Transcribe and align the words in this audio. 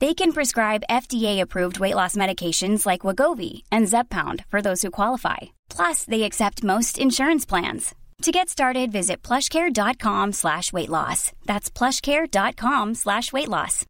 They 0.00 0.14
can 0.14 0.32
prescribe 0.32 0.88
FDA-approved 1.02 1.78
weight 1.78 1.94
loss 2.00 2.16
medications 2.16 2.86
like 2.86 3.06
Wagovi 3.06 3.62
and 3.70 3.88
Zepbound 3.92 4.38
for 4.48 4.60
those 4.62 4.80
who 4.82 4.90
qualify. 4.90 5.40
Plus, 5.68 5.98
they 6.06 6.22
accept 6.22 6.64
most 6.64 6.98
insurance 6.98 7.44
plans. 7.44 7.94
To 8.22 8.30
get 8.30 8.48
started, 8.48 8.92
visit 8.92 9.18
plushcare.com 9.28 10.32
slash 10.32 10.72
weight 10.72 10.88
loss. 10.88 11.32
That's 11.44 11.68
plushcare.com 11.78 12.94
slash 12.94 13.32
weight 13.32 13.48
loss. 13.48 13.86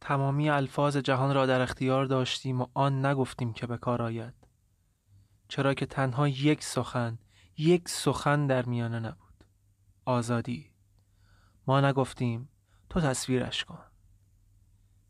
تمامی 0.00 0.50
الفاظ 0.50 0.96
جهان 0.96 1.34
را 1.34 1.46
در 1.46 1.60
اختیار 1.60 2.04
داشتیم 2.04 2.60
و 2.60 2.66
آن 2.74 3.06
نگفتیم 3.06 3.52
که 3.52 3.66
به 3.66 3.76
کار 3.76 4.02
آید. 4.02 4.34
چرا 5.48 5.74
که 5.74 5.86
تنها 5.86 6.28
یک 6.28 6.64
سخن، 6.64 7.18
یک 7.58 7.88
سخن 7.88 8.46
در 8.46 8.64
میانه 8.64 9.00
نبود. 9.00 9.44
آزادی. 10.04 10.70
ما 11.67 11.81
نگفتیم 11.81 12.49
تو 12.89 13.01
تصویرش 13.01 13.65
کن. 13.65 13.79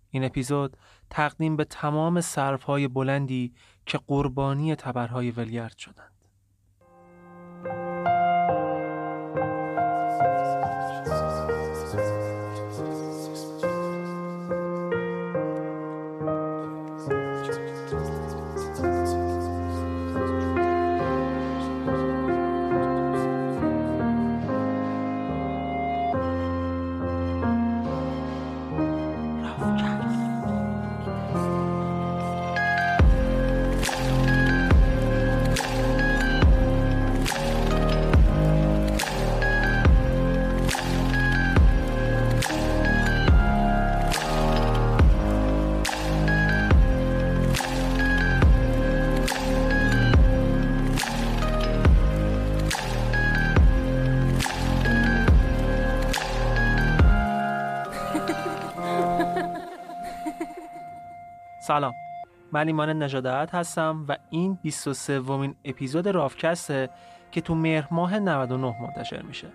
این 0.09 0.23
اپیزود 0.23 0.77
تقدیم 1.09 1.55
به 1.55 1.65
تمام 1.65 2.21
سرفهای 2.21 2.87
بلندی 2.87 3.53
که 3.85 3.99
قربانی 4.07 4.75
تبرهای 4.75 5.31
ولگرد 5.31 5.77
شدند 5.77 6.12
سلام. 61.67 61.93
من 62.51 62.67
ایمان 62.67 63.03
نجادت 63.03 63.55
هستم 63.55 64.05
و 64.09 64.17
این 64.29 64.57
23 64.61 65.19
ومین 65.19 65.55
اپیزود 65.65 66.07
رافکسته 66.07 66.89
که 67.31 67.41
تو 67.41 67.55
مهر 67.55 67.87
ماه 67.91 68.19
99 68.19 68.81
منتشر 68.81 69.21
میشه. 69.21 69.47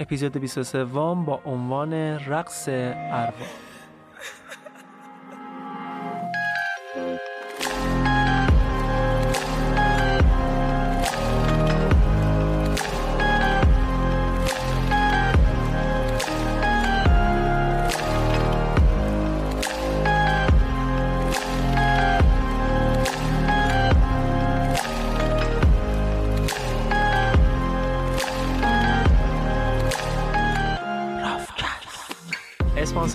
اپیزود 0.00 0.38
23 0.38 0.84
با 0.84 1.40
عنوان 1.44 1.92
رقص 2.18 2.68
ارواح. 2.68 3.65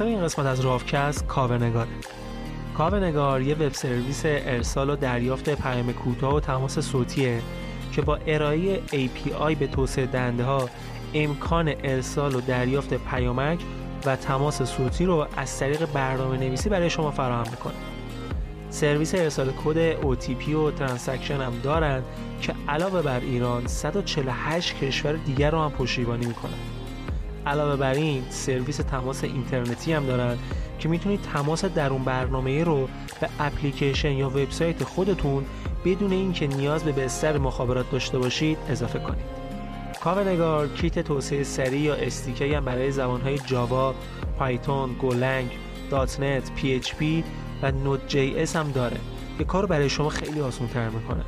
اسپانسر 0.02 0.18
این 0.18 0.26
قسمت 0.26 0.46
از 0.46 0.60
رافکست 0.60 1.28
کاوه‌نگاره 1.28 1.90
کاوه‌نگار 2.78 3.42
یه 3.42 3.56
وب 3.56 3.74
سرویس 3.74 4.22
ارسال 4.26 4.90
و 4.90 4.96
دریافت 4.96 5.50
پیام 5.50 5.94
کوتاه 5.94 6.36
و 6.36 6.40
تماس 6.40 6.80
صوتیه 6.80 7.42
که 7.92 8.02
با 8.02 8.20
ارائه 8.28 8.80
API 8.88 9.56
به 9.60 9.68
توسعه 9.68 10.06
دهنده 10.06 10.44
ها 10.44 10.70
امکان 11.14 11.74
ارسال 11.84 12.36
و 12.36 12.42
دریافت 12.42 12.94
پیامک 12.94 13.60
و 14.06 14.16
تماس 14.16 14.62
صوتی 14.62 15.06
رو 15.06 15.28
از 15.38 15.60
طریق 15.60 15.86
برنامه 15.86 16.38
نویسی 16.38 16.70
برای 16.70 16.90
شما 16.90 17.12
فراهم 17.12 17.52
می‌کنه. 17.52 17.74
سرویس 18.70 19.16
ارسال 19.16 19.52
کد 19.66 20.02
OTP 20.02 20.50
و 20.50 20.72
transaction 20.72 21.42
هم 21.42 21.54
دارن 21.64 22.04
که 22.42 22.54
علاوه 22.68 23.02
بر 23.02 23.20
ایران 23.20 23.68
148 23.68 24.76
کشور 24.76 25.14
دیگر 25.14 25.52
رو 25.52 25.62
هم 25.62 25.72
پشتیبانی 25.72 26.26
می‌کنن. 26.26 26.71
علاوه 27.46 27.76
بر 27.76 27.94
این 27.94 28.24
سرویس 28.30 28.78
تماس 28.78 29.24
اینترنتی 29.24 29.94
هم 29.94 30.06
دارن 30.06 30.38
که 30.80 30.90
می‌تونید 30.90 31.22
تماس 31.22 31.66
درون 31.66 32.04
برنامه 32.04 32.64
رو 32.64 32.90
به 33.22 33.30
اپلیکیشن 33.40 34.12
یا 34.12 34.30
وبسایت 34.30 34.84
خودتون 34.84 35.46
بدون 35.86 36.12
اینکه 36.12 36.48
نیاز 36.48 36.84
به 36.84 36.92
بستر 36.92 37.38
مخابرات 37.38 37.92
داشته 37.92 38.20
باشید 38.20 38.58
اضافه 38.70 39.00
کنید. 39.00 39.42
کاوه‌نگار 40.04 40.68
کیت 40.68 41.00
توسعه 41.00 41.44
سریع 41.44 41.82
یا 41.82 41.96
SDK 41.96 42.54
هم 42.54 42.66
برای 42.66 42.92
زبانهای 42.92 43.40
جاوا، 43.40 43.96
پایتون، 44.40 44.94
Golang، 44.94 45.52
.NET، 45.90 46.52
PHP 46.56 47.24
و 47.62 47.72
Node.js 47.72 48.56
هم 48.56 48.72
داره 48.72 48.98
که 49.38 49.44
کار 49.44 49.66
برای 49.66 49.90
شما 49.90 50.10
خیلی 50.10 50.42
آسان 50.42 50.68
تر 50.68 50.90
می‌کنه. 50.90 51.24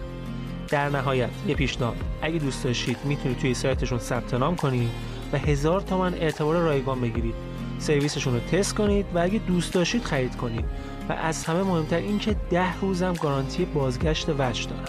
در 0.70 0.90
نهایت 0.90 1.30
یه 1.48 1.56
پیشنهاد 1.56 1.96
اگه 2.22 2.40
دوست 2.40 2.64
داشتید 2.64 2.98
می‌تونید 3.04 3.38
توی 3.38 3.54
سایتشون 3.54 4.00
ثبت 4.00 4.34
نام 4.34 4.56
کنید 4.56 4.90
و 5.34 5.38
هزار 5.38 5.82
تومن 5.82 6.14
اعتبار 6.14 6.56
رایگان 6.56 7.02
بگیرید. 7.02 7.36
سرویسشون 7.80 8.34
رو 8.34 8.40
تست 8.40 8.76
کنید 8.76 9.06
و 9.14 9.20
اگه 9.20 9.40
دوست 9.40 9.74
داشتید 9.74 10.04
خرید 10.04 10.36
کنید. 10.36 10.66
و 11.10 11.14
از 11.14 11.46
همه 11.46 11.64
مهمتر 11.64 11.98
اینکه 11.98 12.36
ده 12.50 12.80
روزم 12.80 13.14
گارانتی 13.14 13.66
بازگشت 13.66 14.30
وجه 14.30 14.70
دارن. 14.70 14.88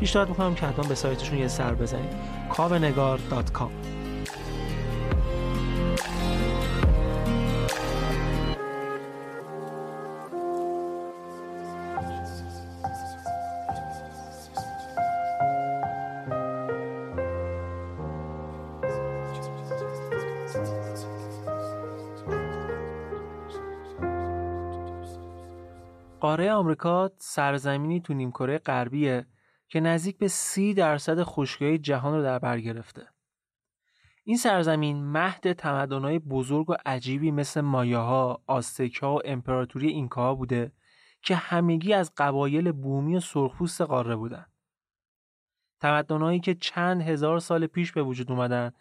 پیشنهاد 0.00 0.28
می‌کنم 0.28 0.54
که 0.54 0.66
حتما 0.66 0.88
به 0.88 0.94
سایتشون 0.94 1.38
یه 1.38 1.48
سر 1.48 1.74
بزنید. 1.74 2.10
kavenegar.com 2.50 3.97
قاره 26.38 26.52
آمریکا 26.52 27.10
سرزمینی 27.18 28.00
تو 28.00 28.14
نیمکره 28.14 28.58
غربیه 28.58 29.26
که 29.68 29.80
نزدیک 29.80 30.18
به 30.18 30.28
سی 30.28 30.74
درصد 30.74 31.22
خشکی 31.22 31.78
جهان 31.78 32.14
رو 32.14 32.22
در 32.22 32.38
بر 32.38 32.60
گرفته. 32.60 33.06
این 34.24 34.36
سرزمین 34.36 35.04
مهد 35.04 35.52
تمدن‌های 35.52 36.18
بزرگ 36.18 36.70
و 36.70 36.74
عجیبی 36.86 37.30
مثل 37.30 37.60
مایاها، 37.60 38.42
آستکها 38.46 39.14
و 39.14 39.20
امپراتوری 39.24 39.88
اینکاها 39.88 40.34
بوده 40.34 40.72
که 41.22 41.36
همگی 41.36 41.92
از 41.92 42.12
قبایل 42.16 42.72
بومی 42.72 43.16
و 43.16 43.20
سرخپوست 43.20 43.80
قاره 43.80 44.16
بودن. 44.16 44.46
تمدنهایی 45.80 46.40
که 46.40 46.54
چند 46.54 47.02
هزار 47.02 47.38
سال 47.38 47.66
پیش 47.66 47.92
به 47.92 48.02
وجود 48.02 48.30
اومدن 48.32 48.72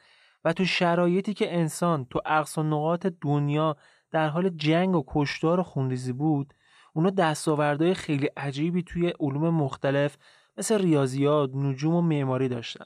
و 0.45 0.53
تو 0.53 0.65
شرایطی 0.65 1.33
که 1.33 1.55
انسان 1.55 2.05
تو 2.05 2.21
اقصا 2.25 2.63
نقاط 2.63 3.07
دنیا 3.21 3.77
در 4.11 4.27
حال 4.27 4.49
جنگ 4.49 4.95
و 4.95 5.03
کشتار 5.07 5.59
و 5.59 5.63
خونریزی 5.63 6.13
بود 6.13 6.53
اونا 6.97 7.09
دستاوردهای 7.09 7.93
خیلی 7.93 8.25
عجیبی 8.37 8.83
توی 8.83 9.13
علوم 9.19 9.49
مختلف 9.49 10.17
مثل 10.57 10.81
ریاضیات، 10.81 11.49
نجوم 11.53 11.95
و 11.95 12.01
معماری 12.01 12.47
داشتن. 12.47 12.85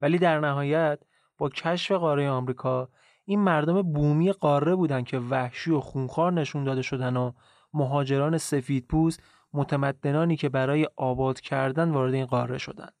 ولی 0.00 0.18
در 0.18 0.40
نهایت 0.40 0.98
با 1.38 1.48
کشف 1.48 1.92
قاره 1.92 2.30
آمریکا 2.30 2.88
این 3.24 3.40
مردم 3.40 3.82
بومی 3.82 4.32
قاره 4.32 4.74
بودن 4.74 5.04
که 5.04 5.18
وحشی 5.18 5.70
و 5.70 5.80
خونخوار 5.80 6.32
نشون 6.32 6.64
داده 6.64 6.82
شدن 6.82 7.16
و 7.16 7.32
مهاجران 7.72 8.38
سفید 8.38 8.86
پوست 8.86 9.22
متمدنانی 9.52 10.36
که 10.36 10.48
برای 10.48 10.88
آباد 10.96 11.40
کردن 11.40 11.90
وارد 11.90 12.14
این 12.14 12.26
قاره 12.26 12.58
شدند. 12.58 12.94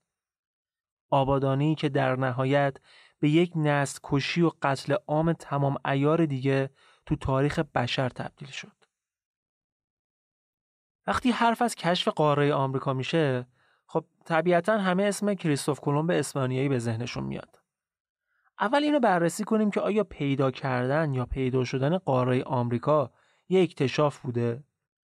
آبادانی 1.10 1.74
که 1.74 1.88
در 1.88 2.16
نهایت 2.16 2.76
به 3.20 3.28
یک 3.28 3.52
نسل 3.56 3.98
کشی 4.02 4.42
و 4.42 4.50
قتل 4.62 4.94
عام 5.06 5.32
تمام 5.32 5.76
ایار 5.84 6.26
دیگه 6.26 6.70
تو 7.06 7.16
تاریخ 7.16 7.58
بشر 7.58 8.08
تبدیل 8.08 8.48
شد. 8.48 8.77
وقتی 11.08 11.30
حرف 11.30 11.62
از 11.62 11.74
کشف 11.74 12.08
قاره 12.08 12.54
آمریکا 12.54 12.92
میشه 12.92 13.46
خب 13.86 14.04
طبیعتا 14.24 14.78
همه 14.78 15.02
اسم 15.02 15.34
کریستوف 15.34 15.80
کلمب 15.80 16.10
اسپانیایی 16.10 16.68
به 16.68 16.78
ذهنشون 16.78 17.24
میاد. 17.24 17.58
اول 18.60 18.84
اینو 18.84 19.00
بررسی 19.00 19.44
کنیم 19.44 19.70
که 19.70 19.80
آیا 19.80 20.04
پیدا 20.04 20.50
کردن 20.50 21.14
یا 21.14 21.26
پیدا 21.26 21.64
شدن 21.64 21.98
قاره 21.98 22.42
آمریکا 22.42 23.10
یه 23.48 23.62
اکتشاف 23.62 24.18
بوده؟ 24.18 24.64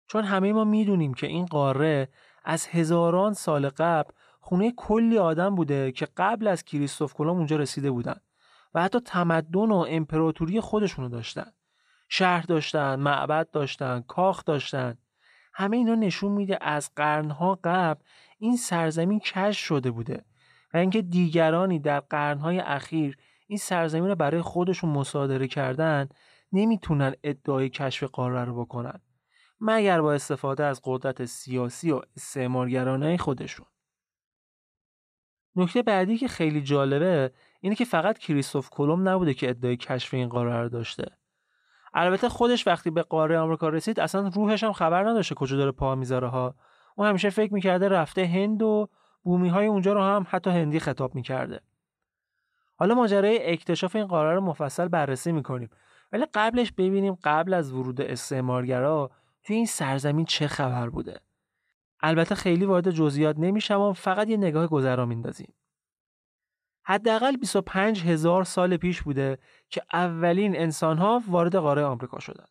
چون 0.07 0.25
همه 0.25 0.53
ما 0.53 0.65
می‌دونیم 0.65 1.15
که 1.15 1.27
این 1.27 1.47
قاره 1.47 2.09
از 2.45 2.67
هزاران 2.67 3.33
سال 3.33 3.69
قبل 3.69 4.11
خونه 4.41 4.73
کلی 4.77 5.19
آدم 5.19 5.55
بوده 5.55 5.93
که 5.93 6.09
قبل 6.17 6.47
از 6.47 6.65
کریستوف 6.65 7.15
کلمب 7.15 7.37
اونجا 7.37 7.57
رسیده 7.57 7.91
بودن 7.91 8.21
و 8.75 8.83
حتی 8.83 9.01
تمدن 9.01 9.71
و 9.71 9.87
امپراتوری 9.89 10.61
خودشونو 10.61 11.09
داشتن. 11.09 11.53
شهر 12.09 12.43
داشتن 12.43 12.95
معبد 13.01 13.51
داشتن 13.51 14.05
کاخ 14.09 14.45
داشتن. 14.45 14.99
همه 15.59 15.77
اینا 15.77 15.95
نشون 15.95 16.33
میده 16.33 16.59
از 16.61 16.91
قرنها 16.97 17.59
قبل 17.65 18.01
این 18.39 18.57
سرزمین 18.57 19.21
کشف 19.21 19.65
شده 19.65 19.91
بوده 19.91 20.25
و 20.75 20.77
اینکه 20.77 21.03
دیگرانی 21.03 21.79
در 21.79 22.01
قرنهای 22.01 22.59
اخیر 22.59 23.17
این 23.47 23.59
سرزمین 23.59 24.09
رو 24.09 24.15
برای 24.15 24.43
خودشون 24.43 24.91
مصادره 24.91 25.49
کردن 25.49 26.09
نمی‌تونن 26.53 27.15
ادعای 27.23 27.69
کشف 27.69 28.03
قاره 28.03 28.45
رو 28.45 28.65
بکنن 28.65 29.01
مگر 29.61 30.01
با 30.01 30.13
استفاده 30.13 30.65
از 30.65 30.81
قدرت 30.85 31.25
سیاسی 31.25 31.91
و 31.91 32.01
استعمارگرانه 32.17 33.17
خودشون. 33.17 33.67
نکته 35.57 35.83
بعدی 35.83 36.19
که 36.19 36.29
خیلی 36.29 36.63
جالبه 36.63 37.33
اینه 37.61 37.75
که 37.75 37.85
فقط 37.85 38.19
کریستوف 38.19 38.71
کلم 38.71 39.09
نبوده 39.09 39.35
که 39.35 39.51
ادعای 39.51 39.77
کشف 39.77 40.15
این 40.15 40.29
قاره 40.29 40.63
رو 40.63 40.69
داشته. 40.69 41.18
البته 41.99 42.29
خودش 42.29 42.67
وقتی 42.67 42.91
به 42.91 43.03
قاره 43.03 43.39
آمریکا 43.39 43.69
رسید 43.69 44.01
اصلا 44.01 44.29
روحش 44.29 44.65
هم 44.65 44.73
خبر 44.73 45.09
نداشته 45.09 45.35
کجا 45.35 45.57
داره 45.57 45.73
پا 45.73 45.95
می‌ذاره 45.95 46.29
ها. 46.29 46.55
اون 46.97 47.09
همیشه 47.09 47.31
فکر 47.31 47.55
می‌کرده 47.55 47.89
رفته 47.89 48.27
هند 48.27 48.63
و 48.63 48.89
بومی 49.23 49.49
های 49.49 49.67
اونجا 49.67 49.93
رو 49.93 50.03
هم 50.03 50.27
حتی 50.29 50.51
هندی 50.51 50.81
خطاب 50.81 51.15
می‌کرده. 51.15 51.61
حالا 52.77 52.95
ماجرای 52.95 53.53
اکتشاف 53.53 53.97
این 53.97 54.07
قاره 54.07 54.35
رو 54.35 54.41
مفصل 54.41 54.89
بررسی 54.89 55.33
می‌کنیم. 55.33 55.71
ولی 56.13 56.27
قبلش 56.35 56.73
ببینیم 56.73 57.19
قبل 57.25 57.55
از 57.55 57.73
ورود 57.73 58.01
استعمارگرا 58.01 59.11
توی 59.43 59.57
این 59.57 59.67
سرزمین 59.67 60.25
چه 60.25 60.47
خبر 60.47 60.89
بوده. 60.89 61.21
البته 62.01 62.35
خیلی 62.35 62.65
وارد 62.65 62.91
جزئیات 62.91 63.37
نمیشم 63.39 63.81
و 63.81 63.93
فقط 63.93 64.29
یه 64.29 64.37
نگاه 64.37 64.67
گذرا 64.67 65.07
میندازیم. 65.07 65.55
حداقل 66.89 67.37
25 67.37 68.05
هزار 68.05 68.45
سال 68.45 68.77
پیش 68.77 69.03
بوده 69.03 69.39
که 69.71 69.83
اولین 69.93 70.57
انسانها 70.57 71.23
وارد 71.29 71.57
قاره 71.57 71.85
آمریکا 71.85 72.19
شدند. 72.19 72.49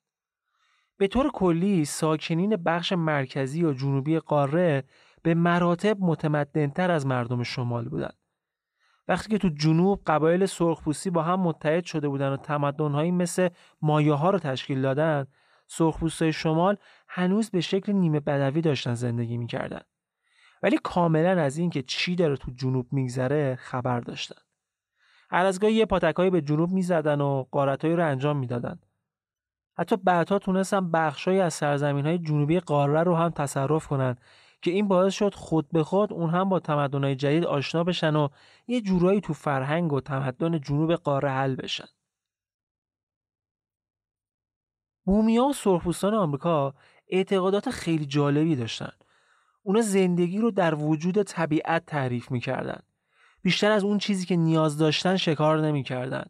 به 0.97 1.07
طور 1.07 1.31
کلی 1.31 1.85
ساکنین 1.85 2.55
بخش 2.55 2.93
مرکزی 2.93 3.63
و 3.63 3.73
جنوبی 3.73 4.19
قاره 4.19 4.83
به 5.23 5.33
مراتب 5.33 5.97
متمدنتر 5.99 6.91
از 6.91 7.05
مردم 7.05 7.43
شمال 7.43 7.89
بودند. 7.89 8.17
وقتی 9.07 9.29
که 9.29 9.37
تو 9.37 9.49
جنوب 9.49 10.01
قبایل 10.07 10.45
سرخپوستی 10.45 11.09
با 11.09 11.23
هم 11.23 11.39
متحد 11.39 11.85
شده 11.85 12.07
بودن 12.07 12.29
و 12.29 12.37
تمدنهایی 12.37 13.11
مثل 13.11 13.49
مایه 13.81 14.13
ها 14.13 14.29
رو 14.29 14.39
تشکیل 14.39 14.81
دادن 14.81 15.27
سرخپوستای 15.67 16.33
شمال 16.33 16.77
هنوز 17.07 17.49
به 17.49 17.61
شکل 17.61 17.91
نیمه 17.91 18.19
بدوی 18.19 18.61
داشتن 18.61 18.93
زندگی 18.93 19.37
می‌کردن 19.37 19.81
ولی 20.67 20.77
کاملا 20.83 21.41
از 21.41 21.57
این 21.57 21.69
که 21.69 21.81
چی 21.81 22.15
داره 22.15 22.37
تو 22.37 22.51
جنوب 22.51 22.93
میگذره 22.93 23.55
خبر 23.55 23.99
داشتن 23.99 24.41
هر 25.29 25.45
از 25.45 25.63
یه 25.63 25.85
پاتکایی 25.85 26.29
به 26.29 26.41
جنوب 26.41 26.71
می‌زدن 26.71 27.21
و 27.21 27.45
قارتهایی 27.51 27.95
رو 27.95 28.07
انجام 28.07 28.37
می‌دادن 28.37 28.79
حتی 29.77 29.95
بعدها 29.95 30.39
تونستن 30.39 30.91
بخشهایی 30.91 31.39
از 31.39 31.53
سرزمین 31.53 32.05
های 32.05 32.17
جنوبی 32.17 32.59
قاره 32.59 33.03
رو 33.03 33.15
هم 33.15 33.29
تصرف 33.29 33.87
کنن 33.87 34.15
که 34.61 34.71
این 34.71 34.87
باعث 34.87 35.13
شد 35.13 35.33
خود 35.33 35.69
به 35.71 35.83
خود 35.83 36.13
اون 36.13 36.29
هم 36.29 36.49
با 36.49 36.59
تمدن‌های 36.59 37.15
جدید 37.15 37.45
آشنا 37.45 37.83
بشن 37.83 38.15
و 38.15 38.29
یه 38.67 38.81
جورایی 38.81 39.21
تو 39.21 39.33
فرهنگ 39.33 39.93
و 39.93 40.01
تمدن 40.01 40.59
جنوب 40.59 40.93
قاره 40.93 41.29
حل 41.29 41.55
بشن. 41.55 41.87
بومیا 45.05 45.43
و 45.43 45.53
سرخپوستان 45.53 46.13
آمریکا 46.13 46.73
اعتقادات 47.07 47.69
خیلی 47.69 48.05
جالبی 48.05 48.55
داشتن. 48.55 48.91
اونا 49.67 49.81
زندگی 49.81 50.37
رو 50.37 50.51
در 50.51 50.75
وجود 50.75 51.23
طبیعت 51.23 51.85
تعریف 51.85 52.31
می‌کردن. 52.31 52.79
بیشتر 53.41 53.71
از 53.71 53.83
اون 53.83 53.97
چیزی 53.97 54.25
که 54.25 54.35
نیاز 54.35 54.77
داشتن 54.77 55.15
شکار 55.15 55.61
نمی‌کردن. 55.61 56.25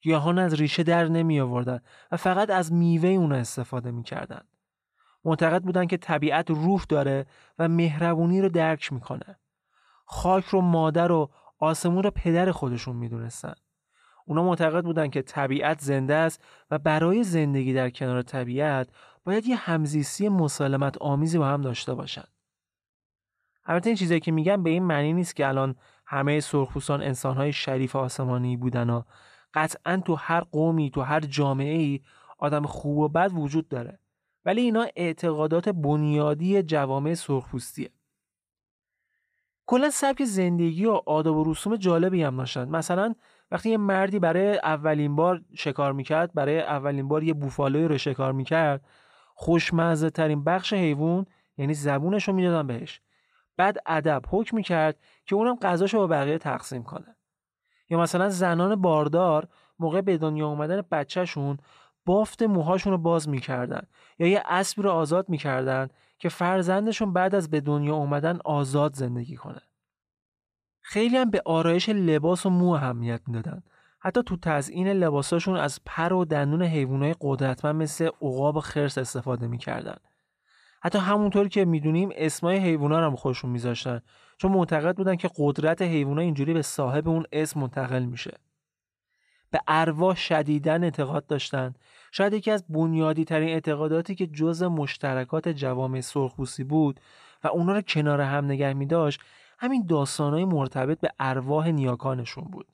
گیاهان 0.00 0.38
از 0.38 0.54
ریشه 0.54 0.82
در 0.82 1.08
نمی 1.08 1.40
آوردن 1.40 1.80
و 2.12 2.16
فقط 2.16 2.50
از 2.50 2.72
میوه 2.72 3.08
اونا 3.08 3.34
استفاده 3.34 3.90
می‌کردن. 3.90 4.40
معتقد 5.24 5.62
بودن 5.62 5.86
که 5.86 5.96
طبیعت 5.96 6.50
روح 6.50 6.84
داره 6.88 7.26
و 7.58 7.68
مهربونی 7.68 8.42
رو 8.42 8.48
درک 8.48 8.92
می‌کنه. 8.92 9.38
خاک 10.04 10.44
رو 10.44 10.60
مادر 10.60 11.12
و 11.12 11.30
آسمون 11.58 12.02
رو 12.02 12.10
پدر 12.10 12.50
خودشون 12.50 12.96
می‌دونستن. 12.96 13.54
اونا 14.26 14.42
معتقد 14.42 14.84
بودن 14.84 15.10
که 15.10 15.22
طبیعت 15.22 15.80
زنده 15.80 16.14
است 16.14 16.44
و 16.70 16.78
برای 16.78 17.24
زندگی 17.24 17.74
در 17.74 17.90
کنار 17.90 18.22
طبیعت 18.22 18.88
باید 19.24 19.46
یه 19.46 19.56
همزیستی 19.56 20.28
مسالمت 20.28 20.98
آمیزی 20.98 21.38
با 21.38 21.46
هم 21.46 21.62
داشته 21.62 21.94
باشن. 21.94 22.24
البته 23.68 23.90
این 23.90 23.96
چیزایی 23.96 24.20
که 24.20 24.32
میگم 24.32 24.62
به 24.62 24.70
این 24.70 24.82
معنی 24.82 25.12
نیست 25.12 25.36
که 25.36 25.48
الان 25.48 25.76
همه 26.06 26.40
سرخپوستان 26.40 27.02
انسانهای 27.02 27.52
شریف 27.52 27.96
آسمانی 27.96 28.56
بودن 28.56 28.90
و 28.90 29.02
قطعا 29.54 30.02
تو 30.04 30.14
هر 30.14 30.40
قومی 30.40 30.90
تو 30.90 31.00
هر 31.00 31.20
جامعه 31.20 31.76
ای 31.76 32.00
آدم 32.38 32.66
خوب 32.66 32.98
و 32.98 33.08
بد 33.08 33.30
وجود 33.34 33.68
داره. 33.68 33.98
ولی 34.44 34.60
اینا 34.60 34.86
اعتقادات 34.96 35.68
بنیادی 35.68 36.62
جوامع 36.62 37.14
سرخپوستیه. 37.14 37.90
کلا 39.66 39.90
سبک 39.90 40.24
زندگی 40.24 40.86
و 40.86 41.00
آداب 41.06 41.36
و 41.36 41.52
رسوم 41.52 41.76
جالبی 41.76 42.22
هم 42.22 42.36
داشتن. 42.36 42.68
مثلا 42.68 43.14
وقتی 43.50 43.70
یه 43.70 43.76
مردی 43.76 44.18
برای 44.18 44.58
اولین 44.58 45.16
بار 45.16 45.40
شکار 45.54 45.92
می‌کرد 45.92 46.34
برای 46.34 46.60
اولین 46.60 47.08
بار 47.08 47.22
یه 47.22 47.34
بوفالوی 47.34 47.88
رو 47.88 47.98
شکار 47.98 48.32
می‌کرد 48.32 48.84
خوشمزه 49.34 50.10
ترین 50.10 50.44
بخش 50.44 50.72
حیوان 50.72 51.26
یعنی 51.56 51.74
زبونش 51.74 52.28
رو 52.28 52.34
می‌دادن 52.34 52.66
بهش. 52.66 53.00
بعد 53.58 53.78
ادب 53.86 54.22
حکم 54.30 54.56
می‌کرد 54.56 54.96
که 55.26 55.34
اونم 55.34 55.56
غذاش 55.56 55.94
رو 55.94 56.00
با 56.00 56.06
بقیه 56.06 56.38
تقسیم 56.38 56.82
کنه 56.82 57.16
یا 57.90 57.98
مثلا 57.98 58.28
زنان 58.28 58.82
باردار 58.82 59.48
موقع 59.78 60.00
به 60.00 60.18
دنیا 60.18 60.46
اومدن 60.46 60.82
بچهشون 60.90 61.58
بافت 62.06 62.42
موهاشون 62.42 62.92
رو 62.92 62.98
باز 62.98 63.28
می‌کردن 63.28 63.82
یا 64.18 64.26
یه 64.26 64.42
اسبی 64.46 64.82
رو 64.82 64.90
آزاد 64.90 65.28
می‌کردن 65.28 65.88
که 66.18 66.28
فرزندشون 66.28 67.12
بعد 67.12 67.34
از 67.34 67.50
به 67.50 67.60
دنیا 67.60 67.94
اومدن 67.94 68.38
آزاد 68.44 68.94
زندگی 68.94 69.36
کنه. 69.36 69.60
خیلی 70.80 71.16
هم 71.16 71.30
به 71.30 71.42
آرایش 71.44 71.88
لباس 71.88 72.46
و 72.46 72.50
مو 72.50 72.70
اهمیت 72.70 73.20
می‌دادن. 73.26 73.62
حتی 74.00 74.22
تو 74.22 74.36
تزیین 74.36 74.88
لباساشون 74.88 75.56
از 75.56 75.80
پر 75.86 76.12
و 76.12 76.24
دندون 76.24 76.62
حیوانات 76.62 77.16
قدرتمند 77.20 77.82
مثل 77.82 78.10
عقاب 78.22 78.56
و 78.56 78.60
خرس 78.60 78.98
استفاده 78.98 79.46
می‌کردن. 79.46 79.96
حتی 80.82 80.98
همونطور 80.98 81.48
که 81.48 81.64
می‌دونیم 81.64 82.10
اسمای 82.14 82.58
حیوونا 82.58 83.00
رو 83.00 83.06
هم 83.06 83.16
خودشون 83.16 83.50
میذاشتن. 83.50 84.00
چون 84.38 84.52
معتقد 84.52 84.96
بودن 84.96 85.16
که 85.16 85.30
قدرت 85.36 85.82
حیوونا 85.82 86.20
اینجوری 86.20 86.54
به 86.54 86.62
صاحب 86.62 87.08
اون 87.08 87.24
اسم 87.32 87.60
منتقل 87.60 88.04
میشه. 88.04 88.38
به 89.50 89.60
ارواح 89.68 90.16
شدیدن 90.16 90.84
اعتقاد 90.84 91.26
داشتند 91.26 91.78
شاید 92.12 92.32
یکی 92.32 92.50
از 92.50 92.64
بنیادی 92.68 93.24
ترین 93.24 93.48
اعتقاداتی 93.48 94.14
که 94.14 94.26
جز 94.26 94.62
مشترکات 94.62 95.48
جوامع 95.48 96.00
سرخپوستی 96.00 96.64
بود 96.64 97.00
و 97.44 97.48
اونا 97.48 97.72
رو 97.72 97.80
کنار 97.80 98.20
هم 98.20 98.44
نگه 98.44 98.72
می 98.72 98.86
داشت 98.86 99.20
همین 99.58 99.86
داستانهای 99.86 100.44
مرتبط 100.44 101.00
به 101.00 101.12
ارواح 101.18 101.68
نیاکانشون 101.68 102.44
بود. 102.44 102.66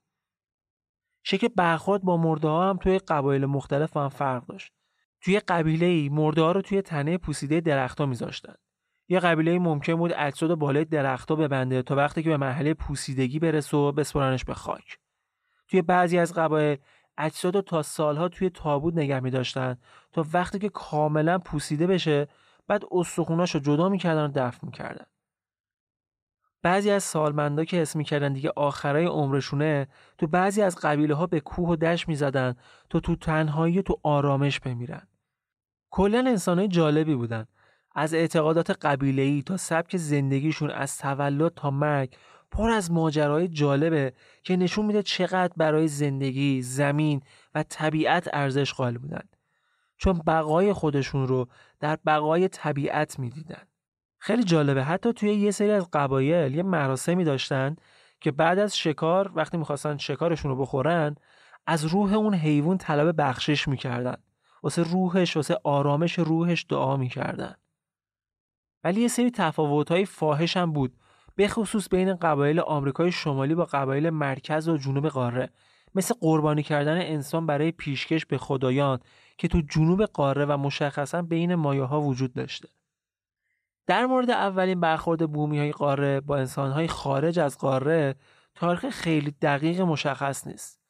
شکل 1.23 1.49
برخورد 1.49 2.03
با 2.03 2.17
مرده 2.17 2.49
ها 2.49 2.71
هم 2.71 2.77
توی 2.77 2.99
قبایل 2.99 3.47
مختلف 3.47 3.97
هم 3.97 4.09
فرق 4.09 4.47
داشت. 4.47 4.73
توی 5.25 5.41
قبیله 5.41 5.87
ای 5.87 6.09
مرده 6.09 6.53
رو 6.53 6.63
توی 6.63 6.83
تنه 6.83 7.19
پوسیده 7.19 7.61
درختها 7.61 8.07
میذاشتن. 8.07 8.55
یه 9.09 9.21
قبیله 9.21 9.59
ممکن 9.59 9.95
بود 9.95 10.13
اجساد 10.17 10.55
بالای 10.55 10.85
درختها 10.85 11.37
ببنده 11.37 11.83
تا 11.83 11.95
وقتی 11.95 12.23
که 12.23 12.31
به 12.31 12.37
مرحله 12.37 12.75
پوسیدگی 12.75 13.39
برسه 13.39 13.77
و 13.77 13.93
بسپرنش 13.93 14.45
به 14.45 14.55
خاک. 14.55 14.99
توی 15.69 15.83
بعضی 15.83 16.19
از 16.19 16.35
قبایل 16.35 16.79
اجساد 17.19 17.61
تا 17.61 17.83
سالها 17.83 18.29
توی 18.29 18.51
تابوت 18.51 18.95
نگه 18.95 19.21
می 19.21 19.31
داشتن 19.31 19.77
تا 20.13 20.27
وقتی 20.33 20.59
که 20.59 20.69
کاملا 20.69 21.39
پوسیده 21.39 21.87
بشه 21.87 22.29
بعد 22.67 22.83
استخوناش 22.91 23.55
رو 23.55 23.61
جدا 23.61 23.89
می‌کردن 23.89 24.25
و 24.25 24.33
دفن 24.35 24.67
می‌کردن. 24.67 25.07
بعضی 26.63 26.91
از 26.91 27.03
سالمندا 27.03 27.65
که 27.65 27.83
اسم 27.83 27.99
می‌کردن 27.99 28.33
دیگه 28.33 28.51
آخرای 28.57 29.07
عمرشونه 29.07 29.89
تو 30.19 30.27
بعضی 30.27 30.63
از 30.63 30.79
قبیله 30.83 31.15
ها 31.15 31.27
به 31.27 31.41
کوه 31.41 31.69
و 31.69 31.77
دشت 31.77 32.09
می‌زدن 32.09 32.55
تا 32.91 33.01
تو 33.01 33.17
تنهایی 33.17 33.83
تو 33.83 34.01
آرامش 34.03 34.61
بمیرن. 34.61 35.09
کلا 35.97 36.19
انسانای 36.19 36.69
جالبی 36.69 37.15
بودن 37.15 37.47
از 37.95 38.15
اعتقادات 38.15 38.71
قبیله‌ای 38.71 39.43
تا 39.43 39.57
سبک 39.57 39.97
زندگیشون 39.97 40.71
از 40.71 40.99
تولد 40.99 41.53
تا 41.55 41.71
مرگ 41.71 42.17
پر 42.51 42.71
از 42.71 42.93
ماجرای 42.93 43.49
جالبه 43.49 44.13
که 44.43 44.57
نشون 44.57 44.87
میده 44.87 45.03
چقدر 45.03 45.53
برای 45.57 45.89
زندگی، 45.89 46.63
زمین 46.63 47.21
و 47.55 47.63
طبیعت 47.63 48.29
ارزش 48.33 48.73
قائل 48.73 48.99
بودن. 48.99 49.23
چون 49.97 50.19
بقای 50.27 50.73
خودشون 50.73 51.29
رو 51.29 51.49
در 51.81 51.99
بقای 52.07 52.49
طبیعت 52.49 53.19
می‌دیدن. 53.19 53.63
خیلی 54.19 54.45
جالبه 54.45 54.85
حتی 54.85 55.13
توی 55.13 55.35
یه 55.35 55.51
سری 55.51 55.71
از 55.71 55.89
قبایل 55.93 56.55
یه 56.55 56.63
مراسمی 56.63 57.25
داشتن 57.25 57.77
که 58.21 58.31
بعد 58.31 58.59
از 58.59 58.77
شکار 58.77 59.33
وقتی 59.35 59.57
می‌خواستن 59.57 59.97
شکارشون 59.97 60.51
رو 60.51 60.57
بخورن 60.57 61.15
از 61.67 61.85
روح 61.85 62.15
اون 62.15 62.35
حیوان 62.35 62.79
طلب 62.79 63.21
بخشش 63.23 63.69
می‌کردن 63.69 64.17
واسه 64.65 64.83
روحش 64.83 65.37
واسه 65.37 65.59
آرامش 65.65 66.19
روحش 66.19 66.67
دعا 66.69 66.97
می‌کردن. 66.97 67.55
ولی 68.85 69.01
یه 69.01 69.09
سری 69.09 69.31
تفاوت‌های 69.31 70.05
فاحش 70.05 70.57
هم 70.57 70.73
بود 70.73 70.97
به 71.37 71.49
خصوص 71.49 71.89
بین 71.89 72.15
قبایل 72.15 72.61
آمریکای 72.61 73.13
شمالی 73.13 73.55
با 73.55 73.65
قبایل 73.65 74.11
مرکز 74.11 74.69
و 74.69 74.77
جنوب 74.77 75.09
قاره. 75.09 75.51
مثل 75.95 76.15
قربانی 76.21 76.63
کردن 76.63 77.01
انسان 77.01 77.47
برای 77.47 77.73
پیشکش 77.73 78.27
به 78.27 78.39
خدایان 78.39 78.99
که 79.39 79.49
تو 79.49 79.61
جنوب 79.61 80.05
قاره 80.05 80.45
و 80.45 80.57
مشخصا 80.57 81.23
بین 81.23 81.55
مایه 81.55 81.83
ها 81.83 82.01
وجود 82.01 82.35
داشته. 82.35 82.69
در 83.87 84.07
مورد 84.07 84.31
اولین 84.31 84.81
برخورد 84.81 85.33
بومی 85.33 85.59
های 85.59 85.73
قاره 85.73 86.21
با 86.21 86.37
انسان 86.37 86.71
های 86.71 86.89
خارج 86.89 87.39
از 87.39 87.59
قاره 87.59 88.15
تاریخ 88.55 88.89
خیلی 88.89 89.31
دقیق 89.31 89.81
مشخص 89.81 90.47
نیست. 90.47 90.84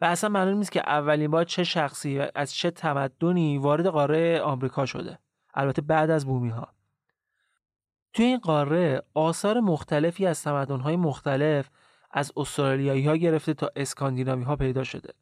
و 0.00 0.04
اصلا 0.04 0.30
معلوم 0.30 0.58
نیست 0.58 0.72
که 0.72 0.80
اولین 0.80 1.30
بار 1.30 1.44
چه 1.44 1.64
شخصی 1.64 2.20
از 2.34 2.54
چه 2.54 2.70
تمدنی 2.70 3.58
وارد 3.58 3.86
قاره 3.86 4.40
آمریکا 4.40 4.86
شده. 4.86 5.18
البته 5.54 5.82
بعد 5.82 6.10
از 6.10 6.26
بومی 6.26 6.48
ها 6.48 6.68
توی 8.12 8.24
این 8.24 8.38
قاره 8.38 9.02
آثار 9.14 9.60
مختلفی 9.60 10.26
از 10.26 10.42
تمدن 10.42 10.80
های 10.80 10.96
مختلف 10.96 11.70
از 12.10 12.32
استرالیایی 12.36 13.06
ها 13.06 13.16
گرفته 13.16 13.54
تا 13.54 13.70
اسکاندیناوی 13.76 14.42
ها 14.42 14.56
پیدا 14.56 14.84
شده. 14.84 15.12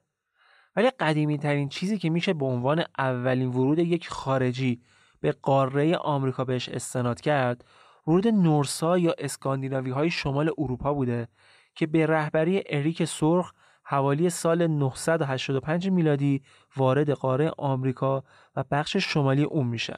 ولی 0.76 0.90
قدیمی 0.90 1.38
ترین 1.38 1.68
چیزی 1.68 1.99
که 1.99 2.11
میشه 2.11 2.33
به 2.33 2.45
عنوان 2.45 2.85
اولین 2.99 3.49
ورود 3.49 3.78
یک 3.78 4.09
خارجی 4.09 4.83
به 5.21 5.33
قاره 5.33 5.97
آمریکا 5.97 6.45
بهش 6.45 6.68
استناد 6.68 7.21
کرد 7.21 7.64
ورود 8.06 8.28
نورسا 8.28 8.99
یا 8.99 9.14
اسکاندیناوی 9.18 9.90
های 9.90 10.11
شمال 10.11 10.50
اروپا 10.59 10.95
بوده 10.95 11.28
که 11.75 11.87
به 11.87 12.06
رهبری 12.06 12.62
اریک 12.66 13.04
سرخ 13.04 13.52
حوالی 13.88 14.31
سال 14.31 14.66
985 14.66 15.90
میلادی 15.90 16.43
وارد 16.76 17.11
قاره 17.11 17.52
آمریکا 17.59 18.25
و 18.57 18.64
بخش 18.71 18.97
شمالی 18.97 19.43
اون 19.43 19.66
میشن 19.66 19.97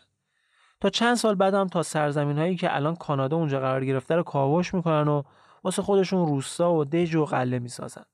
تا 0.80 0.90
چند 0.90 1.14
سال 1.14 1.34
بعد 1.34 1.54
هم 1.54 1.66
تا 1.66 1.82
سرزمین 1.82 2.38
هایی 2.38 2.56
که 2.56 2.76
الان 2.76 2.96
کانادا 2.96 3.36
اونجا 3.36 3.60
قرار 3.60 3.84
گرفته 3.84 4.16
رو 4.16 4.22
کاوش 4.22 4.74
می‌کنن 4.74 5.08
و 5.08 5.22
واسه 5.64 5.82
خودشون 5.82 6.28
روستا 6.28 6.72
و 6.72 6.84
دژ 6.84 7.14
و 7.14 7.24
قلعه 7.24 7.58
می‌سازن 7.58 8.04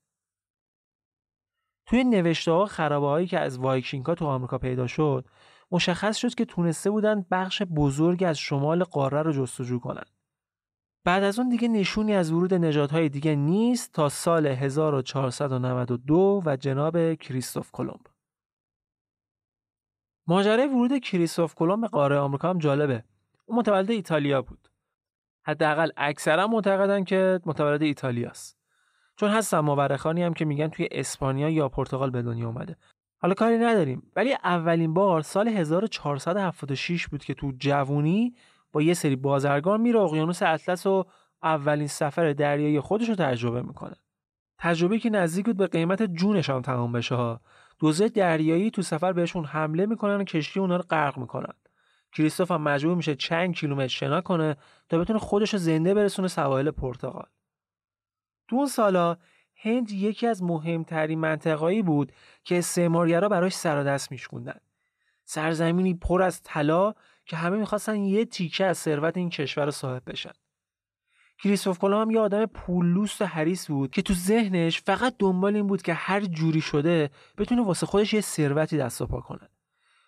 توی 1.87 2.05
نوشته 2.05 2.53
ها 2.53 2.67
خرابه 2.67 3.07
هایی 3.07 3.27
که 3.27 3.41
از 3.41 3.59
وایکینگ 3.59 4.07
ها 4.07 4.15
تو 4.15 4.27
آمریکا 4.27 4.59
پیدا 4.59 4.87
شد 4.87 5.25
مشخص 5.71 6.17
شد 6.17 6.35
که 6.35 6.45
تونسته 6.45 6.91
بودن 6.91 7.27
بخش 7.31 7.63
بزرگ 7.63 8.25
از 8.25 8.39
شمال 8.39 8.85
قاره 8.85 9.23
رو 9.23 9.33
جستجو 9.33 9.79
کنن. 9.79 10.05
بعد 11.05 11.23
از 11.23 11.39
اون 11.39 11.49
دیگه 11.49 11.69
نشونی 11.69 12.15
از 12.15 12.33
ورود 12.33 12.55
نژادهای 12.55 13.09
دیگه 13.09 13.35
نیست 13.35 13.93
تا 13.93 14.09
سال 14.09 14.47
1492 14.47 16.43
و 16.47 16.57
جناب 16.57 17.15
کریستوف 17.15 17.71
کلمب. 17.73 18.07
ماجرای 20.27 20.67
ورود 20.67 20.99
کریستوف 20.99 21.55
کلمب 21.55 21.81
به 21.81 21.89
قاره 21.89 22.19
آمریکا 22.19 22.51
هم 22.51 22.59
جالبه. 22.59 23.05
اون 23.47 23.59
متولد 23.59 23.91
ایتالیا 23.91 24.43
بود. 24.43 24.69
حداقل 25.47 25.91
اکثرا 25.97 26.47
معتقدن 26.47 27.05
که 27.05 27.41
متولد 27.47 27.83
ایتالیاست. 27.83 28.65
چون 29.17 29.31
هستن 29.31 29.59
مورخانی 29.59 30.23
هم 30.23 30.35
که 30.35 30.45
میگن 30.45 30.69
توی 30.69 30.89
اسپانیا 30.91 31.49
یا 31.49 31.69
پرتغال 31.69 32.11
به 32.11 32.23
دنیا 32.23 32.47
اومده 32.47 32.77
حالا 33.19 33.35
کاری 33.35 33.59
نداریم 33.59 34.11
ولی 34.17 34.35
اولین 34.45 34.95
بار 34.95 35.23
سال 35.23 35.49
1476 35.49 37.09
بود 37.09 37.25
که 37.25 37.35
تو 37.35 37.53
جوونی 37.59 38.35
با 38.75 38.83
یه 38.83 38.95
سری 38.95 39.17
بازرگان 39.17 39.81
میره 39.81 40.01
اقیانوس 40.01 40.43
اطلس 40.43 40.87
و 40.87 41.05
اولین 41.43 41.87
سفر 41.87 42.33
دریایی 42.33 42.81
خودش 42.81 43.09
رو 43.09 43.15
تجربه 43.15 43.63
می‌کنه. 43.63 43.97
تجربه 44.59 44.99
که 44.99 45.11
نزدیک 45.11 45.45
بود 45.45 45.57
به 45.57 45.67
قیمت 45.67 46.03
جونشان 46.03 46.63
تمام 46.63 46.93
بشه 46.93 47.15
ها. 47.15 47.41
دوزه 47.79 48.09
دریایی 48.09 48.71
تو 48.71 48.83
سفر 48.83 49.13
بهشون 49.13 49.45
حمله 49.45 49.87
می‌کنن 49.87 50.17
و 50.21 50.25
کشتی 50.25 50.61
اونا 50.61 50.77
رو 50.77 50.83
غرق 50.83 51.19
می‌کنن. 51.19 51.55
کریستوف 52.13 52.51
هم 52.51 52.63
مجبور 52.63 52.95
میشه 52.95 53.15
چند 53.15 53.55
کیلومتر 53.55 53.87
شنا 53.87 54.21
کنه 54.21 54.57
تا 54.89 54.99
بتونه 54.99 55.19
خودش 55.19 55.53
رو 55.53 55.59
زنده 55.59 55.95
برسونه 55.95 56.29
سواحل 56.29 56.71
پرتغال. 56.71 57.27
تو 58.49 58.57
اون 58.57 58.67
سالا 58.67 59.17
هند 59.57 59.91
یکی 59.91 60.27
از 60.27 60.43
مهمترین 60.43 61.19
منطقهایی 61.19 61.83
بود 61.83 62.13
که 62.45 62.59
استعمارگرا 62.59 63.29
براش 63.29 63.55
سر 63.55 63.81
و 63.81 63.85
دست 63.85 64.13
میشکوندن. 64.13 64.61
سرزمینی 65.25 65.95
پر 65.95 66.23
از 66.23 66.43
طلا 66.43 66.95
که 67.27 67.37
همه 67.37 67.57
می‌خواستن 67.57 67.97
یه 67.97 68.25
تیکه 68.25 68.65
از 68.65 68.79
ثروت 68.79 69.17
این 69.17 69.31
کشور 69.31 69.65
رو 69.65 69.71
صاحب 69.71 70.03
بشن. 70.07 70.33
کریستوف 71.43 71.79
کلم 71.79 72.01
هم 72.01 72.11
یه 72.11 72.21
آدم 72.21 72.47
پولوست 72.47 73.23
و 73.23 73.25
حریص 73.25 73.67
بود 73.67 73.91
که 73.91 74.03
تو 74.03 74.15
ذهنش 74.15 74.83
فقط 74.83 75.15
دنبال 75.19 75.57
این 75.57 75.67
بود 75.67 75.83
که 75.83 75.95
هر 75.95 76.21
جوری 76.21 76.61
شده 76.61 77.11
بتونه 77.39 77.65
واسه 77.65 77.87
خودش 77.87 78.15
یه 78.15 78.21
ثروتی 78.21 78.79
دست 78.79 79.03
و 79.03 79.07
پا 79.07 79.21
کنه. 79.21 79.49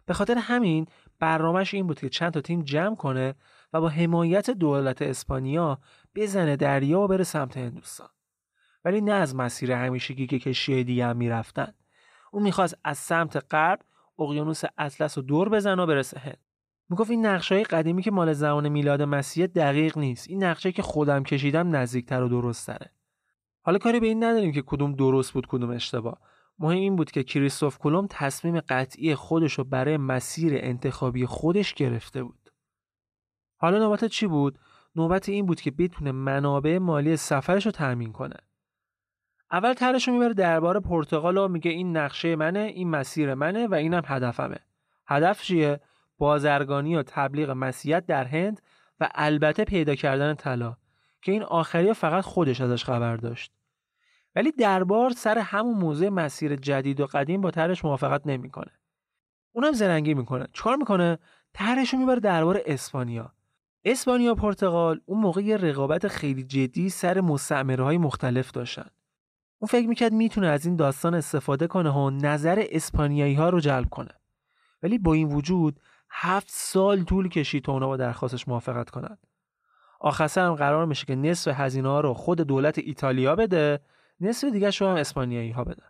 به 0.06 0.14
خاطر 0.14 0.38
همین 0.38 0.87
برنامهش 1.18 1.75
این 1.75 1.87
بود 1.87 2.00
که 2.00 2.08
چند 2.08 2.32
تا 2.32 2.40
تیم 2.40 2.62
جمع 2.62 2.96
کنه 2.96 3.35
و 3.73 3.80
با 3.80 3.88
حمایت 3.88 4.50
دولت 4.50 5.02
اسپانیا 5.02 5.78
بزنه 6.14 6.56
دریا 6.56 7.00
و 7.00 7.08
بره 7.08 7.25
سمت 7.25 7.56
هندوستان. 7.56 8.08
ولی 8.85 9.00
نه 9.00 9.12
از 9.12 9.37
مسیر 9.37 9.73
همیشگی 9.73 10.26
که 10.26 10.38
کشتی 10.38 10.85
دیگه 10.85 11.06
هم 11.06 11.16
می‌رفتن. 11.16 11.73
اون 12.32 12.42
می‌خواست 12.42 12.78
از 12.85 12.99
سمت 12.99 13.44
غرب 13.50 13.80
اقیانوس 14.18 14.62
اطلس 14.78 15.18
رو 15.18 15.25
دور 15.25 15.49
بزنه 15.49 15.82
و 15.82 15.87
برسه 15.87 16.20
هند. 16.20 16.46
می‌گفت 16.88 17.11
این 17.11 17.26
نقشه 17.26 17.62
قدیمی 17.62 18.02
که 18.02 18.11
مال 18.11 18.33
زمان 18.33 18.69
میلاد 18.69 19.02
مسیح 19.02 19.47
دقیق 19.47 19.99
نیست. 19.99 20.31
این 20.31 20.45
نقشه 20.45 20.73
که 20.73 20.83
خودم 20.83 21.23
کشیدم 21.23 21.76
نزدیکتر 21.76 22.23
و 22.23 22.28
درست 22.28 22.66
تره 22.66 22.90
حالا 23.62 23.78
کاری 23.78 24.00
به 24.00 24.07
این 24.07 24.25
نداریم 24.25 24.52
که 24.52 24.62
کدوم 24.66 24.93
درست 24.93 25.33
بود 25.33 25.47
کدوم 25.47 25.71
اشتباه. 25.71 26.19
مهم 26.59 26.76
این 26.76 26.97
بود 26.97 27.11
که 27.11 27.23
کریستوف 27.23 27.78
کلم 27.78 28.07
تصمیم 28.11 28.61
قطعی 28.61 29.14
خودش 29.14 29.52
رو 29.52 29.64
برای 29.64 29.97
مسیر 29.97 30.52
انتخابی 30.57 31.26
خودش 31.26 31.75
گرفته 31.75 32.23
بود. 32.23 32.50
حالا 33.57 33.78
نوبت 33.78 34.05
چی 34.05 34.26
بود؟ 34.26 34.59
نوبت 34.97 35.28
این 35.28 35.47
بود 35.47 35.61
که 35.61 35.71
بتونه 35.71 36.12
منابع 36.12 36.78
مالی 36.78 37.16
سفرش 37.16 37.66
رو 37.66 37.73
تأمین 37.73 38.12
کنه. 38.12 38.37
اول 39.52 39.73
ترشو 39.73 40.12
می‌بره 40.12 40.35
دربار 40.35 40.81
پرتغال 40.81 41.37
و 41.37 41.49
میگه 41.49 41.71
این 41.71 41.97
نقشه 41.97 42.37
منه 42.37 42.59
این 42.59 42.90
مسیر 42.90 43.35
منه 43.35 43.66
و 43.66 43.75
اینم 43.75 44.02
هدفمه. 44.07 44.59
هدف 45.07 45.43
چیه؟ 45.43 45.81
بازرگانی 46.18 46.96
و 46.96 47.02
تبلیغ 47.02 47.50
مسیحیت 47.50 48.06
در 48.06 48.25
هند 48.25 48.61
و 49.00 49.08
البته 49.14 49.64
پیدا 49.64 49.94
کردن 49.94 50.35
طلا 50.35 50.76
که 51.23 51.32
این 51.32 51.42
آخری 51.42 51.92
فقط 51.92 52.25
خودش 52.25 52.61
ازش 52.61 52.85
خبر 52.85 53.16
داشت. 53.16 53.52
ولی 54.35 54.52
دربار 54.52 55.11
سر 55.11 55.38
همون 55.38 55.75
موضوع 55.75 56.08
مسیر 56.08 56.56
جدید 56.56 57.00
و 57.00 57.06
قدیم 57.06 57.40
با 57.40 57.50
طرحش 57.50 57.85
موافقت 57.85 58.26
نمی‌کنه. 58.26 58.70
اونم 59.52 59.73
زرنگی 59.73 60.14
می‌کنه. 60.14 60.46
چکار 60.52 60.76
می‌کنه؟ 60.76 61.18
طرحش 61.52 61.92
رو 61.92 61.99
می‌بره 61.99 62.20
دربار 62.20 62.61
اسپانیا. 62.66 63.32
اسپانیا 63.85 64.32
و 64.32 64.35
پرتغال 64.35 65.00
اون 65.06 65.20
موقع 65.20 65.40
یه 65.40 65.56
رقابت 65.56 66.08
خیلی 66.08 66.44
جدی 66.44 66.88
سر 66.88 67.20
مستعمره 67.20 67.99
مختلف 67.99 68.50
داشتن. 68.50 68.87
اون 69.58 69.68
فکر 69.68 69.88
می‌کرد 69.88 70.12
می‌تونه 70.12 70.46
از 70.46 70.66
این 70.66 70.76
داستان 70.76 71.14
استفاده 71.14 71.66
کنه 71.66 71.90
و 71.90 72.11
نظر 72.11 72.64
اسپانیایی 72.70 73.35
ها 73.35 73.49
رو 73.49 73.61
جلب 73.61 73.88
کنه. 73.88 74.12
ولی 74.82 74.99
با 74.99 75.12
این 75.12 75.28
وجود 75.28 75.80
هفت 76.10 76.46
سال 76.50 77.04
طول 77.04 77.28
کشید 77.28 77.64
تا 77.64 77.72
اونا 77.72 77.86
با 77.86 77.96
درخواستش 77.96 78.48
موافقت 78.48 78.90
کنند. 78.90 79.18
آخر 80.00 80.40
هم 80.40 80.54
قرار 80.54 80.86
میشه 80.86 81.06
که 81.06 81.14
نصف 81.14 81.60
هزینه 81.60 81.88
ها 81.88 82.00
رو 82.00 82.14
خود 82.14 82.40
دولت 82.40 82.78
ایتالیا 82.78 83.36
بده 83.36 83.80
نصف 84.20 84.48
دیگه 84.48 84.70
رو 84.70 84.86
هم 84.86 84.96
اسپانیایی 84.96 85.50
ها 85.50 85.64
بدن 85.64 85.88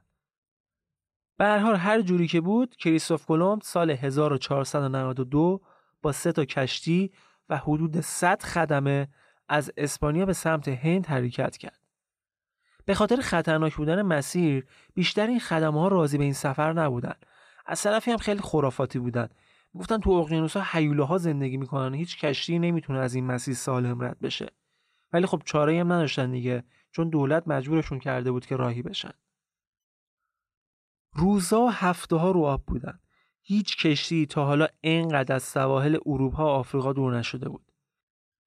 به 1.39 1.45
هر 1.45 1.75
هر 1.75 2.01
جوری 2.01 2.27
که 2.29 2.41
بود 2.41 2.77
کریستوف 2.77 3.27
کلمب 3.27 3.63
سال 3.63 3.91
1492 3.91 5.61
با 6.03 6.13
سه 6.13 6.33
تا 6.33 6.45
کشتی 6.45 7.13
و 7.49 7.57
حدود 7.57 8.01
100 8.01 8.43
خدمه 8.43 9.09
از 9.49 9.73
اسپانیا 9.77 10.27
به 10.27 10.33
سمت 10.33 10.69
هند 10.69 11.07
حرکت 11.07 11.57
کرد. 11.57 11.81
به 12.85 12.95
خاطر 12.95 13.17
خطرناک 13.17 13.77
بودن 13.77 14.03
مسیر 14.03 14.67
بیشتر 14.95 15.27
این 15.27 15.41
خدمه 15.41 15.81
ها 15.81 15.89
راضی 15.89 16.19
به 16.19 16.25
این 16.25 16.33
سفر 16.33 16.73
نبودن. 16.73 17.15
از 17.67 17.83
طرفی 17.83 18.11
هم 18.11 18.17
خیلی 18.17 18.41
خرافاتی 18.41 18.99
بودن. 18.99 19.29
گفتن 19.79 20.01
تو 20.01 20.11
اقیانوس 20.11 20.57
ها 20.57 21.07
ها 21.07 21.19
زندگی 21.19 21.57
می‌کنن 21.57 21.95
هیچ 21.95 22.19
کشتی 22.19 22.59
نمی‌تونه 22.59 22.99
از 22.99 23.15
این 23.15 23.27
مسیر 23.27 23.55
سالم 23.55 24.05
رد 24.05 24.21
بشه. 24.21 24.47
ولی 25.13 25.27
خب 25.27 25.43
چاره 25.45 25.81
هم 25.81 25.93
نداشتن 25.93 26.31
دیگه 26.31 26.65
چون 26.91 27.09
دولت 27.09 27.49
مجبورشون 27.49 27.99
کرده 27.99 28.33
بود 28.33 28.47
که 28.47 28.57
راهی 28.57 28.83
بشن. 28.83 29.13
روزا 31.13 31.61
و 31.61 31.71
هفته 31.71 32.17
ها 32.17 32.31
رو 32.31 32.45
آب 32.45 32.63
بودن. 32.67 32.99
هیچ 33.43 33.87
کشتی 33.87 34.27
تا 34.27 34.45
حالا 34.47 34.67
اینقدر 34.81 35.35
از 35.35 35.43
سواحل 35.43 35.99
اروپا 36.07 36.45
و 36.45 36.49
آفریقا 36.49 36.93
دور 36.93 37.19
نشده 37.19 37.49
بود. 37.49 37.73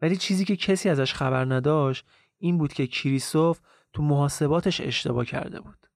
ولی 0.01 0.17
چیزی 0.17 0.45
که 0.45 0.55
کسی 0.55 0.89
ازش 0.89 1.13
خبر 1.13 1.45
نداشت 1.45 2.05
این 2.38 2.57
بود 2.57 2.74
که 2.74 2.88
کریسوف 2.88 3.59
تو 3.93 4.03
محاسباتش 4.03 4.81
اشتباه 4.81 5.25
کرده 5.25 5.62
بود. 5.62 5.88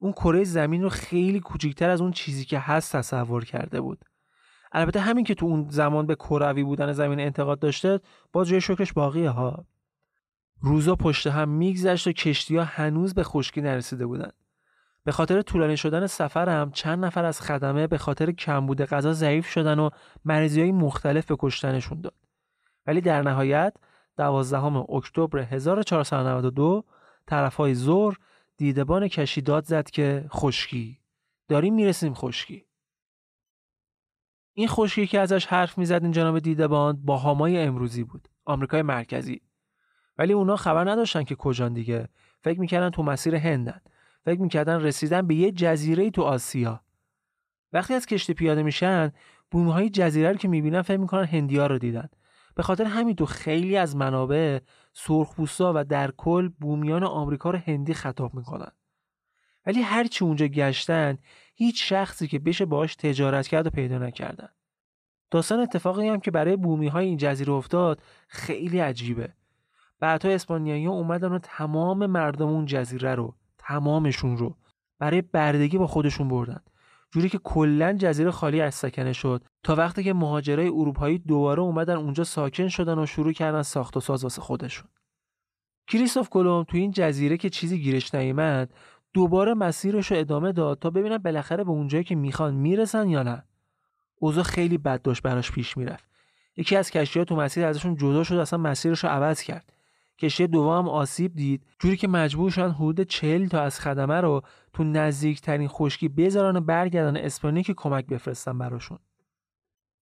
اون 0.00 0.12
کره 0.12 0.44
زمین 0.44 0.82
رو 0.82 0.88
خیلی 0.88 1.40
کوچیکتر 1.40 1.90
از 1.90 2.00
اون 2.00 2.10
چیزی 2.10 2.44
که 2.44 2.58
هست 2.58 2.96
تصور 2.96 3.44
کرده 3.44 3.80
بود. 3.80 4.04
البته 4.72 5.00
همین 5.00 5.24
که 5.24 5.34
تو 5.34 5.46
اون 5.46 5.66
زمان 5.70 6.06
به 6.06 6.14
کروی 6.14 6.62
بودن 6.64 6.92
زمین 6.92 7.20
انتقاد 7.20 7.58
داشته 7.58 8.00
باز 8.32 8.48
جای 8.48 8.60
شکرش 8.60 8.92
باقیه 8.92 9.30
ها. 9.30 9.64
روزا 10.60 10.96
پشت 10.96 11.26
هم 11.26 11.48
میگذشت 11.48 12.06
و 12.06 12.12
کشتی 12.12 12.56
ها 12.56 12.64
هنوز 12.64 13.14
به 13.14 13.22
خشکی 13.22 13.60
نرسیده 13.60 14.06
بودن. 14.06 14.30
به 15.04 15.12
خاطر 15.12 15.42
طولانی 15.42 15.76
شدن 15.76 16.06
سفرم 16.06 16.70
چند 16.70 17.04
نفر 17.04 17.24
از 17.24 17.40
خدمه 17.40 17.86
به 17.86 17.98
خاطر 17.98 18.32
کمبود 18.32 18.82
غذا 18.82 19.12
ضعیف 19.12 19.46
شدن 19.46 19.78
و 19.78 19.90
مریضی 20.24 20.60
های 20.60 20.72
مختلف 20.72 21.26
به 21.26 21.36
کشتنشون 21.38 22.00
داد. 22.00 22.14
ولی 22.86 23.00
در 23.00 23.22
نهایت 23.22 23.74
12 24.16 24.64
اکتبر 24.88 25.38
1492 25.38 26.84
طرف 27.26 27.54
های 27.54 27.74
زور 27.74 28.18
دیدبان 28.56 29.08
کشی 29.08 29.40
داد 29.40 29.64
زد 29.64 29.90
که 29.90 30.24
خشکی 30.28 30.98
داریم 31.48 31.74
می‌رسیم 31.74 32.14
خشکی 32.14 32.64
این 34.54 34.68
خشکی 34.68 35.06
که 35.06 35.20
ازش 35.20 35.46
حرف 35.46 35.78
می‌زد 35.78 36.02
این 36.02 36.12
جناب 36.12 36.38
دیدبان 36.38 37.02
با 37.04 37.16
هامای 37.16 37.58
امروزی 37.58 38.04
بود 38.04 38.28
آمریکای 38.44 38.82
مرکزی. 38.82 39.40
ولی 40.18 40.32
اونا 40.32 40.56
خبر 40.56 40.90
نداشتن 40.90 41.22
که 41.22 41.34
کجان 41.34 41.72
دیگه. 41.72 42.08
فکر 42.44 42.60
می‌کردن 42.60 42.90
تو 42.90 43.02
مسیر 43.02 43.34
هندن. 43.34 43.80
فکر 44.24 44.40
می‌کردن 44.40 44.80
رسیدن 44.80 45.26
به 45.26 45.34
یه 45.34 45.52
جزیره 45.52 46.10
تو 46.10 46.22
آسیا. 46.22 46.80
وقتی 47.72 47.94
از 47.94 48.06
کشتی 48.06 48.34
پیاده 48.34 48.62
میشن 48.62 49.12
بومی 49.50 49.70
های 49.70 49.90
جزیره 49.90 50.32
رو 50.32 50.38
که 50.38 50.48
می‌بینن 50.48 50.82
فکر 50.82 50.96
می‌کنن 50.96 51.24
هندیا 51.24 51.66
رو 51.66 51.78
دیدن. 51.78 52.08
به 52.54 52.62
خاطر 52.62 52.84
همین 52.84 53.16
تو 53.16 53.26
خیلی 53.26 53.76
از 53.76 53.96
منابع 53.96 54.58
سرخپوستا 54.92 55.72
و 55.76 55.84
در 55.84 56.10
کل 56.10 56.48
بومیان 56.48 57.04
آمریکا 57.04 57.50
رو 57.50 57.58
هندی 57.58 57.94
خطاب 57.94 58.34
می‌کنن. 58.34 58.72
ولی 59.66 59.82
هرچی 59.82 60.24
اونجا 60.24 60.46
گشتن 60.46 61.18
هیچ 61.62 61.88
شخصی 61.88 62.28
که 62.28 62.38
بشه 62.38 62.64
باش 62.64 62.96
تجارت 62.96 63.48
کرد 63.48 63.66
و 63.66 63.70
پیدا 63.70 63.98
نکردن. 63.98 64.48
داستان 65.30 65.60
اتفاقی 65.60 66.08
هم 66.08 66.20
که 66.20 66.30
برای 66.30 66.56
بومی 66.56 66.88
های 66.88 67.06
این 67.06 67.16
جزیره 67.16 67.52
افتاد 67.52 68.02
خیلی 68.28 68.78
عجیبه. 68.78 69.32
بعدها 70.00 70.32
اسپانیایی 70.32 70.86
اومدن 70.86 71.32
و 71.32 71.38
تمام 71.38 72.06
مردم 72.06 72.48
اون 72.48 72.66
جزیره 72.66 73.14
رو 73.14 73.34
تمامشون 73.58 74.36
رو 74.36 74.56
برای 74.98 75.22
بردگی 75.22 75.78
با 75.78 75.86
خودشون 75.86 76.28
بردن. 76.28 76.60
جوری 77.10 77.28
که 77.28 77.38
کلا 77.38 77.92
جزیره 77.92 78.30
خالی 78.30 78.60
از 78.60 78.74
سکنه 78.74 79.12
شد 79.12 79.44
تا 79.62 79.74
وقتی 79.74 80.04
که 80.04 80.12
مهاجرای 80.12 80.68
اروپایی 80.68 81.18
دوباره 81.18 81.62
اومدن 81.62 81.96
اونجا 81.96 82.24
ساکن 82.24 82.68
شدن 82.68 82.98
و 82.98 83.06
شروع 83.06 83.32
کردن 83.32 83.62
ساخت 83.62 83.96
و 83.96 84.00
ساز 84.00 84.22
واسه 84.22 84.42
خودشون. 84.42 84.88
کریستوف 85.88 86.28
کلم 86.28 86.64
تو 86.64 86.76
این 86.76 86.90
جزیره 86.90 87.36
که 87.36 87.50
چیزی 87.50 87.78
گیرش 87.78 88.14
نیامد 88.14 88.74
دوباره 89.14 89.54
مسیرش 89.54 90.12
رو 90.12 90.18
ادامه 90.18 90.52
داد 90.52 90.78
تا 90.78 90.90
ببینن 90.90 91.18
بالاخره 91.18 91.64
به 91.64 91.70
اونجایی 91.70 92.04
که 92.04 92.14
می‌خوان 92.14 92.54
می‌رسن 92.54 93.08
یا 93.08 93.22
نه. 93.22 93.44
اوضاع 94.14 94.44
خیلی 94.44 94.78
بد 94.78 95.02
داشت 95.02 95.22
براش 95.22 95.52
پیش 95.52 95.76
می‌رفت. 95.76 96.04
یکی 96.56 96.76
از 96.76 96.90
کشتی‌ها 96.90 97.24
تو 97.24 97.36
مسیر 97.36 97.64
ازشون 97.64 97.96
جدا 97.96 98.24
شد 98.24 98.34
اصلا 98.34 98.58
مسیرش 98.58 99.04
رو 99.04 99.10
عوض 99.10 99.42
کرد. 99.42 99.72
کشتی 100.18 100.46
دوم 100.46 100.88
آسیب 100.88 101.34
دید. 101.34 101.66
جوری 101.78 101.96
که 101.96 102.08
مجبور 102.08 102.50
شدن 102.50 102.70
حدود 102.70 103.00
40 103.00 103.46
تا 103.46 103.60
از 103.60 103.80
خدمه 103.80 104.20
رو 104.20 104.42
تو 104.72 104.84
نزدیکترین 104.84 105.68
خشکی 105.68 106.08
بذارن 106.08 106.56
و 106.56 106.60
برگردن 106.60 107.16
اسپانیا 107.16 107.62
که 107.62 107.74
کمک 107.74 108.06
بفرستن 108.06 108.58
براشون. 108.58 108.98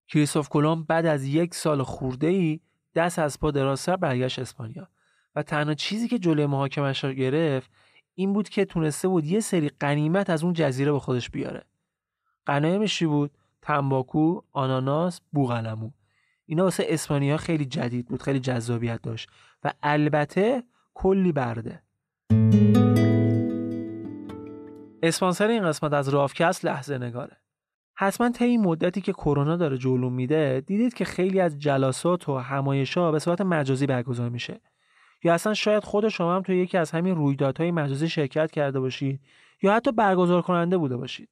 کریستوف 0.07 0.49
کلم 0.49 0.83
بعد 0.83 1.05
از 1.05 1.25
یک 1.25 1.55
سال 1.55 1.83
خورده 1.83 2.27
ای 2.27 2.59
دست 2.95 3.19
از 3.19 3.39
پا 3.39 3.51
درازتر 3.51 3.95
برگشت 3.95 4.39
اسپانیا 4.39 4.87
و 5.35 5.43
تنها 5.43 5.73
چیزی 5.73 6.07
که 6.07 6.19
جلوی 6.19 6.45
محاکمش 6.45 7.03
را 7.03 7.13
گرفت 7.13 7.71
این 8.15 8.33
بود 8.33 8.49
که 8.49 8.65
تونسته 8.65 9.07
بود 9.07 9.25
یه 9.25 9.39
سری 9.39 9.69
قنیمت 9.79 10.29
از 10.29 10.43
اون 10.43 10.53
جزیره 10.53 10.91
به 10.91 10.99
خودش 10.99 11.29
بیاره. 11.29 11.63
قنایمش 12.45 12.97
چی 12.97 13.05
بود؟ 13.05 13.31
تنباکو 13.61 14.41
آناناس 14.51 15.21
بوغلمو 15.31 15.91
اینا 16.45 16.63
واسه 16.63 16.85
اسپانیا 16.87 17.37
خیلی 17.37 17.65
جدید 17.65 18.07
بود 18.07 18.21
خیلی 18.21 18.39
جذابیت 18.39 19.01
داشت 19.01 19.29
و 19.63 19.73
البته 19.83 20.63
کلی 20.93 21.31
برده. 21.31 21.83
اسپانسر 25.03 25.47
این 25.47 25.63
قسمت 25.63 25.93
از 25.93 26.09
رافکست 26.09 26.65
لحظه 26.65 26.97
نگاره. 26.97 27.37
حتما 27.95 28.29
طی 28.29 28.45
این 28.45 28.61
مدتی 28.61 29.01
که 29.01 29.13
کرونا 29.13 29.55
داره 29.55 29.77
جلو 29.77 30.09
میده 30.09 30.63
دیدید 30.67 30.93
که 30.93 31.05
خیلی 31.05 31.39
از 31.39 31.59
جلسات 31.59 32.29
و 32.29 32.37
همایشا 32.37 33.11
به 33.11 33.19
صورت 33.19 33.41
مجازی 33.41 33.85
برگزار 33.85 34.29
میشه. 34.29 34.61
یا 35.23 35.33
اصلا 35.33 35.53
شاید 35.53 35.83
خود 35.83 36.09
شما 36.09 36.35
هم 36.35 36.41
توی 36.41 36.57
یکی 36.57 36.77
از 36.77 36.91
همین 36.91 37.15
رویدادهای 37.15 37.71
مجازی 37.71 38.09
شرکت 38.09 38.51
کرده 38.51 38.79
باشید 38.79 39.19
یا 39.61 39.73
حتی 39.73 39.91
برگزار 39.91 40.41
کننده 40.41 40.77
بوده 40.77 40.97
باشید 40.97 41.29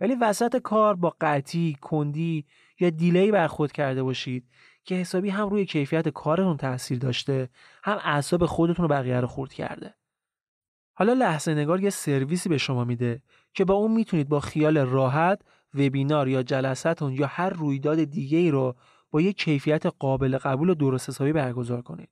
ولی 0.00 0.14
وسط 0.14 0.56
کار 0.56 0.94
با 0.94 1.16
قطعی، 1.20 1.76
کندی 1.80 2.46
یا 2.80 2.90
دیلی 2.90 3.30
برخورد 3.30 3.72
کرده 3.72 4.02
باشید 4.02 4.48
که 4.84 4.94
حسابی 4.94 5.30
هم 5.30 5.48
روی 5.48 5.66
کیفیت 5.66 6.08
کارتون 6.08 6.56
تاثیر 6.56 6.98
داشته 6.98 7.48
هم 7.82 7.98
اعصاب 8.04 8.46
خودتون 8.46 8.82
رو 8.82 8.88
بقیه 8.88 9.20
رو 9.20 9.26
خورد 9.26 9.52
کرده 9.52 9.94
حالا 10.94 11.12
لحظه 11.12 11.54
نگار 11.54 11.80
یه 11.80 11.90
سرویسی 11.90 12.48
به 12.48 12.58
شما 12.58 12.84
میده 12.84 13.22
که 13.54 13.64
با 13.64 13.74
اون 13.74 13.92
می‌تونید 13.92 14.28
با 14.28 14.40
خیال 14.40 14.78
راحت 14.78 15.42
وبینار 15.74 16.28
یا 16.28 16.42
جلساتون 16.42 17.12
یا 17.12 17.26
هر 17.26 17.50
رویداد 17.50 18.04
دیگه 18.04 18.38
ای 18.38 18.50
رو 18.50 18.76
با 19.10 19.20
یه 19.20 19.32
کیفیت 19.32 19.86
قابل 19.86 20.38
قبول 20.38 20.70
و 20.70 20.74
درست 20.74 21.08
حسابی 21.08 21.32
برگزار 21.32 21.82
کنید. 21.82 22.08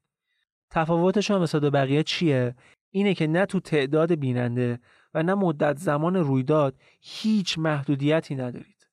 تفاوتش 0.71 1.31
هم 1.31 1.43
مثلا 1.43 1.71
بقیه 1.71 2.03
چیه؟ 2.03 2.55
اینه 2.91 3.15
که 3.15 3.27
نه 3.27 3.47
تو 3.47 3.61
تعداد 3.61 4.15
بیننده 4.15 4.81
و 5.15 5.23
نه 5.23 5.35
مدت 5.35 5.77
زمان 5.77 6.17
رویداد 6.17 6.75
هیچ 7.01 7.59
محدودیتی 7.59 8.35
ندارید. 8.35 8.87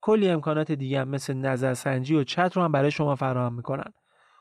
کلی 0.00 0.28
امکانات 0.28 0.72
دیگه 0.72 1.00
هم 1.00 1.08
مثل 1.08 1.34
نظرسنجی 1.34 2.14
و 2.14 2.24
چت 2.24 2.52
رو 2.56 2.62
هم 2.62 2.72
برای 2.72 2.90
شما 2.90 3.14
فراهم 3.14 3.54
می‌کنن. 3.54 3.92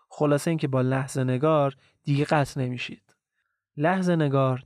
خلاصه 0.10 0.52
اینکه 0.52 0.68
با 0.68 0.82
لحظه 0.82 1.24
نگار 1.24 1.76
دیگه 2.04 2.26
قطع 2.26 2.62
نمیشید. 2.62 3.16
لحظه 3.78 4.16
نگار 4.16 4.64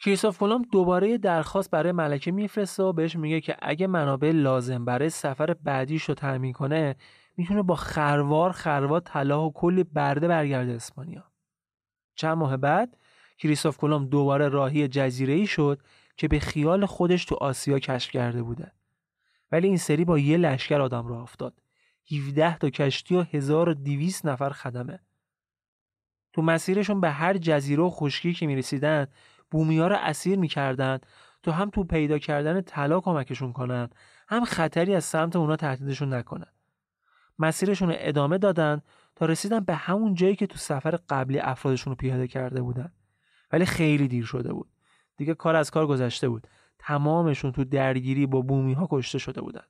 کریستوف 0.00 0.38
کلم 0.38 0.62
دوباره 0.62 1.18
درخواست 1.18 1.70
برای 1.70 1.92
ملکه 1.92 2.32
میفرسته 2.32 2.82
و 2.82 2.92
بهش 2.92 3.16
میگه 3.16 3.40
که 3.40 3.56
اگه 3.62 3.86
منابع 3.86 4.30
لازم 4.30 4.84
برای 4.84 5.10
سفر 5.10 5.54
بعدیش 5.54 6.04
رو 6.04 6.14
تامین 6.14 6.52
کنه 6.52 6.96
می‌تونه 7.36 7.62
با 7.62 7.74
خروار 7.74 8.52
خروار 8.52 9.00
طلا 9.00 9.46
و 9.46 9.52
کلی 9.52 9.84
برده 9.84 10.28
برگرده 10.28 10.72
اسپانیا. 10.72 11.24
چند 12.14 12.38
ماه 12.38 12.56
بعد 12.56 12.96
کریستوف 13.38 13.76
کلم 13.76 14.04
دوباره 14.06 14.48
راهی 14.48 14.88
جزیره 14.88 15.34
ای 15.34 15.46
شد 15.46 15.82
که 16.16 16.28
به 16.28 16.38
خیال 16.38 16.86
خودش 16.86 17.24
تو 17.24 17.34
آسیا 17.34 17.78
کشف 17.78 18.10
کرده 18.10 18.42
بوده. 18.42 18.72
ولی 19.52 19.68
این 19.68 19.76
سری 19.76 20.04
با 20.04 20.18
یه 20.18 20.36
لشکر 20.36 20.80
آدم 20.80 21.06
راه 21.06 21.22
افتاد. 21.22 21.62
17 22.12 22.58
تا 22.58 22.70
کشتی 22.70 23.16
و 23.16 23.22
1200 23.22 24.26
نفر 24.26 24.50
خدمه. 24.50 25.00
تو 26.32 26.42
مسیرشون 26.42 27.00
به 27.00 27.10
هر 27.10 27.36
جزیره 27.36 27.82
و 27.82 27.90
خشکی 27.90 28.34
که 28.34 28.46
می‌رسیدن 28.46 29.06
بومیا 29.50 29.88
رو 29.88 29.96
اسیر 30.00 30.38
می‌کردن 30.38 30.98
تا 31.42 31.52
هم 31.52 31.70
تو 31.70 31.84
پیدا 31.84 32.18
کردن 32.18 32.60
طلا 32.60 33.00
کمکشون 33.00 33.52
کنن 33.52 33.88
هم 34.28 34.44
خطری 34.44 34.94
از 34.94 35.04
سمت 35.04 35.36
اونا 35.36 35.56
تهدیدشون 35.56 36.14
نکنن. 36.14 36.52
مسیرشون 37.38 37.88
رو 37.88 37.94
ادامه 37.98 38.38
دادن 38.38 38.82
تا 39.16 39.26
رسیدن 39.26 39.60
به 39.60 39.74
همون 39.74 40.14
جایی 40.14 40.36
که 40.36 40.46
تو 40.46 40.58
سفر 40.58 40.98
قبلی 41.08 41.38
افرادشون 41.38 41.90
رو 41.90 41.96
پیاده 41.96 42.28
کرده 42.28 42.62
بودن. 42.62 42.92
ولی 43.52 43.66
خیلی 43.66 44.08
دیر 44.08 44.24
شده 44.24 44.52
بود. 44.52 44.70
دیگه 45.16 45.34
کار 45.34 45.56
از 45.56 45.70
کار 45.70 45.86
گذشته 45.86 46.28
بود. 46.28 46.46
تمامشون 46.78 47.52
تو 47.52 47.64
درگیری 47.64 48.26
با 48.26 48.40
بومی 48.40 48.72
ها 48.72 48.88
کشته 48.90 49.18
شده 49.18 49.40
بودن. 49.40 49.64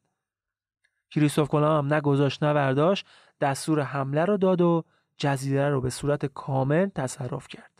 کریستوف 1.10 1.48
کلام 1.48 1.84
هم 1.84 1.94
نه 1.94 2.00
گذاشت 2.00 2.42
نه 2.42 2.54
برداشت 2.54 3.06
دستور 3.40 3.80
حمله 3.80 4.24
رو 4.24 4.36
داد 4.36 4.60
و 4.60 4.84
جزیره 5.16 5.68
رو 5.68 5.80
به 5.80 5.90
صورت 5.90 6.26
کامل 6.26 6.88
تصرف 6.88 7.48
کرد. 7.48 7.79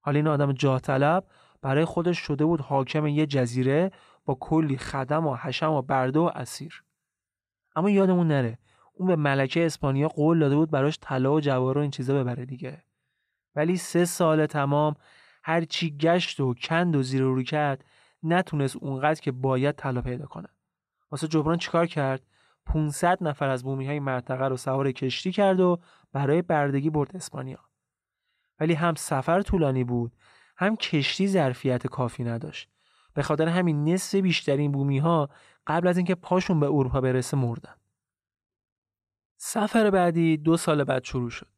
حالا 0.00 0.16
این 0.16 0.26
آدم 0.26 0.52
جاه 0.52 0.80
طلب 0.80 1.24
برای 1.62 1.84
خودش 1.84 2.18
شده 2.18 2.44
بود 2.44 2.60
حاکم 2.60 3.06
یه 3.06 3.26
جزیره 3.26 3.90
با 4.24 4.36
کلی 4.40 4.76
خدم 4.76 5.26
و 5.26 5.36
حشم 5.36 5.72
و 5.72 5.82
برده 5.82 6.18
و 6.18 6.30
اسیر. 6.34 6.84
اما 7.76 7.90
یادمون 7.90 8.28
نره 8.28 8.58
اون 8.92 9.08
به 9.08 9.16
ملکه 9.16 9.66
اسپانیا 9.66 10.08
قول 10.08 10.38
داده 10.38 10.56
بود 10.56 10.70
براش 10.70 10.98
طلا 11.00 11.32
و 11.32 11.40
جواهر 11.40 11.78
و 11.78 11.80
این 11.80 11.90
چیزا 11.90 12.14
ببره 12.14 12.46
دیگه. 12.46 12.84
ولی 13.56 13.76
سه 13.76 14.04
سال 14.04 14.46
تمام 14.46 14.94
هر 15.42 15.64
چی 15.64 15.96
گشت 15.96 16.40
و 16.40 16.54
کند 16.54 16.96
و 16.96 17.02
زیر 17.02 17.22
رو 17.22 17.42
کرد 17.42 17.84
نتونست 18.22 18.76
اونقدر 18.76 19.20
که 19.20 19.32
باید 19.32 19.74
طلا 19.74 20.02
پیدا 20.02 20.26
کنه. 20.26 20.48
واسه 21.10 21.28
جبران 21.28 21.58
چیکار 21.58 21.86
کرد؟ 21.86 22.22
500 22.66 23.18
نفر 23.20 23.48
از 23.48 23.64
بومی 23.64 23.86
های 23.86 24.00
مرتقه 24.00 24.48
رو 24.48 24.56
سوار 24.56 24.92
کشتی 24.92 25.32
کرد 25.32 25.60
و 25.60 25.78
برای 26.12 26.42
بردگی 26.42 26.90
برد 26.90 27.16
اسپانیا. 27.16 27.69
ولی 28.60 28.74
هم 28.74 28.94
سفر 28.94 29.42
طولانی 29.42 29.84
بود 29.84 30.12
هم 30.56 30.76
کشتی 30.76 31.28
ظرفیت 31.28 31.86
کافی 31.86 32.24
نداشت. 32.24 32.68
به 33.14 33.22
خاطر 33.22 33.48
همین 33.48 33.84
نصف 33.88 34.14
بیشترین 34.14 34.72
بومی 34.72 34.98
ها 34.98 35.28
قبل 35.66 35.88
از 35.88 35.96
اینکه 35.96 36.14
پاشون 36.14 36.60
به 36.60 36.66
اروپا 36.66 37.00
برسه 37.00 37.36
مردن. 37.36 37.74
سفر 39.36 39.90
بعدی 39.90 40.36
دو 40.36 40.56
سال 40.56 40.84
بعد 40.84 41.04
شروع 41.04 41.30
شد. 41.30 41.48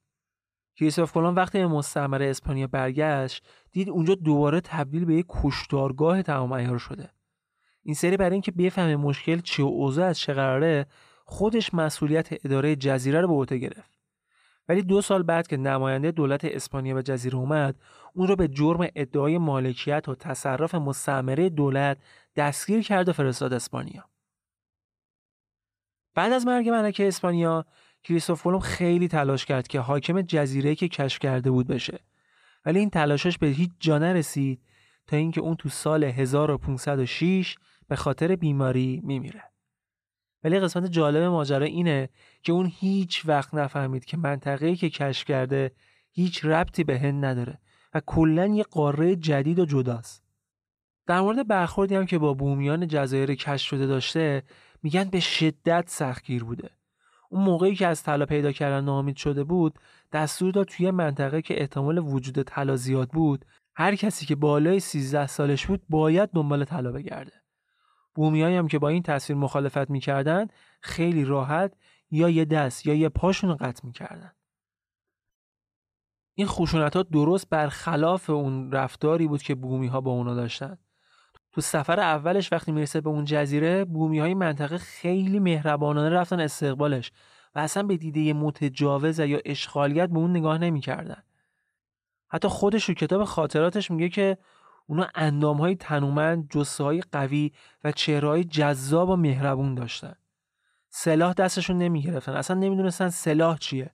کریستوف 0.77 1.13
کلم 1.13 1.37
وقتی 1.37 1.59
به 1.59 1.67
مستعمره 1.67 2.31
اسپانیا 2.31 2.67
برگشت 2.67 3.45
دید 3.73 3.91
اونجا 3.91 4.15
دوباره 4.15 4.61
تبدیل 4.61 5.05
به 5.05 5.15
یک 5.15 5.27
کشتارگاه 5.29 6.23
تمام 6.23 6.55
عیار 6.55 6.79
شده. 6.79 7.11
این 7.83 7.95
سری 7.95 8.17
برای 8.17 8.33
اینکه 8.33 8.53
بفهمه 8.53 8.97
مشکل 8.97 9.41
چی 9.41 9.63
و 9.63 9.67
اوضاع 9.67 10.09
از 10.09 10.19
چه 10.19 10.33
قراره 10.33 10.87
خودش 11.25 11.75
مسئولیت 11.75 12.29
اداره 12.45 12.77
جزیره 12.77 13.21
رو 13.21 13.29
به 13.29 13.35
عهده 13.35 13.59
گرفت. 13.59 14.02
ولی 14.69 14.83
دو 14.83 15.01
سال 15.01 15.23
بعد 15.23 15.47
که 15.47 15.57
نماینده 15.57 16.11
دولت 16.11 16.45
اسپانیا 16.45 16.95
به 16.95 17.03
جزیره 17.03 17.37
اومد 17.37 17.77
اون 18.15 18.29
رو 18.29 18.37
به 18.37 18.49
جرم 18.49 18.87
ادعای 18.97 19.39
مالکیت 19.39 20.09
و 20.09 20.15
تصرف 20.15 20.75
مستعمره 20.75 21.49
دولت 21.49 21.99
دستگیر 22.37 22.83
کرد 22.83 23.09
و 23.09 23.13
فرستاد 23.13 23.53
اسپانیا. 23.53 24.05
بعد 26.15 26.33
از 26.33 26.47
مرگ 26.47 26.69
ملکه 26.69 27.09
اسپانیا 27.09 27.67
کریستوف 28.05 28.43
کلم 28.43 28.59
خیلی 28.59 29.09
تلاش 29.09 29.45
کرد 29.45 29.69
که 29.69 29.81
حاکم 29.81 30.23
جزیره 30.23 30.75
که 30.75 30.89
کشف 30.89 31.19
کرده 31.19 31.51
بود 31.51 31.67
بشه. 31.67 31.99
ولی 32.67 32.79
این 32.79 32.91
تلاشش 32.91 33.39
به 33.39 33.47
هیچ 33.47 33.71
جا 33.81 33.99
نرسید 33.99 34.63
تا 35.07 35.17
اینکه 35.17 35.41
اون 35.41 35.57
تو 35.57 35.69
سال 35.69 36.05
1506 36.05 37.57
به 37.89 37.97
خاطر 37.97 38.37
بیماری 38.37 39.01
میمیره. 39.05 39.52
ولی 40.45 40.61
قسمت 40.61 40.87
جالب 40.87 41.23
ماجرا 41.23 41.67
اینه 41.67 42.09
که 42.43 42.53
اون 42.53 42.73
هیچ 42.75 43.23
وقت 43.27 43.55
نفهمید 43.55 44.05
که 44.05 44.17
منطقه‌ای 44.17 44.77
که 44.77 44.91
کشف 44.91 45.25
کرده 45.25 45.73
هیچ 46.11 46.45
ربطی 46.45 46.85
به 46.85 46.99
هند 46.99 47.25
نداره 47.25 47.59
و 47.95 48.01
کلا 48.07 48.47
یه 48.47 48.63
قاره 48.63 49.17
جدید 49.17 49.59
و 49.59 49.65
جداست. 49.65 50.23
در 51.07 51.21
مورد 51.21 51.49
برخوردی 51.49 51.95
هم 51.95 52.07
که 52.07 52.19
با 52.19 52.35
بومیان 52.35 52.89
جزایر 52.89 53.35
کشف 53.35 53.67
شده 53.67 53.87
داشته 53.87 54.43
میگن 54.83 55.05
به 55.05 55.21
شدت 55.21 55.85
سختگیر 55.87 56.45
بوده. 56.45 56.71
اون 57.31 57.45
موقعی 57.45 57.75
که 57.75 57.87
از 57.87 58.03
طلا 58.03 58.27
پیدا 58.27 58.53
کردن 58.53 58.85
ناامید 58.85 59.17
شده 59.17 59.45
بود 59.45 59.79
دستور 60.13 60.53
داد 60.53 60.67
توی 60.67 60.91
منطقه 60.91 61.43
که 61.43 61.61
احتمال 61.61 61.99
وجود 61.99 62.43
طلا 62.43 62.77
زیاد 62.77 63.11
بود 63.11 63.45
هر 63.75 63.97
کسی 63.97 64.27
که 64.27 64.35
بالای 64.35 64.81
13 64.81 65.27
سالش 65.27 65.67
بود 65.67 65.83
باید 65.89 66.31
دنبال 66.31 66.65
طلا 66.65 66.93
بگرده. 66.93 67.42
بومیایی 68.15 68.57
هم 68.57 68.69
که 68.69 68.79
با 68.79 68.89
این 68.89 69.03
تصویر 69.03 69.39
مخالفت 69.39 69.91
می‌کردن 69.91 70.47
خیلی 70.81 71.25
راحت 71.25 71.75
یا 72.11 72.29
یه 72.29 72.45
دست 72.45 72.87
یا 72.87 72.95
یه 72.95 73.09
پاشون 73.09 73.51
رو 73.51 73.57
قطع 73.61 73.87
می‌کردن. 73.87 74.33
این 76.35 76.47
خشونت 76.47 76.97
ها 76.97 77.03
درست 77.03 77.49
برخلاف 77.51 78.31
اون 78.31 78.73
رفتاری 78.73 79.27
بود 79.27 79.43
که 79.43 79.55
بومی 79.55 79.87
ها 79.87 80.01
با 80.01 80.11
اونا 80.11 80.35
داشتن. 80.35 80.79
تو 81.53 81.61
سفر 81.61 82.01
اولش 82.01 82.53
وقتی 82.53 82.73
می‌رسه 82.73 83.01
به 83.01 83.11
اون 83.11 83.25
جزیره 83.25 83.85
بومی 83.85 84.19
های 84.19 84.35
منطقه 84.35 84.79
خیلی 84.79 85.39
مهربانانه 85.39 86.09
رفتن 86.17 86.41
استقبالش 86.41 87.13
و 87.55 87.59
اصلا 87.59 87.83
به 87.83 87.97
دیده 87.97 88.33
متجاوز 88.33 89.19
یا 89.19 89.41
اشغالیت 89.45 90.09
به 90.09 90.19
اون 90.19 90.31
نگاه 90.31 90.59
نمی‌کردن. 90.59 91.23
حتی 92.29 92.49
خودش 92.49 92.85
رو 92.85 92.95
کتاب 92.95 93.25
خاطراتش 93.25 93.91
میگه 93.91 94.09
که 94.09 94.39
اونا 94.93 95.09
اندام 95.15 95.57
های 95.57 95.77
تنومند، 95.77 96.49
جسه 96.51 96.85
های 96.85 97.03
قوی 97.13 97.53
و 97.85 97.93
چهره 97.93 98.45
جذاب 98.45 99.09
و 99.09 99.17
مهربون 99.17 99.75
داشتن. 99.75 100.15
سلاح 100.89 101.33
دستشون 101.33 101.79
نمی 101.79 102.03
گرفتن. 102.03 102.33
اصلا 102.33 102.57
نمی‌دونستن 102.57 103.09
سلاح 103.09 103.59
چیه. 103.59 103.91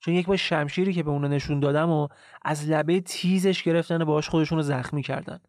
چون 0.00 0.14
یک 0.14 0.26
بار 0.26 0.36
شمشیری 0.36 0.92
که 0.92 1.02
به 1.02 1.10
اونا 1.10 1.28
نشون 1.28 1.60
دادم 1.60 1.90
و 1.90 2.08
از 2.42 2.68
لبه 2.68 3.00
تیزش 3.00 3.62
گرفتن 3.62 4.02
و 4.02 4.04
باهاش 4.04 4.28
خودشون 4.28 4.58
رو 4.58 4.62
زخمی 4.62 5.02
کردن. 5.02 5.40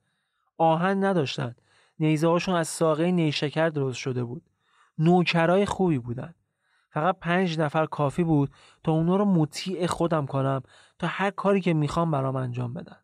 آهن 0.57 1.03
نداشتن. 1.03 1.55
نیزه 1.99 2.27
هاشون 2.27 2.55
از 2.55 2.67
ساقه 2.67 3.11
نیشکر 3.11 3.69
درست 3.69 3.97
شده 3.97 4.23
بود. 4.23 4.43
نوکرای 4.97 5.65
خوبی 5.65 5.99
بودن. 5.99 6.33
فقط 6.89 7.19
پنج 7.19 7.59
نفر 7.59 7.85
کافی 7.85 8.23
بود 8.23 8.51
تا 8.83 8.91
اونا 8.91 9.15
رو 9.15 9.25
مطیع 9.25 9.85
خودم 9.85 10.25
کنم 10.25 10.61
تا 10.99 11.07
هر 11.07 11.31
کاری 11.31 11.61
که 11.61 11.73
می‌خوام 11.73 12.11
برام 12.11 12.35
انجام 12.35 12.73
بدن. 12.73 12.97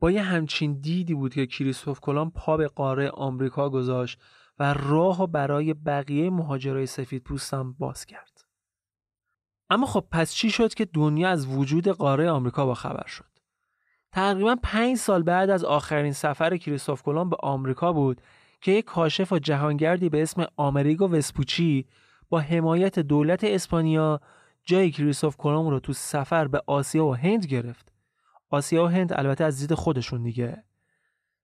با 0.00 0.10
یه 0.10 0.22
همچین 0.22 0.80
دیدی 0.80 1.14
بود 1.14 1.34
که 1.34 1.46
کریستوف 1.46 2.00
کلام 2.00 2.30
پا 2.30 2.56
به 2.56 2.68
قاره 2.68 3.10
آمریکا 3.10 3.70
گذاشت 3.70 4.20
و 4.58 4.74
راه 4.74 5.22
و 5.22 5.26
برای 5.26 5.74
بقیه 5.74 6.30
مهاجرای 6.30 6.86
سفید 6.86 7.22
پوستم 7.22 7.72
باز 7.72 8.06
کرد. 8.06 8.44
اما 9.70 9.86
خب 9.86 10.04
پس 10.10 10.32
چی 10.32 10.50
شد 10.50 10.74
که 10.74 10.84
دنیا 10.84 11.28
از 11.28 11.46
وجود 11.46 11.88
قاره 11.88 12.30
آمریکا 12.30 12.66
با 12.66 12.74
خبر 12.74 13.06
شد؟ 13.06 13.36
تقریبا 14.12 14.56
پنج 14.62 14.96
سال 14.96 15.22
بعد 15.22 15.50
از 15.50 15.64
آخرین 15.64 16.12
سفر 16.12 16.56
کریستوف 16.56 17.02
کلام 17.02 17.30
به 17.30 17.36
آمریکا 17.40 17.92
بود 17.92 18.20
که 18.60 18.72
یک 18.72 18.84
کاشف 18.84 19.32
و 19.32 19.38
جهانگردی 19.38 20.08
به 20.08 20.22
اسم 20.22 20.46
آمریگو 20.56 21.08
وسپوچی 21.08 21.86
با 22.28 22.40
حمایت 22.40 22.98
دولت 22.98 23.44
اسپانیا 23.44 24.20
جای 24.64 24.90
کریستوف 24.90 25.36
کلام 25.36 25.68
رو 25.68 25.80
تو 25.80 25.92
سفر 25.92 26.48
به 26.48 26.62
آسیا 26.66 27.06
و 27.06 27.16
هند 27.16 27.46
گرفت. 27.46 27.95
آسیا 28.50 28.84
و 28.84 28.86
هند 28.86 29.12
البته 29.12 29.44
از 29.44 29.58
دید 29.58 29.74
خودشون 29.74 30.22
دیگه. 30.22 30.64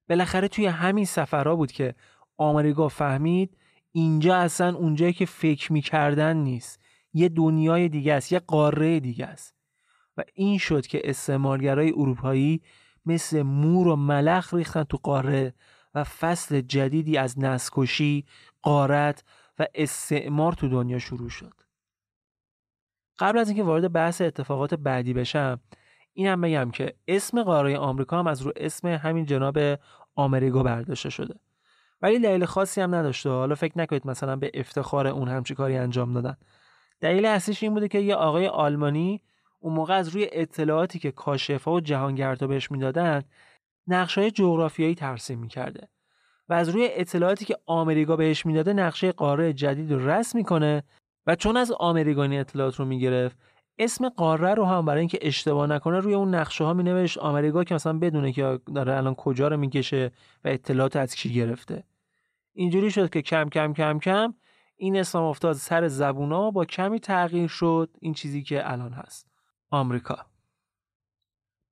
بالاخره 0.09 0.49
توی 0.49 0.67
همین 0.67 1.05
سفرها 1.05 1.57
بود 1.57 1.73
که 1.73 1.95
آمریکا 2.37 2.89
فهمید 2.89 3.57
اینجا 3.93 4.37
اصلا 4.37 4.77
اونجایی 4.77 5.13
که 5.13 5.27
فکر 5.27 5.73
می‌کردن 5.73 6.37
نیست. 6.37 6.81
یه 7.13 7.29
دنیای 7.29 7.89
دیگه 7.89 8.15
است 8.15 8.33
یه 8.33 8.39
قاره 8.39 9.01
دیگه 9.01 9.27
است. 9.27 9.55
و 10.17 10.23
این 10.35 10.59
شد 10.59 10.87
که 10.87 11.01
استعمارگرای 11.05 11.91
اروپایی 11.91 12.63
مثل 13.07 13.43
مور 13.43 13.89
و 13.89 13.97
ملخ 13.97 14.55
ریختن 14.55 14.83
تو 14.83 14.97
قاره 15.03 15.55
و 15.95 16.05
فصل 16.05 16.61
جدیدی 16.61 17.17
از 17.19 17.39
نسکشی، 17.39 18.25
قارت 18.63 19.25
و 19.59 19.67
استعمار 19.75 20.53
تو 20.53 20.69
دنیا 20.69 20.99
شروع 20.99 21.29
شد. 21.29 21.55
قبل 23.19 23.39
از 23.39 23.49
اینکه 23.49 23.63
وارد 23.63 23.93
بحث 23.93 24.21
اتفاقات 24.21 24.75
بعدی 24.75 25.15
بشم 25.15 25.61
اینم 26.15 26.41
بگم 26.41 26.71
که 26.71 26.95
اسم 27.09 27.43
قاره 27.43 27.79
آمریکا 27.79 28.19
هم 28.19 28.27
از 28.27 28.43
رو 28.43 28.53
اسم 28.57 28.89
همین 28.89 29.27
جناب 29.27 29.59
آمریگو 30.15 30.63
برداشته 30.63 31.11
شده. 31.11 31.35
ولی 32.03 32.19
دلیل 32.19 32.45
خاصی 32.45 32.81
هم 32.81 32.95
نداشته. 32.95 33.31
حالا 33.31 33.55
فکر 33.55 33.79
نکنید 33.79 34.07
مثلا 34.07 34.37
به 34.37 34.51
افتخار 34.55 35.07
اون 35.07 35.29
همچی 35.29 35.55
کاری 35.55 35.77
انجام 35.77 36.13
دادن. 36.13 36.37
دلیل 37.01 37.27
اصلیش 37.27 37.63
این 37.63 37.75
بوده 37.75 37.89
که 37.89 37.99
یه 37.99 38.15
آقای 38.15 38.47
آلمانی 38.47 39.23
اون 39.61 39.75
موقع 39.75 39.95
از 39.95 40.09
روی 40.09 40.29
اطلاعاتی 40.33 40.99
که 40.99 41.11
کاشفا 41.11 41.73
و 41.73 41.81
جهانگردا 41.81 42.47
بهش 42.47 42.71
می‌دادن 42.71 43.23
نقشه 43.87 44.31
جغرافیایی 44.31 44.95
ترسیم 44.95 45.39
می‌کرده 45.39 45.89
و 46.49 46.55
از 46.55 46.69
روی 46.69 46.89
اطلاعاتی 46.93 47.45
که 47.45 47.57
آمریکا 47.67 48.17
بهش 48.17 48.47
می‌داده 48.47 48.73
نقشه 48.73 49.13
قاره 49.13 49.53
جدید 49.53 49.93
رسم 49.93 50.39
می‌کنه 50.39 50.83
و 51.27 51.35
چون 51.37 51.57
از 51.57 51.73
آمریکانی 51.73 52.39
اطلاعات 52.39 52.77
رو 52.77 52.85
می‌گرفت 52.85 53.39
اسم 53.79 54.09
قاره 54.09 54.55
رو 54.55 54.65
هم 54.65 54.85
برای 54.85 54.99
اینکه 54.99 55.19
اشتباه 55.23 55.67
نکنه 55.67 56.01
روی 56.01 56.15
اون 56.15 56.35
نقشه 56.35 56.65
ها 56.65 56.73
می 56.73 56.83
نوشت 56.83 57.19
آمریکا 57.19 57.65
که 57.65 57.75
مثلا 57.75 57.99
بدونه 57.99 58.33
که 58.33 58.61
داره 58.75 58.97
الان 58.97 59.15
کجا 59.15 59.49
رو 59.49 59.57
می‌کشه 59.57 60.13
و 60.45 60.49
اطلاعات 60.49 60.97
از 60.97 61.15
کی 61.15 61.33
گرفته. 61.35 61.85
اینجوری 62.53 62.91
شد 62.91 63.11
که 63.11 63.23
کم 63.23 63.49
کم 63.49 63.73
کم 63.73 63.99
کم 63.99 64.35
این 64.77 64.97
اسم 64.97 65.23
افتاد 65.23 65.57
سر 65.57 65.89
زبونا 65.89 66.51
با 66.51 66.65
کمی 66.65 67.01
تغییر 67.01 67.49
شد 67.49 67.91
این 68.01 68.15
چیزی 68.15 68.43
که 68.43 68.73
الان 68.73 68.93
هست. 68.93 69.27
آمریکا. 69.71 70.19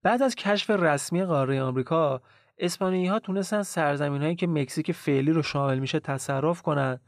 بعد 0.03 0.23
از 0.23 0.35
کشف 0.35 0.71
رسمی 0.71 1.25
قاره 1.25 1.63
آمریکا 1.63 2.23
اسپانیایی 2.59 3.07
ها 3.07 3.19
تونستن 3.19 3.63
سرزمین 3.63 4.23
هایی 4.23 4.37
که 4.37 4.47
مکزیک 4.47 4.93
فعلی 4.93 5.33
رو 5.33 5.43
شامل 5.43 5.79
میشه 5.79 6.01
تصرف 6.01 6.63
کنند 6.63 7.01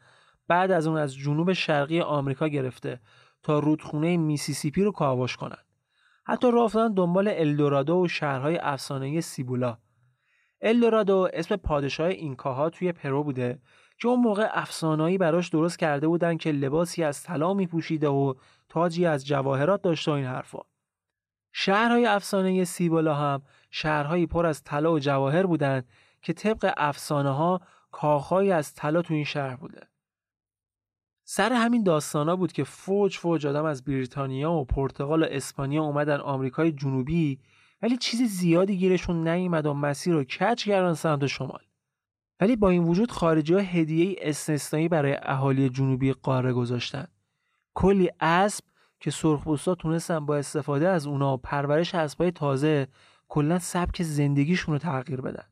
بعد 0.48 0.70
از 0.70 0.87
اون 0.87 0.96
از 0.96 1.14
جنوب 1.14 1.52
شرقی 1.52 2.00
آمریکا 2.00 2.48
گرفته. 2.48 3.00
تا 3.42 3.59
رودخونه 3.59 4.16
میسیسیپی 4.16 4.83
رو 4.83 4.92
کاوش 4.92 5.37
کنند. 5.37 5.66
حتی 6.24 6.46
افتادن 6.46 6.94
دنبال 6.94 7.28
الدورادو 7.28 8.02
و 8.02 8.09
شهرهای 8.09 8.59
افسانه‌ای 8.59 9.20
سیبولا. 9.20 9.78
الدورادو 10.61 11.28
اسم 11.33 11.57
پادشاه 11.57 12.07
اینکاها 12.07 12.70
توی 12.70 12.92
پرو 12.92 13.24
بوده 13.24 13.59
که 13.98 14.09
اون 14.09 14.20
موقع 14.20 14.48
افسانه‌ای 14.52 15.18
براش 15.18 15.48
درست 15.48 15.78
کرده 15.78 16.09
بودن 16.09 16.37
که 16.37 16.52
لباسی 16.52 17.05
از 17.05 17.22
طلا 17.22 17.55
میپوشیده 17.55 18.09
و 18.09 18.35
تاجی 18.68 19.07
از 19.07 19.26
جواهرات 19.26 19.83
داشته 19.83 20.11
و 20.11 20.14
این 20.14 20.26
حرفا. 20.26 20.59
شهرهای 21.52 22.07
افسانه 22.07 22.64
سیبولا 22.64 23.14
هم 23.14 23.42
شهرهایی 23.70 24.26
پر 24.26 24.46
از 24.46 24.64
طلا 24.64 24.92
و 24.92 24.98
جواهر 24.98 25.46
بودند 25.46 25.88
که 26.22 26.33
طبق 26.33 26.74
افسانه 26.76 27.31
ها 27.31 27.61
کاخهایی 27.90 28.52
از 28.52 28.74
طلا 28.74 29.02
تو 29.02 29.14
این 29.14 29.24
شهر 29.24 29.57
بوده. 29.57 29.91
سر 31.24 31.52
همین 31.52 31.82
داستانا 31.82 32.37
بود 32.37 32.52
که 32.52 32.64
فوج 32.64 33.18
فوج 33.18 33.46
آدم 33.46 33.64
از 33.64 33.85
بریتانیا 33.85 34.52
و 34.52 34.64
پرتغال 34.64 35.22
و 35.22 35.26
اسپانیا 35.30 35.82
اومدن 35.82 36.20
آمریکای 36.20 36.72
جنوبی 36.72 37.38
ولی 37.82 37.96
چیز 37.96 38.22
زیادی 38.22 38.76
گیرشون 38.76 39.28
نیومد 39.28 39.66
و 39.66 39.74
مسیر 39.74 40.14
رو 40.14 40.24
کچ 40.24 40.64
کردن 40.64 40.94
سمت 40.94 41.26
شمال. 41.26 41.61
ولی 42.40 42.56
با 42.56 42.70
این 42.70 42.85
وجود 42.85 43.11
خارجی 43.11 43.54
ها 43.54 43.61
هدیه 43.61 44.16
استثنایی 44.18 44.88
برای 44.88 45.18
اهالی 45.22 45.68
جنوبی 45.68 46.12
قاره 46.12 46.52
گذاشتن. 46.52 47.06
کلی 47.74 48.11
اسب 48.20 48.64
که 49.00 49.11
سرخپوستا 49.11 49.74
تونستن 49.74 50.26
با 50.26 50.37
استفاده 50.37 50.88
از 50.88 51.06
اونا 51.06 51.35
و 51.35 51.37
پرورش 51.37 51.94
اسبای 51.94 52.30
تازه 52.30 52.88
کلا 53.28 53.58
سبک 53.58 54.02
زندگیشون 54.02 54.72
رو 54.72 54.78
تغییر 54.78 55.20
بدن. 55.20 55.44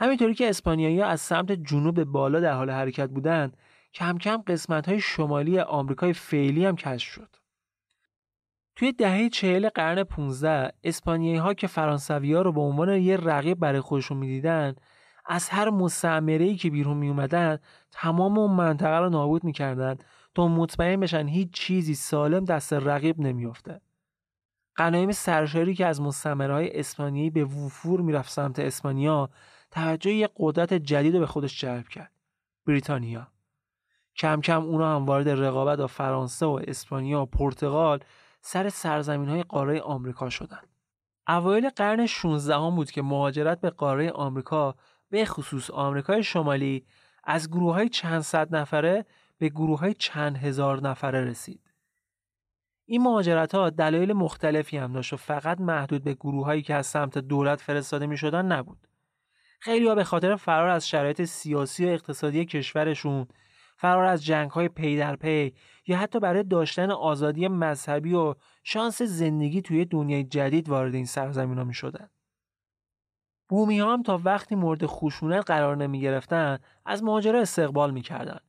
همینطوری 0.00 0.34
که 0.34 0.48
اسپانیایی 0.48 1.02
از 1.02 1.20
سمت 1.20 1.52
جنوب 1.52 2.04
بالا 2.04 2.40
در 2.40 2.52
حال 2.52 2.70
حرکت 2.70 3.10
بودند 3.10 3.56
کم 3.94 4.18
کم 4.18 4.36
قسمت 4.36 4.88
های 4.88 5.00
شمالی 5.00 5.60
آمریکای 5.60 6.12
فعلی 6.12 6.66
هم 6.66 6.76
کشف 6.76 7.12
شد. 7.12 7.36
توی 8.76 8.92
دهه 8.92 9.28
چهل 9.28 9.68
قرن 9.68 10.04
15 10.04 10.72
اسپانیایی 10.84 11.36
ها 11.36 11.54
که 11.54 11.66
فرانسوی 11.66 12.34
ها 12.34 12.42
رو 12.42 12.52
به 12.52 12.60
عنوان 12.60 12.88
یه 12.88 13.16
رقیب 13.16 13.58
برای 13.58 13.80
خودشون 13.80 14.16
می‌دیدن 14.16 14.74
از 15.26 15.48
هر 15.48 15.70
مستعمره 15.70 16.54
که 16.54 16.70
بیرون 16.70 16.96
می 16.96 17.08
اومدن 17.08 17.58
تمام 17.90 18.38
اون 18.38 18.50
منطقه 18.50 18.98
رو 18.98 19.08
نابود 19.08 19.44
می‌کردن 19.44 19.96
تا 20.34 20.48
مطمئن 20.48 21.00
بشن 21.00 21.26
هیچ 21.26 21.50
چیزی 21.52 21.94
سالم 21.94 22.44
دست 22.44 22.72
رقیب 22.72 23.20
نمیافته. 23.20 23.80
غنایم 24.76 25.12
سرشاری 25.12 25.74
که 25.74 25.86
از 25.86 26.00
مستعمره 26.00 26.70
اسپانیایی 26.74 27.30
به 27.30 27.44
وفور 27.44 28.00
می‌رفت 28.00 28.30
سمت 28.30 28.58
اسپانیا 28.58 29.30
توجه 29.70 30.12
یه 30.12 30.28
قدرت 30.36 30.74
جدید 30.74 31.18
به 31.18 31.26
خودش 31.26 31.60
جلب 31.60 31.88
کرد. 31.88 32.12
بریتانیا. 32.66 33.26
کم 34.16 34.40
کم 34.40 34.62
اونا 34.62 34.96
هم 34.96 35.06
وارد 35.06 35.28
رقابت 35.28 35.78
با 35.78 35.86
فرانسه 35.86 36.46
و 36.46 36.60
اسپانیا 36.68 37.22
و 37.22 37.26
پرتغال 37.26 38.00
سر 38.40 38.68
سرزمین 38.68 39.28
های 39.28 39.42
قاره 39.42 39.80
آمریکا 39.80 40.30
شدند. 40.30 40.68
اوایل 41.28 41.68
قرن 41.68 42.06
16 42.06 42.54
هم 42.54 42.76
بود 42.76 42.90
که 42.90 43.02
مهاجرت 43.02 43.60
به 43.60 43.70
قاره 43.70 44.10
آمریکا 44.10 44.74
به 45.10 45.24
خصوص 45.24 45.70
آمریکای 45.70 46.22
شمالی 46.22 46.86
از 47.24 47.50
گروه 47.50 47.74
های 47.74 47.88
چند 47.88 48.20
صد 48.20 48.54
نفره 48.54 49.06
به 49.38 49.48
گروه 49.48 49.78
های 49.80 49.94
چند 49.94 50.36
هزار 50.36 50.82
نفره 50.82 51.24
رسید. 51.24 51.60
این 52.86 53.02
مهاجرت 53.02 53.54
ها 53.54 53.70
دلایل 53.70 54.12
مختلفی 54.12 54.76
هم 54.76 54.92
داشت 54.92 55.12
و 55.12 55.16
فقط 55.16 55.60
محدود 55.60 56.04
به 56.04 56.14
گروه 56.14 56.44
هایی 56.44 56.62
که 56.62 56.74
از 56.74 56.86
سمت 56.86 57.18
دولت 57.18 57.60
فرستاده 57.60 58.06
می 58.06 58.16
شدن 58.16 58.46
نبود. 58.46 58.88
خیلی 59.62 59.94
به 59.94 60.04
خاطر 60.04 60.36
فرار 60.36 60.68
از 60.68 60.88
شرایط 60.88 61.24
سیاسی 61.24 61.86
و 61.86 61.88
اقتصادی 61.88 62.44
کشورشون 62.44 63.26
فرار 63.76 64.04
از 64.04 64.24
جنگ 64.24 64.50
های 64.50 64.68
پی 64.68 64.96
در 64.96 65.16
پی 65.16 65.54
یا 65.86 65.98
حتی 65.98 66.20
برای 66.20 66.42
داشتن 66.42 66.90
آزادی 66.90 67.48
مذهبی 67.48 68.14
و 68.14 68.34
شانس 68.64 69.02
زندگی 69.02 69.62
توی 69.62 69.84
دنیای 69.84 70.24
جدید 70.24 70.68
وارد 70.68 70.94
این 70.94 71.04
سرزمین 71.04 71.58
ها 71.58 71.64
می 71.64 71.74
شدن. 71.74 72.10
بومی 73.48 73.78
ها 73.78 73.92
هم 73.92 74.02
تا 74.02 74.20
وقتی 74.24 74.54
مورد 74.54 74.86
خشونت 74.86 75.46
قرار 75.46 75.76
نمی 75.76 76.00
گرفتن 76.00 76.58
از 76.86 77.02
مهاجره 77.02 77.38
استقبال 77.38 77.90
می 77.90 78.02
کردن. 78.02 78.40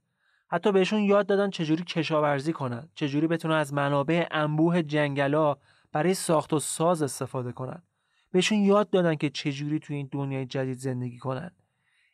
حتی 0.48 0.72
بهشون 0.72 1.00
یاد 1.00 1.26
دادن 1.26 1.50
چجوری 1.50 1.84
کشاورزی 1.84 2.54
کنن، 2.54 2.90
چجوری 2.96 3.28
بتونن 3.28 3.56
از 3.56 3.74
منابع 3.74 4.28
انبوه 4.32 4.84
جنگلا 4.84 5.56
برای 5.92 6.14
ساخت 6.14 6.54
و 6.54 6.60
ساز 6.60 7.02
استفاده 7.02 7.52
کنن. 7.52 7.84
بهشون 8.32 8.58
یاد 8.58 8.90
دادن 8.90 9.16
که 9.16 9.30
چجوری 9.30 9.80
توی 9.80 9.96
این 9.96 10.10
دنیای 10.12 10.46
جدید 10.46 10.78
زندگی 10.78 11.18
کنن. 11.18 11.52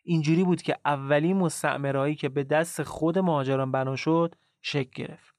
اینجوری 0.03 0.43
بود 0.43 0.61
که 0.61 0.77
اولین 0.85 1.37
مستعمرهایی 1.37 2.15
که 2.15 2.29
به 2.29 2.43
دست 2.43 2.83
خود 2.83 3.19
مهاجران 3.19 3.71
بنا 3.71 3.95
شد 3.95 4.35
شکل 4.61 5.03
گرفت. 5.03 5.35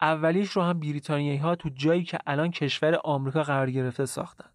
اولیش 0.00 0.50
رو 0.50 0.62
هم 0.62 0.80
بریتانیایی 0.80 1.38
ها 1.38 1.54
تو 1.54 1.68
جایی 1.68 2.04
که 2.04 2.18
الان 2.26 2.50
کشور 2.50 2.94
آمریکا 3.04 3.42
قرار 3.42 3.70
گرفته 3.70 4.06
ساختن. 4.06 4.50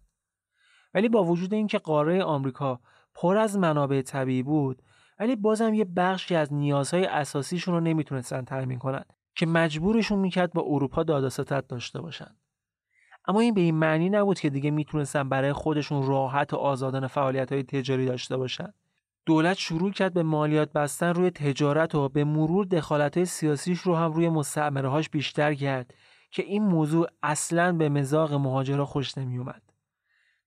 ولی 0.94 1.08
با 1.08 1.24
وجود 1.24 1.54
اینکه 1.54 1.78
قاره 1.78 2.22
آمریکا 2.22 2.80
پر 3.14 3.36
از 3.36 3.58
منابع 3.58 4.02
طبیعی 4.02 4.42
بود 4.42 4.82
ولی 5.18 5.36
بازم 5.36 5.74
یه 5.74 5.84
بخشی 5.84 6.34
از 6.34 6.52
نیازهای 6.52 7.04
اساسیشون 7.04 7.74
رو 7.74 7.80
نمی‌تونستن 7.80 8.44
تامین 8.44 8.78
کنن 8.78 9.04
که 9.34 9.46
مجبورشون 9.46 10.18
می‌کرد 10.18 10.52
با 10.52 10.62
اروپا 10.66 11.02
داد 11.02 11.32
داشته 11.68 12.00
باشن. 12.00 12.36
اما 13.26 13.40
این 13.40 13.54
به 13.54 13.60
این 13.60 13.74
معنی 13.74 14.10
نبود 14.10 14.40
که 14.40 14.50
دیگه 14.50 14.70
می‌تونستن 14.70 15.28
برای 15.28 15.52
خودشون 15.52 16.06
راحت 16.06 16.52
و 16.52 16.56
آزادانه 16.56 17.06
فعالیت 17.06 17.52
های 17.52 17.62
تجاری 17.62 18.06
داشته 18.06 18.36
باشن. 18.36 18.72
دولت 19.26 19.56
شروع 19.56 19.92
کرد 19.92 20.14
به 20.14 20.22
مالیات 20.22 20.72
بستن 20.72 21.14
روی 21.14 21.30
تجارت 21.30 21.94
و 21.94 22.08
به 22.08 22.24
مرور 22.24 22.66
دخالت 22.66 23.16
های 23.16 23.26
سیاسیش 23.26 23.78
رو 23.78 23.96
هم 23.96 24.12
روی 24.12 24.28
مستعمره 24.28 24.88
هاش 24.88 25.10
بیشتر 25.10 25.54
کرد 25.54 25.94
که 26.30 26.42
این 26.42 26.62
موضوع 26.62 27.06
اصلا 27.22 27.72
به 27.72 27.88
مزاق 27.88 28.32
مهاجرا 28.34 28.86
خوش 28.86 29.18
نمی 29.18 29.38
اومد. 29.38 29.62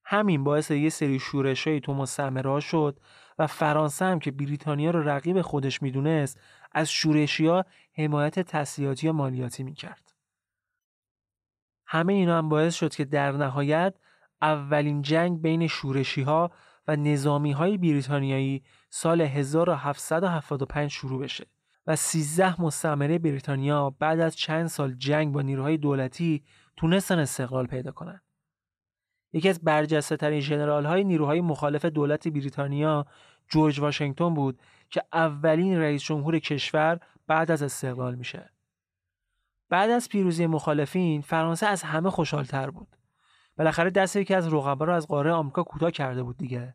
همین 0.03 0.43
باعث 0.43 0.71
یه 0.71 0.89
سری 0.89 1.19
شورشایی 1.19 1.79
تو 1.79 1.93
مستعمره 1.93 2.59
شد 2.59 2.99
و 3.39 3.47
فرانسه 3.47 4.05
هم 4.05 4.19
که 4.19 4.31
بریتانیا 4.31 4.91
رو 4.91 5.09
رقیب 5.09 5.41
خودش 5.41 5.81
می‌دونست 5.81 6.39
از 6.71 6.91
شورشیا 6.91 7.65
حمایت 7.97 8.39
تسلیحاتی 8.39 9.07
و 9.07 9.13
مالیاتی 9.13 9.63
می‌کرد. 9.63 10.08
همه 11.91 12.13
اینا 12.13 12.38
هم 12.38 12.49
باعث 12.49 12.75
شد 12.75 12.95
که 12.95 13.06
در 13.06 13.32
نهایت 13.32 13.93
اولین 14.41 15.02
جنگ 15.02 15.41
بین 15.41 15.67
شورشی 15.67 16.21
ها 16.21 16.52
و 16.88 16.95
نظامی 16.95 17.52
های 17.52 17.78
بریتانیایی 17.78 18.63
سال 18.89 19.21
1775 19.21 20.91
شروع 20.91 21.23
بشه 21.23 21.47
و 21.88 21.95
13 21.95 22.62
مستعمره 22.62 23.19
بریتانیا 23.19 23.89
بعد 23.89 24.19
از 24.19 24.36
چند 24.36 24.67
سال 24.67 24.93
جنگ 24.93 25.34
با 25.34 25.41
نیروهای 25.41 25.78
دولتی 25.78 26.43
تونستن 26.78 27.19
استقلال 27.19 27.67
پیدا 27.67 27.91
کنند. 27.91 28.21
یکی 29.34 29.49
از 29.49 29.63
برجسته 29.63 30.17
ترین 30.17 30.39
ژنرال 30.39 30.86
های 30.86 31.04
نیروهای 31.04 31.41
مخالف 31.41 31.86
دولت 31.86 32.28
بریتانیا 32.28 33.06
جورج 33.47 33.80
واشنگتن 33.80 34.34
بود 34.34 34.60
که 34.89 35.04
اولین 35.13 35.78
رئیس 35.78 36.04
جمهور 36.04 36.39
کشور 36.39 36.99
بعد 37.28 37.52
از 37.52 37.63
استقلال 37.63 38.15
میشه. 38.15 38.49
بعد 39.69 39.89
از 39.89 40.10
پیروزی 40.10 40.47
مخالفین 40.47 41.21
فرانسه 41.21 41.67
از 41.67 41.84
همه 41.84 42.10
خوشحالتر 42.10 42.69
بود. 42.69 42.88
بالاخره 43.58 43.89
دست 43.89 44.15
یکی 44.15 44.34
از 44.34 44.53
رقبا 44.53 44.86
رو 44.86 44.93
از 44.93 45.08
قاره 45.08 45.32
آمریکا 45.32 45.63
کوتاه 45.63 45.91
کرده 45.91 46.23
بود 46.23 46.38
دیگه. 46.38 46.73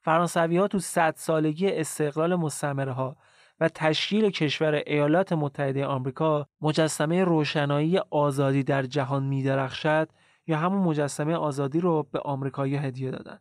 فرانسوی 0.00 0.56
ها 0.56 0.68
تو 0.68 0.78
صد 0.78 1.14
سالگی 1.16 1.68
استقلال 1.68 2.34
مستعمره 2.34 2.92
ها 2.92 3.16
و 3.60 3.68
تشکیل 3.68 4.30
کشور 4.30 4.82
ایالات 4.86 5.32
متحده 5.32 5.86
آمریکا 5.86 6.46
مجسمه 6.60 7.24
روشنایی 7.24 7.98
آزادی 8.10 8.62
در 8.62 8.82
جهان 8.82 9.22
میدرخشد 9.22 10.08
یا 10.46 10.58
همون 10.58 10.82
مجسمه 10.82 11.34
آزادی 11.34 11.80
رو 11.80 12.02
به 12.12 12.18
آمریکایی 12.18 12.76
هدیه 12.76 13.10
دادن. 13.10 13.38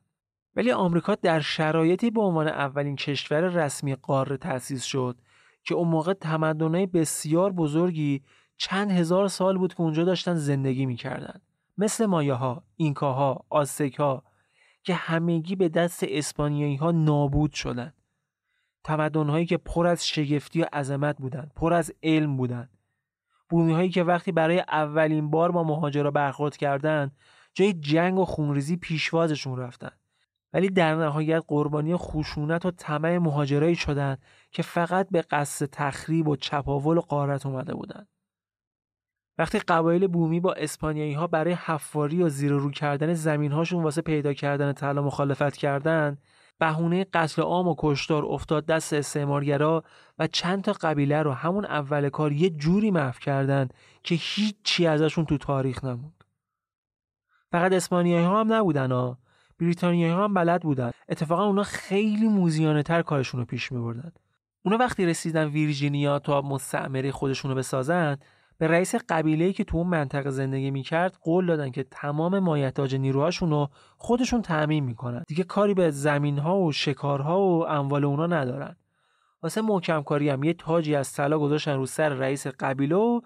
ولی 0.55 0.71
آمریکا 0.71 1.15
در 1.15 1.39
شرایطی 1.39 2.11
به 2.11 2.21
عنوان 2.21 2.47
اولین 2.47 2.95
کشور 2.95 3.41
رسمی 3.41 3.95
قاره 3.95 4.37
تأسیس 4.37 4.83
شد 4.83 5.17
که 5.63 5.75
اون 5.75 5.87
موقع 5.87 6.13
تمدنهای 6.13 6.85
بسیار 6.85 7.51
بزرگی 7.51 8.21
چند 8.63 8.91
هزار 8.91 9.27
سال 9.27 9.57
بود 9.57 9.73
که 9.73 9.81
اونجا 9.81 10.03
داشتن 10.03 10.35
زندگی 10.35 10.85
می‌کردن. 10.85 11.41
مثل 11.77 12.05
مایه 12.05 12.33
ها، 12.33 12.63
اینکاها، 12.75 13.45
آستک 13.49 13.95
ها 13.95 14.23
که 14.83 14.93
همگی 14.93 15.55
به 15.55 15.69
دست 15.69 16.05
اسپانیایی 16.07 16.75
ها 16.75 16.91
نابود 16.91 17.53
شدن. 17.53 17.93
تمدن 18.83 19.29
هایی 19.29 19.45
که 19.45 19.57
پر 19.57 19.87
از 19.87 20.07
شگفتی 20.07 20.61
و 20.61 20.65
عظمت 20.73 21.17
بودند 21.17 21.51
پر 21.55 21.73
از 21.73 21.93
علم 22.03 22.37
بودند 22.37 22.69
بومی 23.49 23.73
هایی 23.73 23.89
که 23.89 24.03
وقتی 24.03 24.31
برای 24.31 24.59
اولین 24.59 25.29
بار 25.29 25.51
با 25.51 25.63
مهاجرا 25.63 26.11
برخورد 26.11 26.57
کردند 26.57 27.11
جای 27.53 27.73
جنگ 27.73 28.19
و 28.19 28.25
خونریزی 28.25 28.77
پیشوازشون 28.77 29.59
رفتن. 29.59 29.91
ولی 30.53 30.69
در 30.69 30.95
نهایت 30.95 31.43
قربانی 31.47 31.95
خشونت 31.95 32.65
و 32.65 32.71
طمع 32.71 33.17
مهاجرایی 33.17 33.75
شدند 33.75 34.21
که 34.51 34.63
فقط 34.63 35.07
به 35.11 35.21
قصد 35.21 35.65
تخریب 35.65 36.27
و 36.27 36.35
چپاول 36.35 36.97
و 36.97 37.01
قارت 37.01 37.45
اومده 37.45 37.73
بودند 37.73 38.07
وقتی 39.37 39.59
قبایل 39.59 40.07
بومی 40.07 40.39
با 40.39 40.53
اسپانیایی 40.53 41.13
ها 41.13 41.27
برای 41.27 41.53
حفاری 41.53 42.23
و 42.23 42.29
زیر 42.29 42.51
رو 42.51 42.71
کردن 42.71 43.13
زمین 43.13 43.51
هاشون 43.51 43.83
واسه 43.83 44.01
پیدا 44.01 44.33
کردن 44.33 44.73
طلا 44.73 45.01
مخالفت 45.01 45.57
کردند 45.57 46.21
بهونه 46.59 47.05
قتل 47.13 47.41
عام 47.41 47.67
و 47.67 47.75
کشتار 47.77 48.25
افتاد 48.25 48.65
دست 48.65 48.93
استعمارگرا 48.93 49.83
و 50.19 50.27
چند 50.27 50.63
تا 50.63 50.73
قبیله 50.73 51.21
رو 51.21 51.31
همون 51.31 51.65
اول 51.65 52.09
کار 52.09 52.31
یه 52.31 52.49
جوری 52.49 52.91
محو 52.91 53.19
کردن 53.19 53.69
که 54.03 54.15
هیچی 54.15 54.87
ازشون 54.87 55.25
تو 55.25 55.37
تاریخ 55.37 55.83
نموند. 55.83 56.23
فقط 57.51 57.73
اسپانیایی 57.73 58.25
ها 58.25 58.39
هم 58.39 58.53
نبودن 58.53 58.91
ها 58.91 59.17
بریتانیایی 59.59 60.13
ها 60.13 60.23
هم 60.23 60.33
بلد 60.33 60.61
بودن. 60.61 60.91
اتفاقا 61.09 61.45
اونا 61.45 61.63
خیلی 61.63 62.27
موزیانه 62.27 62.83
تر 62.83 63.01
کارشون 63.01 63.39
رو 63.39 63.45
پیش 63.45 63.71
می 63.71 63.79
بردن 63.79 64.11
اونا 64.65 64.77
وقتی 64.77 65.05
رسیدن 65.05 65.47
ویرجینیا 65.47 66.19
تا 66.19 66.41
مستعمره 66.41 67.11
خودشون 67.11 67.51
رو 67.51 67.57
بسازن 67.57 68.17
به 68.63 68.69
رئیس 68.69 68.95
قبیله‌ای 68.95 69.53
که 69.53 69.63
تو 69.63 69.77
اون 69.77 69.87
منطقه 69.87 70.29
زندگی 70.29 70.71
می‌کرد 70.71 71.17
قول 71.21 71.45
دادن 71.45 71.71
که 71.71 71.83
تمام 71.83 72.39
مایحتاج 72.39 72.95
نیروهاشون 72.95 73.49
رو 73.49 73.69
خودشون 73.97 74.41
تعمین 74.41 74.83
می‌کنن. 74.83 75.23
دیگه 75.27 75.43
کاری 75.43 75.73
به 75.73 75.89
زمینها 75.89 76.59
و 76.59 76.71
شکارها 76.71 77.41
و 77.41 77.67
اموال 77.67 78.05
اونا 78.05 78.27
ندارن. 78.27 78.75
واسه 79.41 79.61
محکم 79.61 80.03
کاری 80.03 80.29
هم 80.29 80.43
یه 80.43 80.53
تاجی 80.53 80.95
از 80.95 81.13
طلا 81.13 81.39
گذاشتن 81.39 81.75
رو 81.75 81.85
سر 81.85 82.09
رئیس 82.09 82.47
قبیله 82.47 82.95
و 82.95 83.21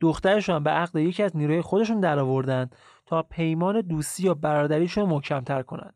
دخترشون 0.00 0.62
به 0.62 0.70
عقد 0.70 0.96
یکی 0.96 1.22
از 1.22 1.36
نیروی 1.36 1.60
خودشون 1.60 2.00
درآوردن 2.00 2.70
تا 3.06 3.22
پیمان 3.22 3.80
دوستی 3.80 4.22
یا 4.22 4.34
برادریشون 4.34 5.08
محکمتر 5.08 5.62
کنن. 5.62 5.92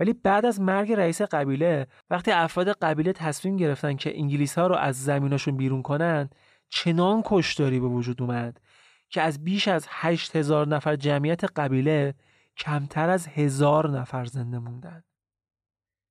ولی 0.00 0.12
بعد 0.12 0.46
از 0.46 0.60
مرگ 0.60 0.92
رئیس 0.92 1.22
قبیله 1.22 1.86
وقتی 2.10 2.30
افراد 2.30 2.68
قبیله 2.68 3.12
تصمیم 3.12 3.56
گرفتن 3.56 3.96
که 3.96 4.18
انگلیس 4.18 4.58
ها 4.58 4.66
رو 4.66 4.74
از 4.74 5.04
زمیناشون 5.04 5.56
بیرون 5.56 5.82
کنن 5.82 6.30
چنان 6.68 7.22
کشداری 7.24 7.80
به 7.80 7.86
وجود 7.86 8.22
اومد 8.22 8.60
که 9.08 9.22
از 9.22 9.44
بیش 9.44 9.68
از 9.68 9.86
هشت 9.90 10.36
هزار 10.36 10.68
نفر 10.68 10.96
جمعیت 10.96 11.44
قبیله 11.44 12.14
کمتر 12.56 13.10
از 13.10 13.26
هزار 13.26 13.90
نفر 13.90 14.24
زنده 14.24 14.58
موندن. 14.58 15.02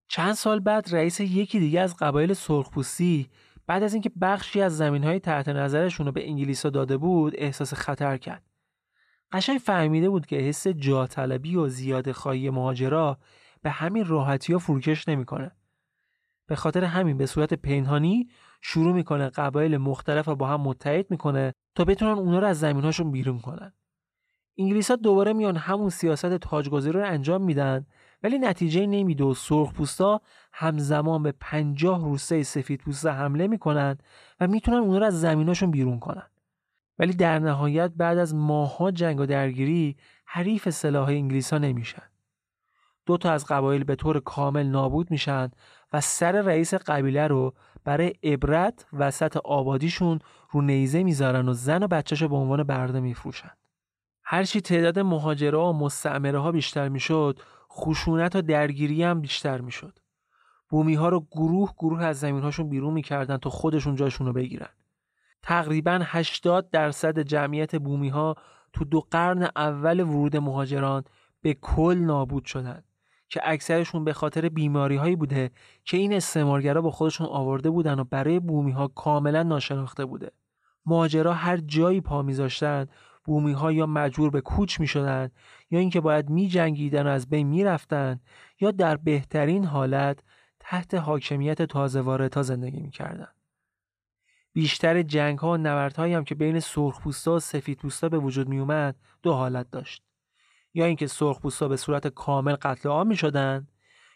چند 0.08 0.34
سال 0.34 0.60
بعد 0.60 0.96
رئیس 0.96 1.20
یکی 1.20 1.60
دیگه 1.60 1.82
از 1.82 1.96
قبایل 1.98 2.34
سرخپوستی 2.34 3.30
بعد 3.68 3.84
از 3.84 3.94
اینکه 3.94 4.12
بخشی 4.22 4.62
از 4.62 4.78
زمینهای 4.78 5.20
تحت 5.20 5.50
نظرشون 5.50 6.06
رو 6.06 6.12
به 6.12 6.30
انگلیسا 6.30 6.70
داده 6.70 6.98
بود 6.98 7.34
احساس 7.38 7.74
خطر 7.74 8.18
کرد. 8.18 8.44
قشنگ 9.32 9.58
فهمیده 9.58 10.10
بود 10.10 10.26
که 10.26 10.36
حس 10.36 10.68
جاطلبی 10.68 11.56
و 11.56 11.68
زیاد 11.68 12.12
خواهی 12.12 12.50
مهاجرا 12.50 13.18
به 13.62 13.70
همین 13.70 14.06
راحتی 14.06 14.54
ها 14.54 14.60
فروکش 14.60 15.08
نمی‌کنه. 15.08 15.52
به 16.48 16.56
خاطر 16.56 16.84
همین 16.84 17.18
به 17.18 17.26
صورت 17.26 17.54
پنهانی 17.54 18.30
شروع 18.66 18.94
می‌کنه 18.94 19.30
قبایل 19.30 19.78
مختلف 19.78 20.28
رو 20.28 20.36
با 20.36 20.48
هم 20.48 20.62
متحد 20.62 21.12
می‌کنه 21.12 21.54
تا 21.76 21.86
بتونن 21.86 22.12
اونا 22.12 22.40
رو 22.40 22.48
از 22.48 22.60
زمینهاشون 22.60 23.12
بیرون 23.12 23.40
کنن. 23.40 23.74
انگلیس 24.58 24.92
ها 24.92 24.96
دوباره 24.96 25.34
میان 25.34 25.58
همون 25.58 25.90
سیاست 25.90 26.38
تاجگذاری 26.38 27.00
رو 27.00 27.06
انجام 27.06 27.42
میدن 27.42 27.86
ولی 28.24 28.40
نتیجه 28.40 28.86
نمیده 28.86 29.24
و 29.24 29.34
سرخپوستا 29.34 30.22
همزمان 30.54 31.24
به 31.24 31.32
پنجاه 31.32 32.04
روسته 32.04 32.44
سفید 32.44 32.80
پوسته 32.80 33.10
حمله 33.10 33.48
می‌کنن 33.48 33.98
و 34.40 34.48
می‌تونن 34.48 34.78
اونا 34.78 34.98
رو 34.98 35.06
از 35.06 35.22
زمیناشون 35.22 35.72
بیرون 35.72 36.00
کنن. 36.00 36.30
ولی 37.00 37.14
در 37.14 37.40
نهایت 37.40 37.92
بعد 37.98 38.18
از 38.18 38.36
ماها 38.36 38.92
جنگ 38.92 39.20
و 39.20 39.26
درگیری 39.26 39.98
حریف 40.26 40.70
سلاح 40.70 41.08
انگلیس 41.08 41.54
ها 41.54 41.60
نمیشن. 41.60 42.04
دو 43.06 43.18
تا 43.18 43.32
از 43.32 43.46
قبایل 43.46 43.84
به 43.84 43.96
طور 43.96 44.20
کامل 44.20 44.64
نابود 44.64 45.12
میشن 45.12 45.52
و 45.94 46.02
سر 46.02 46.42
رئیس 46.42 46.74
قبیله 46.74 47.28
رو 47.28 47.54
برای 47.84 48.14
عبرت 48.24 48.86
وسط 48.94 49.38
آبادیشون 49.38 50.20
رو 50.52 50.62
نیزه 50.62 51.04
می‌ذارن 51.04 51.50
و 51.50 51.54
زن 51.54 51.84
و 51.84 51.88
بچهشو 51.88 52.28
به 52.28 52.36
عنوان 52.36 52.64
برده 52.64 53.00
میفروشن. 53.00 53.52
هرچی 54.24 54.62
تعداد 54.62 55.00
مهاجره 55.00 55.58
و 55.58 55.74
مستعمره 55.74 56.40
ها 56.40 56.52
بیشتر 56.52 56.90
می‌شد 56.90 57.40
خشونت 57.72 58.36
و 58.36 58.42
درگیری 58.42 59.04
هم 59.04 59.22
بیشتر 59.22 59.62
می‌شد. 59.62 60.00
بومی 60.70 60.94
ها 60.94 61.10
رو 61.10 61.28
گروه 61.32 61.74
گروه 61.78 62.04
از 62.04 62.20
زمین 62.20 62.44
هاشون 62.44 62.70
بیرون 62.70 62.94
می‌کردن 62.94 63.38
تا 63.38 63.50
خودشون 63.50 63.96
جاشون 63.96 64.28
رو 64.28 64.34
بگیرن. 64.34 64.70
تقریبا 65.42 66.00
80 66.04 66.70
درصد 66.70 67.20
جمعیت 67.20 67.76
بومی 67.76 68.10
ها 68.10 68.36
تو 68.74 68.86
دو 68.86 69.08
قرن 69.12 69.50
اول 69.56 70.00
ورود 70.00 70.38
مهاجران 70.38 71.04
به 71.42 71.54
کل 71.54 71.98
نابود 71.98 72.46
شدند 72.46 72.84
که 73.34 73.42
اکثرشون 73.44 74.04
به 74.04 74.14
خاطر 74.14 74.50
بیماری 74.50 74.96
هایی 74.96 75.16
بوده 75.16 75.52
که 75.86 75.98
این 75.98 76.14
استعمارگرا 76.14 76.82
با 76.82 76.92
خودشون 76.92 77.28
آورده 77.28 77.70
بودن 77.70 78.00
و 78.00 78.04
برای 78.04 78.40
بومی 78.40 78.72
ها 78.72 78.88
کاملا 78.88 79.44
ناشناخته 79.44 80.06
بوده 80.06 80.32
ماجرا 80.86 81.34
هر 81.34 81.58
جایی 81.58 82.02
پا 82.02 82.22
میذاشتن 82.22 82.88
بومی 83.26 83.52
ها 83.52 83.72
یا 83.72 83.86
مجبور 83.86 84.30
به 84.30 84.42
کوچ 84.42 84.80
می 84.80 84.88
شدن 84.88 85.32
یا 85.72 85.80
اینکه 85.80 86.02
باید 86.02 86.30
می 86.30 86.48
جنگیدن 86.48 87.08
و 87.08 87.10
از 87.10 87.30
بین 87.30 87.48
می 87.48 87.64
رفتن 87.64 88.20
یا 88.60 88.72
در 88.72 88.98
بهترین 88.98 89.66
حالت 89.66 90.20
تحت 90.60 90.94
حاکمیت 90.94 91.62
تازه 91.62 92.02
واردها 92.02 92.44
زندگی 92.44 92.80
می 92.80 92.92
کردن. 92.92 93.28
بیشتر 94.54 95.02
جنگ 95.02 95.40
ها 95.40 95.52
و 95.52 95.58
نبردهایی 95.58 96.14
هم 96.14 96.24
که 96.24 96.36
بین 96.36 96.60
سرخپوستا 96.60 97.36
و 97.36 97.40
سفیدپوستا 97.40 98.10
به 98.10 98.18
وجود 98.18 98.50
می 98.50 98.60
اومد 98.60 98.96
دو 99.24 99.34
حالت 99.34 99.72
داشت. 99.72 100.04
یا 100.74 100.86
اینکه 100.86 101.08
سرخپوستا 101.08 101.68
به 101.68 101.78
صورت 101.78 102.08
کامل 102.08 102.56
قتل 102.56 102.90
عام 102.90 103.08
می 103.08 103.16
شدن 103.16 103.68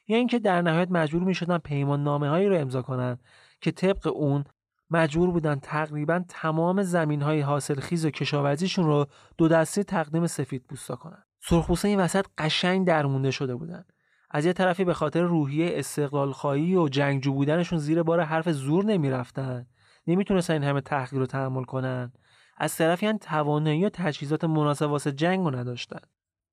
یا 0.07 0.17
اینکه 0.17 0.39
در 0.39 0.61
نهایت 0.61 0.91
مجبور 0.91 1.23
می 1.23 1.33
شدن 1.33 1.57
پیمان 1.57 2.03
نامه 2.03 2.29
هایی 2.29 2.47
رو 2.47 2.57
امضا 2.57 2.81
کنند 2.81 3.19
که 3.61 3.71
طبق 3.71 4.07
اون 4.15 4.43
مجبور 4.89 5.31
بودن 5.31 5.59
تقریبا 5.59 6.23
تمام 6.29 6.83
زمین 6.83 7.21
های 7.21 7.41
حاصل 7.41 7.79
خیز 7.79 8.05
و 8.05 8.09
کشاورزیشون 8.09 8.85
رو 8.85 9.05
دو 9.37 9.47
دسته 9.47 9.83
تقدیم 9.83 10.27
سفید 10.27 10.65
پوستا 10.69 10.95
کنن. 10.95 11.23
سرخپوستا 11.39 11.87
این 11.87 11.99
وسط 11.99 12.25
قشنگ 12.37 12.87
درمونده 12.87 13.31
شده 13.31 13.55
بودن. 13.55 13.85
از 14.31 14.45
یه 14.45 14.53
طرفی 14.53 14.83
به 14.83 14.93
خاطر 14.93 15.21
روحیه 15.21 15.69
استقلال 15.73 16.31
خواهی 16.31 16.75
و 16.75 16.87
جنگجو 16.87 17.33
بودنشون 17.33 17.79
زیر 17.79 18.03
بار 18.03 18.21
حرف 18.21 18.49
زور 18.49 18.85
نمی‌رفتن. 18.85 19.67
نمی‌تونستن 20.07 20.53
این 20.53 20.63
همه 20.63 20.81
تحقیر 20.81 21.19
رو 21.19 21.25
تحمل 21.25 21.63
کنن. 21.63 22.11
از 22.57 22.75
طرفی 22.75 23.05
هم 23.07 23.17
توانایی 23.17 23.85
و 23.85 23.89
تجهیزات 23.89 24.43
مناسب 24.43 24.89
واسه 24.89 25.11
جنگ 25.11 25.39
رو 25.39 25.55
نداشتن. 25.55 25.99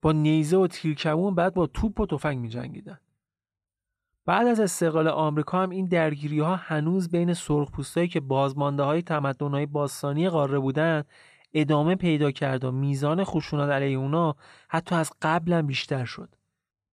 با 0.05 0.13
نیزه 0.13 0.57
و 0.57 0.67
تیرکمون 0.67 1.35
بعد 1.35 1.55
با 1.55 1.67
توپ 1.67 2.01
و 2.01 2.07
تفنگ 2.07 2.39
می 2.39 2.49
جنگیدن. 2.49 2.99
بعد 4.27 4.47
از 4.47 4.61
استقلال 4.61 5.09
آمریکا 5.09 5.63
هم 5.63 5.71
این 5.71 5.87
درگیری 5.87 6.41
ها 6.41 6.57
هنوز 6.57 7.11
بین 7.11 7.35
سرخپوستایی 7.35 8.09
که 8.09 8.21
بازمانده 8.21 8.83
های 8.83 9.03
تمدن 9.03 9.51
های 9.51 9.67
باستانی 9.67 10.29
قاره 10.29 10.59
بودن 10.59 11.05
ادامه 11.55 11.95
پیدا 11.95 12.31
کرد 12.31 12.65
و 12.65 12.73
میزان 12.73 13.25
خشونت 13.25 13.71
علیه 13.71 13.99
اونا 13.99 14.37
حتی 14.69 14.95
از 14.95 15.13
قبلا 15.23 15.63
بیشتر 15.63 16.05
شد. 16.05 16.35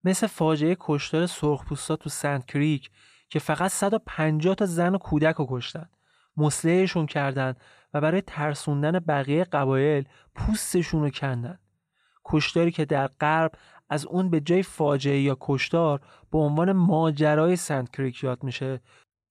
مثل 0.04 0.28
فاجعه 0.28 0.78
کشتار 0.80 1.26
سرخپوستا 1.26 1.96
تو 1.96 2.10
سنت 2.10 2.46
کریک 2.46 2.90
که 3.30 3.40
فقط 3.40 3.72
150 3.72 4.56
تا 4.56 4.66
زن 4.66 4.96
و 4.96 4.98
کودک 4.98 5.36
رو 5.36 5.46
کشتن. 5.50 5.90
مسلحشون 6.38 7.06
کردند 7.06 7.58
و 7.94 8.02
برای 8.02 8.22
ترسوندن 8.22 9.00
بقیه 9.00 9.44
قبایل 9.44 10.06
پوستشون 10.36 11.02
رو 11.02 11.10
کندن. 11.10 11.60
کشتاری 12.32 12.72
که 12.72 12.86
در 12.86 13.08
غرب 13.08 13.52
از 13.90 14.06
اون 14.06 14.30
به 14.30 14.40
جای 14.40 14.64
فاجعه 14.64 15.22
یا 15.22 15.38
کشتار 15.42 16.02
به 16.32 16.38
عنوان 16.38 16.72
ماجرای 16.72 17.56
سنت 17.56 17.92
کریک 17.92 18.24
یاد 18.24 18.44
میشه 18.44 18.82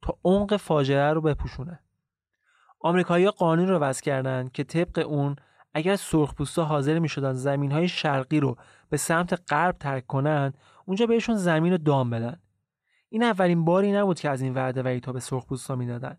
تا 0.03 0.19
عمق 0.25 0.57
فاجعه 0.57 1.13
رو 1.13 1.21
بپوشونه. 1.21 1.81
آمریکایی 2.81 3.31
قانون 3.31 3.69
رو 3.69 3.79
وضع 3.79 4.03
کردن 4.03 4.51
که 4.53 4.65
طبق 4.65 5.07
اون 5.09 5.37
اگر 5.75 5.97
سرخپوستا 5.97 6.65
حاضر 6.65 6.99
می 6.99 7.09
شدن 7.09 7.33
زمین 7.33 7.73
های 7.73 7.89
شرقی 7.89 8.41
رو 8.41 8.57
به 8.91 8.97
سمت 8.97 9.53
غرب 9.53 9.77
ترک 9.79 10.07
کنن 10.07 10.53
اونجا 10.87 11.07
بهشون 11.07 11.37
زمین 11.37 11.73
رو 11.73 11.79
دام 11.79 12.11
بدن. 12.11 12.41
این 13.09 13.23
اولین 13.23 13.65
باری 13.65 13.93
نبود 13.93 14.21
که 14.21 14.31
از 14.31 14.43
این 14.43 14.55
وعده 14.55 14.83
و 14.83 14.99
تا 14.99 15.13
به 15.13 15.21
سرخپوستا 15.21 15.77
می‌دادن. 15.77 16.19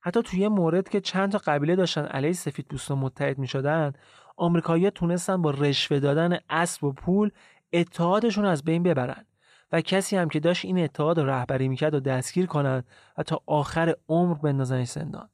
حتی 0.00 0.22
توی 0.22 0.48
مورد 0.48 0.88
که 0.88 1.00
چند 1.00 1.32
تا 1.32 1.38
قبیله 1.38 1.76
داشتن 1.76 2.04
علیه 2.04 2.32
سفید 2.32 2.66
پوستا 2.66 2.94
متحد 2.94 3.38
می 3.38 3.46
شدن 3.46 3.92
آمریکایی‌ها 4.40 4.90
تونستن 4.90 5.42
با 5.42 5.50
رشوه 5.50 5.98
دادن 5.98 6.38
اسب 6.50 6.84
و 6.84 6.92
پول 6.92 7.30
اتحادشون 7.72 8.44
از 8.44 8.64
بین 8.64 8.82
ببرن 8.82 9.24
و 9.72 9.80
کسی 9.80 10.16
هم 10.16 10.28
که 10.28 10.40
داشت 10.40 10.64
این 10.64 10.78
اتحاد 10.78 11.20
رو 11.20 11.30
رهبری 11.30 11.68
می‌کرد 11.68 11.94
و 11.94 12.00
دستگیر 12.00 12.46
کنن 12.46 12.84
و 13.18 13.22
تا 13.22 13.42
آخر 13.46 13.94
عمر 14.08 14.34
بندازن 14.34 14.84
زندان. 14.84 15.28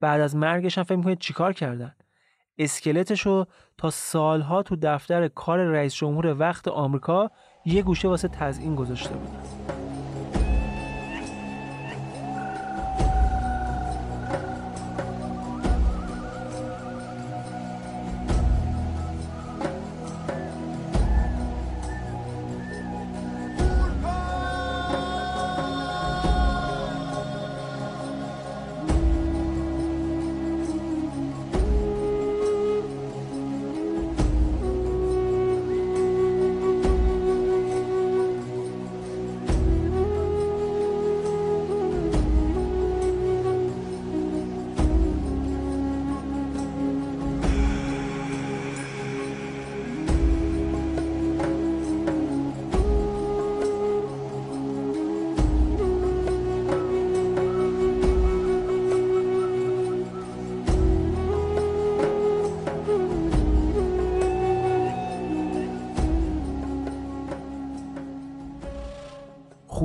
بعد 0.00 0.20
از 0.20 0.36
مرگش 0.36 0.78
هم 0.78 0.84
فکر 0.84 0.96
می‌کنید 0.96 1.18
چیکار 1.18 1.52
کردن؟ 1.52 1.94
اسکلتش 2.58 3.20
رو 3.20 3.46
تا 3.78 3.90
سالها 3.90 4.62
تو 4.62 4.76
دفتر 4.82 5.28
کار 5.28 5.58
رئیس 5.58 5.94
جمهور 5.94 6.36
وقت 6.38 6.68
آمریکا 6.68 7.30
یه 7.64 7.82
گوشه 7.82 8.08
واسه 8.08 8.28
تزیین 8.28 8.74
گذاشته 8.74 9.14
بودن 9.14 9.77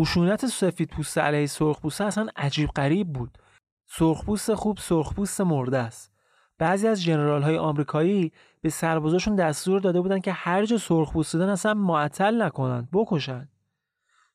خشونت 0.03 0.45
سفید 0.45 0.89
پوست 0.89 1.17
علیه 1.17 1.45
سرخپوست 1.45 2.01
اصلا 2.01 2.27
عجیب 2.35 2.69
غریب 2.69 3.13
بود. 3.13 3.37
سرخپوست 3.87 4.53
خوب 4.53 4.77
سرخپوست 4.77 5.41
مرده 5.41 5.77
است. 5.77 6.11
بعضی 6.57 6.87
از 6.87 7.03
جنرال 7.03 7.41
های 7.41 7.57
آمریکایی 7.57 8.31
به 8.61 8.69
سربازاشون 8.69 9.35
دستور 9.35 9.79
داده 9.79 10.01
بودن 10.01 10.19
که 10.19 10.31
هر 10.31 10.65
جا 10.65 10.77
سرخپوست 10.77 11.35
دیدن 11.35 11.49
اصلا 11.49 11.73
معطل 11.73 12.41
نکنند 12.41 12.89
بکشن. 12.93 13.49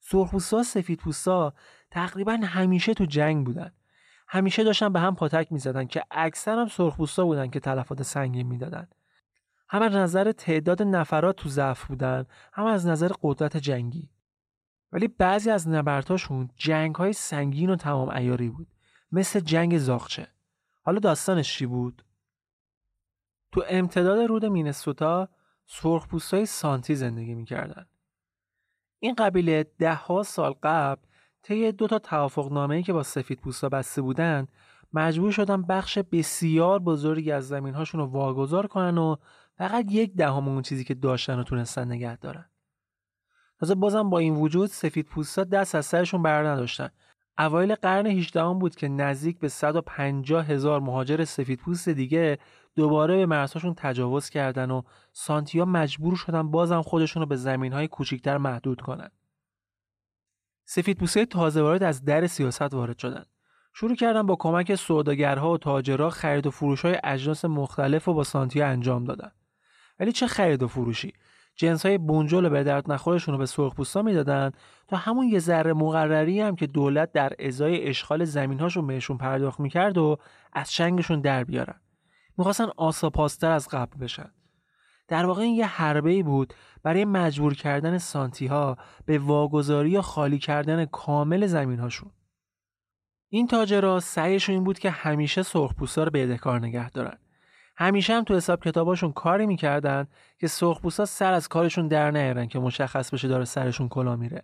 سرخپوستا 0.00 0.62
سفید 0.62 0.98
پوستا 0.98 1.52
تقریبا 1.90 2.32
همیشه 2.44 2.94
تو 2.94 3.04
جنگ 3.04 3.46
بودن. 3.46 3.72
همیشه 4.28 4.64
داشتن 4.64 4.92
به 4.92 5.00
هم 5.00 5.14
پاتک 5.14 5.52
می‌زدن 5.52 5.86
که 5.86 6.02
اکثر 6.10 6.58
هم 6.58 6.68
سرخپوستا 6.68 7.24
بودن 7.24 7.50
که 7.50 7.60
تلفات 7.60 8.02
سنگین 8.02 8.46
می‌دادن. 8.46 8.88
هم 9.68 9.82
از 9.82 9.92
نظر 9.92 10.32
تعداد 10.32 10.82
نفرات 10.82 11.36
تو 11.36 11.48
ضعف 11.48 11.84
بودن 11.84 12.26
هم 12.52 12.66
از 12.66 12.86
نظر 12.86 13.10
قدرت 13.22 13.56
جنگی. 13.56 14.10
ولی 14.92 15.08
بعضی 15.08 15.50
از 15.50 15.68
نبرتاشون 15.68 16.50
جنگ 16.56 16.94
های 16.94 17.12
سنگین 17.12 17.70
و 17.70 17.76
تمام 17.76 18.08
ایاری 18.08 18.48
بود 18.48 18.68
مثل 19.12 19.40
جنگ 19.40 19.78
زاغچه. 19.78 20.28
حالا 20.82 20.98
داستانش 20.98 21.58
چی 21.58 21.66
بود؟ 21.66 22.04
تو 23.52 23.64
امتداد 23.68 24.18
رود 24.18 24.44
مینسوتا 24.44 25.28
سرخپوستای 25.66 26.46
سانتی 26.46 26.94
زندگی 26.94 27.34
می‌کردن. 27.34 27.86
این 28.98 29.14
قبیله 29.14 29.64
ده 29.78 29.94
ها 29.94 30.22
سال 30.22 30.54
قبل 30.62 31.02
طی 31.42 31.72
دو 31.72 31.86
تا 31.86 31.98
توافق 31.98 32.80
که 32.82 32.92
با 32.92 33.02
سفید 33.02 33.40
پوستا 33.40 33.68
بسته 33.68 34.02
بودن 34.02 34.48
مجبور 34.92 35.30
شدن 35.30 35.62
بخش 35.62 35.98
بسیار 35.98 36.78
بزرگی 36.78 37.32
از 37.32 37.48
زمین 37.48 37.74
هاشون 37.74 38.00
رو 38.00 38.06
واگذار 38.06 38.66
کنن 38.66 38.98
و 38.98 39.16
فقط 39.54 39.84
یک 39.88 40.14
دهم 40.14 40.48
اون 40.48 40.62
چیزی 40.62 40.84
که 40.84 40.94
داشتن 40.94 41.36
رو 41.36 41.44
تونستن 41.44 41.92
نگه 41.92 42.16
دارن. 42.16 42.50
تازه 43.60 43.74
بازم 43.74 44.10
با 44.10 44.18
این 44.18 44.34
وجود 44.34 44.70
سفید 44.70 45.06
پوستا 45.06 45.44
دست 45.44 45.74
از 45.74 45.86
سرشون 45.86 46.22
بر 46.22 46.46
نداشتن. 46.46 46.88
اوایل 47.38 47.74
قرن 47.74 48.06
18 48.06 48.54
بود 48.54 48.76
که 48.76 48.88
نزدیک 48.88 49.38
به 49.38 49.48
150 49.48 50.46
هزار 50.46 50.80
مهاجر 50.80 51.24
سفید 51.24 51.58
پوست 51.58 51.88
دیگه 51.88 52.38
دوباره 52.76 53.16
به 53.16 53.26
مرزهاشون 53.26 53.74
تجاوز 53.74 54.30
کردن 54.30 54.70
و 54.70 54.82
سانتیا 55.12 55.64
مجبور 55.64 56.16
شدن 56.16 56.50
بازم 56.50 56.82
خودشون 56.82 57.22
رو 57.22 57.26
به 57.26 57.36
زمین 57.36 57.72
های 57.72 57.88
کوچیکتر 57.88 58.38
محدود 58.38 58.80
کنن. 58.80 59.10
سفید 60.64 60.98
پوسته 60.98 61.26
تازه 61.26 61.62
وارد 61.62 61.82
از 61.82 62.04
در 62.04 62.26
سیاست 62.26 62.74
وارد 62.74 62.98
شدن. 62.98 63.24
شروع 63.74 63.96
کردن 63.96 64.22
با 64.22 64.36
کمک 64.36 64.74
سوداگرها 64.74 65.52
و 65.52 65.58
تاجرها 65.58 66.10
خرید 66.10 66.46
و 66.46 66.50
فروش 66.50 66.84
های 66.84 66.98
اجناس 67.04 67.44
مختلف 67.44 68.08
و 68.08 68.14
با 68.14 68.24
سانتیا 68.24 68.68
انجام 68.68 69.04
دادن. 69.04 69.30
ولی 70.00 70.12
چه 70.12 70.26
خرید 70.26 70.62
و 70.62 70.68
فروشی؟ 70.68 71.12
جنس 71.58 71.86
های 71.86 71.98
بنجل 71.98 72.44
و 72.44 72.50
به 72.50 72.64
درد 72.64 72.92
نخورشون 72.92 73.34
رو 73.34 73.38
به 73.38 73.46
سرخپوستا 73.46 74.02
می‌دادن 74.02 74.52
تا 74.88 74.96
همون 74.96 75.28
یه 75.28 75.38
ذره 75.38 75.72
مقرری 75.72 76.40
هم 76.40 76.56
که 76.56 76.66
دولت 76.66 77.12
در 77.12 77.32
ازای 77.38 77.88
اشغال 77.88 78.24
زمینهاشون 78.24 78.86
بهشون 78.86 79.18
پرداخت 79.18 79.60
می‌کرد 79.60 79.98
و 79.98 80.16
از 80.52 80.70
چنگشون 80.70 81.20
در 81.20 81.44
بیارن. 81.44 81.80
می‌خواستن 82.38 82.66
آساپاستر 82.76 83.50
از 83.50 83.68
قبل 83.68 83.98
بشن. 83.98 84.30
در 85.08 85.26
واقع 85.26 85.42
این 85.42 85.54
یه 85.54 85.66
حربه 85.66 86.22
بود 86.22 86.54
برای 86.82 87.04
مجبور 87.04 87.54
کردن 87.54 87.98
سانتی 87.98 88.46
ها 88.46 88.76
به 89.06 89.18
واگذاری 89.18 89.90
یا 89.90 90.02
خالی 90.02 90.38
کردن 90.38 90.84
کامل 90.84 91.46
زمین 91.46 91.78
هاشون. 91.78 92.10
این 93.28 93.46
تاجرها 93.46 94.00
سعیشون 94.00 94.54
این 94.54 94.64
بود 94.64 94.78
که 94.78 94.90
همیشه 94.90 95.42
سرخپوستا 95.42 96.04
رو 96.04 96.10
بدهکار 96.10 96.60
نگه 96.60 96.90
دارن. 96.90 97.18
همیشه 97.80 98.14
هم 98.14 98.24
تو 98.24 98.36
حساب 98.36 98.64
کتاباشون 98.64 99.12
کاری 99.12 99.46
می‌کردن 99.46 100.06
که 100.38 100.48
سرخپوستا 100.48 101.04
سر 101.04 101.32
از 101.32 101.48
کارشون 101.48 101.88
در 101.88 102.10
نیارن 102.10 102.46
که 102.48 102.58
مشخص 102.58 103.14
بشه 103.14 103.28
داره 103.28 103.44
سرشون 103.44 103.88
کلا 103.88 104.16
میره. 104.16 104.42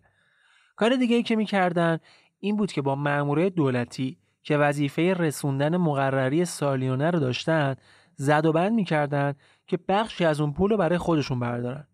کار 0.77 0.97
دیگه 0.97 1.17
ای 1.17 1.23
که 1.23 1.37
می‌کردن 1.37 1.99
این 2.39 2.57
بود 2.57 2.73
که 2.73 2.83
با 2.83 2.95
مأموره 2.95 3.51
دولتی 3.51 4.19
که 4.43 4.57
وظیفه 4.57 5.15
رسوندن 5.15 5.77
مقرری 5.77 6.45
سالیانه 6.45 7.11
رو 7.11 7.19
داشتن 7.19 7.77
زد 8.17 8.47
و 8.47 8.53
بند 8.53 8.73
می‌کردن 8.73 9.35
که 9.67 9.79
بخشی 9.89 10.25
از 10.25 10.41
اون 10.41 10.53
پول 10.53 10.71
رو 10.71 10.77
برای 10.77 10.99
خودشون 10.99 11.41
بردارن. 11.41 11.87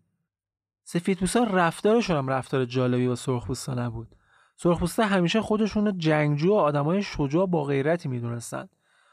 سفیدپوستا 0.83 1.43
رفتارشون 1.43 2.17
هم 2.17 2.27
رفتار 2.27 2.65
جالبی 2.65 3.07
با 3.07 3.15
سرخپوستا 3.15 3.73
نبود. 3.73 4.15
سرخپوستا 4.55 5.03
همیشه 5.03 5.41
خودشون 5.41 5.97
جنگجو 5.97 6.49
و 6.49 6.53
آدمای 6.53 7.01
شجاع 7.01 7.45
با 7.45 7.63
غیرتی 7.63 8.09
می‌دونستن. 8.09 8.69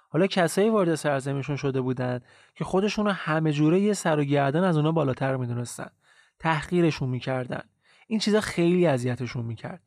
حالا 0.09 0.27
کسایی 0.27 0.71
وارد 0.71 0.95
سرزمینشون 0.95 1.57
شده 1.57 1.81
بودن 1.81 2.21
که 2.55 2.65
خودشون 2.65 3.07
همه 3.07 3.53
جوره 3.53 3.81
یه 3.81 3.93
سر 3.93 4.19
و 4.19 4.25
گردن 4.25 4.65
از 4.65 4.77
اونا 4.77 4.93
بالاتر 4.93 5.37
می‌دونستن. 5.37 5.91
تحقیرشون 6.39 7.09
می‌کردن. 7.09 7.63
این 8.07 8.19
چیزا 8.19 8.41
خیلی 8.41 8.87
اذیتشون 8.87 9.45
می‌کرد. 9.45 9.83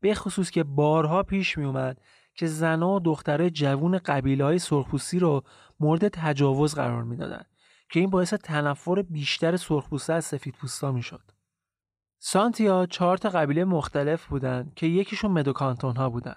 به 0.00 0.14
خصوص 0.14 0.50
که 0.50 0.64
بارها 0.64 1.22
پیش 1.22 1.58
میومد 1.58 2.00
که 2.34 2.46
زنها 2.46 2.94
و 2.94 3.00
دخترای 3.00 3.50
جوون 3.50 3.98
قبیله 3.98 4.44
های 4.44 4.58
سرخپوستی 4.58 5.18
رو 5.18 5.42
مورد 5.80 6.08
تجاوز 6.08 6.74
قرار 6.74 7.02
می‌دادند 7.02 7.46
که 7.90 8.00
این 8.00 8.10
باعث 8.10 8.34
تنفر 8.34 9.02
بیشتر 9.02 9.56
سرخپوسته 9.56 10.12
از 10.12 10.24
سفیدپوستا 10.24 10.92
می‌شد. 10.92 11.22
سانتیا 12.18 12.86
چهار 12.86 13.16
تا 13.16 13.28
قبیله 13.28 13.64
مختلف 13.64 14.26
بودند 14.26 14.74
که 14.74 14.86
یکیشون 14.86 15.30
مدوکانتون 15.30 15.96
ها 15.96 16.10
بودن. 16.10 16.36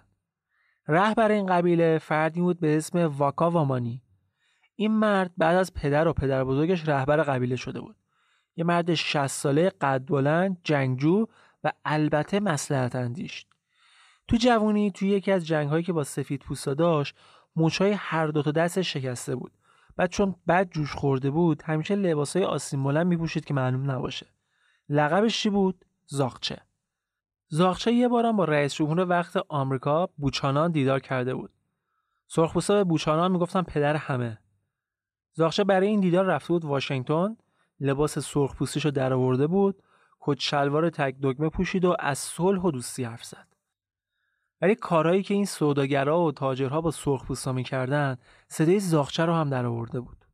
رهبر 0.87 1.31
این 1.31 1.45
قبیله 1.45 1.97
فردی 1.97 2.41
بود 2.41 2.59
به 2.59 2.77
اسم 2.77 2.99
واکا 2.99 3.51
وامانی. 3.51 4.01
این 4.75 4.91
مرد 4.91 5.31
بعد 5.37 5.55
از 5.55 5.73
پدر 5.73 6.07
و 6.07 6.13
پدر 6.13 6.43
بزرگش 6.43 6.87
رهبر 6.87 7.23
قبیله 7.23 7.55
شده 7.55 7.81
بود. 7.81 7.95
یه 8.55 8.63
مرد 8.63 8.93
60 8.93 9.27
ساله 9.27 9.69
قد 9.69 10.05
بلند، 10.05 10.57
جنگجو 10.63 11.25
و 11.63 11.71
البته 11.85 12.39
مسلحت 12.39 12.95
اندیش. 12.95 13.45
تو 14.27 14.37
جوونی 14.37 14.91
توی 14.91 15.09
یکی 15.09 15.31
از 15.31 15.47
جنگ 15.47 15.85
که 15.85 15.93
با 15.93 16.03
سفید 16.03 16.41
پوستا 16.41 16.73
داشت 16.73 17.15
موچای 17.55 17.91
هر 17.91 18.27
دو 18.27 18.41
تا 18.41 18.51
دستش 18.51 18.93
شکسته 18.93 19.35
بود 19.35 19.51
بعد 19.95 20.09
چون 20.09 20.35
بد 20.47 20.69
جوش 20.69 20.93
خورده 20.93 21.29
بود 21.29 21.61
همیشه 21.61 21.95
لباسای 21.95 22.43
آسیم 22.43 22.83
بلند 22.83 23.07
میپوشید 23.07 23.45
که 23.45 23.53
معلوم 23.53 23.91
نباشه 23.91 24.27
لقبش 24.89 25.41
چی 25.41 25.49
بود 25.49 25.85
زاغچه 26.05 26.57
زاغچه 27.49 27.91
یه 27.91 28.07
بارم 28.07 28.37
با 28.37 28.45
رئیس 28.45 28.75
جمهور 28.75 29.09
وقت 29.09 29.37
آمریکا 29.49 30.09
بوچانان 30.17 30.71
دیدار 30.71 30.99
کرده 30.99 31.35
بود. 31.35 31.51
سرخپوستا 32.27 32.73
به 32.73 32.83
بوچانان 32.83 33.31
می‌گفتن 33.31 33.61
پدر 33.61 33.95
همه. 33.95 34.37
زاغچه 35.33 35.63
برای 35.63 35.87
این 35.87 35.99
دیدار 35.99 36.25
رفته 36.25 36.47
بود 36.47 36.65
واشنگتن 36.65 37.37
لباس 37.79 38.19
سرخپوستیشو 38.19 38.89
درآورده 38.89 39.47
بود 39.47 39.83
کت 40.19 40.39
شلوار 40.39 40.89
تک 40.89 41.15
دگمه 41.21 41.49
پوشید 41.49 41.85
و 41.85 41.95
از 41.99 42.17
صلح 42.17 42.61
و 42.61 42.71
دوستی 42.71 43.03
حرف 43.03 43.25
زد. 43.25 43.47
ولی 44.61 44.75
کارهایی 44.75 45.23
که 45.23 45.33
این 45.33 45.45
سوداگرا 45.45 46.21
و 46.21 46.31
تاجرها 46.31 46.81
با 46.81 46.91
سرخپوستا 46.91 47.51
می‌کردن 47.51 48.17
صدای 48.47 48.79
زاخچه 48.79 49.25
رو 49.25 49.33
هم 49.33 49.49
در 49.49 49.65
آورده 49.65 49.99
بود. 49.99 50.25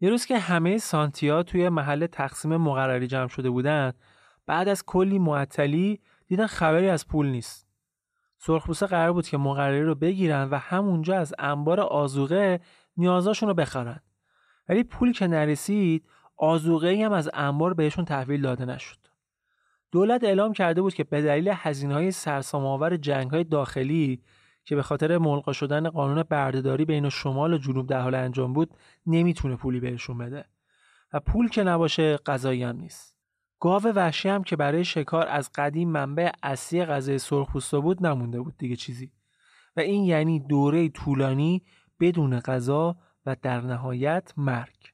یه 0.00 0.10
روز 0.10 0.26
که 0.26 0.38
همه 0.38 0.78
سانتیا 0.78 1.42
توی 1.42 1.68
محل 1.68 2.06
تقسیم 2.06 2.56
مقرری 2.56 3.06
جمع 3.06 3.28
شده 3.28 3.50
بودن 3.50 3.92
بعد 4.46 4.68
از 4.68 4.84
کلی 4.86 5.18
معطلی 5.18 6.00
دیدن 6.26 6.46
خبری 6.46 6.88
از 6.88 7.08
پول 7.08 7.26
نیست. 7.26 7.68
سرخپوستا 8.38 8.86
قرار 8.86 9.12
بود 9.12 9.28
که 9.28 9.36
مقرری 9.36 9.82
رو 9.82 9.94
بگیرن 9.94 10.48
و 10.50 10.58
همونجا 10.58 11.18
از 11.18 11.34
انبار 11.38 11.80
آزوقه 11.80 12.60
نیازاشون 12.96 13.48
رو 13.48 13.54
بخرن. 13.54 14.00
ولی 14.68 14.84
پولی 14.84 15.12
که 15.12 15.26
نرسید 15.26 16.08
آزوقه 16.36 17.02
هم 17.04 17.12
از 17.12 17.30
انبار 17.34 17.74
بهشون 17.74 18.04
تحویل 18.04 18.42
داده 18.42 18.64
نشد. 18.64 18.98
دولت 19.92 20.24
اعلام 20.24 20.52
کرده 20.52 20.82
بود 20.82 20.94
که 20.94 21.04
به 21.04 21.22
دلیل 21.22 21.52
هزینه 21.54 21.94
های 21.94 22.10
سرسام‌آور 22.10 22.96
جنگ 22.96 23.30
های 23.30 23.44
داخلی 23.44 24.22
که 24.64 24.76
به 24.76 24.82
خاطر 24.82 25.18
ملقا 25.18 25.52
شدن 25.52 25.90
قانون 25.90 26.22
بردهداری 26.22 26.84
بین 26.84 27.08
شمال 27.08 27.54
و 27.54 27.58
جنوب 27.58 27.86
در 27.86 28.00
حال 28.00 28.14
انجام 28.14 28.52
بود 28.52 28.70
نمی‌تونه 29.06 29.56
پولی 29.56 29.80
بهشون 29.80 30.18
بده. 30.18 30.44
و 31.12 31.20
پول 31.20 31.48
که 31.48 31.62
نباشه 31.62 32.16
غذایی 32.16 32.62
هم 32.62 32.76
نیست. 32.76 33.13
گاو 33.64 33.82
وحشی 33.82 34.28
هم 34.28 34.44
که 34.44 34.56
برای 34.56 34.84
شکار 34.84 35.28
از 35.28 35.50
قدیم 35.54 35.88
منبع 35.88 36.30
اصلی 36.42 36.84
غذای 36.84 37.18
سرخپوستا 37.18 37.80
بود 37.80 38.06
نمونده 38.06 38.40
بود 38.40 38.54
دیگه 38.58 38.76
چیزی. 38.76 39.12
و 39.76 39.80
این 39.80 40.04
یعنی 40.04 40.40
دوره 40.40 40.88
طولانی 40.88 41.62
بدون 42.00 42.40
غذا 42.40 42.96
و 43.26 43.36
در 43.42 43.60
نهایت 43.60 44.32
مرگ. 44.36 44.92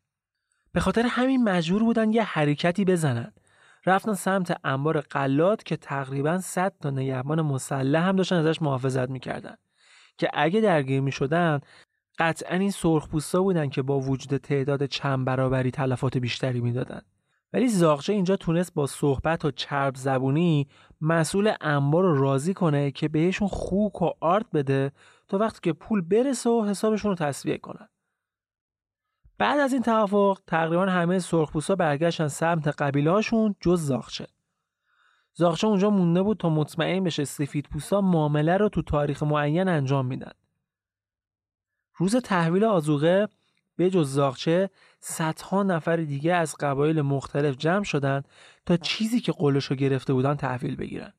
به 0.73 0.81
خاطر 0.81 1.03
همین 1.07 1.45
مجبور 1.45 1.83
بودن 1.83 2.13
یه 2.13 2.23
حرکتی 2.23 2.85
بزنن. 2.85 3.33
رفتن 3.87 4.15
سمت 4.15 4.61
انبار 4.65 5.01
قلات 5.01 5.65
که 5.65 5.77
تقریبا 5.77 6.39
100 6.39 6.75
تا 6.81 6.91
نگهبان 6.91 7.43
مسلح 7.43 8.09
هم 8.09 8.17
داشتن 8.17 8.37
ازش 8.37 8.63
محافظت 8.63 9.11
می‌کردن. 9.11 9.57
که 10.19 10.31
اگه 10.35 10.61
درگیر 10.61 11.01
می‌شدن 11.01 11.61
قطعا 12.19 12.57
این 12.57 12.71
سرخپوستا 12.71 13.43
بودن 13.43 13.69
که 13.69 13.83
با 13.83 14.01
وجود 14.01 14.37
تعداد 14.37 14.87
چند 14.87 15.25
برابری 15.25 15.71
تلفات 15.71 16.19
بیشتری 16.19 16.61
می‌دادن. 16.61 17.03
ولی 17.53 17.69
زاغچه 17.69 18.13
اینجا 18.13 18.37
تونست 18.37 18.75
با 18.75 18.87
صحبت 18.87 19.45
و 19.45 19.51
چرب 19.51 19.97
زبونی 19.97 20.69
مسئول 21.01 21.53
انبار 21.61 22.03
رو 22.03 22.21
راضی 22.21 22.55
کنه 22.55 22.91
که 22.91 23.09
بهشون 23.09 23.49
خوک 23.49 24.03
و 24.03 24.11
آرت 24.21 24.47
بده 24.55 24.93
تا 25.29 25.39
وقتی 25.39 25.59
که 25.63 25.73
پول 25.73 26.01
برسه 26.01 26.51
و 26.51 26.65
حسابشون 26.65 27.11
رو 27.11 27.15
تصویه 27.15 27.59
کنن 27.59 27.89
بعد 29.39 29.61
از 29.61 29.73
این 29.73 29.83
توافق 29.83 30.39
تقریبا 30.47 30.87
همه 30.87 31.19
سرخپوستا 31.19 31.75
برگشتن 31.75 32.29
سمت 32.29 32.69
قبیلهاشون 32.69 33.55
جز 33.61 33.81
زاخچه 33.81 34.27
زاغچه 35.35 35.67
اونجا 35.67 35.91
مونده 35.91 36.23
بود 36.23 36.37
تا 36.37 36.49
مطمئن 36.49 37.05
بشه 37.05 37.25
سفید 37.25 37.69
پوستا 37.73 38.01
معامله 38.01 38.57
رو 38.57 38.69
تو 38.69 38.83
تاریخ 38.83 39.23
معین 39.23 39.69
انجام 39.69 40.07
میدن. 40.07 40.33
روز 41.97 42.17
تحویل 42.17 42.65
آزوقه 42.65 43.29
به 43.77 43.91
جز 43.91 44.13
زاغچه 44.13 44.71
صدها 45.01 45.63
نفر 45.63 45.97
دیگه 45.97 46.35
از 46.35 46.57
قبایل 46.61 47.03
مختلف 47.03 47.57
جمع 47.57 47.85
شدند 47.85 48.29
تا 48.67 48.77
چیزی 48.77 49.21
که 49.21 49.33
قولش 49.33 49.73
گرفته 49.73 50.13
بودن 50.13 50.35
تحویل 50.35 50.77
بگیرن. 50.77 51.13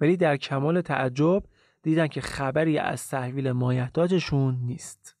ولی 0.00 0.16
در 0.16 0.36
کمال 0.36 0.80
تعجب 0.80 1.42
دیدن 1.82 2.06
که 2.06 2.20
خبری 2.20 2.78
از 2.78 3.08
تحویل 3.08 3.52
مایحتاجشون 3.52 4.54
نیست. 4.54 5.16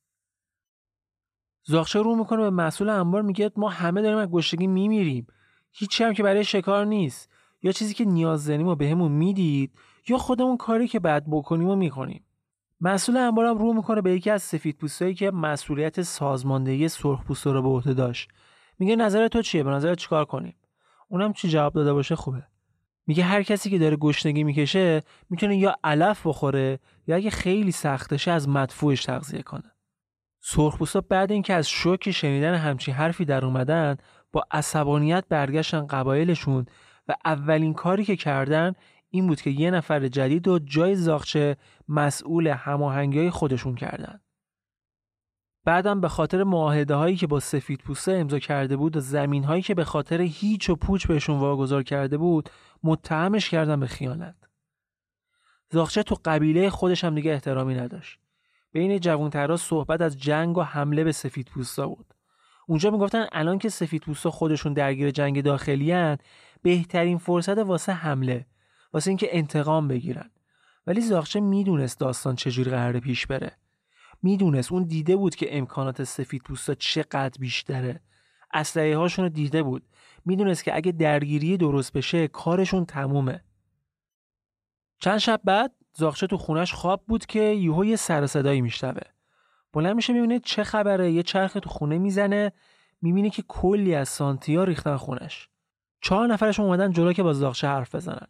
زاغچه 1.64 2.02
رو 2.02 2.16
می‌کنه 2.16 2.42
به 2.42 2.50
مسئول 2.50 2.88
انبار 2.88 3.22
میگه 3.22 3.50
ما 3.56 3.68
همه 3.68 4.02
داریم 4.02 4.18
از 4.18 4.28
گشتگی 4.28 4.66
میمیریم. 4.66 5.26
هیچی 5.72 6.04
هم 6.04 6.14
که 6.14 6.22
برای 6.22 6.44
شکار 6.44 6.84
نیست. 6.86 7.30
یا 7.62 7.72
چیزی 7.72 7.94
که 7.94 8.04
نیاز 8.04 8.46
داریم 8.46 8.66
و 8.66 8.74
بهمون 8.74 9.12
می‌دید 9.12 9.78
یا 10.08 10.18
خودمون 10.18 10.56
کاری 10.56 10.88
که 10.88 11.00
بعد 11.00 11.24
بکنیم 11.30 11.68
و 11.68 11.76
می‌کنیم. 11.76 12.25
مسئول 12.80 13.16
انبارم 13.16 13.58
رو 13.58 13.72
می‌کنه 13.72 14.00
به 14.00 14.12
یکی 14.12 14.30
از 14.30 14.42
سفید 14.42 14.76
پوستایی 14.76 15.14
که 15.14 15.30
مسئولیت 15.30 16.02
سازماندهی 16.02 16.88
سرخ 16.88 17.24
پوستا 17.24 17.52
رو 17.52 17.62
به 17.62 17.68
عهده 17.68 17.94
داشت. 17.94 18.28
میگه 18.78 18.96
نظر 18.96 19.28
تو 19.28 19.42
چیه؟ 19.42 19.62
به 19.62 19.70
نظر 19.70 19.94
چیکار 19.94 20.24
کنیم؟ 20.24 20.56
اونم 21.08 21.32
چی 21.32 21.48
جواب 21.48 21.74
داده 21.74 21.92
باشه 21.92 22.16
خوبه. 22.16 22.42
میگه 23.06 23.24
هر 23.24 23.42
کسی 23.42 23.70
که 23.70 23.78
داره 23.78 23.96
گشنگی 23.96 24.44
می‌کشه 24.44 25.02
می‌تونه 25.30 25.56
یا 25.56 25.76
علف 25.84 26.26
بخوره 26.26 26.78
یا 27.06 27.16
اگه 27.16 27.30
خیلی 27.30 27.72
سختشه 27.72 28.30
از 28.30 28.48
مدفوعش 28.48 29.04
تغذیه 29.04 29.42
کنه. 29.42 29.72
سرخپوستا 30.40 31.00
بعد 31.00 31.32
اینکه 31.32 31.54
از 31.54 31.68
شوک 31.68 32.10
شنیدن 32.10 32.54
همچین 32.54 32.94
حرفی 32.94 33.24
در 33.24 33.44
اومدن 33.44 33.96
با 34.32 34.46
عصبانیت 34.50 35.24
برگشتن 35.28 35.86
قبایلشون 35.86 36.66
و 37.08 37.14
اولین 37.24 37.74
کاری 37.74 38.04
که 38.04 38.16
کردن 38.16 38.72
این 39.16 39.26
بود 39.26 39.40
که 39.40 39.50
یه 39.50 39.70
نفر 39.70 40.08
جدید 40.08 40.48
و 40.48 40.58
جای 40.58 40.94
زاغچه 40.94 41.56
مسئول 41.88 42.46
هماهنگی 42.46 43.30
خودشون 43.30 43.74
کردن. 43.74 44.20
بعدم 45.64 46.00
به 46.00 46.08
خاطر 46.08 46.44
معاهده 46.44 46.94
هایی 46.94 47.16
که 47.16 47.26
با 47.26 47.40
سفید 47.40 47.80
پوسته 47.80 48.12
امضا 48.12 48.38
کرده 48.38 48.76
بود 48.76 48.96
و 48.96 49.00
زمین 49.00 49.44
هایی 49.44 49.62
که 49.62 49.74
به 49.74 49.84
خاطر 49.84 50.20
هیچ 50.20 50.70
و 50.70 50.76
پوچ 50.76 51.06
بهشون 51.06 51.38
واگذار 51.38 51.82
کرده 51.82 52.18
بود 52.18 52.50
متهمش 52.82 53.50
کردن 53.50 53.80
به 53.80 53.86
خیانت. 53.86 54.36
زاغچه 55.70 56.02
تو 56.02 56.16
قبیله 56.24 56.70
خودش 56.70 57.04
هم 57.04 57.14
دیگه 57.14 57.32
احترامی 57.32 57.74
نداشت. 57.74 58.18
بین 58.72 59.00
جوانترها 59.00 59.56
صحبت 59.56 60.00
از 60.00 60.18
جنگ 60.18 60.58
و 60.58 60.62
حمله 60.62 61.04
به 61.04 61.12
سفید 61.12 61.48
پوستا 61.48 61.88
بود. 61.88 62.14
اونجا 62.68 62.90
می‌گفتن 62.90 63.26
الان 63.32 63.58
که 63.58 63.68
سفید 63.68 64.02
پوستا 64.02 64.30
خودشون 64.30 64.72
درگیر 64.72 65.10
جنگ 65.10 65.42
داخلی 65.42 66.16
بهترین 66.62 67.18
فرصت 67.18 67.58
واسه 67.58 67.92
حمله 67.92 68.46
واسه 68.96 69.10
اینکه 69.10 69.28
انتقام 69.30 69.88
بگیرن. 69.88 70.30
ولی 70.86 71.00
زاغچه 71.00 71.40
می‌دونست 71.40 72.00
داستان 72.00 72.36
چجوری 72.36 72.70
قراره 72.70 73.00
پیش 73.00 73.26
بره. 73.26 73.52
می‌دونست 74.22 74.72
اون 74.72 74.84
دیده 74.84 75.16
بود 75.16 75.34
که 75.34 75.58
امکانات 75.58 76.04
سفید 76.04 76.42
پوستا 76.42 76.74
چقدر 76.74 77.38
بیشتره. 77.40 78.00
اسلحه 78.52 78.96
هاشون 78.96 79.28
دیده 79.28 79.62
بود. 79.62 79.82
می‌دونست 80.24 80.64
که 80.64 80.76
اگه 80.76 80.92
درگیری 80.92 81.56
درست 81.56 81.92
بشه 81.92 82.28
کارشون 82.28 82.84
تمومه. 82.84 83.44
چند 84.98 85.18
شب 85.18 85.40
بعد 85.44 85.72
زاغچه 85.92 86.26
تو 86.26 86.36
خونش 86.36 86.72
خواب 86.72 87.04
بود 87.06 87.26
که 87.26 87.40
یهو 87.40 87.84
یه 87.84 87.96
سر 87.96 88.26
صدایی 88.26 88.60
میشنوه. 88.60 89.02
بلند 89.72 89.96
میشه 89.96 90.12
ببینه 90.12 90.38
چه 90.38 90.64
خبره 90.64 91.12
یه 91.12 91.22
چرخ 91.22 91.52
تو 91.52 91.70
خونه 91.70 91.98
می‌زنه. 91.98 92.52
می‌بینه 93.02 93.30
که 93.30 93.42
کلی 93.48 93.94
از 93.94 94.08
سانتیا 94.08 94.64
ریختن 94.64 94.96
خونش. 94.96 95.48
چهار 96.00 96.26
نفرش 96.26 96.60
اومدن 96.60 96.92
جلو 96.92 97.12
که 97.12 97.22
با 97.22 97.32
زاغچه 97.32 97.68
حرف 97.68 97.94
بزنن. 97.94 98.26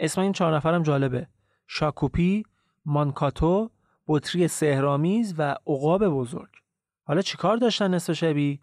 اسم 0.00 0.20
این 0.20 0.32
چهار 0.32 0.56
نفرم 0.56 0.82
جالبه. 0.82 1.26
شاکوپی 1.66 2.42
مانکاتو 2.84 3.70
بطری 4.06 4.48
سهرامیز 4.48 5.34
و 5.38 5.56
عقاب 5.66 6.08
بزرگ. 6.08 6.50
حالا 7.04 7.22
چیکار 7.22 7.56
داشتن 7.56 7.94
نصف 7.94 8.12
شبی؟ 8.12 8.60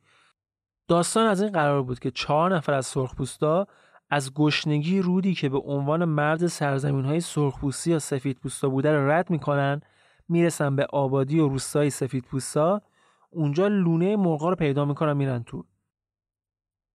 داستان 0.88 1.26
از 1.26 1.42
این 1.42 1.52
قرار 1.52 1.84
بود 1.84 2.00
که 2.00 2.12
چهار 2.12 2.56
نفر 2.56 2.74
از 2.74 2.86
سرخپوستا 2.86 3.68
از 4.10 4.34
گشنگی 4.34 5.00
رودی 5.02 5.34
که 5.34 5.50
به 5.50 5.58
عنوان 5.58 6.06
مرد 6.06 6.48
سرزمین 6.48 7.06
های 7.06 7.20
سرخپوستی 7.20 7.92
یا 7.92 8.00
سفیدپوستا 8.00 8.70
بوده 8.70 8.92
رو 8.92 9.12
رد 9.12 9.30
می‌کنن 9.30 9.82
می‌رسن 10.30 10.76
به 10.76 10.86
آبادی 10.86 11.40
و 11.40 11.48
روستای 11.48 11.90
سفیدپوستا. 11.90 12.82
اونجا 13.30 13.68
لونه 13.68 14.16
مرغا 14.16 14.50
رو 14.50 14.56
پیدا 14.56 14.86
می‌کنن 14.86 15.14
میرن 15.14 15.44
تو. 15.44 15.66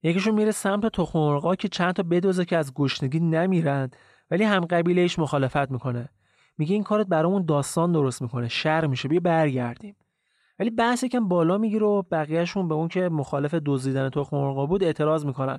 یکیشون 0.03 0.35
میره 0.35 0.51
سمت 0.51 0.87
تخم 0.87 1.19
مرغا 1.19 1.55
که 1.55 1.69
چند 1.69 1.95
تا 1.95 2.03
بدوزه 2.03 2.45
که 2.45 2.57
از 2.57 2.75
گشنگی 2.75 3.21
نمیرند. 3.21 3.97
ولی 4.33 4.45
هم 4.45 4.65
قبیلهش 4.65 5.19
مخالفت 5.19 5.71
می‌کنه. 5.71 6.09
میگه 6.59 6.75
این 6.75 6.83
کارت 6.83 7.07
برامون 7.07 7.45
داستان 7.45 7.93
درست 7.93 8.23
می‌کنه 8.23 8.49
شر 8.49 8.87
میشه 8.87 9.09
بیا 9.09 9.21
برگردیم. 9.21 9.97
ولی 10.59 10.71
بحث 10.71 11.03
یکم 11.03 11.29
بالا 11.29 11.59
می‌گیره 11.59 11.87
و 11.87 12.03
بقیهشون 12.03 12.69
به 12.69 12.75
اون 12.75 12.89
که 12.89 13.09
مخالف 13.09 13.55
دزدیدن 13.67 14.11
تخم 14.11 14.37
مرغا 14.37 14.67
بود 14.67 14.85
اعتراض 14.85 15.27
می‌کنن 15.27 15.59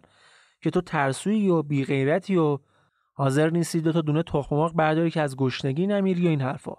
که 0.62 0.70
تو 0.70 0.82
ترسویی 0.82 1.50
و 1.50 1.64
بیغیرتی 1.64 2.36
و 2.36 2.60
حاضر 3.14 3.50
نیستی 3.50 3.82
دو 3.82 3.92
تا 3.92 4.02
دونه 4.02 4.24
تخم 4.24 4.56
مرغ 4.56 4.74
برداری 4.74 5.12
که 5.12 5.22
از 5.22 5.38
گشنگی 5.38 5.88
نمیری 5.88 6.26
و 6.26 6.30
این 6.30 6.42
حرفا. 6.42 6.74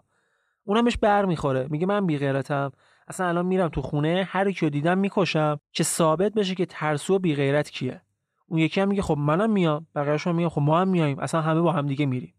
اونم 0.64 0.84
بهش 0.84 0.96
بر 0.96 1.24
می‌خوره. 1.24 1.66
میگه 1.70 1.86
من 1.86 2.06
بیغیرتم. 2.06 2.72
اصلا 3.08 3.28
الان 3.28 3.46
میرم 3.46 3.68
تو 3.68 3.82
خونه 3.82 4.28
هر 4.28 4.52
کیو 4.52 4.70
دیدم 4.70 4.98
می‌کشم. 4.98 5.60
که 5.72 5.84
ثابت 5.84 6.34
بشه 6.34 6.54
که 6.54 6.66
ترسو 6.66 7.14
و 7.14 7.18
بیغیرت 7.18 7.70
کیه. 7.70 8.00
اون 8.46 8.58
یکی 8.58 8.80
هم 8.80 8.88
میگه 8.88 9.02
خب 9.02 9.18
منم 9.18 9.50
میام 9.50 9.86
بقیه‌شون 9.94 10.36
میگن 10.36 10.48
خب 10.48 10.60
ما 10.60 10.80
هم 10.80 10.88
میایم 10.88 11.18
اصلا 11.18 11.40
همه 11.40 11.60
با 11.60 11.72
هم 11.72 11.86
دیگه 11.86 12.06
میریم. 12.06 12.34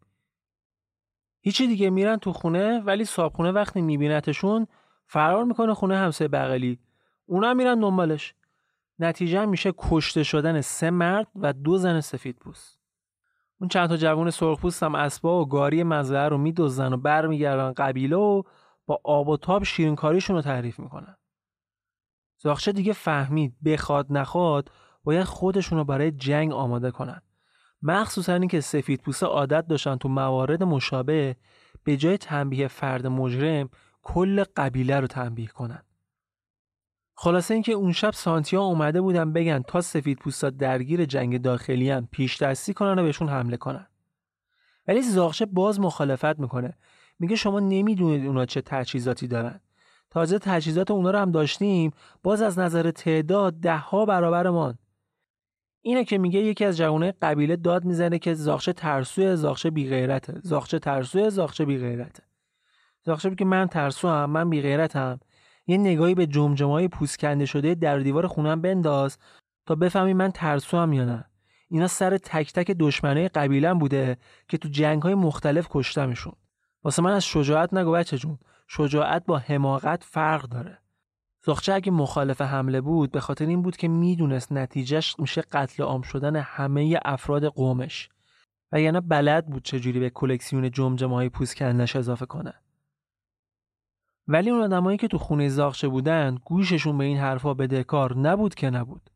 هیچی 1.42 1.68
دیگه 1.68 1.90
میرن 1.90 2.18
تو 2.18 2.34
خونه 2.34 2.80
ولی 2.80 3.06
صابخونه 3.06 3.52
وقتی 3.52 3.82
میبینتشون 3.82 4.68
فرار 5.06 5.44
می‌کنه 5.44 5.74
خونه 5.74 5.98
همسایه 5.98 6.28
بغلی. 6.28 6.80
اونا 7.26 7.54
میرن 7.54 7.80
دنبالش. 7.80 8.36
نتیجه 9.00 9.46
میشه 9.46 9.74
کشته 9.78 10.24
شدن 10.24 10.62
سه 10.62 10.90
مرد 10.90 11.28
و 11.36 11.54
دو 11.54 11.78
زن 11.78 12.02
سفید 12.02 12.36
پوست. 12.36 12.80
اون 13.60 13.68
چند 13.68 13.90
تا 13.90 13.98
جوون 13.98 14.30
سرخپوست 14.30 14.84
هم 14.84 14.96
اسبا 14.96 15.42
و 15.42 15.46
گاری 15.46 15.84
مزرعه 15.84 16.30
رو 16.30 16.38
میدزدن 16.38 16.94
و 16.94 16.98
برمیگردن 16.98 17.74
قبیله 17.74 18.16
و 18.16 18.44
با 18.86 19.02
آب 19.04 19.30
و 19.30 19.38
تاب 19.38 19.64
شیرینکاریشون 19.64 20.36
رو 20.36 20.42
تعریف 20.42 20.80
می‌کنن. 20.80 21.18
زاخشه 22.38 22.72
دیگه 22.72 22.94
فهمید 22.94 23.56
بخواد 23.66 24.08
نخواد 24.10 24.72
باید 25.06 25.24
خودشون 25.24 25.78
رو 25.78 25.84
برای 25.84 26.12
جنگ 26.12 26.52
آماده 26.52 26.92
کنن. 26.92 27.22
مخصوصا 27.82 28.34
اینکه 28.34 28.62
سفید 28.62 29.02
پوسته 29.02 29.26
عادت 29.26 29.68
داشتن 29.68 29.96
تو 29.96 30.10
موارد 30.10 30.64
مشابه 30.64 31.36
به 31.84 31.98
جای 31.98 32.18
تنبیه 32.18 32.68
فرد 32.68 33.08
مجرم 33.08 33.70
کل 34.02 34.44
قبیله 34.56 35.00
رو 35.00 35.08
تنبیه 35.08 35.48
کنن. 35.48 35.84
خلاصه 37.16 37.54
اینکه 37.54 37.72
اون 37.72 37.92
شب 37.92 38.12
سانتیا 38.14 38.62
اومده 38.62 39.02
بودن 39.02 39.34
بگن 39.34 39.62
تا 39.62 39.82
سفید 39.82 40.18
پوستا 40.18 40.50
درگیر 40.50 41.06
جنگ 41.06 41.42
داخلی 41.42 41.90
هم 41.90 42.08
پیش 42.12 42.42
دستی 42.42 42.74
کنن 42.74 43.00
و 43.00 43.04
بهشون 43.04 43.30
حمله 43.30 43.58
کنن. 43.58 43.88
ولی 44.88 45.02
زاغشه 45.02 45.46
باز 45.46 45.80
مخالفت 45.80 46.40
می‌کنه. 46.40 46.78
میگه 47.20 47.36
شما 47.36 47.60
نمی‌دونید 47.60 48.26
اونا 48.26 48.46
چه 48.46 48.62
تجهیزاتی 48.62 49.28
دارن. 49.28 49.60
تازه 50.10 50.40
تجهیزات 50.40 50.92
اونا 50.92 51.12
رو 51.12 51.20
هم 51.20 51.32
داشتیم. 51.32 51.92
باز 52.24 52.42
از 52.42 52.60
نظر 52.60 52.92
تعداد 52.92 53.54
ده 53.54 53.78
ها 53.78 54.06
برابرمان 54.06 54.78
اینه 55.88 56.04
که 56.04 56.18
میگه 56.18 56.40
یکی 56.40 56.66
از 56.66 56.78
جوانای 56.78 57.14
قبیله 57.22 57.56
داد 57.56 57.86
می‌زنه 57.86 58.20
که 58.20 58.34
زاخشه 58.34 58.74
ترسوی 58.74 59.36
زاخشه 59.36 59.70
بیغیرته. 59.70 60.40
زاخشه 60.44 60.80
ترسوی 60.80 61.30
زاخشه 61.30 61.66
بیغیرته. 61.66 62.24
زاخشه 63.04 63.30
میگه 63.30 63.46
من 63.46 63.68
ترسو 63.68 64.08
هم 64.08 64.30
من 64.30 64.50
بیغیرتم. 64.50 65.20
یه 65.68 65.78
نگاهی 65.78 66.16
به 66.16 66.28
جمجمای 66.28 66.88
پوست 66.88 67.20
کنده 67.20 67.46
شده 67.46 67.76
در 67.76 68.00
دیوار 68.00 68.28
خونم 68.28 68.62
بنداز 68.62 69.18
تا 69.66 69.76
بفهمی 69.76 70.14
من 70.14 70.32
ترسو 70.32 70.78
هم 70.78 70.94
یا 70.94 71.06
نه. 71.06 71.26
اینا 71.70 71.88
سر 71.88 72.18
تک 72.18 72.54
تک 72.54 72.72
دشمنای 72.72 73.28
قبیلم 73.28 73.80
بوده 73.80 74.18
که 74.48 74.58
تو 74.58 74.70
جنگ 74.70 75.02
های 75.02 75.16
مختلف 75.16 75.68
کشتمشون. 75.70 76.34
واسه 76.84 77.02
من 77.02 77.12
از 77.12 77.26
شجاعت 77.26 77.74
نگو 77.74 77.92
بچه 77.92 78.18
جون 78.18 78.40
شجاعت 78.68 79.26
با 79.26 79.38
حماقت 79.38 80.04
فرق 80.04 80.44
داره. 80.44 80.78
زاخچه 81.46 81.74
اگه 81.74 81.92
مخالف 81.92 82.42
حمله 82.42 82.82
بود 82.82 83.12
به 83.12 83.20
خاطر 83.20 83.46
این 83.46 83.62
بود 83.62 83.78
که 83.78 83.88
می‌دونست 83.88 84.52
نتیجهش 84.52 85.16
میشه 85.20 85.42
قتل 85.42 85.84
عام 85.84 86.02
شدن 86.02 86.36
همه 86.36 87.00
افراد 87.06 87.46
قومش. 87.46 88.10
و 88.72 88.82
یعنی 88.82 89.00
بلد 89.00 89.46
بود 89.46 89.64
چجوری 89.64 90.00
به 90.00 90.10
کلکسیون 90.10 90.72
جمجمه 90.72 91.16
های 91.16 91.30
پوست 91.30 91.56
کندش 91.56 91.96
اضافه 91.96 92.26
کنه. 92.26 92.54
ولی 94.28 94.50
اون 94.50 94.62
آدمایی 94.62 94.98
که 94.98 95.08
تو 95.08 95.18
خونه 95.18 95.50
زاخچه 95.50 95.88
بودن 95.88 96.38
گوششون 96.46 96.98
به 96.98 97.04
این 97.04 97.18
حرفا 97.18 97.54
بدهکار 97.54 98.18
نبود 98.18 98.56
که 98.56 98.70
نبود. 98.70 99.10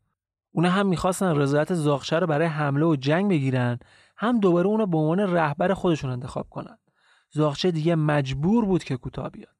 اونا 0.51 0.69
هم 0.69 0.88
می‌خواستن 0.88 1.36
رضایت 1.36 1.73
زاخچه 1.73 2.19
رو 2.19 2.27
برای 2.27 2.47
حمله 2.47 2.86
و 2.86 2.95
جنگ 2.95 3.30
بگیرن 3.30 3.80
هم 4.17 4.39
دوباره 4.39 4.67
اونو 4.67 4.86
به 4.86 4.97
عنوان 4.97 5.19
رهبر 5.19 5.73
خودشون 5.73 6.11
انتخاب 6.11 6.49
کنن. 6.49 6.77
زاخچه 7.32 7.71
دیگه 7.71 7.95
مجبور 7.95 8.65
بود 8.65 8.84
که 8.84 8.97
کوتاه 8.97 9.30
بیاد. 9.30 9.59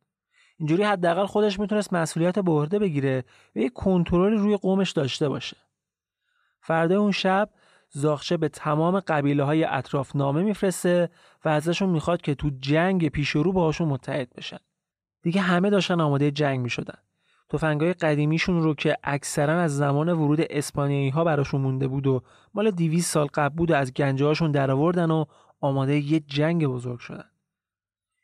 اینجوری 0.60 0.84
حداقل 0.84 1.26
خودش 1.26 1.60
می‌تونست 1.60 1.94
مسئولیت 1.94 2.40
برده 2.40 2.80
بگیره 2.80 3.24
و 3.56 3.60
یک 3.60 3.74
کنترلی 3.74 4.36
روی 4.36 4.58
قومش 4.58 4.92
داشته 4.92 5.30
باشه 5.30 5.58
فردا 6.62 7.02
اون 7.02 7.12
شب 7.12 7.50
زاخچه 7.90 8.38
به 8.38 8.50
تمام 8.50 9.00
قبیله 9.00 9.44
های 9.44 9.64
اطراف 9.64 10.16
نامه 10.16 10.44
میفرسته 10.44 11.10
و 11.46 11.50
ازشون 11.50 11.90
می‌خواد 11.90 12.22
که 12.22 12.36
تو 12.36 12.52
جنگ 12.62 13.10
پیش 13.10 13.30
رو 13.30 13.52
باهاشون 13.52 13.88
متحد 13.88 14.34
بشن. 14.36 14.60
دیگه 15.22 15.42
همه 15.42 15.70
داشتن 15.70 16.02
آماده 16.02 16.32
جنگ 16.32 16.60
می‌شدن. 16.60 16.98
تفنگای 17.50 17.94
قدیمیشون 17.94 18.64
رو 18.64 18.74
که 18.74 18.98
اکثرا 19.04 19.62
از 19.62 19.78
زمان 19.78 20.10
ورود 20.10 20.42
اسپانیایی 20.50 21.10
ها 21.10 21.24
براشون 21.24 21.62
مونده 21.62 21.88
بود 21.88 22.08
و 22.08 22.22
مال 22.54 22.72
200 22.72 23.14
سال 23.14 23.28
قبل 23.34 23.56
بود 23.56 23.72
و 23.72 23.76
از 23.76 23.94
گنجه 23.94 24.26
هاشون 24.26 24.52
درآوردن 24.52 25.12
و 25.12 25.26
آماده 25.62 26.00
یه 26.00 26.20
جنگ 26.20 26.68
بزرگ 26.68 27.00
شدن. 27.00 27.30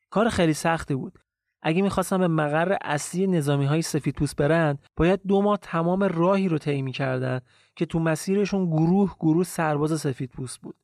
کار 0.10 0.30
خیلی 0.30 0.54
سختی 0.54 0.96
بود. 0.96 1.20
اگه 1.68 1.82
می‌خواستن 1.82 2.18
به 2.18 2.28
مقر 2.28 2.78
اصلی 2.82 3.28
نظامی 3.28 3.66
های 3.66 3.82
سفید 3.82 4.16
پوست 4.16 4.36
برند 4.36 4.80
باید 4.96 5.20
دو 5.28 5.42
ماه 5.42 5.58
تمام 5.58 6.04
راهی 6.04 6.50
رو 6.50 6.58
طی 6.58 6.92
کردن 6.92 7.42
که 7.76 7.86
تو 7.86 8.00
مسیرشون 8.00 8.70
گروه 8.70 9.16
گروه 9.20 9.44
سرباز 9.44 10.02
سفید 10.02 10.30
پوست 10.30 10.62
بود. 10.62 10.76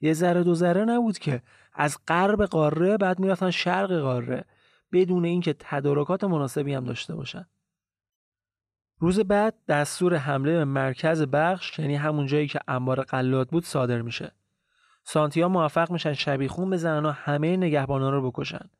یه 0.00 0.12
ذره 0.12 0.42
دو 0.42 0.54
ذره 0.54 0.84
نبود 0.84 1.18
که 1.18 1.42
از 1.74 1.98
غرب 2.08 2.44
قاره 2.44 2.96
بعد 2.96 3.18
می‌رفتن 3.18 3.50
شرق 3.50 3.92
قاره 3.92 4.44
بدون 4.92 5.24
اینکه 5.24 5.56
تدارکات 5.58 6.24
مناسبی 6.24 6.74
هم 6.74 6.84
داشته 6.84 7.14
باشن. 7.14 7.46
روز 8.98 9.20
بعد 9.20 9.54
دستور 9.68 10.14
حمله 10.14 10.52
به 10.52 10.64
مرکز 10.64 11.22
بخش 11.22 11.78
یعنی 11.78 11.94
همون 11.94 12.26
جایی 12.26 12.46
که 12.46 12.60
انبار 12.68 13.02
قلات 13.02 13.50
بود 13.50 13.64
صادر 13.64 14.02
میشه. 14.02 14.32
سانتیا 15.04 15.48
موفق 15.48 15.90
میشن 15.90 16.12
شبیخون 16.12 16.70
بزنن 16.70 17.06
و 17.06 17.10
همه 17.10 17.56
نگهبانا 17.56 18.10
رو 18.10 18.30
بکشن. 18.30 18.70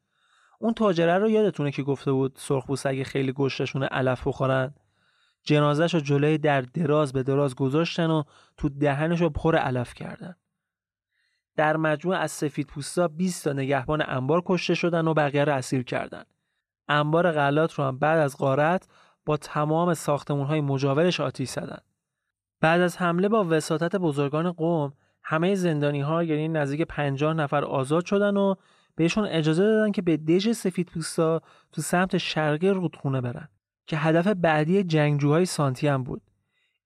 اون 0.59 0.75
تاجره 0.75 1.19
رو 1.19 1.31
یادتونه 1.31 1.71
که 1.71 1.83
گفته 1.83 2.13
بود 2.13 2.33
سرخپوست 2.37 2.87
اگه 2.87 3.05
خیلی 3.05 3.33
گشتشون 3.33 3.83
علف 3.83 4.27
بخورن 4.27 4.75
جنازش 5.43 5.95
رو 5.95 6.01
جلوی 6.01 6.39
در 6.39 6.61
دراز 6.61 7.13
به 7.13 7.23
دراز 7.23 7.55
گذاشتن 7.55 8.11
و 8.11 8.23
تو 8.57 8.69
دهنش 8.69 9.21
رو 9.21 9.31
پر 9.31 9.57
علف 9.57 9.95
کردن. 9.95 10.37
در 11.57 11.77
مجموع 11.77 12.17
از 12.17 12.31
سفید 12.31 12.67
پوستا 12.67 13.09
20 13.09 13.45
تا 13.45 13.53
نگهبان 13.53 14.03
انبار 14.07 14.43
کشته 14.47 14.75
شدن 14.75 15.09
و 15.09 15.15
بقیه 15.15 15.45
رو 15.45 15.53
اسیر 15.53 15.83
کردن. 15.83 16.25
انبار 16.89 17.33
غلات 17.33 17.73
رو 17.73 17.85
هم 17.85 17.99
بعد 17.99 18.19
از 18.19 18.39
غارت 18.39 18.89
با 19.27 19.37
تمام 19.37 19.95
ساختمون 19.95 20.47
های 20.47 20.61
مجاورش 20.61 21.21
آتیش 21.21 21.49
زدن. 21.49 21.79
بعد 22.61 22.81
از 22.81 22.97
حمله 22.97 23.29
با 23.29 23.47
وساطت 23.51 23.97
بزرگان 23.97 24.53
قوم 24.53 24.93
همه 25.23 25.55
زندانی 25.55 26.01
ها 26.01 26.25
یعنی 26.25 26.49
نزدیک 26.49 26.83
50 26.83 27.35
نفر 27.35 27.65
آزاد 27.65 28.05
شدن 28.05 28.37
و 28.37 28.55
بهشون 28.97 29.25
اجازه 29.25 29.63
دادن 29.63 29.93
که 29.93 30.03
به 30.03 30.17
دژ 30.17 30.53
سفید 30.53 30.89
پوستا 30.89 31.43
تو 31.73 31.83
سمت 31.83 32.19
شرقی 32.19 32.69
رودخونه 32.69 33.21
برن 33.21 33.49
که 33.87 33.97
هدف 33.97 34.27
بعدی 34.27 34.83
جنگجوهای 34.83 35.47
سانتی 35.47 35.89
هم 35.89 36.03
بود. 36.03 36.23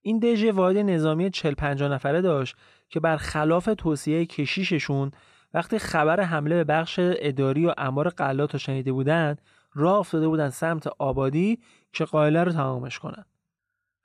این 0.03 0.19
دژ 0.19 0.45
واحد 0.45 0.77
نظامی 0.77 1.31
40 1.31 1.55
50 1.55 1.89
نفره 1.89 2.21
داشت 2.21 2.57
که 2.89 3.01
برخلاف 3.01 3.69
توصیه 3.79 4.27
کشیششون 4.27 5.11
وقتی 5.55 5.79
خبر 5.79 6.21
حمله 6.21 6.57
به 6.57 6.65
بخش 6.65 7.01
اداری 7.03 7.67
و 7.67 7.75
امار 7.79 8.09
قلات 8.09 8.53
رو 8.53 8.59
شنیده 8.59 8.93
بودن 8.93 9.37
راه 9.75 9.99
افتاده 9.99 10.29
بودن 10.29 10.51
سمت 10.51 10.87
آبادی 10.87 11.59
که 11.93 12.05
قائله 12.05 12.45
رو 12.45 12.53
تمامش 12.53 12.99
کنن. 12.99 13.25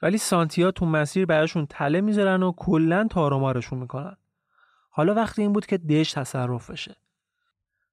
ولی 0.02 0.18
سانتیا 0.18 0.72
تو 0.72 0.86
مسیر 0.86 1.26
براشون 1.26 1.66
تله 1.66 2.02
می‌ذارن 2.02 2.44
و 2.44 2.52
کلا 2.52 3.08
تارومارشون 3.08 3.80
می‌کنن. 3.80 4.18
حالا 4.90 5.14
وقتی 5.14 5.42
این 5.42 5.54
بود 5.54 5.66
که 5.66 5.78
دش 5.78 6.12
تصرف 6.12 6.70
بشه. 6.70 6.96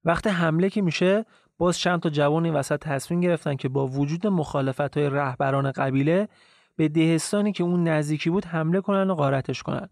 وقتی 0.04 0.28
حمله 0.28 0.70
که 0.70 0.82
میشه 0.82 1.24
باز 1.58 1.78
چند 1.78 2.00
تا 2.00 2.10
جوان 2.10 2.44
این 2.44 2.54
وسط 2.54 2.80
تصمیم 2.80 3.20
گرفتن 3.20 3.56
که 3.56 3.68
با 3.68 3.86
وجود 3.86 4.26
مخالفت 4.26 4.96
های 4.96 5.10
رهبران 5.10 5.72
قبیله 5.72 6.28
به 6.76 6.88
دهستانی 6.88 7.52
که 7.52 7.64
اون 7.64 7.88
نزدیکی 7.88 8.30
بود 8.30 8.44
حمله 8.44 8.80
کنن 8.80 9.10
و 9.10 9.14
غارتش 9.14 9.62
کنن. 9.62 9.88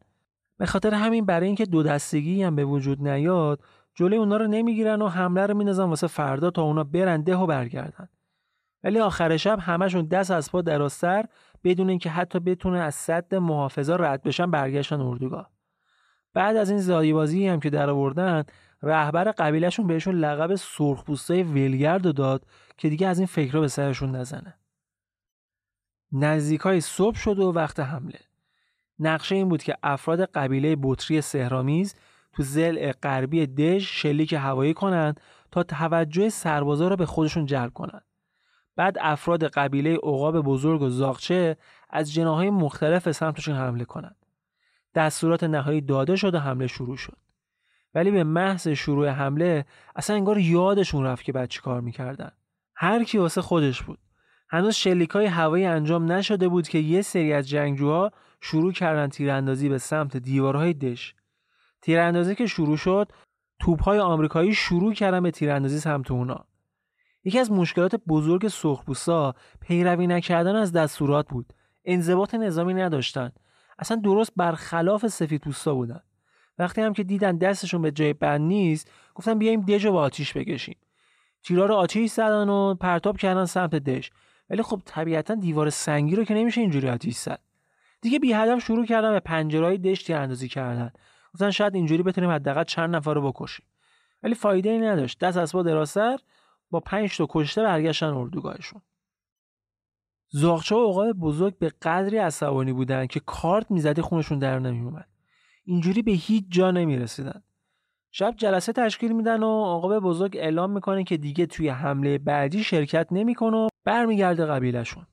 به 0.58 0.66
خاطر 0.66 0.94
همین 0.94 1.26
برای 1.26 1.46
اینکه 1.46 1.64
دو 1.64 1.82
دستگی 1.82 2.42
هم 2.42 2.56
به 2.56 2.64
وجود 2.64 3.08
نیاد 3.08 3.60
جلوی 3.94 4.18
اونا 4.18 4.36
رو 4.36 4.46
نمی‌گیرن 4.46 5.02
و 5.02 5.08
حمله 5.08 5.46
رو 5.46 5.54
میندازن 5.54 5.84
واسه 5.84 6.06
فردا 6.06 6.50
تا 6.50 6.62
اونا 6.62 6.84
برن 6.84 7.22
ده 7.22 7.36
و 7.36 7.46
برگردن. 7.46 8.08
ولی 8.84 8.98
آخر 8.98 9.36
شب 9.36 9.58
همشون 9.60 10.06
دست 10.06 10.30
از 10.30 10.52
پا 10.52 10.62
دراستر 10.62 11.24
بدون 11.64 11.88
اینکه 11.88 12.10
حتی 12.10 12.38
بتونه 12.38 12.78
از 12.78 12.94
صد 12.94 13.34
محافظا 13.34 13.96
رد 13.96 14.22
بشن 14.22 14.50
برگشتن 14.50 15.00
اردوگاه. 15.00 15.50
بعد 16.34 16.56
از 16.56 16.70
این 16.70 16.78
زایبازی 16.78 17.46
هم 17.46 17.60
که 17.60 17.70
در 17.70 17.90
آوردن 17.90 18.44
رهبر 18.82 19.32
قبیلهشون 19.32 19.86
بهشون 19.86 20.14
لقب 20.14 20.54
سرخپوستای 20.54 21.42
ولگرد 21.42 22.06
رو 22.06 22.12
داد 22.12 22.46
که 22.76 22.88
دیگه 22.88 23.06
از 23.06 23.18
این 23.18 23.26
فکرها 23.26 23.60
به 23.60 23.68
سرشون 23.68 24.16
نزنه 24.16 24.54
نزدیکای 26.12 26.80
صبح 26.80 27.16
شد 27.16 27.38
و 27.38 27.52
وقت 27.52 27.80
حمله 27.80 28.18
نقشه 28.98 29.34
این 29.34 29.48
بود 29.48 29.62
که 29.62 29.76
افراد 29.82 30.24
قبیله 30.24 30.76
بطری 30.82 31.20
سهرامیز 31.20 31.94
تو 32.32 32.42
زل 32.42 32.92
غربی 32.92 33.46
دژ 33.46 33.84
شلیک 33.84 34.32
هوایی 34.32 34.74
کنند 34.74 35.20
تا 35.50 35.62
توجه 35.62 36.28
سربازا 36.28 36.88
را 36.88 36.96
به 36.96 37.06
خودشون 37.06 37.46
جلب 37.46 37.72
کنند. 37.72 38.04
بعد 38.76 38.96
افراد 39.00 39.44
قبیله 39.44 39.96
عقاب 39.96 40.40
بزرگ 40.40 40.82
و 40.82 40.88
زاغچه 40.88 41.56
از 41.90 42.12
جناهای 42.12 42.50
مختلف 42.50 43.12
سمتشون 43.12 43.56
حمله 43.56 43.84
کنند. 43.84 44.16
دستورات 44.94 45.44
نهایی 45.44 45.80
داده 45.80 46.16
شد 46.16 46.34
و 46.34 46.38
حمله 46.38 46.66
شروع 46.66 46.96
شد. 46.96 47.16
ولی 47.94 48.10
به 48.10 48.24
محض 48.24 48.68
شروع 48.68 49.08
حمله 49.08 49.64
اصلا 49.96 50.16
انگار 50.16 50.38
یادشون 50.38 51.04
رفت 51.04 51.24
که 51.24 51.32
بعد 51.32 51.48
چی 51.48 51.60
کار 51.60 51.80
می‌کردن. 51.80 52.30
هر 52.74 53.04
کی 53.04 53.18
واسه 53.18 53.42
خودش 53.42 53.82
بود. 53.82 53.98
هنوز 54.48 54.74
شلیک 54.74 55.10
های 55.10 55.26
هوایی 55.26 55.64
انجام 55.64 56.12
نشده 56.12 56.48
بود 56.48 56.68
که 56.68 56.78
یه 56.78 57.02
سری 57.02 57.32
از 57.32 57.48
جنگجوها 57.48 58.10
شروع 58.40 58.72
کردن 58.72 59.08
تیراندازی 59.08 59.68
به 59.68 59.78
سمت 59.78 60.16
دیوارهای 60.16 60.74
دش. 60.74 61.14
تیراندازی 61.82 62.34
که 62.34 62.46
شروع 62.46 62.76
شد 62.76 63.12
توپهای 63.60 63.98
آمریکایی 63.98 64.54
شروع 64.54 64.94
کردن 64.94 65.22
به 65.22 65.30
تیراندازی 65.30 65.78
سمت 65.78 66.10
اونا 66.10 66.44
یکی 67.24 67.38
از 67.38 67.52
مشکلات 67.52 67.94
بزرگ 67.94 68.48
سرخپوستا 68.48 69.34
پیروی 69.60 70.06
نکردن 70.06 70.56
از 70.56 70.72
دستورات 70.72 71.28
بود 71.28 71.52
انضباط 71.84 72.34
نظامی 72.34 72.74
نداشتن 72.74 73.32
اصلا 73.78 73.96
درست 73.96 74.32
برخلاف 74.36 75.06
سفیدپوستا 75.06 75.74
بودن 75.74 76.00
وقتی 76.60 76.80
هم 76.80 76.92
که 76.92 77.02
دیدن 77.02 77.36
دستشون 77.36 77.82
به 77.82 77.90
جای 77.90 78.12
بند 78.12 78.40
نیست 78.40 78.90
گفتن 79.14 79.38
بیایم 79.38 79.60
دژ 79.60 79.84
رو 79.84 79.92
با 79.92 80.00
آتیش 80.00 80.36
بکشیم. 80.36 80.76
تیرا 81.42 81.66
رو 81.66 81.74
آتیش 81.74 82.10
زدن 82.10 82.48
و 82.48 82.74
پرتاب 82.74 83.16
کردن 83.16 83.44
سمت 83.44 83.74
دژ. 83.74 84.08
ولی 84.50 84.62
خب 84.62 84.82
طبیعتا 84.84 85.34
دیوار 85.34 85.70
سنگی 85.70 86.16
رو 86.16 86.24
که 86.24 86.34
نمیشه 86.34 86.60
اینجوری 86.60 86.88
آتیش 86.88 87.16
زد. 87.16 87.40
دیگه 88.00 88.18
بی 88.18 88.32
هدف 88.32 88.58
شروع 88.58 88.86
کردن 88.86 89.12
به 89.12 89.20
پنجرهای 89.20 89.78
دژ 89.78 90.02
تیراندازی 90.04 90.48
کردن. 90.48 90.92
گفتن 91.34 91.50
شاید 91.50 91.74
اینجوری 91.74 92.02
بتونیم 92.02 92.30
حداقل 92.30 92.64
چند 92.64 92.96
نفر 92.96 93.14
رو 93.14 93.32
بکشیم. 93.32 93.66
ولی 94.22 94.34
فایده 94.34 94.70
ای 94.70 94.78
نداشت. 94.78 95.18
دست 95.18 95.36
از 95.36 95.52
با 95.52 95.62
دراستر 95.62 96.18
با 96.70 96.80
پنج 96.80 97.16
تا 97.16 97.26
کشته 97.30 97.62
برگشتن 97.62 98.06
اردوگاهشون. 98.06 98.82
زاغچه 100.28 100.74
و 100.74 100.90
عقاب 100.90 101.12
بزرگ 101.12 101.58
به 101.58 101.68
قدری 101.82 102.18
عصبانی 102.18 102.72
بودن 102.72 103.06
که 103.06 103.20
کارت 103.20 103.70
می‌زدی 103.70 104.02
خونشون 104.02 104.38
در 104.38 104.58
نمیومد 104.58 105.09
اینجوری 105.70 106.02
به 106.02 106.12
هیچ 106.12 106.44
جا 106.48 106.70
نمی‌رسیدن 106.70 107.42
شب 108.10 108.34
جلسه 108.36 108.72
تشکیل 108.72 109.12
میدن 109.12 109.42
و 109.42 109.76
عقاب 109.76 109.98
بزرگ 109.98 110.36
اعلام 110.36 110.70
می‌کنه 110.70 111.04
که 111.04 111.16
دیگه 111.16 111.46
توی 111.46 111.68
حمله 111.68 112.18
بعدی 112.18 112.64
شرکت 112.64 113.06
نمی‌کنه 113.10 113.56
و 113.56 113.68
برمیگرده 113.84 114.46
قبیلشون 114.46 115.06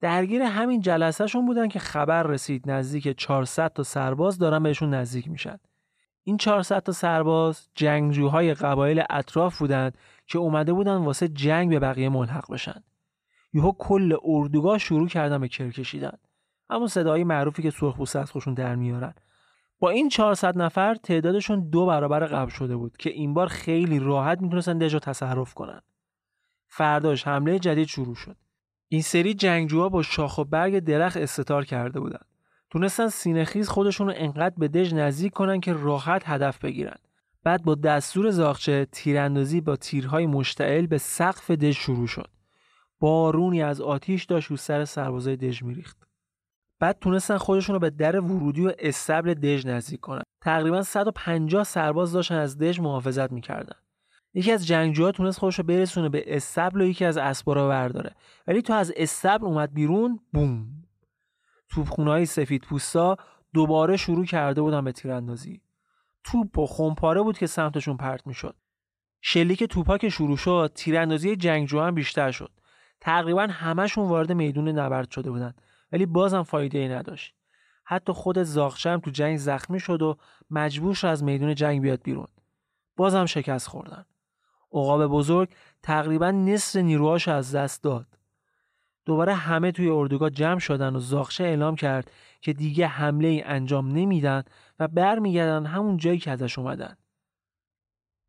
درگیر 0.00 0.42
همین 0.42 0.80
جلسهشون 0.80 1.46
بودن 1.46 1.68
که 1.68 1.78
خبر 1.78 2.22
رسید 2.22 2.70
نزدیک 2.70 3.18
400 3.18 3.72
تا 3.72 3.82
سرباز 3.82 4.38
دارن 4.38 4.62
بهشون 4.62 4.94
نزدیک 4.94 5.28
میشن. 5.28 5.58
این 6.24 6.36
400 6.36 6.82
تا 6.82 6.92
سرباز 6.92 7.68
جنگجوهای 7.74 8.54
قبایل 8.54 9.02
اطراف 9.10 9.58
بودند 9.58 9.98
که 10.26 10.38
اومده 10.38 10.72
بودن 10.72 10.96
واسه 10.96 11.28
جنگ 11.28 11.70
به 11.70 11.78
بقیه 11.78 12.08
ملحق 12.08 12.52
بشن. 12.52 12.82
یهو 13.52 13.72
کل 13.78 14.16
اردوگاه 14.24 14.78
شروع 14.78 15.08
کردن 15.08 15.40
به 15.40 15.48
کر 15.48 15.70
کشیدن. 15.70 16.18
همون 16.70 16.86
صدای 16.86 17.24
معروفی 17.24 17.62
که 17.62 17.70
سرخپوست 17.70 18.16
از 18.16 18.30
خوشون 18.30 18.54
در 18.54 18.74
میارن. 18.74 19.14
با 19.80 19.90
این 19.90 20.08
400 20.08 20.58
نفر 20.58 20.94
تعدادشون 20.94 21.68
دو 21.70 21.86
برابر 21.86 22.26
قبل 22.26 22.50
شده 22.50 22.76
بود 22.76 22.96
که 22.96 23.10
این 23.10 23.34
بار 23.34 23.46
خیلی 23.46 23.98
راحت 23.98 24.40
می‌تونستن 24.40 24.78
دژ 24.78 24.96
تصرف 24.96 25.54
کنن. 25.54 25.80
فرداش 26.68 27.26
حمله 27.26 27.58
جدید 27.58 27.88
شروع 27.88 28.14
شد. 28.14 28.36
این 28.88 29.02
سری 29.02 29.34
جنگجوها 29.34 29.88
با 29.88 30.02
شاخ 30.02 30.38
و 30.38 30.44
برگ 30.44 30.78
درخت 30.78 31.16
استتار 31.16 31.64
کرده 31.64 32.00
بودن. 32.00 32.20
تونستن 32.70 33.08
سینهخیز 33.08 33.68
خودشون 33.68 34.06
رو 34.06 34.12
انقدر 34.16 34.54
به 34.58 34.68
دژ 34.68 34.94
نزدیک 34.94 35.32
کنن 35.32 35.60
که 35.60 35.72
راحت 35.72 36.22
هدف 36.28 36.58
بگیرن. 36.58 36.98
بعد 37.44 37.62
با 37.62 37.74
دستور 37.74 38.30
زاغچه 38.30 38.86
تیراندازی 38.92 39.60
با 39.60 39.76
تیرهای 39.76 40.26
مشتعل 40.26 40.86
به 40.86 40.98
سقف 40.98 41.50
دژ 41.50 41.76
شروع 41.76 42.06
شد. 42.06 42.28
بارونی 43.00 43.62
از 43.62 43.80
آتیش 43.80 44.24
داشت 44.24 44.50
رو 44.50 44.56
سر 44.56 44.84
سربازای 44.84 45.36
دژ 45.36 45.62
میریخت. 45.62 46.09
بعد 46.80 46.98
تونستن 47.00 47.36
خودشون 47.36 47.74
رو 47.74 47.78
به 47.78 47.90
در 47.90 48.20
ورودی 48.20 48.66
و 48.66 48.72
استبل 48.78 49.34
دژ 49.34 49.66
نزدیک 49.66 50.00
کنن. 50.00 50.22
تقریبا 50.40 50.82
150 50.82 51.64
سرباز 51.64 52.12
داشتن 52.12 52.34
از 52.34 52.58
دژ 52.58 52.80
محافظت 52.80 53.32
می‌کردن. 53.32 53.76
یکی 54.34 54.52
از 54.52 54.66
جنگجوها 54.66 55.12
تونست 55.12 55.38
خودش 55.38 55.58
رو 55.58 55.64
برسونه 55.64 56.08
به 56.08 56.36
استبل 56.36 56.80
و 56.80 56.84
یکی 56.84 57.04
از 57.04 57.16
اسبا 57.16 57.68
برداره. 57.68 58.14
ولی 58.46 58.62
تو 58.62 58.72
از 58.72 58.92
استبل 58.96 59.46
اومد 59.46 59.74
بیرون 59.74 60.20
بوم. 60.32 60.66
توپخونه 61.68 62.10
های 62.10 62.26
سفید 62.26 62.62
پوستا 62.62 63.16
دوباره 63.54 63.96
شروع 63.96 64.24
کرده 64.24 64.62
بودن 64.62 64.84
به 64.84 64.92
تیراندازی. 64.92 65.60
توپ 66.24 66.58
و 66.58 66.66
خمپاره 66.66 67.22
بود 67.22 67.38
که 67.38 67.46
سمتشون 67.46 67.96
پرت 67.96 68.26
می‌شد. 68.26 68.56
شلیک 69.20 69.64
توپا 69.64 69.98
که 69.98 70.08
شروع 70.08 70.36
شد 70.36 70.72
تیراندازی 70.74 71.36
جنگجو 71.36 71.80
هم 71.80 71.94
بیشتر 71.94 72.30
شد. 72.30 72.50
تقریبا 73.00 73.46
همشون 73.50 74.08
وارد 74.08 74.32
میدون 74.32 74.68
نبرد 74.68 75.10
شده 75.10 75.30
بودن. 75.30 75.54
ولی 75.92 76.06
بازم 76.06 76.42
فایده 76.42 76.78
ای 76.78 76.88
نداشت. 76.88 77.34
حتی 77.84 78.12
خود 78.12 78.42
زاغچه 78.42 78.98
تو 78.98 79.10
جنگ 79.10 79.36
زخمی 79.36 79.80
شد 79.80 80.02
و 80.02 80.16
مجبور 80.50 80.94
شد 80.94 81.06
از 81.06 81.24
میدون 81.24 81.54
جنگ 81.54 81.82
بیاد 81.82 82.02
بیرون. 82.02 82.28
بازم 82.96 83.26
شکست 83.26 83.68
خوردن. 83.68 84.04
عقاب 84.72 85.06
بزرگ 85.06 85.48
تقریبا 85.82 86.30
نصف 86.30 86.76
نیروهاش 86.76 87.28
از 87.28 87.54
دست 87.54 87.82
داد. 87.82 88.06
دوباره 89.04 89.34
همه 89.34 89.72
توی 89.72 89.88
اردوگاه 89.88 90.30
جمع 90.30 90.58
شدن 90.58 90.96
و 90.96 90.98
زاخشه 90.98 91.44
اعلام 91.44 91.76
کرد 91.76 92.10
که 92.40 92.52
دیگه 92.52 92.86
حمله 92.86 93.28
ای 93.28 93.42
انجام 93.42 93.88
نمیدن 93.88 94.42
و 94.78 94.88
برمیگردن 94.88 95.66
همون 95.66 95.96
جایی 95.96 96.18
که 96.18 96.30
ازش 96.30 96.58
اومدن. 96.58 96.96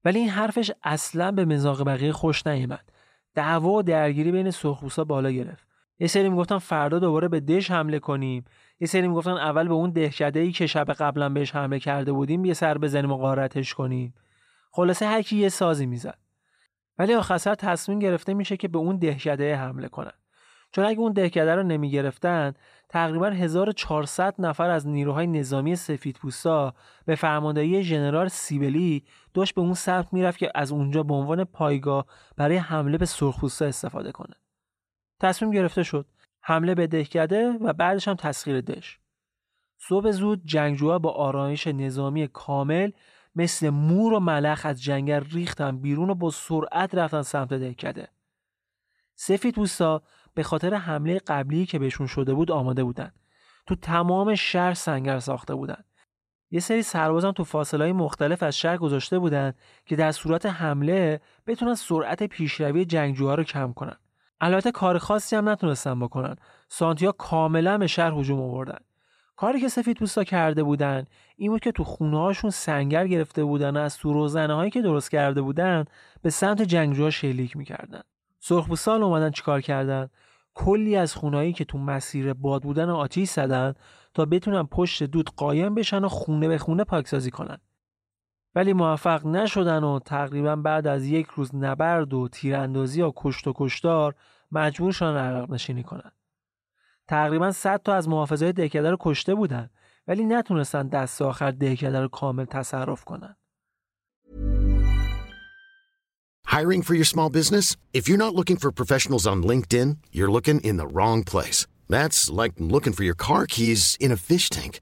ولی 0.05 0.19
این 0.19 0.29
حرفش 0.29 0.71
اصلا 0.83 1.31
به 1.31 1.45
مزاق 1.45 1.83
بقیه 1.83 2.11
خوش 2.11 2.47
نیامد 2.47 2.91
دعوا 3.35 3.69
و 3.69 3.83
درگیری 3.83 4.31
بین 4.31 4.51
سرخپوستا 4.51 5.03
بالا 5.03 5.31
گرفت. 5.31 5.67
یه 6.01 6.07
سری 6.07 6.29
می‌گفتن 6.29 6.57
فردا 6.57 6.99
دوباره 6.99 7.27
به 7.27 7.39
دش 7.39 7.71
حمله 7.71 7.99
کنیم. 7.99 8.45
یه 8.79 8.87
سری 8.87 9.07
می‌گفتن 9.07 9.31
اول 9.31 9.67
به 9.67 9.73
اون 9.73 9.89
دهکده 9.89 10.39
ای 10.39 10.51
که 10.51 10.67
شب 10.67 10.91
قبلا 10.91 11.29
بهش 11.29 11.55
حمله 11.55 11.79
کرده 11.79 12.11
بودیم 12.11 12.45
یه 12.45 12.53
سر 12.53 12.77
بزنیم 12.77 13.11
و 13.11 13.17
غارتش 13.17 13.73
کنیم. 13.73 14.13
خلاصه 14.71 15.05
هر 15.05 15.21
کی 15.21 15.37
یه 15.37 15.49
سازی 15.49 15.85
می‌زد. 15.85 16.17
ولی 16.97 17.13
آخر 17.13 17.37
تصمیم 17.37 17.99
گرفته 17.99 18.33
میشه 18.33 18.57
که 18.57 18.67
به 18.67 18.77
اون 18.77 18.97
دهکده 18.97 19.55
حمله 19.55 19.87
کنن. 19.87 20.11
چون 20.71 20.85
اگه 20.85 20.99
اون 20.99 21.13
دهکده 21.13 21.55
رو 21.55 21.63
نمی 21.63 21.91
گرفتن 21.91 22.53
تقریبا 22.89 23.27
1400 23.27 24.35
نفر 24.39 24.69
از 24.69 24.87
نیروهای 24.87 25.27
نظامی 25.27 25.75
سفیدپوستا 25.75 26.73
به 27.05 27.15
فرماندهی 27.15 27.83
ژنرال 27.83 28.27
سیبلی 28.27 29.03
داشت 29.33 29.55
به 29.55 29.61
اون 29.61 29.73
سمت 29.73 30.13
می‌رفت 30.13 30.37
که 30.37 30.51
از 30.55 30.71
اونجا 30.71 31.03
به 31.03 31.13
عنوان 31.13 31.43
پایگاه 31.43 32.05
برای 32.37 32.57
حمله 32.57 32.97
به 32.97 33.05
سرخپوستا 33.05 33.65
استفاده 33.65 34.11
کنه. 34.11 34.40
تصمیم 35.21 35.51
گرفته 35.51 35.83
شد. 35.83 36.05
حمله 36.41 36.75
به 36.75 36.87
دهکده 36.87 37.49
و 37.61 37.73
بعدش 37.73 38.07
هم 38.07 38.15
تسخیر 38.15 38.61
دش 38.61 38.99
صبح 39.77 40.11
زود 40.11 40.41
جنگجوها 40.45 40.99
با 40.99 41.11
آرایش 41.11 41.67
نظامی 41.67 42.27
کامل 42.27 42.91
مثل 43.35 43.69
مور 43.69 44.13
و 44.13 44.19
ملخ 44.19 44.65
از 44.65 44.83
جنگل 44.83 45.23
ریختن 45.31 45.77
بیرون 45.77 46.09
و 46.09 46.15
با 46.15 46.29
سرعت 46.29 46.95
رفتن 46.95 47.21
سمت 47.21 47.53
دهکده. 47.53 48.07
سفید 49.15 49.55
پوستا 49.55 50.01
به 50.33 50.43
خاطر 50.43 50.73
حمله 50.73 51.19
قبلی 51.19 51.65
که 51.65 51.79
بهشون 51.79 52.07
شده 52.07 52.33
بود 52.33 52.51
آماده 52.51 52.83
بودن. 52.83 53.11
تو 53.67 53.75
تمام 53.75 54.35
شهر 54.35 54.73
سنگر 54.73 55.19
ساخته 55.19 55.55
بودن. 55.55 55.83
یه 56.51 56.59
سری 56.59 56.83
سربازان 56.83 57.33
تو 57.33 57.43
فاصله 57.43 57.83
های 57.83 57.93
مختلف 57.93 58.43
از 58.43 58.57
شهر 58.57 58.77
گذاشته 58.77 59.19
بودن 59.19 59.53
که 59.85 59.95
در 59.95 60.11
صورت 60.11 60.45
حمله 60.45 61.21
بتونن 61.47 61.75
سرعت 61.75 62.23
پیشروی 62.23 62.85
جنگجوها 62.85 63.35
رو 63.35 63.43
کم 63.43 63.73
کنن. 63.73 63.97
البته 64.43 64.71
کار 64.71 64.97
خاصی 64.97 65.35
هم 65.35 65.49
نتونستن 65.49 65.99
بکنن. 65.99 66.35
سانتیا 66.69 67.11
کاملا 67.11 67.77
به 67.77 67.87
شهر 67.87 68.13
هجوم 68.13 68.41
آوردن. 68.41 68.79
کاری 69.35 69.61
که 69.61 69.69
سفید 69.69 69.97
پوستا 69.97 70.23
کرده 70.23 70.63
بودن 70.63 71.05
این 71.35 71.51
بود 71.51 71.61
که 71.61 71.71
تو 71.71 71.83
خونه 71.83 72.17
هاشون 72.17 72.49
سنگر 72.49 73.07
گرفته 73.07 73.43
بودن 73.43 73.77
و 73.77 73.79
از 73.79 73.97
تو 73.97 74.13
روزنه 74.13 74.53
هایی 74.53 74.71
که 74.71 74.81
درست 74.81 75.11
کرده 75.11 75.41
بودن 75.41 75.85
به 76.21 76.29
سمت 76.29 76.61
جنگجوها 76.61 77.09
شلیک 77.09 77.57
می‌کردن. 77.57 78.01
سرخپوستان 78.39 79.03
اومدن 79.03 79.31
چیکار 79.31 79.61
کردن؟ 79.61 80.09
کلی 80.53 80.95
از 80.95 81.15
خونهایی 81.15 81.53
که 81.53 81.65
تو 81.65 81.77
مسیر 81.77 82.33
باد 82.33 82.63
بودن 82.63 82.89
و 82.89 82.95
آتیش 82.95 83.29
زدن 83.29 83.73
تا 84.13 84.25
بتونن 84.25 84.63
پشت 84.63 85.03
دود 85.03 85.29
قایم 85.29 85.75
بشن 85.75 86.05
و 86.05 86.09
خونه 86.09 86.47
به 86.47 86.57
خونه 86.57 86.83
پاکسازی 86.83 87.31
کنن. 87.31 87.57
ولی 88.55 88.73
موفق 88.73 89.27
نشدن 89.27 89.83
و 89.83 89.99
تقریبا 89.99 90.55
بعد 90.55 90.87
از 90.87 91.05
یک 91.05 91.27
روز 91.27 91.55
نبرد 91.55 92.13
و 92.13 92.27
تیراندازی 92.27 93.01
و 93.01 93.11
کشت 93.15 93.47
و 93.47 93.53
کشتار 93.55 94.15
مجبور 94.51 94.91
شدن 94.91 95.17
عقب 95.17 95.53
نشینی 95.53 95.83
کنن 95.83 96.11
تقریبا 97.07 97.51
100 97.51 97.81
تا 97.83 97.93
از 97.93 98.09
محافظای 98.09 98.53
دهکده 98.53 98.91
رو 98.91 98.97
کشته 98.99 99.35
بودن 99.35 99.69
ولی 100.07 100.25
نتونستن 100.25 100.87
دست 100.87 101.21
آخر 101.21 101.51
دهکده 101.51 102.01
رو 102.01 102.07
کامل 102.07 102.45
تصرف 102.45 103.03
کنن 103.03 103.35
Hiring 106.47 106.81
for 106.81 106.95
your 106.95 107.05
small 107.05 107.29
business? 107.29 107.77
If 107.93 108.09
you're 108.09 108.23
not 108.25 108.35
looking 108.35 108.57
for 108.57 108.71
professionals 108.81 109.25
on 109.25 109.37
LinkedIn, 109.51 109.89
you're 110.11 110.33
looking 110.37 110.59
in 110.69 110.75
the 110.75 110.89
wrong 110.95 111.23
place. 111.23 111.65
That's 111.87 112.29
like 112.41 112.53
looking 112.73 112.93
for 112.97 113.05
your 113.09 113.19
car 113.27 113.45
keys 113.47 113.95
in 114.01 114.11
a 114.11 114.17
fish 114.17 114.49
tank. 114.49 114.81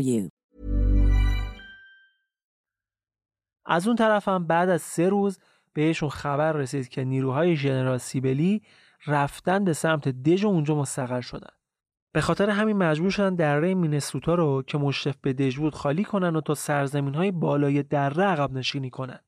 you. 0.00 0.28
از 3.66 3.86
اون 3.86 3.96
طرف 3.96 4.28
هم 4.28 4.46
بعد 4.46 4.68
از 4.68 4.82
سه 4.82 5.08
روز 5.08 5.38
بهشون 5.72 6.08
خبر 6.08 6.52
رسید 6.52 6.88
که 6.88 7.04
نیروهای 7.04 7.56
ژنرال 7.56 7.98
سیبلی 7.98 8.62
رفتن 9.06 9.64
به 9.64 9.72
سمت 9.72 10.08
دژ 10.08 10.44
و 10.44 10.48
اونجا 10.48 10.74
مستقر 10.74 11.20
شدن. 11.20 11.50
به 12.12 12.20
خاطر 12.20 12.50
همین 12.50 12.76
مجبور 12.76 13.10
شدن 13.10 13.34
دره 13.34 13.74
مینسوتا 13.74 14.34
رو 14.34 14.62
که 14.62 14.78
مشرف 14.78 15.16
به 15.22 15.32
دژ 15.32 15.58
بود 15.58 15.74
خالی 15.74 16.04
کنن 16.04 16.36
و 16.36 16.40
تا 16.40 16.54
سرزمین 16.54 17.14
های 17.14 17.30
بالای 17.30 17.82
دره 17.82 18.24
عقب 18.24 18.52
نشینی 18.52 18.90
کنن. 18.90 19.18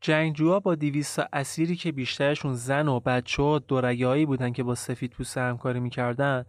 جنگجوها 0.00 0.60
با 0.60 0.74
200 0.74 1.20
اسیری 1.32 1.76
که 1.76 1.92
بیشترشون 1.92 2.54
زن 2.54 2.88
و 2.88 3.00
بچه 3.00 3.42
و 3.42 3.58
دورگهایی 3.58 4.26
بودن 4.26 4.52
که 4.52 4.62
با 4.62 4.74
سفید 4.74 5.10
پوست 5.10 5.38
همکاری 5.38 5.80
می‌کردن 5.80 6.44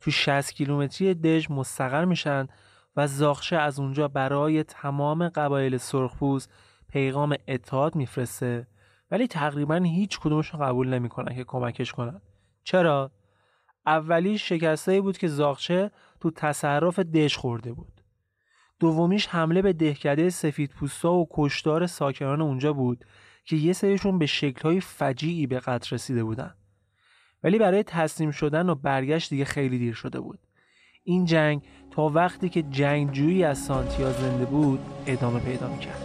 تو 0.00 0.10
60 0.10 0.52
کیلومتری 0.52 1.14
دژ 1.14 1.50
مستقر 1.50 2.04
میشن 2.04 2.48
و 2.96 3.06
زاخشه 3.06 3.56
از 3.56 3.80
اونجا 3.80 4.08
برای 4.08 4.62
تمام 4.62 5.28
قبایل 5.28 5.76
سرخپوست 5.76 6.52
پیغام 6.88 7.36
اتحاد 7.48 7.94
میفرسته. 7.96 8.66
ولی 9.10 9.26
تقریبا 9.26 9.76
هیچ 9.76 10.20
کدومشون 10.20 10.60
قبول 10.60 10.88
نمی‌کنن 10.88 11.34
که 11.34 11.44
کمکش 11.44 11.92
کنن. 11.92 12.20
چرا؟ 12.64 13.10
اولی 13.86 14.38
شکستایی 14.38 15.00
بود 15.00 15.18
که 15.18 15.28
زاخشه 15.28 15.90
تو 16.20 16.30
تصرف 16.30 16.98
دژ 16.98 17.36
خورده 17.36 17.72
بود. 17.72 18.00
دومیش 18.80 19.26
حمله 19.26 19.62
به 19.62 19.72
دهکده 19.72 20.30
سفید 20.30 20.70
پوستا 20.70 21.12
و 21.12 21.28
کشتار 21.30 21.86
ساکنان 21.86 22.42
اونجا 22.42 22.72
بود 22.72 23.04
که 23.44 23.56
یه 23.56 23.72
سریشون 23.72 24.18
به 24.18 24.26
شکلهای 24.26 24.80
فجیعی 24.80 25.46
به 25.46 25.60
قتل 25.60 25.94
رسیده 25.94 26.24
بودن. 26.24 26.54
ولی 27.42 27.58
برای 27.58 27.82
تسلیم 27.82 28.30
شدن 28.30 28.68
و 28.68 28.74
برگشت 28.74 29.30
دیگه 29.30 29.44
خیلی 29.44 29.78
دیر 29.78 29.94
شده 29.94 30.20
بود. 30.20 30.38
این 31.04 31.24
جنگ 31.24 31.62
تا 31.96 32.08
وقتی 32.14 32.48
که 32.48 32.62
جنگجویی 32.62 33.44
از 33.44 33.58
سانتیا 33.58 34.12
زنده 34.12 34.44
بود 34.44 34.80
ادامه 35.06 35.40
پیدا 35.40 35.68
می‌کرد. 35.68 36.03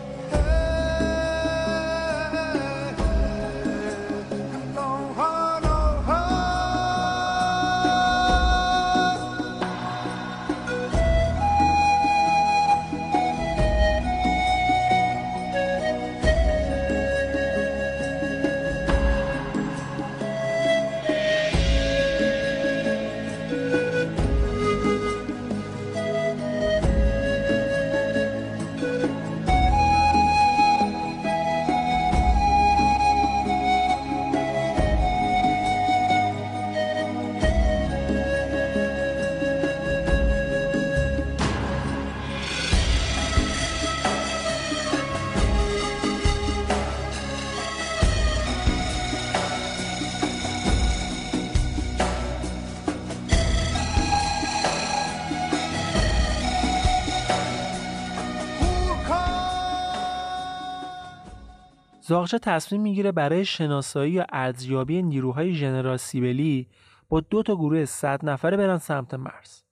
زاغچه 62.10 62.40
تصمیم 62.40 62.82
می‌گیره 62.82 63.12
برای 63.12 63.46
شناسایی 63.46 64.12
یا 64.12 64.26
ارزیابی 64.30 65.02
نیروهای 65.04 65.54
ژنرال 65.54 65.98
سیبلی 65.98 66.68
با 67.10 67.20
دو 67.20 67.44
تا 67.44 67.56
گروه 67.56 67.86
100 67.86 68.26
نفره 68.26 68.58
برن 68.58 68.78
سمت 68.78 69.14
مرز. 69.14 69.64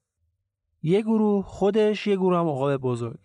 یه 0.84 1.02
گروه 1.02 1.46
خودش 1.46 2.08
یه 2.08 2.16
گروه 2.16 2.38
هم 2.38 2.48
عقاب 2.48 2.78
بزرگ. 2.78 3.20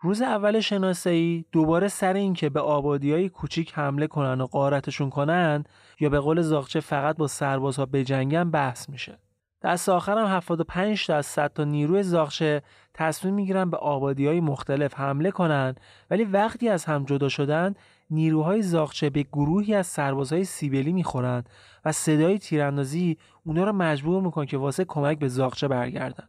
روز 0.00 0.22
اول 0.22 0.60
شناسایی 0.60 1.46
دوباره 1.52 1.88
سر 1.88 2.12
این 2.12 2.34
که 2.34 2.50
به 2.50 2.60
آبادی 2.60 3.12
های 3.12 3.28
کوچیک 3.28 3.72
حمله 3.74 4.06
کنن 4.06 4.40
و 4.40 4.46
قارتشون 4.46 5.10
کنن 5.10 5.64
یا 6.00 6.08
به 6.08 6.20
قول 6.20 6.40
زاغچه 6.40 6.80
فقط 6.80 7.16
با 7.16 7.26
سربازها 7.26 7.86
بجنگن 7.86 8.50
بحث 8.50 8.88
میشه. 8.88 9.18
دست 9.62 9.88
آخر 9.88 10.18
هم 10.18 10.36
75 10.36 11.06
تا 11.06 11.16
از 11.16 11.26
100 11.26 11.52
تا 11.52 11.64
نیروی 11.64 12.02
زاغچه 12.02 12.62
تصمیم 12.94 13.34
می‌گیرن 13.34 13.70
به 13.70 13.76
آبادی 13.76 14.26
های 14.26 14.40
مختلف 14.40 14.94
حمله 14.94 15.30
کنن 15.30 15.74
ولی 16.10 16.24
وقتی 16.24 16.68
از 16.68 16.84
هم 16.84 17.04
جدا 17.04 17.28
شدن 17.28 17.74
نیروهای 18.14 18.62
زاغچه 18.62 19.10
به 19.10 19.22
گروهی 19.22 19.74
از 19.74 19.86
سربازهای 19.86 20.44
سیبلی 20.44 20.92
می‌خورن 20.92 21.44
و 21.84 21.92
صدای 21.92 22.38
تیراندازی 22.38 23.18
اونا 23.44 23.64
رو 23.64 23.72
مجبور 23.72 24.22
میکن 24.22 24.44
که 24.46 24.58
واسه 24.58 24.84
کمک 24.84 25.18
به 25.18 25.28
زاغچه 25.28 25.68
برگردن. 25.68 26.28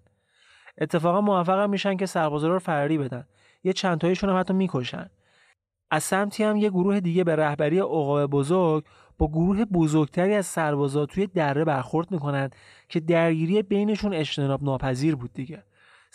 اتفاقا 0.78 1.22
موفق 1.22 1.70
میشن 1.70 1.98
که 1.98 2.06
سربازا 2.06 2.48
رو 2.48 2.60
فراری 2.60 2.98
بدن. 2.98 3.26
یه 3.64 3.74
چند 3.74 3.98
تایشون 3.98 4.30
هم 4.30 4.40
حتی 4.40 4.54
می‌کشن. 4.54 5.10
از 5.92 6.04
سمتی 6.04 6.44
هم 6.44 6.58
یه 6.58 6.70
گروه 6.70 7.00
دیگه 7.00 7.24
به 7.24 7.36
رهبری 7.36 7.80
عقاب 7.80 8.26
بزرگ 8.26 8.86
با 9.18 9.28
گروه 9.28 9.66
بزرگتری 9.66 10.34
از 10.34 10.46
سربازا 10.46 11.06
توی 11.06 11.28
دره 11.28 11.66
برخورد 11.66 12.12
می‌کنن 12.12 12.50
که 12.90 13.00
درگیری 13.00 13.62
بینشون 13.62 14.14
اجتناب 14.14 14.64
ناپذیر 14.64 15.16
بود 15.16 15.34
دیگه. 15.34 15.64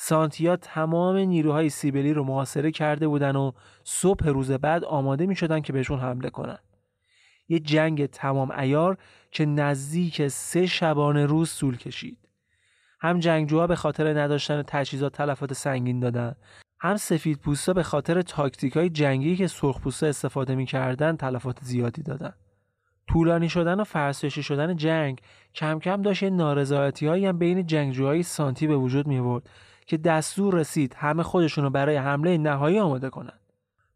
سانتیا 0.03 0.57
تمام 0.57 1.17
نیروهای 1.17 1.69
سیبلی 1.69 2.13
رو 2.13 2.25
محاصره 2.25 2.71
کرده 2.71 3.09
بودن 3.09 3.37
و 3.37 3.53
صبح 3.85 4.29
روز 4.29 4.51
بعد 4.51 4.85
آماده 4.85 5.27
می 5.27 5.37
شدن 5.37 5.61
که 5.61 5.73
بهشون 5.73 5.99
حمله 5.99 6.31
کنن. 6.31 6.59
یه 7.49 7.59
جنگ 7.59 8.07
تمام 8.07 8.51
ایار 8.51 8.97
که 9.31 9.47
نزدیک 9.47 10.29
سه 10.29 10.67
شبانه 10.67 11.27
روز 11.27 11.57
طول 11.59 11.77
کشید. 11.77 12.19
هم 13.01 13.19
جنگجوها 13.19 13.67
به 13.67 13.77
خاطر 13.77 14.21
نداشتن 14.21 14.63
تجهیزات 14.67 15.13
تلفات 15.13 15.53
سنگین 15.53 16.01
دادن 16.01 16.35
هم 16.81 16.97
سفید 16.97 17.39
پوستا 17.39 17.73
به 17.73 17.83
خاطر 17.83 18.23
تاکتیک 18.23 18.77
های 18.77 18.91
جنگی 18.91 19.37
که 19.37 19.47
سرخ 19.47 20.03
استفاده 20.03 20.55
می‌کردن 20.55 21.17
تلفات 21.17 21.59
زیادی 21.63 22.03
دادن. 22.03 22.33
طولانی 23.09 23.49
شدن 23.49 23.81
و 23.81 23.85
فرسایشی 23.85 24.43
شدن 24.43 24.77
جنگ 24.77 25.21
کم 25.55 25.79
کم 25.79 26.03
داشت 26.03 26.25
نارضایتی 26.25 27.27
هم 27.27 27.39
بین 27.39 27.67
جنگجوهای 27.67 28.23
سانتی 28.23 28.67
به 28.67 28.77
وجود 28.77 29.07
می 29.07 29.41
که 29.91 29.97
دستور 29.97 30.55
رسید 30.55 30.95
همه 30.99 31.23
خودشون 31.23 31.65
رو 31.65 31.71
برای 31.71 31.97
حمله 31.97 32.39
نهایی 32.39 32.79
آماده 32.79 33.11
کنن. 33.11 33.39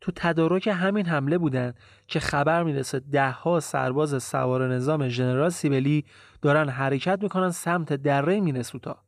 تو 0.00 0.12
تدارک 0.16 0.66
همین 0.66 1.06
حمله 1.06 1.38
بودن 1.38 1.74
که 2.06 2.20
خبر 2.20 2.62
می‌رسه 2.62 3.00
ده 3.00 3.30
ها 3.30 3.60
سرباز 3.60 4.22
سوار 4.22 4.74
نظام 4.74 5.08
ژنرال 5.08 5.50
سیبلی 5.50 6.04
دارن 6.42 6.68
حرکت 6.68 7.22
می‌کنن 7.22 7.50
سمت 7.50 7.92
دره 7.92 8.40
مینسوتا. 8.40 8.98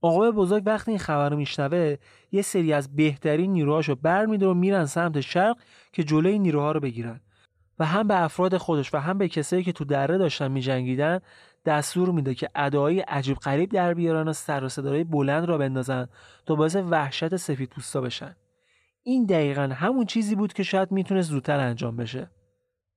آقای 0.00 0.30
بزرگ 0.30 0.62
وقتی 0.66 0.90
این 0.90 1.00
خبر 1.00 1.28
رو 1.28 1.36
میشنوه 1.36 1.96
یه 2.32 2.42
سری 2.42 2.72
از 2.72 2.96
بهترین 2.96 3.52
نیروهاشو 3.52 3.94
برمیداره 3.94 4.52
و 4.52 4.54
میرن 4.54 4.84
سمت 4.84 5.20
شرق 5.20 5.56
که 5.92 6.04
جلوی 6.04 6.38
نیروها 6.38 6.72
رو 6.72 6.80
بگیرن 6.80 7.20
و 7.78 7.84
هم 7.84 8.08
به 8.08 8.22
افراد 8.22 8.56
خودش 8.56 8.94
و 8.94 8.98
هم 8.98 9.18
به 9.18 9.28
کسایی 9.28 9.62
که 9.62 9.72
تو 9.72 9.84
دره 9.84 10.18
داشتن 10.18 10.50
میجنگیدن 10.50 11.20
دستور 11.64 12.10
میده 12.10 12.34
که 12.34 12.50
ادعای 12.54 13.00
عجیب 13.00 13.36
غریب 13.36 13.70
در 13.70 13.94
بیارن 13.94 14.28
و 14.28 14.32
سر 14.32 14.64
و 14.64 14.68
صدای 14.68 15.04
بلند 15.04 15.44
را 15.44 15.58
بندازن 15.58 16.08
تا 16.46 16.54
باعث 16.54 16.76
وحشت 16.76 17.36
سفید 17.36 17.68
پوستا 17.68 18.00
بشن. 18.00 18.36
این 19.02 19.26
دقیقا 19.26 19.62
همون 19.62 20.06
چیزی 20.06 20.34
بود 20.34 20.52
که 20.52 20.62
شاید 20.62 20.92
می‌تونست 20.92 21.30
زودتر 21.30 21.60
انجام 21.60 21.96
بشه. 21.96 22.30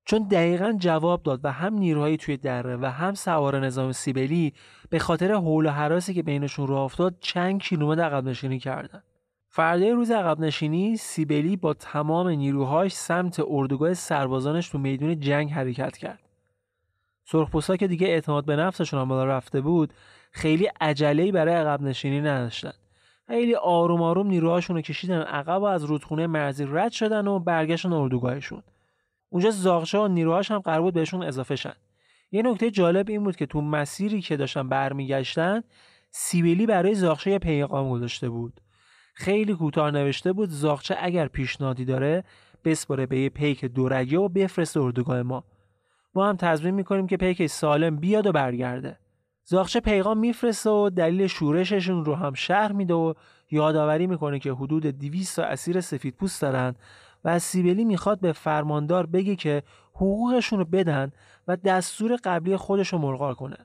چون 0.04 0.28
دقیقا 0.28 0.72
جواب 0.78 1.22
داد 1.22 1.40
و 1.44 1.52
هم 1.52 1.74
نیروهایی 1.74 2.16
توی 2.16 2.36
دره 2.36 2.76
و 2.76 2.84
هم 2.84 3.14
سوار 3.14 3.60
نظام 3.60 3.92
سیبلی 3.92 4.54
به 4.90 4.98
خاطر 4.98 5.32
حول 5.32 5.66
و 5.66 5.70
حراسی 5.70 6.14
که 6.14 6.22
بینشون 6.22 6.66
راه 6.66 6.80
افتاد 6.80 7.16
چند 7.20 7.60
کیلومتر 7.60 8.02
عقب 8.02 8.24
نشینی 8.24 8.58
کردن. 8.58 9.02
فردای 9.48 9.90
روز 9.90 10.10
عقب 10.10 10.40
نشینی 10.40 10.96
سیبلی 10.96 11.56
با 11.56 11.74
تمام 11.74 12.28
نیروهاش 12.28 12.92
سمت 12.92 13.42
اردوگاه 13.48 13.94
سربازانش 13.94 14.68
تو 14.68 14.78
میدون 14.78 15.20
جنگ 15.20 15.50
حرکت 15.50 15.96
کرد. 15.96 16.27
سرخپوستا 17.30 17.76
که 17.76 17.88
دیگه 17.88 18.06
اعتماد 18.06 18.44
به 18.44 18.56
نفسشون 18.56 19.00
هم 19.00 19.08
بالا 19.08 19.24
رفته 19.24 19.60
بود 19.60 19.92
خیلی 20.30 20.70
عجله‌ای 20.80 21.32
برای 21.32 21.54
عقب 21.54 21.82
نشینی 21.82 22.20
نداشتن. 22.20 22.72
خیلی 23.26 23.54
آروم 23.54 24.02
آروم 24.02 24.26
نیروهاشون 24.26 24.76
رو 24.76 24.82
کشیدن 24.82 25.20
عقب 25.20 25.62
و 25.62 25.64
از 25.64 25.84
رودخونه 25.84 26.26
مرزی 26.26 26.66
رد 26.68 26.92
شدن 26.92 27.26
و 27.26 27.38
برگشتن 27.38 27.92
اردوگاهشون. 27.92 28.62
اونجا 29.28 29.50
زاغچه 29.50 29.98
و 29.98 30.08
نیروهاش 30.08 30.50
هم 30.50 30.58
قرار 30.58 30.80
بود 30.80 30.94
بهشون 30.94 31.22
اضافه 31.22 31.56
شن. 31.56 31.74
یه 32.32 32.42
نکته 32.42 32.70
جالب 32.70 33.08
این 33.08 33.24
بود 33.24 33.36
که 33.36 33.46
تو 33.46 33.60
مسیری 33.60 34.20
که 34.20 34.36
داشتن 34.36 34.68
برمیگشتن 34.68 35.62
سیبیلی 36.10 36.66
برای 36.66 36.94
زاغچه 36.94 37.38
پیغام 37.38 37.90
گذاشته 37.90 38.28
بود. 38.28 38.60
خیلی 39.14 39.54
کوتاه 39.54 39.90
نوشته 39.90 40.32
بود 40.32 40.48
زاغچه 40.48 40.96
اگر 40.98 41.28
پیشنهادی 41.28 41.84
داره 41.84 42.24
بسپره 42.64 43.06
به 43.06 43.18
یه 43.18 43.28
پیک 43.28 43.64
دورگه 43.64 44.18
و 44.18 44.28
بفرست 44.28 44.76
اردوگاه 44.76 45.22
ما. 45.22 45.44
ما 46.14 46.28
هم 46.28 46.36
تضمین 46.36 46.74
می‌کنیم 46.74 47.06
که 47.06 47.16
پیک 47.16 47.46
سالم 47.46 47.96
بیاد 47.96 48.26
و 48.26 48.32
برگرده. 48.32 48.98
زاخچه 49.44 49.80
پیغام 49.80 50.18
میفرسته 50.18 50.70
و 50.70 50.90
دلیل 50.90 51.26
شورششون 51.26 52.04
رو 52.04 52.14
هم 52.14 52.34
شهر 52.34 52.72
میده 52.72 52.94
و 52.94 53.14
یادآوری 53.50 54.06
می‌کنه 54.06 54.38
که 54.38 54.52
حدود 54.52 54.86
200 54.86 55.36
تا 55.36 55.44
اسیر 55.44 55.80
سفید 55.80 56.14
پوست 56.16 56.42
دارن 56.42 56.74
و 57.24 57.38
سیبلی 57.38 57.84
می‌خواد 57.84 58.20
به 58.20 58.32
فرماندار 58.32 59.06
بگه 59.06 59.36
که 59.36 59.62
حقوقشون 59.94 60.58
رو 60.58 60.64
بدن 60.64 61.12
و 61.48 61.56
دستور 61.56 62.16
قبلی 62.24 62.56
خودش 62.56 62.92
رو 62.92 62.98
ملغا 62.98 63.34
کنه. 63.34 63.56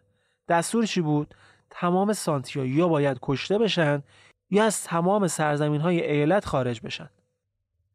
دستور 0.48 0.86
چی 0.86 1.02
بود؟ 1.02 1.36
تمام 1.70 2.14
سانتیا 2.14 2.66
یا 2.66 2.88
باید 2.88 3.18
کشته 3.22 3.58
بشن 3.58 4.04
یا 4.50 4.64
از 4.64 4.84
تمام 4.84 5.28
سرزمین 5.28 5.82
های 5.82 6.12
ایالت 6.12 6.46
خارج 6.46 6.82
بشن. 6.82 7.10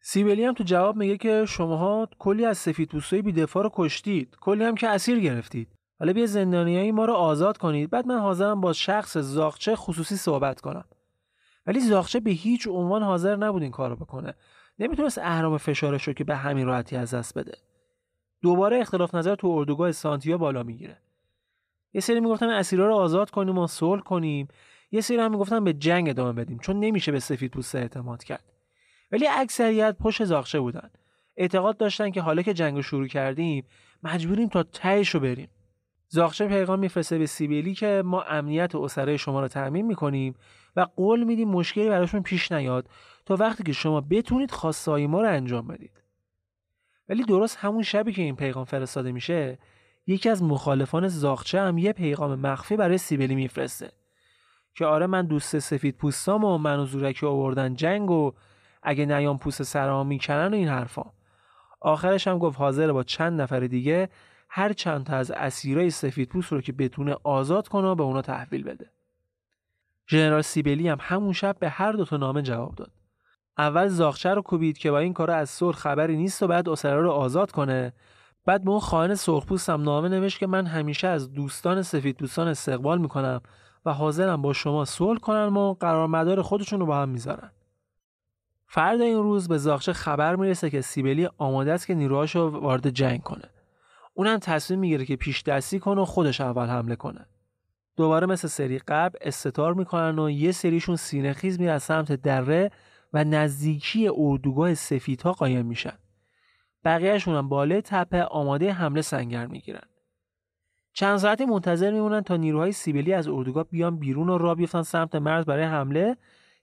سیبلی 0.01 0.45
هم 0.45 0.55
تو 0.55 0.65
جواب 0.65 0.97
میگه 0.97 1.17
که 1.17 1.45
شماها 1.49 2.09
کلی 2.19 2.45
از 2.45 2.59
سفید 2.59 2.89
پوستای 2.89 3.23
بی 3.23 3.33
دفاع 3.33 3.63
رو 3.63 3.71
کشتید. 3.73 4.37
کلی 4.41 4.65
هم 4.65 4.75
که 4.75 4.89
اسیر 4.89 5.21
گرفتید. 5.21 5.69
حالا 5.99 6.13
بیا 6.13 6.27
زندانیایی 6.27 6.93
ما 6.93 7.05
رو 7.05 7.13
آزاد 7.13 7.59
کنید. 7.59 7.91
بعد 7.91 8.07
من 8.07 8.19
حاضرم 8.19 8.61
با 8.61 8.73
شخص 8.73 9.19
زاغچه 9.19 9.77
خصوصی 9.77 10.17
صحبت 10.17 10.61
کنم. 10.61 10.85
ولی 11.67 11.81
زاغچه 11.81 12.21
به 12.21 12.31
هیچ 12.31 12.69
عنوان 12.69 13.03
حاضر 13.03 13.37
نبود 13.37 13.63
این 13.63 13.71
کارو 13.71 13.97
بکنه. 13.97 14.35
نمی‌تونست 14.79 15.19
اهرام 15.19 15.59
فشارش 15.59 16.09
رو 16.09 16.13
که 16.13 16.25
به 16.25 16.37
همین 16.37 16.67
راحتی 16.67 16.97
از 16.97 17.15
دست 17.15 17.39
بده. 17.39 17.59
دوباره 18.43 18.79
اختلاف 18.79 19.15
نظر 19.15 19.35
تو 19.35 19.49
اردوگاه 19.49 19.93
سانتیا 19.93 20.39
بالا 20.39 20.63
می‌گیره. 20.63 20.97
یه 21.93 22.01
سری 22.01 22.21
می‌گفتن 22.21 22.49
اسیرا 22.49 22.87
رو 22.87 22.95
آزاد 22.95 23.31
کنیم 23.31 23.59
و 23.59 23.67
صلح 23.67 24.03
کنیم. 24.03 24.49
یه 24.91 25.01
سری 25.01 25.17
هم 25.17 25.31
می‌گفتن 25.31 25.65
به 25.65 25.73
جنگ 25.73 26.09
ادامه 26.09 26.33
بدیم 26.33 26.59
چون 26.59 26.81
نمیشه 26.81 27.13
به 27.13 27.21
سفید 27.21 27.51
پوست 27.51 27.75
اعتماد 27.75 28.25
کرد. 28.25 28.45
ولی 29.13 29.29
اکثریت 29.29 29.97
پشت 30.01 30.25
زاخشه 30.25 30.61
بودن. 30.61 30.91
اعتقاد 31.37 31.77
داشتن 31.77 32.11
که 32.11 32.21
حالا 32.21 32.43
که 32.43 32.55
جنگ 32.55 32.81
شروع 32.81 33.07
کردیم 33.07 33.65
مجبوریم 34.03 34.49
تا 34.49 34.63
تهش 34.63 35.09
رو 35.09 35.21
بریم. 35.21 35.49
زاخشه 36.09 36.49
پیغام 36.49 36.79
میفرسته 36.79 37.19
به 37.19 37.27
سیبیلی 37.27 37.75
که 37.75 38.03
ما 38.05 38.23
امنیت 38.23 38.75
اسره 38.75 39.17
شما 39.17 39.41
رو 39.41 39.49
تعمین 39.49 39.87
می‌کنیم 39.87 40.35
و 40.77 40.81
قول 40.81 41.25
میدیم 41.25 41.49
مشکلی 41.49 41.89
براشون 41.89 42.23
پیش 42.23 42.53
نیاد 42.53 42.89
تا 43.27 43.37
وقتی 43.37 43.63
که 43.63 43.73
شما 43.73 44.01
بتونید 44.01 44.51
خواستای 44.51 45.07
ما 45.07 45.23
رو 45.23 45.29
انجام 45.29 45.67
بدید. 45.67 46.03
ولی 47.09 47.25
درست 47.25 47.57
همون 47.57 47.83
شبی 47.83 48.13
که 48.13 48.23
این 48.23 48.37
پیغام 48.37 48.65
فرستاده 48.65 49.13
میشه 49.13 49.59
یکی 50.07 50.29
از 50.29 50.43
مخالفان 50.43 51.09
زاخچه 51.09 51.61
هم 51.61 51.79
یه 51.79 51.93
پیغام 51.93 52.35
مخفی 52.35 52.77
برای 52.77 52.99
سیبلی 52.99 53.35
میفرسته. 53.35 53.91
که 54.75 54.87
آره 54.87 55.07
من 55.07 55.27
دوست 55.27 55.59
سفید 55.59 55.97
پوستام 55.97 56.45
و 56.45 56.59
من 56.59 56.79
و 56.79 56.85
زورکی 56.85 57.27
آوردن 57.27 57.75
جنگ 57.75 58.11
و 58.11 58.33
اگه 58.83 59.07
نیام 59.07 59.39
پوست 59.39 59.63
سرام 59.63 60.07
می‌کنن 60.07 60.49
و 60.53 60.55
این 60.55 60.69
حرفا. 60.69 61.05
آخرش 61.81 62.29
هم 62.29 62.39
گفت 62.39 62.59
حاضر 62.59 62.93
با 62.93 63.03
چند 63.03 63.41
نفر 63.41 63.61
دیگه 63.61 64.09
هر 64.49 64.73
چند 64.73 65.07
تا 65.07 65.17
از 65.17 65.31
اسیرای 65.31 65.91
سفید 65.91 66.29
پوست 66.29 66.53
رو 66.53 66.61
که 66.61 66.73
بتونه 66.73 67.17
آزاد 67.25 67.69
کنه 67.69 67.89
و 67.89 67.95
به 67.95 68.03
اونا 68.03 68.23
تحویل 68.23 68.63
بده. 68.63 68.91
ژنرال 70.11 70.43
سیبلی 70.43 70.89
هم 70.89 70.99
همون 71.01 71.33
شب 71.33 71.57
به 71.59 71.69
هر 71.69 71.93
دو 71.93 72.05
تا 72.05 72.17
نامه 72.17 72.43
جواب 72.43 72.75
داد. 72.75 72.91
اول 73.59 73.89
زاخچه 73.89 74.35
رو 74.35 74.43
کوبید 74.43 74.79
که 74.79 74.91
با 74.91 74.99
این 74.99 75.13
کار 75.13 75.31
از 75.31 75.51
سرخ 75.51 75.79
خبری 75.79 76.17
نیست 76.17 76.43
و 76.43 76.47
بعد 76.47 76.69
اسرا 76.69 77.01
رو 77.01 77.11
آزاد 77.11 77.51
کنه. 77.51 77.93
بعد 78.47 78.65
به 78.65 78.71
اون 78.71 78.81
خانه 78.81 79.15
سرخپوست 79.15 79.71
هم 79.71 79.83
نامه 79.83 80.09
نوشت 80.09 80.39
که 80.39 80.47
من 80.47 80.67
همیشه 80.67 81.09
از 81.09 81.33
دوستان 81.33 81.83
سفیدپوستان 81.83 82.49
استقبال 82.49 82.99
می‌کنم 82.99 83.41
و 83.85 83.93
حاضرم 83.93 84.43
با 84.43 84.53
شما 84.53 84.85
صلح 84.85 85.19
کنم 85.19 85.57
و 85.57 85.75
قرار 85.75 86.07
مدار 86.07 86.43
خودشون 86.43 86.81
رو 86.81 86.87
با 86.87 86.97
هم 86.97 87.09
می‌ذارن. 87.09 87.51
فرد 88.71 89.01
این 89.01 89.23
روز 89.23 89.49
به 89.49 89.59
زاخچه 89.59 89.93
خبر 89.93 90.37
می‌رسه 90.37 90.71
که 90.71 90.81
سیبلی 90.81 91.29
آماده 91.39 91.73
است 91.73 91.87
که 91.87 91.95
نیروهاشو 91.95 92.41
وارد 92.41 92.91
جنگ 92.91 93.23
کنه. 93.23 93.51
اونم 94.15 94.39
تصمیم 94.39 94.81
می‌گیره 94.81 95.05
که 95.05 95.17
پیش 95.17 95.43
دستی 95.43 95.79
کنه 95.79 96.01
و 96.01 96.05
خودش 96.05 96.41
اول 96.41 96.67
حمله 96.67 96.97
کنه. 96.97 97.27
دوباره 97.97 98.27
مثل 98.27 98.49
سری 98.49 98.79
قبل 98.79 99.19
استتار 99.21 99.75
می‌کنن 99.75 100.19
و 100.19 100.31
یه 100.31 100.53
سریشون 100.53 100.97
سینه 100.97 101.33
خیز 101.33 101.61
میره 101.61 101.79
سمت 101.79 102.13
دره 102.13 102.71
و 103.13 103.25
نزدیکی 103.25 104.11
اردوگاه 104.15 104.75
سفیدها 104.75 105.33
قایم 105.33 105.67
میشن. 105.67 105.99
بقیهشون 106.85 107.35
هم 107.35 107.49
بالای 107.49 107.83
تپه 107.83 108.25
آماده 108.25 108.73
حمله 108.73 109.03
سنگر 109.03 109.47
می‌گیرن 109.47 109.89
چند 110.93 111.17
ساعتی 111.17 111.45
منتظر 111.45 111.91
میمونن 111.91 112.21
تا 112.21 112.37
نیروهای 112.37 112.73
سیبلی 112.73 113.13
از 113.13 113.29
اردوگاه 113.29 113.65
بیان 113.65 113.99
بیرون 113.99 114.29
و 114.29 114.39
را 114.39 114.55
بیفتن 114.55 114.83
سمت 114.83 115.15
مرز 115.15 115.45
برای 115.45 115.65
حمله 115.65 116.17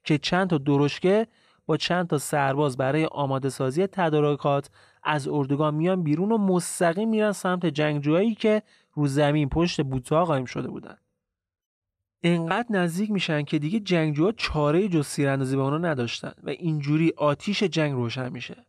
که 0.03 0.18
چند 0.18 0.49
تا 0.49 0.58
درشکه 0.58 1.28
با 1.66 1.78
چند 1.78 2.07
تا 2.07 2.18
سرباز 2.18 2.78
برای 2.78 3.05
آماده 3.05 3.49
سازی 3.49 3.88
تدارکات 3.88 4.70
از 5.03 5.28
اردوگاه 5.28 5.72
میان 5.72 6.03
بیرون 6.03 6.32
و 6.32 6.38
مستقیم 6.38 7.09
میرن 7.09 7.32
سمت 7.32 7.66
جنگجوهایی 7.66 8.36
که 8.36 8.61
رو 8.93 9.07
زمین 9.07 9.49
پشت 9.49 9.82
بوتا 9.82 10.26
قایم 10.26 10.45
شده 10.45 10.68
بودن. 10.68 10.97
انقدر 12.24 12.68
نزدیک 12.70 13.11
میشن 13.11 13.43
که 13.43 13.59
دیگه 13.59 13.80
جنگجوها 13.80 14.32
چاره 14.32 14.88
جز 14.88 15.07
سیراندازی 15.07 15.55
به 15.55 15.61
اونا 15.61 15.78
نداشتن 15.78 16.34
و 16.43 16.49
اینجوری 16.49 17.13
آتیش 17.18 17.63
جنگ 17.63 17.93
روشن 17.93 18.30
میشه. 18.30 18.66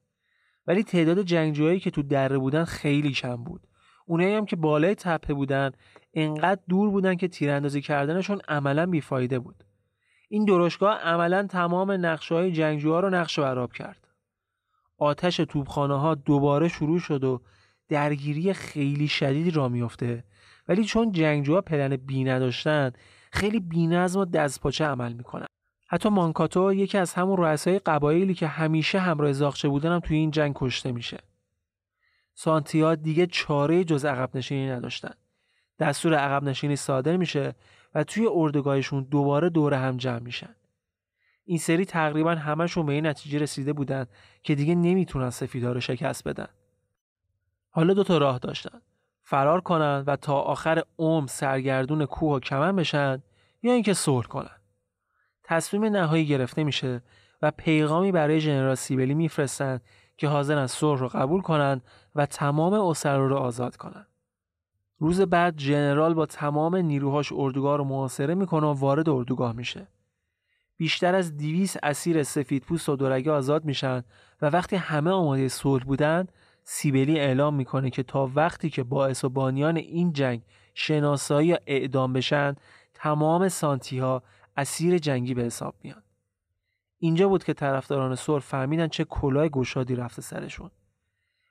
ولی 0.66 0.82
تعداد 0.82 1.22
جنگجوهایی 1.22 1.80
که 1.80 1.90
تو 1.90 2.02
دره 2.02 2.38
بودن 2.38 2.64
خیلی 2.64 3.12
کم 3.12 3.36
بود. 3.36 3.66
اونایی 4.06 4.34
هم 4.34 4.46
که 4.46 4.56
بالای 4.56 4.94
تپه 4.94 5.34
بودن 5.34 5.70
انقدر 6.14 6.60
دور 6.68 6.90
بودن 6.90 7.14
که 7.14 7.28
تیراندازی 7.28 7.80
کردنشون 7.80 8.40
عملا 8.48 8.86
بیفایده 8.86 9.38
بود. 9.38 9.65
این 10.28 10.44
درشگاه 10.44 10.98
عملا 10.98 11.46
تمام 11.46 11.92
نقشه 11.92 12.34
های 12.34 12.52
جنگجوها 12.52 13.00
رو 13.00 13.10
نقشه 13.10 13.42
براب 13.42 13.72
کرد. 13.72 14.08
آتش 14.98 15.36
توپخانه 15.36 16.00
ها 16.00 16.14
دوباره 16.14 16.68
شروع 16.68 16.98
شد 16.98 17.24
و 17.24 17.42
درگیری 17.88 18.52
خیلی 18.52 19.08
شدیدی 19.08 19.50
را 19.50 19.68
میفته 19.68 20.24
ولی 20.68 20.84
چون 20.84 21.12
جنگجوها 21.12 21.60
پلن 21.60 21.96
بی 21.96 22.24
نداشتن 22.24 22.92
خیلی 23.32 23.60
بینظم 23.60 24.20
و 24.20 24.24
دستپاچه 24.24 24.84
عمل 24.84 25.12
می‌کنن. 25.12 25.46
حتی 25.88 26.08
مانکاتو 26.08 26.72
یکی 26.72 26.98
از 26.98 27.14
همون 27.14 27.36
رؤسای 27.36 27.78
قبایلی 27.78 28.34
که 28.34 28.46
همیشه 28.46 28.98
همراه 28.98 29.32
زاخچه 29.32 29.68
بودن 29.68 29.92
هم 29.92 30.00
توی 30.00 30.16
این 30.16 30.30
جنگ 30.30 30.52
کشته 30.56 30.92
میشه. 30.92 31.18
سانتیا 32.34 32.94
دیگه 32.94 33.26
چاره 33.26 33.84
جز 33.84 34.04
عقب 34.04 34.36
نشینی 34.36 34.70
نداشتن. 34.70 35.14
دستور 35.78 36.14
عقب 36.14 36.44
نشینی 36.44 36.76
صادر 36.76 37.16
میشه 37.16 37.54
و 37.96 38.04
توی 38.04 38.28
اردوگاهشون 38.30 39.04
دوباره 39.10 39.50
دور 39.50 39.74
هم 39.74 39.96
جمع 39.96 40.18
میشن. 40.18 40.54
این 41.44 41.58
سری 41.58 41.84
تقریبا 41.84 42.34
همشون 42.34 42.86
به 42.86 42.92
این 42.92 43.06
نتیجه 43.06 43.38
رسیده 43.38 43.72
بودن 43.72 44.06
که 44.42 44.54
دیگه 44.54 44.74
نمی‌تونن 44.74 45.30
سفیدا 45.30 45.72
رو 45.72 45.80
شکست 45.80 46.28
بدن. 46.28 46.48
حالا 47.70 47.94
دو 47.94 48.04
تا 48.04 48.18
راه 48.18 48.38
داشتن. 48.38 48.80
فرار 49.22 49.60
کنن 49.60 50.04
و 50.06 50.16
تا 50.16 50.34
آخر 50.34 50.82
عمر 50.98 51.26
سرگردون 51.26 52.06
کوه 52.06 52.36
و 52.36 52.40
کمن 52.40 52.76
بشن 52.76 53.22
یا 53.62 53.72
اینکه 53.72 53.94
صلح 53.94 54.26
کنن. 54.26 54.60
تصمیم 55.44 55.84
نهایی 55.84 56.26
گرفته 56.26 56.64
میشه 56.64 57.02
و 57.42 57.50
پیغامی 57.50 58.12
برای 58.12 58.40
ژنرال 58.40 58.74
سیبلی 58.74 59.14
میفرستن 59.14 59.80
که 60.16 60.28
حاضرن 60.28 60.66
صلح 60.66 61.00
رو 61.00 61.08
قبول 61.08 61.40
کنن 61.40 61.80
و 62.14 62.26
تمام 62.26 62.72
اسرا 62.72 63.26
رو 63.26 63.36
آزاد 63.36 63.76
کنن. 63.76 64.06
روز 64.98 65.20
بعد 65.20 65.58
ژنرال 65.58 66.14
با 66.14 66.26
تمام 66.26 66.76
نیروهاش 66.76 67.32
اردوگاه 67.32 67.76
رو 67.76 67.84
محاصره 67.84 68.34
می‌کنه 68.34 68.66
و 68.66 68.72
وارد 68.72 69.08
اردوگاه 69.08 69.52
میشه. 69.52 69.88
بیشتر 70.76 71.14
از 71.14 71.36
200 71.36 71.78
اسیر 71.82 72.22
سفیدپوست 72.22 72.88
و 72.88 72.96
دورگه 72.96 73.32
آزاد 73.32 73.64
میشن 73.64 74.04
و 74.42 74.46
وقتی 74.46 74.76
همه 74.76 75.10
آماده 75.10 75.48
صلح 75.48 75.84
بودن 75.84 76.26
سیبلی 76.64 77.20
اعلام 77.20 77.54
می‌کنه 77.54 77.90
که 77.90 78.02
تا 78.02 78.30
وقتی 78.34 78.70
که 78.70 78.82
باعث 78.82 79.24
و 79.24 79.28
بانیان 79.28 79.76
این 79.76 80.12
جنگ 80.12 80.42
شناسایی 80.74 81.48
یا 81.48 81.58
اعدام 81.66 82.12
بشن 82.12 82.54
تمام 82.94 83.48
سانتی 83.48 83.98
ها 83.98 84.22
اسیر 84.56 84.98
جنگی 84.98 85.34
به 85.34 85.42
حساب 85.42 85.74
میان. 85.82 86.02
اینجا 86.98 87.28
بود 87.28 87.44
که 87.44 87.54
طرفداران 87.54 88.14
سر 88.14 88.38
فهمیدن 88.38 88.88
چه 88.88 89.04
کلاه 89.04 89.48
گشادی 89.48 89.94
رفته 89.94 90.22
سرشون. 90.22 90.70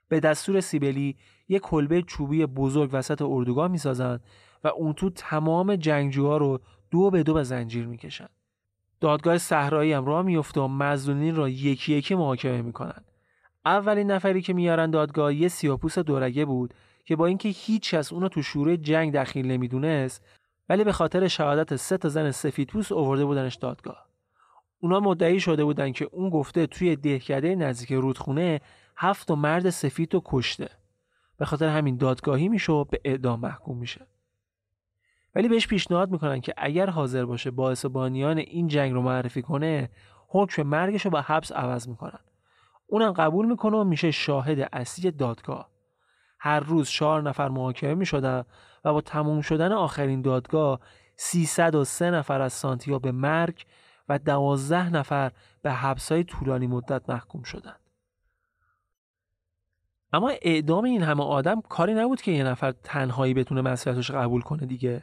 به 0.08 0.20
دستور 0.20 0.60
سیبلی 0.60 1.16
یک 1.48 1.62
کلبه 1.62 2.02
چوبی 2.02 2.46
بزرگ 2.46 2.90
وسط 2.92 3.22
اردوگاه 3.22 3.68
می‌سازن 3.68 4.20
و 4.64 4.68
اون 4.68 4.92
تو 4.92 5.10
تمام 5.10 5.76
جنگجوها 5.76 6.36
رو 6.36 6.60
دو 6.90 7.10
به 7.10 7.22
دو 7.22 7.34
به 7.34 7.42
زنجیر 7.42 7.86
می‌کشن 7.86 8.28
دادگاه 9.00 9.38
صحرایی 9.38 9.92
هم 9.92 10.04
راه 10.04 10.22
میفته 10.22 10.60
و 10.60 10.68
مزدونین 10.68 11.36
را 11.36 11.48
یکی 11.48 11.94
یکی 11.94 12.14
محاکمه 12.14 12.62
می‌کنن 12.62 13.04
اولین 13.64 14.10
نفری 14.10 14.42
که 14.42 14.52
میارن 14.52 14.90
دادگاه 14.90 15.34
یه 15.34 15.48
سیاپوس 15.48 15.98
دورگه 15.98 16.44
بود 16.44 16.74
که 17.04 17.16
با 17.16 17.26
اینکه 17.26 17.48
هیچ 17.48 17.94
از 17.94 18.12
اونو 18.12 18.28
تو 18.28 18.42
شوره 18.42 18.76
جنگ 18.76 19.12
دخیل 19.12 19.46
نمی‌دونست 19.46 20.24
ولی 20.68 20.84
به 20.84 20.92
خاطر 20.92 21.28
شهادت 21.28 21.76
سه 21.76 21.98
تا 21.98 22.08
زن 22.08 22.30
سفیدپوست 22.30 22.92
آورده 22.92 23.24
بودنش 23.24 23.54
دادگاه. 23.54 24.06
اونا 24.80 25.00
مدعی 25.00 25.40
شده 25.40 25.64
بودن 25.64 25.92
که 25.92 26.08
اون 26.12 26.30
گفته 26.30 26.66
توی 26.66 26.96
دهکده 26.96 27.54
نزدیک 27.54 27.92
رودخونه 27.92 28.60
هفت 28.96 29.30
و 29.30 29.36
مرد 29.36 29.70
سفید 29.70 30.14
رو 30.14 30.22
کشته. 30.24 30.70
به 31.38 31.44
خاطر 31.44 31.68
همین 31.68 31.96
دادگاهی 31.96 32.48
میشه 32.48 32.72
و 32.72 32.84
به 32.84 33.00
اعدام 33.04 33.40
محکوم 33.40 33.78
میشه. 33.78 34.06
ولی 35.34 35.48
بهش 35.48 35.66
پیشنهاد 35.66 36.10
می‌کنن 36.10 36.40
که 36.40 36.54
اگر 36.56 36.90
حاضر 36.90 37.24
باشه 37.24 37.50
باعث 37.50 37.86
بانیان 37.86 38.38
این 38.38 38.68
جنگ 38.68 38.92
رو 38.92 39.02
معرفی 39.02 39.42
کنه 39.42 39.90
حکم 40.28 40.62
مرگش 40.62 41.04
رو 41.04 41.10
با 41.10 41.20
حبس 41.20 41.52
عوض 41.52 41.88
می‌کنن. 41.88 42.20
اونم 42.86 43.12
قبول 43.12 43.46
می‌کنه 43.46 43.76
و 43.76 43.84
میشه 43.84 44.10
شاهد 44.10 44.68
اصلی 44.72 45.10
دادگاه. 45.10 45.70
هر 46.38 46.60
روز 46.60 46.88
چهار 46.88 47.22
نفر 47.22 47.48
محاکمه 47.48 47.94
می‌شدن 47.94 48.44
و 48.84 48.92
با 48.92 49.00
تموم 49.00 49.40
شدن 49.40 49.72
آخرین 49.72 50.22
دادگاه 50.22 50.80
303 51.16 52.10
نفر 52.10 52.40
از 52.40 52.52
سانتیا 52.52 52.98
به 52.98 53.12
مرگ 53.12 53.66
و 54.08 54.18
12 54.18 54.90
نفر 54.90 55.32
به 55.62 55.72
حبسهای 55.72 56.24
طولانی 56.24 56.66
مدت 56.66 57.10
محکوم 57.10 57.42
شدند. 57.42 57.85
اما 60.16 60.32
اعدام 60.42 60.84
این 60.84 61.02
همه 61.02 61.24
آدم 61.24 61.60
کاری 61.60 61.94
نبود 61.94 62.20
که 62.20 62.32
یه 62.32 62.44
نفر 62.44 62.74
تنهایی 62.82 63.34
بتونه 63.34 63.60
مسئولیتش 63.60 64.10
قبول 64.10 64.40
کنه 64.40 64.66
دیگه. 64.66 65.02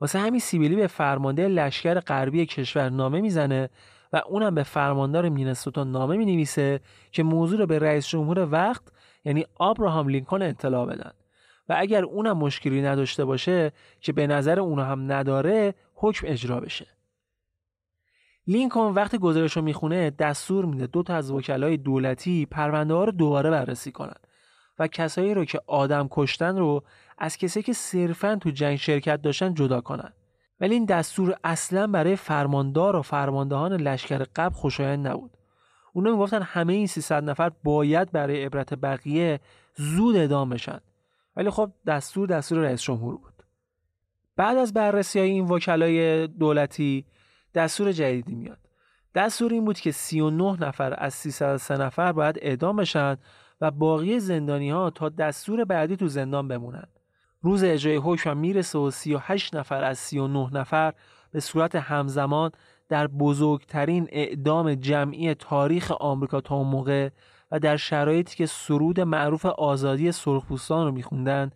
واسه 0.00 0.18
همین 0.18 0.40
سیبیلی 0.40 0.76
به 0.76 0.86
فرمانده 0.86 1.48
لشکر 1.48 2.00
غربی 2.00 2.46
کشور 2.46 2.88
نامه 2.88 3.20
می‌زنه 3.20 3.70
و 4.12 4.22
اونم 4.28 4.54
به 4.54 4.62
فرماندار 4.62 5.28
مینسوتا 5.28 5.84
نامه 5.84 6.16
می 6.16 6.24
نویسه 6.24 6.80
که 7.12 7.22
موضوع 7.22 7.58
رو 7.58 7.66
به 7.66 7.78
رئیس 7.78 8.08
جمهور 8.08 8.48
وقت 8.50 8.82
یعنی 9.24 9.46
آبراهام 9.54 10.08
لینکن 10.08 10.42
اطلاع 10.42 10.86
بدن. 10.86 11.10
و 11.68 11.74
اگر 11.78 12.04
اونم 12.04 12.38
مشکلی 12.38 12.82
نداشته 12.82 13.24
باشه 13.24 13.72
که 14.00 14.12
به 14.12 14.26
نظر 14.26 14.60
اونها 14.60 14.84
هم 14.84 15.12
نداره 15.12 15.74
حکم 15.94 16.26
اجرا 16.30 16.60
بشه. 16.60 16.86
لینکن 18.46 18.80
وقتی 18.80 19.18
گزارش 19.18 19.56
رو 19.56 19.62
می‌خونه 19.62 20.10
دستور 20.10 20.64
میده 20.64 20.86
دو 20.86 21.02
تا 21.02 21.14
از 21.14 21.30
وکلای 21.30 21.76
دولتی 21.76 22.46
پرونده 22.46 22.94
ها 22.94 23.04
رو 23.04 23.12
دوباره 23.12 23.50
بررسی 23.50 23.92
کنن. 23.92 24.16
و 24.78 24.86
کسایی 24.86 25.34
رو 25.34 25.44
که 25.44 25.60
آدم 25.66 26.08
کشتن 26.10 26.56
رو 26.56 26.82
از 27.18 27.36
کسایی 27.36 27.64
که 27.64 27.72
صرفا 27.72 28.36
تو 28.36 28.50
جنگ 28.50 28.76
شرکت 28.76 29.22
داشتن 29.22 29.54
جدا 29.54 29.80
کنن. 29.80 30.12
ولی 30.60 30.74
این 30.74 30.84
دستور 30.84 31.36
اصلا 31.44 31.86
برای 31.86 32.16
فرماندار 32.16 32.96
و 32.96 33.02
فرماندهان 33.02 33.72
لشکر 33.72 34.24
قبل 34.36 34.54
خوشایند 34.54 35.06
نبود. 35.06 35.36
اونا 35.92 36.10
می‌گفتن 36.10 36.42
همه 36.42 36.72
این 36.72 36.86
300 36.86 37.24
نفر 37.24 37.50
باید 37.64 38.12
برای 38.12 38.44
عبرت 38.44 38.74
بقیه 38.74 39.40
زود 39.74 40.16
اعدام 40.16 40.50
بشن. 40.50 40.80
ولی 41.36 41.50
خب 41.50 41.72
دستور 41.86 42.28
دستور 42.28 42.58
رئیس 42.58 42.82
جمهور 42.82 43.16
بود. 43.16 43.34
بعد 44.36 44.56
از 44.56 44.72
بررسی 44.72 45.18
های 45.18 45.30
این 45.30 45.44
وکلای 45.44 46.26
دولتی 46.26 47.06
دستور 47.54 47.92
جدیدی 47.92 48.34
میاد. 48.34 48.58
دستور 49.14 49.52
این 49.52 49.64
بود 49.64 49.78
که 49.78 49.92
39 49.92 50.56
نفر 50.60 50.94
از 50.98 51.14
303 51.14 51.76
نفر 51.76 52.12
باید 52.12 52.38
اعدام 52.42 52.76
بشن 52.76 53.16
و 53.64 53.70
باقی 53.70 54.20
زندانی 54.20 54.70
ها 54.70 54.90
تا 54.90 55.08
دستور 55.08 55.64
بعدی 55.64 55.96
تو 55.96 56.08
زندان 56.08 56.48
بمونن. 56.48 56.86
روز 57.42 57.64
اجرای 57.64 57.96
حکم 57.96 58.36
می‌رسه 58.36 58.78
و 58.78 58.90
38 58.90 59.56
نفر 59.56 59.84
از 59.84 59.98
39 59.98 60.50
نفر 60.52 60.92
به 61.30 61.40
صورت 61.40 61.76
همزمان 61.76 62.50
در 62.88 63.06
بزرگترین 63.06 64.08
اعدام 64.12 64.74
جمعی 64.74 65.34
تاریخ 65.34 65.90
آمریکا 65.90 66.40
تا 66.40 66.54
اون 66.54 66.68
موقع 66.68 67.08
و 67.50 67.58
در 67.58 67.76
شرایطی 67.76 68.36
که 68.36 68.46
سرود 68.46 69.00
معروف 69.00 69.46
آزادی 69.46 70.12
سرخپوستان 70.12 70.86
رو 70.86 70.92
میخوندن 70.92 71.50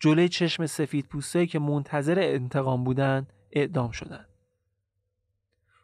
جلوی 0.00 0.28
چشم 0.28 0.66
سفید 0.66 1.08
که 1.50 1.58
منتظر 1.58 2.18
انتقام 2.20 2.84
بودن 2.84 3.26
اعدام 3.52 3.90
شدن. 3.90 4.26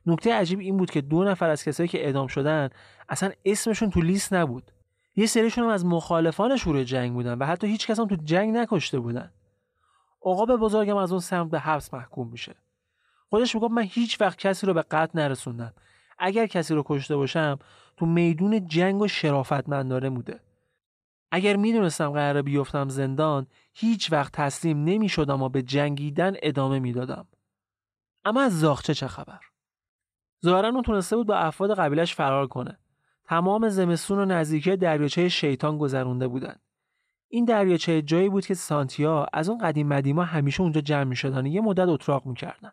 نکته 0.06 0.34
عجیب 0.34 0.58
این 0.58 0.76
بود 0.76 0.90
که 0.90 1.00
دو 1.00 1.24
نفر 1.24 1.50
از 1.50 1.64
کسایی 1.64 1.88
که 1.88 2.04
اعدام 2.04 2.26
شدن 2.26 2.68
اصلا 3.08 3.30
اسمشون 3.44 3.90
تو 3.90 4.00
لیست 4.00 4.32
نبود. 4.32 4.72
یه 5.16 5.26
سریشون 5.26 5.64
هم 5.64 5.70
از 5.70 5.84
مخالفان 5.84 6.56
شروع 6.56 6.84
جنگ 6.84 7.12
بودن 7.12 7.38
و 7.38 7.44
حتی 7.44 7.66
هیچ 7.66 7.86
کس 7.86 8.00
هم 8.00 8.06
تو 8.06 8.16
جنگ 8.16 8.56
نکشته 8.56 8.98
بودن. 8.98 9.32
به 10.46 10.56
بزرگم 10.56 10.96
از 10.96 11.12
اون 11.12 11.20
سمت 11.20 11.50
به 11.50 11.58
حبس 11.58 11.94
محکوم 11.94 12.28
میشه. 12.28 12.54
خودش 13.28 13.54
می‌گفت 13.54 13.72
من 13.72 13.82
هیچ 13.82 14.20
وقت 14.20 14.38
کسی 14.38 14.66
رو 14.66 14.74
به 14.74 14.82
قتل 14.82 15.18
نرسوندم. 15.18 15.72
اگر 16.18 16.46
کسی 16.46 16.74
رو 16.74 16.82
کشته 16.86 17.16
باشم 17.16 17.58
تو 17.96 18.06
میدون 18.06 18.68
جنگ 18.68 19.00
و 19.00 19.08
شرافتمندانه 19.08 20.10
بوده. 20.10 20.40
اگر 21.30 21.56
می‌دونستم 21.56 22.10
قراره 22.10 22.42
بیفتم 22.42 22.88
زندان 22.88 23.46
هیچ 23.74 24.12
وقت 24.12 24.32
تسلیم 24.32 24.84
نمی‌شدم 24.84 25.42
و 25.42 25.48
به 25.48 25.62
جنگیدن 25.62 26.34
ادامه 26.42 26.78
می‌دادم. 26.78 27.26
اما 28.24 28.42
از 28.42 28.60
زاخچه 28.60 28.94
چه 28.94 29.08
خبر؟ 29.08 29.40
ظاهرا 30.44 30.68
اون 30.68 30.82
تونسته 30.82 31.16
بود 31.16 31.26
با 31.26 31.36
افراد 31.36 31.78
قبیلش 31.78 32.14
فرار 32.14 32.46
کنه. 32.46 32.78
تمام 33.26 33.68
زمستون 33.68 34.18
و 34.18 34.24
نزدیکی 34.24 34.76
دریاچه 34.76 35.28
شیطان 35.28 35.78
گذرونده 35.78 36.28
بودند. 36.28 36.60
این 37.28 37.44
دریاچه 37.44 38.02
جایی 38.02 38.28
بود 38.28 38.46
که 38.46 38.54
سانتیا 38.54 39.26
از 39.32 39.48
اون 39.48 39.58
قدیم 39.58 39.88
مدیما 39.88 40.24
همیشه 40.24 40.60
اونجا 40.60 40.80
جمع 40.80 41.04
می‌شدن 41.04 41.44
و 41.44 41.46
یه 41.46 41.60
مدت 41.60 41.88
اتراق 41.88 42.26
می‌کردن. 42.26 42.72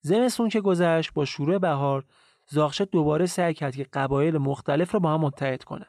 زمستون 0.00 0.48
که 0.48 0.60
گذشت 0.60 1.14
با 1.14 1.24
شروع 1.24 1.58
بهار 1.58 2.04
زاخشه 2.46 2.84
دوباره 2.84 3.26
سعی 3.26 3.54
کرد 3.54 3.76
که 3.76 3.86
قبایل 3.92 4.38
مختلف 4.38 4.90
رو 4.90 5.00
با 5.00 5.14
هم 5.14 5.20
متحد 5.20 5.64
کنه. 5.64 5.86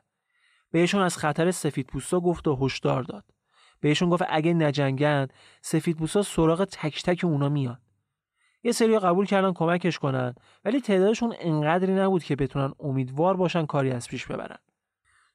بهشون 0.72 1.02
از 1.02 1.18
خطر 1.18 1.52
سفید 1.52 1.88
پوستا 1.88 2.20
گفت 2.20 2.48
و 2.48 2.66
هشدار 2.66 3.04
داد. 3.04 3.24
بهشون 3.80 4.10
گفت 4.10 4.24
اگه 4.30 4.54
نجنگن 4.54 5.28
سفید 5.62 5.98
پوستا 5.98 6.22
سراغ 6.22 6.64
تک 6.64 7.04
تک 7.04 7.26
اونا 7.26 7.50
میان. 7.50 7.78
یه 8.66 8.72
سری 8.72 9.00
قبول 9.00 9.26
کردن 9.26 9.54
کمکش 9.54 10.00
کنن 10.00 10.36
ولی 10.66 10.82
تعدادشون 10.82 11.34
انقدری 11.40 11.94
نبود 11.94 12.24
که 12.24 12.36
بتونن 12.36 12.74
امیدوار 12.80 13.38
باشن 13.38 13.66
کاری 13.66 13.92
از 13.92 14.08
پیش 14.08 14.26
ببرن. 14.26 14.58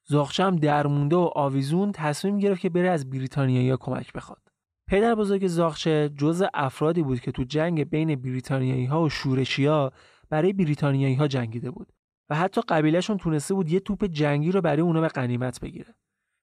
زاخچه 0.05 0.43
هم 0.43 0.55
درمونده 0.55 1.15
و 1.15 1.29
آویزون 1.35 1.91
تصمیم 1.91 2.39
گرفت 2.39 2.61
که 2.61 2.69
بره 2.69 2.89
از 2.89 3.09
بریتانیایی 3.09 3.77
کمک 3.79 4.13
بخواد. 4.13 4.41
پدر 4.87 5.15
بزرگ 5.15 5.47
زاخچه 5.47 6.09
جز 6.17 6.43
افرادی 6.53 7.03
بود 7.03 7.19
که 7.19 7.31
تو 7.31 7.43
جنگ 7.43 7.89
بین 7.89 8.15
بریتانیایی 8.15 8.85
ها 8.85 9.01
و 9.01 9.09
شورشی 9.09 9.89
برای 10.29 10.53
بریتانیایی 10.53 11.15
ها 11.15 11.27
جنگیده 11.27 11.71
بود 11.71 11.93
و 12.29 12.35
حتی 12.35 12.61
قبیلهشون 12.67 13.17
تونسته 13.17 13.53
بود 13.53 13.69
یه 13.69 13.79
توپ 13.79 14.05
جنگی 14.05 14.51
رو 14.51 14.61
برای 14.61 14.81
اونا 14.81 15.01
به 15.01 15.07
غنیمت 15.07 15.59
بگیره. 15.59 15.95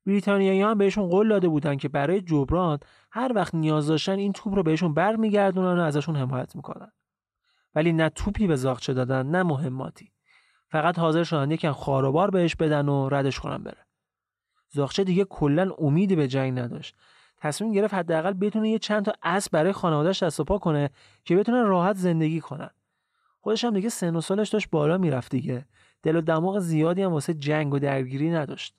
بریتانیایی 0.09 0.63
هم 0.63 0.79
بهشون 0.79 1.09
قول 1.09 1.29
داده 1.29 1.49
بودن 1.49 1.77
که 1.77 1.89
برای 1.89 2.21
جبران 2.21 2.79
هر 3.11 3.33
وقت 3.35 3.55
نیاز 3.55 3.87
داشتن 3.87 4.19
این 4.19 4.33
توپ 4.33 4.55
رو 4.55 4.63
بهشون 4.63 4.95
برمیگردونن 4.95 5.79
و 5.79 5.83
ازشون 5.83 6.17
حمایت 6.17 6.57
می‌کنن. 6.57 6.93
ولی 7.75 7.93
نه 7.93 8.09
توپی 8.09 8.47
به 8.47 8.57
زاخچه 8.57 8.95
دادن 8.95 9.27
نه 9.27 9.43
مهماتی. 9.43 10.13
فقط 10.69 10.99
حاضر 10.99 11.25
شدن 11.25 11.51
یکم 11.51 11.73
خاروبار 11.73 12.31
بهش 12.31 12.57
بدن 12.57 12.89
و 12.89 13.09
ردش 13.09 13.41
کنن 13.41 13.63
بره. 13.63 13.87
زاخچه 14.71 15.05
دیگه 15.05 15.25
کلا 15.25 15.71
امیدی 15.79 16.17
به 16.17 16.29
جنگ 16.29 16.59
نداشت. 16.59 16.97
تصمیم 17.37 17.73
گرفت 17.73 17.95
حداقل 17.95 18.33
بتونه 18.33 18.71
یه 18.71 18.79
چند 18.79 19.05
تا 19.05 19.13
اسب 19.23 19.53
برای 19.53 19.73
خانواده‌اش 19.73 20.23
دست 20.23 20.41
و 20.41 20.45
پا 20.45 20.59
کنه 20.59 20.91
که 21.25 21.37
بتونن 21.37 21.65
راحت 21.65 21.97
زندگی 21.97 22.41
کنن. 22.41 22.71
خودش 23.41 23.65
هم 23.65 23.75
دیگه 23.75 23.89
سن 23.89 24.17
و 24.17 24.21
سالش 24.21 24.49
داشت 24.49 24.71
بالا 24.71 24.99
می‌رفت 24.99 25.31
دیگه. 25.31 25.67
دل 26.03 26.17
و 26.17 26.21
دماغ 26.21 26.59
زیادی 26.59 27.03
هم 27.03 27.13
واسه 27.13 27.35
جنگ 27.35 27.75
و 27.75 27.79
درگیری 27.79 28.31
نداشت. 28.31 28.75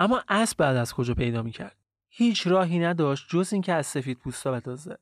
اما 0.00 0.22
اسب 0.28 0.58
بعد 0.58 0.76
از 0.76 0.94
کجا 0.94 1.14
پیدا 1.14 1.42
می‌کرد؟ 1.42 1.76
هیچ 2.08 2.46
راهی 2.46 2.78
نداشت 2.78 3.26
جز 3.28 3.52
اینکه 3.52 3.72
از 3.72 3.86
سفید 3.86 4.18
پوستا 4.18 4.52
بتازه. 4.52 4.98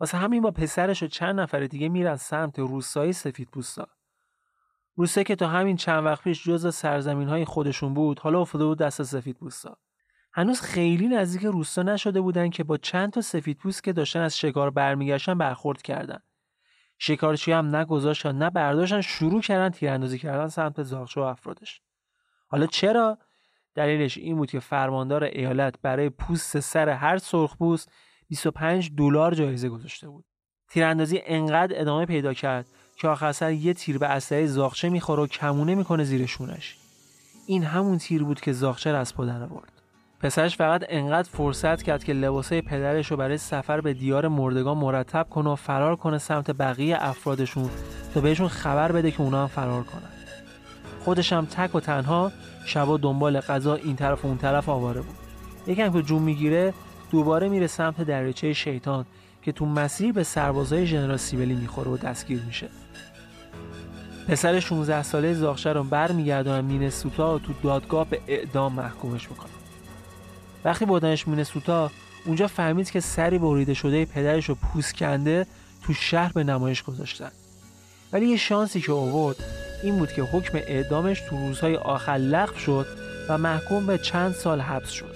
واسه 0.00 0.18
همین 0.18 0.42
با 0.42 0.50
پسرش 0.50 1.02
و 1.02 1.06
چند 1.06 1.40
نفر 1.40 1.60
دیگه 1.60 1.88
میرن 1.88 2.16
سمت 2.16 2.58
روستای 2.58 3.12
سفید 3.12 3.48
پوستا. 3.48 3.88
که 5.26 5.36
تا 5.36 5.48
همین 5.48 5.76
چند 5.76 6.04
وقت 6.04 6.22
پیش 6.22 6.44
جز 6.44 6.74
سرزمین 6.74 7.28
های 7.28 7.44
خودشون 7.44 7.94
بود 7.94 8.18
حالا 8.18 8.40
افتاده 8.40 8.64
بود 8.64 8.78
دست 8.78 9.02
سفید 9.02 9.36
پوستا. 9.36 9.76
هنوز 10.32 10.60
خیلی 10.60 11.08
نزدیک 11.08 11.42
روستا 11.42 11.82
نشده 11.82 12.20
بودن 12.20 12.50
که 12.50 12.64
با 12.64 12.76
چند 12.76 13.12
تا 13.12 13.20
سفید 13.20 13.58
پوست 13.58 13.84
که 13.84 13.92
داشتن 13.92 14.20
از 14.20 14.38
شکار 14.38 14.70
برمیگشتن 14.70 15.38
برخورد 15.38 15.82
کردن. 15.82 16.18
شکارچی 16.98 17.52
هم 17.52 17.76
نگذاشتن 17.76 18.38
نه 18.38 18.50
برداشتن 18.50 19.00
شروع 19.00 19.40
کردن 19.40 19.70
تیراندازی 19.70 20.18
کردن 20.18 20.48
سمت 20.48 20.82
زاغچه 20.82 21.20
و 21.20 21.24
افرادش. 21.24 21.80
حالا 22.46 22.66
چرا؟ 22.66 23.18
دلیلش 23.76 24.18
این 24.18 24.36
بود 24.36 24.50
که 24.50 24.60
فرماندار 24.60 25.24
ایالت 25.24 25.74
برای 25.82 26.08
پوست 26.08 26.60
سر 26.60 26.88
هر 26.88 27.18
سرخپوست 27.18 27.92
25 28.28 28.90
دلار 28.96 29.34
جایزه 29.34 29.68
گذاشته 29.68 30.08
بود. 30.08 30.24
تیراندازی 30.70 31.20
انقدر 31.26 31.80
ادامه 31.80 32.06
پیدا 32.06 32.34
کرد 32.34 32.66
که 32.96 33.08
آخر 33.08 33.32
سر 33.32 33.52
یه 33.52 33.74
تیر 33.74 33.98
به 33.98 34.06
اسلحه 34.06 34.46
زاغچه 34.46 34.88
می‌خوره 34.88 35.22
و 35.22 35.26
کمونه 35.26 35.74
می‌کنه 35.74 36.04
زیر 36.04 36.26
شونش. 36.26 36.76
این 37.46 37.62
همون 37.64 37.98
تیر 37.98 38.24
بود 38.24 38.40
که 38.40 38.52
زاغچه 38.52 38.92
را 38.92 38.98
از 38.98 39.14
پدر 39.16 39.42
آورد. 39.42 39.72
پسرش 40.20 40.56
فقط 40.56 40.84
انقدر 40.88 41.28
فرصت 41.32 41.82
کرد 41.82 42.04
که 42.04 42.12
لباسای 42.12 42.62
پدرش 42.62 43.10
رو 43.10 43.16
برای 43.16 43.38
سفر 43.38 43.80
به 43.80 43.94
دیار 43.94 44.28
مردگان 44.28 44.76
مرتب 44.76 45.28
کنه 45.30 45.50
و 45.50 45.54
فرار 45.54 45.96
کنه 45.96 46.18
سمت 46.18 46.50
بقیه 46.50 46.96
افرادشون 47.00 47.70
تا 48.14 48.20
بهشون 48.20 48.48
خبر 48.48 48.92
بده 48.92 49.10
که 49.10 49.20
اونا 49.20 49.42
هم 49.42 49.46
فرار 49.46 49.82
کنن. 49.82 50.15
خودش 51.06 51.32
هم 51.32 51.46
تک 51.46 51.74
و 51.74 51.80
تنها 51.80 52.32
شبا 52.64 52.96
دنبال 52.96 53.40
غذا 53.40 53.74
این 53.74 53.96
طرف 53.96 54.24
و 54.24 54.28
اون 54.28 54.38
طرف 54.38 54.68
آواره 54.68 55.00
بود. 55.00 55.16
یکم 55.66 55.92
که 55.92 56.02
جون 56.02 56.22
می‌گیره 56.22 56.74
دوباره 57.10 57.48
میره 57.48 57.66
سمت 57.66 58.00
دریاچه 58.00 58.52
شیطان 58.52 59.06
که 59.42 59.52
تو 59.52 59.66
مسیر 59.66 60.12
به 60.12 60.24
سربازای 60.24 60.86
ژنرال 60.86 61.16
سیبلی 61.16 61.54
می‌خوره 61.54 61.90
و 61.90 61.96
دستگیر 61.96 62.42
میشه. 62.46 62.68
پسر 64.28 64.60
16 64.60 65.02
ساله 65.02 65.34
زاخشه 65.34 65.72
رو 65.72 65.84
برمیگردونن 65.84 66.60
مینسوتا 66.60 67.38
تو 67.38 67.52
دادگاه 67.62 68.06
به 68.10 68.20
اعدام 68.26 68.72
محکومش 68.72 69.30
می‌کنن. 69.30 69.50
وقتی 70.64 70.84
بردنش 70.84 71.28
مینسوتا 71.28 71.90
اونجا 72.24 72.46
فهمید 72.46 72.90
که 72.90 73.00
سری 73.00 73.38
بریده 73.38 73.74
شده 73.74 74.04
پدرش 74.04 74.48
رو 74.48 74.54
پوست 74.54 74.96
کنده 74.96 75.46
تو 75.82 75.94
شهر 75.94 76.32
به 76.32 76.44
نمایش 76.44 76.82
گذاشتن. 76.82 77.30
ولی 78.12 78.26
یه 78.26 78.36
شانسی 78.36 78.80
که 78.80 78.92
آورد 78.92 79.36
این 79.82 79.98
بود 79.98 80.12
که 80.12 80.22
حکم 80.22 80.58
اعدامش 80.58 81.20
تو 81.20 81.36
روزهای 81.36 81.76
آخر 81.76 82.12
لغو 82.12 82.58
شد 82.58 82.86
و 83.28 83.38
محکوم 83.38 83.86
به 83.86 83.98
چند 83.98 84.34
سال 84.34 84.60
حبس 84.60 84.90
شد. 84.90 85.14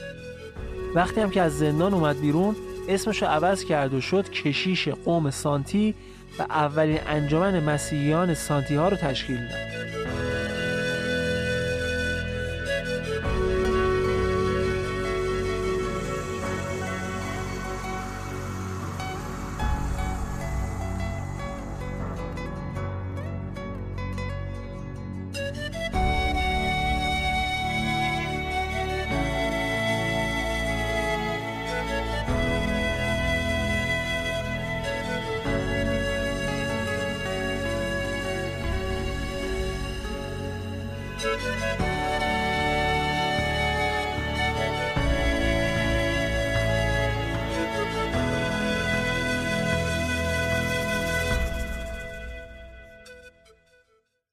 وقتی 0.94 1.20
هم 1.20 1.30
که 1.30 1.42
از 1.42 1.58
زندان 1.58 1.94
اومد 1.94 2.20
بیرون 2.20 2.56
اسمش 2.88 3.22
رو 3.22 3.28
عوض 3.28 3.64
کرد 3.64 3.94
و 3.94 4.00
شد 4.00 4.30
کشیش 4.30 4.88
قوم 4.88 5.30
سانتی 5.30 5.94
و 6.38 6.42
اولین 6.42 6.98
انجمن 7.06 7.60
مسیحیان 7.64 8.34
سانتی 8.34 8.74
ها 8.74 8.88
رو 8.88 8.96
تشکیل 8.96 9.36
داد. 9.36 10.30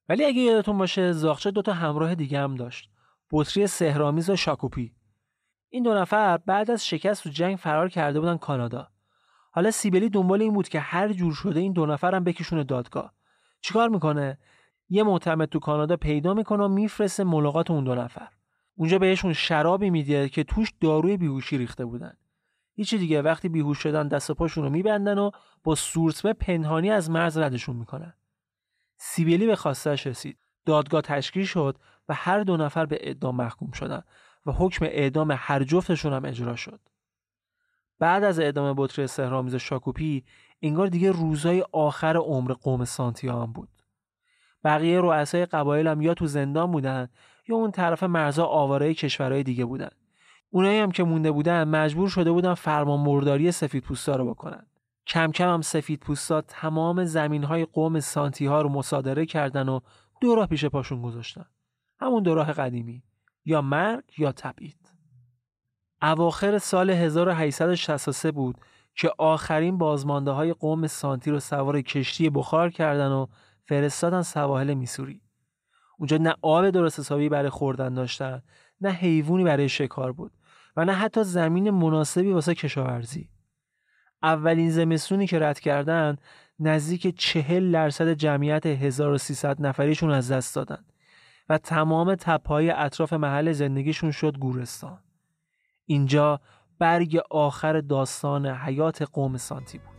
ولی 0.09 0.25
اگه 0.25 0.41
یادتون 0.41 0.77
باشه 0.77 1.11
زاخچه 1.11 1.51
دوتا 1.51 1.73
همراه 1.73 2.15
دیگه 2.15 2.39
هم 2.39 2.55
داشت. 2.55 2.89
بطری 3.31 3.67
سهرامیز 3.67 4.29
و 4.29 4.35
شاکوپی. 4.35 4.93
این 5.69 5.83
دو 5.83 5.93
نفر 5.93 6.37
بعد 6.37 6.71
از 6.71 6.87
شکست 6.87 7.23
تو 7.23 7.29
جنگ 7.29 7.57
فرار 7.57 7.89
کرده 7.89 8.19
بودن 8.19 8.37
کانادا. 8.37 8.87
حالا 9.51 9.71
سیبلی 9.71 10.09
دنبال 10.09 10.41
این 10.41 10.53
بود 10.53 10.69
که 10.69 10.79
هر 10.79 11.13
جور 11.13 11.33
شده 11.33 11.59
این 11.59 11.73
دو 11.73 11.85
نفر 11.85 12.15
هم 12.15 12.23
بکشونه 12.23 12.63
دادگاه. 12.63 13.13
چیکار 13.61 13.89
می‌کنه؟ 13.89 14.37
یه 14.89 15.03
معتمد 15.03 15.49
تو 15.49 15.59
کانادا 15.59 15.97
پیدا 15.97 16.33
می‌کنه 16.33 16.63
و 16.63 16.67
میفرسته 16.67 17.23
ملاقات 17.23 17.71
اون 17.71 17.83
دو 17.83 17.95
نفر. 17.95 18.27
اونجا 18.75 18.99
بهشون 18.99 19.33
شرابی 19.33 19.89
میده 19.89 20.29
که 20.29 20.43
توش 20.43 20.73
داروی 20.81 21.17
بیهوشی 21.17 21.57
ریخته 21.57 21.85
بودن. 21.85 22.13
هیچی 22.73 22.97
دیگه 22.97 23.21
وقتی 23.21 23.49
بیهوش 23.49 23.77
شدن 23.77 24.07
دست 24.07 24.31
پاشون 24.31 24.63
رو 24.63 24.69
میبندن 24.69 25.17
و 25.17 25.31
با 25.63 25.75
سورسمه 25.75 26.33
پنهانی 26.33 26.89
از 26.89 27.09
مرز 27.09 27.37
ردشون 27.37 27.75
می‌کنن. 27.75 28.13
سیبیلی 28.97 29.47
به 29.47 29.55
خواستش 29.55 30.07
رسید. 30.07 30.37
دادگاه 30.65 31.01
تشکیل 31.01 31.45
شد 31.45 31.77
و 32.09 32.13
هر 32.13 32.39
دو 32.39 32.57
نفر 32.57 32.85
به 32.85 32.97
اعدام 33.01 33.35
محکوم 33.35 33.71
شدند 33.71 34.05
و 34.45 34.51
حکم 34.51 34.85
اعدام 34.85 35.35
هر 35.37 35.63
جفتشون 35.63 36.13
هم 36.13 36.25
اجرا 36.25 36.55
شد. 36.55 36.79
بعد 37.99 38.23
از 38.23 38.39
اعدام 38.39 38.73
بطری 38.77 39.07
سهرامیز 39.07 39.55
شاکوپی 39.55 40.23
انگار 40.61 40.87
دیگه 40.87 41.11
روزای 41.11 41.65
آخر 41.71 42.17
عمر 42.17 42.53
قوم 42.53 42.85
سانتیا 42.85 43.41
هم 43.41 43.53
بود. 43.53 43.69
بقیه 44.63 45.01
رؤسای 45.01 45.45
قبایل 45.45 45.87
هم 45.87 46.01
یا 46.01 46.13
تو 46.13 46.27
زندان 46.27 46.71
بودن 46.71 47.09
یا 47.47 47.55
اون 47.55 47.71
طرف 47.71 48.03
مرزا 48.03 48.45
آواره 48.45 48.93
کشورهای 48.93 49.43
دیگه 49.43 49.65
بودن. 49.65 49.89
اونایی 50.49 50.79
هم 50.79 50.91
که 50.91 51.03
مونده 51.03 51.31
بودن 51.31 51.63
مجبور 51.63 52.09
شده 52.09 52.31
بودن 52.31 52.53
فرمان 52.53 52.99
مرداری 52.99 53.51
سفید 53.51 53.83
پوستا 53.83 54.15
رو 54.15 54.29
بکنن. 54.29 54.65
کم 55.07 55.31
کم 55.31 55.53
هم 55.53 55.61
سفید 55.61 55.99
پوستا 55.99 56.41
تمام 56.41 57.03
زمین 57.03 57.43
های 57.43 57.65
قوم 57.65 57.99
سانتی 57.99 58.45
ها 58.45 58.61
رو 58.61 58.69
مصادره 58.69 59.25
کردن 59.25 59.69
و 59.69 59.79
دو 60.21 60.35
راه 60.35 60.47
پیش 60.47 60.65
پاشون 60.65 61.01
گذاشتن. 61.01 61.45
همون 61.99 62.23
دو 62.23 62.35
راه 62.35 62.53
قدیمی 62.53 63.03
یا 63.45 63.61
مرگ 63.61 64.03
یا 64.17 64.31
تبعید. 64.31 64.77
اواخر 66.01 66.57
سال 66.57 66.89
1863 66.89 68.31
بود 68.31 68.57
که 68.95 69.11
آخرین 69.17 69.77
بازمانده 69.77 70.31
های 70.31 70.53
قوم 70.53 70.87
سانتی 70.87 71.31
رو 71.31 71.39
سوار 71.39 71.81
کشتی 71.81 72.29
بخار 72.29 72.69
کردن 72.69 73.11
و 73.11 73.27
فرستادن 73.65 74.21
سواحل 74.21 74.73
میسوری. 74.73 75.21
اونجا 75.97 76.17
نه 76.17 76.35
آب 76.41 76.69
درست 76.69 76.99
حسابی 76.99 77.29
برای 77.29 77.49
خوردن 77.49 77.93
داشتن 77.93 78.41
نه 78.81 78.89
حیوانی 78.89 79.43
برای 79.43 79.69
شکار 79.69 80.11
بود 80.11 80.31
و 80.75 80.85
نه 80.85 80.93
حتی 80.93 81.23
زمین 81.23 81.69
مناسبی 81.69 82.31
واسه 82.31 82.55
کشاورزی. 82.55 83.29
اولین 84.23 84.69
زمستونی 84.69 85.27
که 85.27 85.39
رد 85.39 85.59
کردن 85.59 86.17
نزدیک 86.59 87.15
چهل 87.17 87.71
درصد 87.71 88.13
جمعیت 88.13 88.65
1300 88.65 89.61
نفریشون 89.61 90.11
از 90.11 90.31
دست 90.31 90.55
دادن 90.55 90.85
و 91.49 91.57
تمام 91.57 92.15
تپهای 92.15 92.69
اطراف 92.69 93.13
محل 93.13 93.51
زندگیشون 93.51 94.11
شد 94.11 94.37
گورستان. 94.37 94.99
اینجا 95.85 96.41
برگ 96.79 97.21
آخر 97.31 97.81
داستان 97.81 98.45
حیات 98.45 99.01
قوم 99.01 99.37
سانتی 99.37 99.77
بود. 99.77 99.97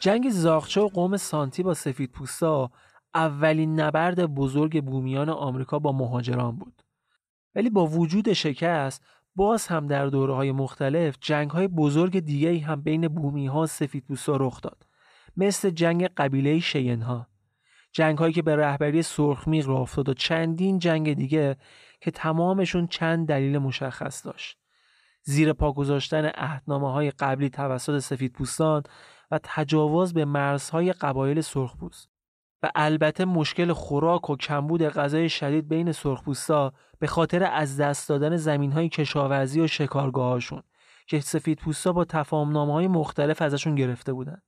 جنگ 0.00 0.30
زاخچه 0.30 0.80
و 0.80 0.88
قوم 0.88 1.16
سانتی 1.16 1.62
با 1.62 1.74
سفید 1.74 2.12
پوستا 2.12 2.70
اولین 3.14 3.80
نبرد 3.80 4.26
بزرگ 4.26 4.84
بومیان 4.84 5.28
آمریکا 5.28 5.78
با 5.78 5.92
مهاجران 5.92 6.56
بود. 6.56 6.82
ولی 7.54 7.70
با 7.70 7.86
وجود 7.86 8.32
شکست 8.32 9.04
باز 9.34 9.66
هم 9.66 9.86
در 9.86 10.06
دوره 10.06 10.34
های 10.34 10.52
مختلف 10.52 11.16
جنگ 11.20 11.50
های 11.50 11.68
بزرگ 11.68 12.20
دیگه 12.20 12.58
هم 12.58 12.82
بین 12.82 13.08
بومی 13.08 13.46
ها 13.46 13.66
سفید 13.66 14.04
پوستا 14.04 14.36
رخ 14.36 14.60
داد. 14.60 14.86
مثل 15.36 15.70
جنگ 15.70 16.06
قبیله 16.06 16.58
شین 16.58 17.02
ها. 17.02 17.26
جنگ 17.92 18.18
هایی 18.18 18.32
که 18.32 18.42
به 18.42 18.56
رهبری 18.56 19.02
سرخمیغ 19.02 19.68
راه 19.68 19.80
افتاد 19.80 20.08
و 20.08 20.14
چندین 20.14 20.78
جنگ 20.78 21.14
دیگه 21.14 21.56
که 22.00 22.10
تمامشون 22.10 22.86
چند 22.86 23.28
دلیل 23.28 23.58
مشخص 23.58 24.26
داشت. 24.26 24.58
زیر 25.22 25.52
پا 25.52 25.72
گذاشتن 25.72 26.24
عهدنامه 26.24 26.92
های 26.92 27.10
قبلی 27.10 27.50
توسط 27.50 27.98
سفید 27.98 28.32
پوستان 28.32 28.82
و 29.30 29.40
تجاوز 29.42 30.12
به 30.14 30.24
مرزهای 30.24 30.92
قبایل 30.92 31.40
سرخپوست 31.40 32.08
و 32.62 32.70
البته 32.74 33.24
مشکل 33.24 33.72
خوراک 33.72 34.30
و 34.30 34.36
کمبود 34.36 34.82
غذای 34.82 35.28
شدید 35.28 35.68
بین 35.68 35.92
سرخپوستا 35.92 36.72
به 36.98 37.06
خاطر 37.06 37.44
از 37.44 37.80
دست 37.80 38.08
دادن 38.08 38.36
زمینهای 38.36 38.88
کشاورزی 38.88 39.60
و 39.60 39.66
شکارگاهاشون 39.66 40.62
که 41.06 41.20
سفیدپوستا 41.20 41.92
با 41.92 42.04
تفاهمنامه 42.04 42.72
های 42.72 42.88
مختلف 42.88 43.42
ازشون 43.42 43.74
گرفته 43.74 44.12
بودند. 44.12 44.42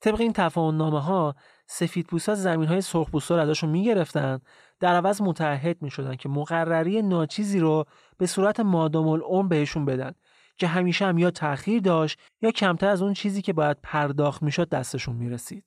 طبق 0.00 0.20
این 0.20 0.32
تفاهمنامه 0.32 1.00
ها 1.00 1.34
سفیدپوستا 1.66 2.34
زمین 2.34 2.68
های 2.68 2.80
سرخپوستا 2.80 3.36
رو 3.36 3.42
ازشون 3.42 3.70
می‌گرفتن 3.70 4.40
در 4.80 4.94
عوض 4.94 5.22
متحد 5.22 5.82
می 5.82 5.90
شدن 5.90 6.16
که 6.16 6.28
مقرری 6.28 7.02
ناچیزی 7.02 7.58
رو 7.58 7.84
به 8.18 8.26
صورت 8.26 8.60
مادام 8.60 9.08
العمر 9.08 9.48
بهشون 9.48 9.84
بدن 9.84 10.12
که 10.58 10.66
همیشه 10.66 11.06
هم 11.06 11.18
یا 11.18 11.30
تأخیر 11.30 11.82
داشت 11.82 12.18
یا 12.42 12.50
کمتر 12.50 12.88
از 12.88 13.02
اون 13.02 13.14
چیزی 13.14 13.42
که 13.42 13.52
باید 13.52 13.76
پرداخت 13.82 14.42
می‌شد 14.42 14.68
دستشون 14.68 15.16
می‌رسید. 15.16 15.64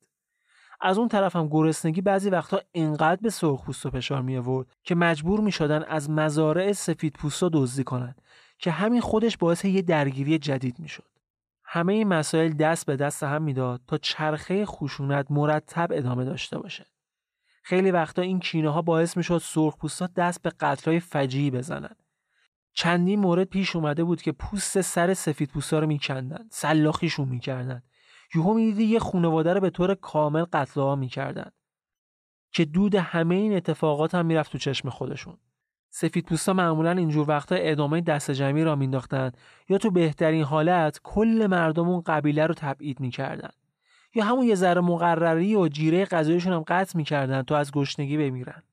از 0.82 0.98
اون 0.98 1.08
طرف 1.08 1.36
هم 1.36 1.48
گرسنگی 1.48 2.02
بعضی 2.02 2.30
وقتا 2.30 2.62
انقدر 2.74 3.22
به 3.22 3.30
سرخپوست 3.30 3.86
و 3.86 3.90
فشار 3.90 4.22
می 4.22 4.38
آورد 4.38 4.68
که 4.84 4.96
مجبور 4.96 5.40
می 5.40 5.52
شدن 5.52 5.84
از 5.84 6.10
مزارع 6.10 6.72
سفید 6.72 7.14
پوستا 7.14 7.50
دزدی 7.54 7.84
کنند 7.84 8.22
که 8.58 8.72
همین 8.72 9.02
خودش 9.02 9.38
باعث 9.38 9.66
یه 9.66 9.82
درگیری 9.82 10.40
جدید 10.40 10.80
می 10.80 10.88
شد. 10.88 11.08
همه 11.64 11.94
این 11.94 12.08
مسائل 12.08 12.54
دست 12.54 12.86
به 12.86 12.96
دست 12.96 13.24
هم 13.24 13.42
می‌داد 13.42 13.82
تا 13.88 13.98
چرخه 13.98 14.66
خشونت 14.66 15.26
مرتب 15.30 15.88
ادامه 15.92 16.26
داشته 16.26 16.60
باشه. 16.60 16.86
خیلی 17.64 17.92
وقتا 17.92 18.22
این 18.22 18.40
کینه 18.40 18.70
ها 18.70 18.82
باعث 18.82 19.18
می 19.18 19.24
شد 19.24 19.38
سرخپوستا 19.38 20.10
دست 20.16 20.42
به 20.42 20.50
قتلای 20.50 21.00
فجیعی 21.00 21.52
بزنند 21.52 22.04
چندین 22.80 23.20
مورد 23.20 23.48
پیش 23.48 23.76
اومده 23.76 24.04
بود 24.04 24.22
که 24.22 24.32
پوست 24.32 24.82
سر 24.82 25.14
سفید 25.14 25.50
پوستا 25.50 25.80
رو 25.80 25.88
میکندن 25.88 26.48
سلاخیشون 26.52 27.30
می‌کردن. 27.30 27.84
یهو 28.36 28.54
می‌دیدی 28.54 28.84
یه 28.84 29.00
خانواده 29.00 29.54
رو 29.54 29.60
به 29.60 29.70
طور 29.70 29.96
کامل 29.96 30.46
قتل 30.54 30.82
عام 30.82 31.00
می‌کردن. 31.00 31.52
که 32.52 32.66
دود 32.66 32.96
همه 32.96 33.36
این 33.36 33.56
اتفاقات 33.56 34.16
هم 34.16 34.26
می‌رفت 34.26 34.52
تو 34.52 34.58
چشم 34.58 34.90
خودشون. 34.90 35.38
سفید 35.90 36.26
پوستا 36.26 36.54
معمولا 36.54 36.92
اینجور 36.92 37.30
وقتا 37.30 37.56
ادامه 37.56 38.02
دست 38.02 38.32
جمعی 38.32 38.64
را 38.64 38.76
مینداختن 38.76 39.32
یا 39.70 39.78
تو 39.78 39.92
بهترین 39.92 40.44
حالت 40.44 41.00
کل 41.04 41.48
مردم 41.50 41.90
اون 41.90 42.02
قبیله 42.02 42.46
رو 42.48 42.54
تبعید 42.54 43.00
می‌کردن. 43.00 43.52
یا 44.16 44.24
همون 44.24 44.46
یه 44.46 44.56
ذره 44.56 44.82
مقرری 44.82 45.56
و 45.56 45.68
جیره 45.68 46.06
غذایشون 46.06 46.54
هم 46.54 46.64
قطع 46.68 46.98
می‌کردن 46.98 47.42
تا 47.42 47.58
از 47.58 47.72
گشنگی 47.72 48.18
بمیرن. 48.18 48.64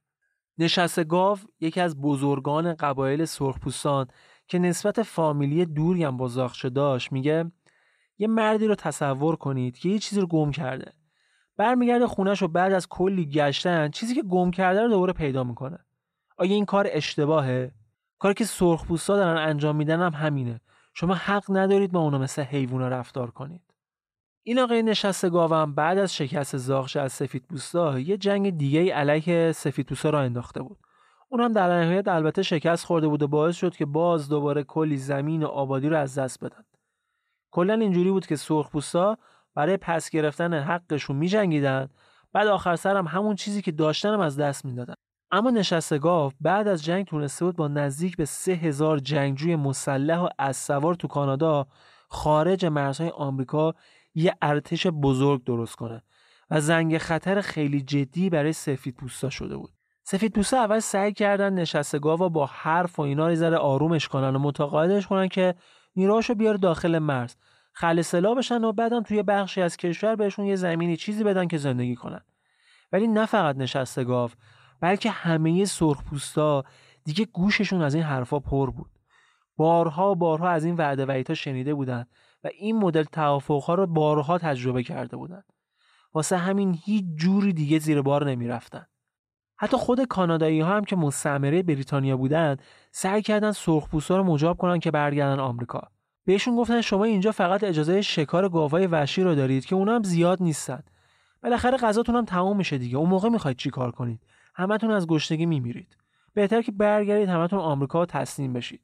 نشست 0.58 1.04
گاو 1.04 1.38
یکی 1.60 1.80
از 1.80 2.00
بزرگان 2.00 2.74
قبایل 2.74 3.24
سرخپوستان 3.24 4.06
که 4.48 4.58
نسبت 4.58 5.02
فامیلی 5.02 5.66
دوری 5.66 6.04
هم 6.04 6.16
با 6.16 6.28
زاخچه 6.28 6.70
داشت 6.70 7.12
میگه 7.12 7.50
یه 8.18 8.28
مردی 8.28 8.66
رو 8.66 8.74
تصور 8.74 9.36
کنید 9.36 9.78
که 9.78 9.88
یه 9.88 9.98
چیزی 9.98 10.20
رو 10.20 10.26
گم 10.26 10.50
کرده. 10.50 10.92
برمیگرده 11.56 12.06
خونش 12.06 12.42
رو 12.42 12.48
بعد 12.48 12.72
از 12.72 12.88
کلی 12.88 13.26
گشتن 13.26 13.90
چیزی 13.90 14.14
که 14.14 14.22
گم 14.22 14.50
کرده 14.50 14.82
رو 14.82 14.88
دوباره 14.88 15.12
پیدا 15.12 15.44
می‌کنه. 15.44 15.78
آیا 16.36 16.54
این 16.54 16.64
کار 16.64 16.86
اشتباهه؟ 16.90 17.72
کاری 18.18 18.34
که 18.34 18.44
سرخپوستا 18.44 19.16
دارن 19.16 19.48
انجام 19.48 19.76
میدن 19.76 20.00
هم 20.00 20.12
همینه. 20.12 20.60
شما 20.94 21.14
حق 21.14 21.44
ندارید 21.48 21.92
با 21.92 22.00
اونا 22.00 22.18
مثل 22.18 22.42
حیوونا 22.42 22.88
رفتار 22.88 23.30
کنید. 23.30 23.65
این 24.48 24.58
آقای 24.58 24.82
نشست 24.82 25.30
گاوم 25.30 25.74
بعد 25.74 25.98
از 25.98 26.14
شکست 26.14 26.56
زاغش 26.56 26.96
از 26.96 27.12
سفید 27.12 27.48
بوستا 27.48 27.98
یه 27.98 28.16
جنگ 28.16 28.58
دیگه 28.58 28.94
علیه 28.94 29.52
سفید 29.52 29.86
بوستا 29.86 30.10
را 30.10 30.20
انداخته 30.20 30.62
بود. 30.62 30.78
اون 31.28 31.40
هم 31.40 31.52
در 31.52 31.80
نهایت 31.80 32.08
البته 32.08 32.42
شکست 32.42 32.84
خورده 32.84 33.08
بود 33.08 33.22
و 33.22 33.28
باعث 33.28 33.56
شد 33.56 33.76
که 33.76 33.86
باز 33.86 34.28
دوباره 34.28 34.64
کلی 34.64 34.96
زمین 34.96 35.42
و 35.42 35.46
آبادی 35.46 35.88
رو 35.88 35.96
از 35.96 36.18
دست 36.18 36.44
بدن. 36.44 36.64
کلا 37.50 37.74
اینجوری 37.74 38.10
بود 38.10 38.26
که 38.26 38.36
سرخپوستا 38.36 39.18
برای 39.54 39.76
پس 39.76 40.10
گرفتن 40.10 40.54
حقشون 40.54 41.16
می 41.16 41.28
جنگیدن 41.28 41.88
بعد 42.32 42.46
آخر 42.46 42.76
سر 42.76 42.96
هم 42.96 43.06
همون 43.06 43.36
چیزی 43.36 43.62
که 43.62 43.72
داشتن 43.72 44.12
هم 44.12 44.20
از 44.20 44.36
دست 44.36 44.64
می‌دادن. 44.64 44.94
اما 45.30 45.50
نشست 45.50 45.98
گاو 45.98 46.32
بعد 46.40 46.68
از 46.68 46.84
جنگ 46.84 47.06
تونسته 47.06 47.44
بود 47.44 47.56
با 47.56 47.68
نزدیک 47.68 48.16
به 48.16 48.24
سه 48.24 48.52
هزار 48.52 48.98
جنگجوی 48.98 49.56
مسلح 49.56 50.18
و 50.18 50.28
از 50.38 50.56
سوار 50.56 50.94
تو 50.94 51.08
کانادا 51.08 51.66
خارج 52.08 52.66
مرزهای 52.66 53.10
آمریکا 53.10 53.74
یه 54.16 54.36
ارتش 54.42 54.86
بزرگ 54.86 55.44
درست 55.44 55.74
کنه 55.74 56.02
و 56.50 56.60
زنگ 56.60 56.98
خطر 56.98 57.40
خیلی 57.40 57.82
جدی 57.82 58.30
برای 58.30 58.52
سفید 58.52 58.94
پوستا 58.94 59.30
شده 59.30 59.56
بود. 59.56 59.70
سفید 60.04 60.32
پوستا 60.32 60.56
اول 60.56 60.78
سعی 60.78 61.12
کردن 61.12 61.52
نشستگاه 61.52 62.22
و 62.22 62.28
با 62.28 62.46
حرف 62.46 62.98
و 62.98 63.02
اینا 63.02 63.28
رو 63.28 63.56
آرومش 63.56 64.08
کنن 64.08 64.36
و 64.36 64.38
متقاعدش 64.38 65.06
کنن 65.06 65.28
که 65.28 65.54
نیروهاشو 65.96 66.34
بیاره 66.34 66.58
داخل 66.58 66.98
مرز. 66.98 67.36
خل 67.72 68.02
سلا 68.02 68.34
بشن 68.34 68.64
و 68.64 68.72
بعدم 68.72 69.02
توی 69.02 69.22
بخشی 69.22 69.62
از 69.62 69.76
کشور 69.76 70.16
بهشون 70.16 70.46
یه 70.46 70.56
زمینی 70.56 70.96
چیزی 70.96 71.24
بدن 71.24 71.48
که 71.48 71.58
زندگی 71.58 71.94
کنن. 71.94 72.20
ولی 72.92 73.06
نه 73.06 73.26
فقط 73.26 73.56
نشسته 73.56 74.04
گاو 74.04 74.30
بلکه 74.80 75.10
همه 75.10 75.64
سرخپوستا 75.64 76.64
دیگه 77.04 77.24
گوششون 77.24 77.82
از 77.82 77.94
این 77.94 78.04
حرفا 78.04 78.38
پر 78.38 78.70
بود. 78.70 78.90
بارها 79.56 80.14
بارها 80.14 80.48
از 80.48 80.64
این 80.64 80.76
وعده 80.76 81.06
وعیدها 81.06 81.34
شنیده 81.34 81.74
بودن. 81.74 82.06
این 82.54 82.78
مدل 82.78 83.02
توافقها 83.02 83.74
رو 83.74 83.86
بارها 83.86 84.38
تجربه 84.38 84.82
کرده 84.82 85.16
بودند. 85.16 85.44
واسه 86.14 86.36
همین 86.36 86.78
هیچ 86.84 87.04
جوری 87.14 87.52
دیگه 87.52 87.78
زیر 87.78 88.02
بار 88.02 88.30
نمی‌رفتن. 88.30 88.86
حتی 89.58 89.76
خود 89.76 90.04
کانادایی 90.04 90.60
ها 90.60 90.76
هم 90.76 90.84
که 90.84 90.96
مستعمره 90.96 91.62
بریتانیا 91.62 92.16
بودند 92.16 92.62
سعی 92.92 93.22
کردن 93.22 93.52
سرخپوستا 93.52 94.16
رو 94.16 94.24
مجاب 94.24 94.56
کنن 94.56 94.78
که 94.78 94.90
برگردن 94.90 95.40
آمریکا. 95.40 95.82
بهشون 96.24 96.56
گفتن 96.56 96.80
شما 96.80 97.04
اینجا 97.04 97.32
فقط 97.32 97.64
اجازه 97.64 98.02
شکار 98.02 98.48
گاوای 98.48 98.86
وحشی 98.86 99.22
رو 99.22 99.34
دارید 99.34 99.64
که 99.64 99.74
اونا 99.74 99.94
هم 99.94 100.02
زیاد 100.02 100.42
نیستن. 100.42 100.82
بالاخره 101.42 101.76
غذاتون 101.76 102.16
هم 102.16 102.24
تموم 102.24 102.56
میشه 102.56 102.78
دیگه. 102.78 102.96
اون 102.96 103.08
موقع 103.08 103.28
می‌خواید 103.28 103.56
چی 103.56 103.70
کار 103.70 103.90
کنید؟ 103.90 104.26
همتون 104.54 104.90
از 104.90 105.06
گشنگی 105.06 105.46
میمیرید. 105.46 105.96
بهتر 106.34 106.62
که 106.62 106.72
برگردید 106.72 107.28
همتون 107.28 107.58
آمریکا 107.58 108.06
تسلیم 108.06 108.52
بشید. 108.52 108.80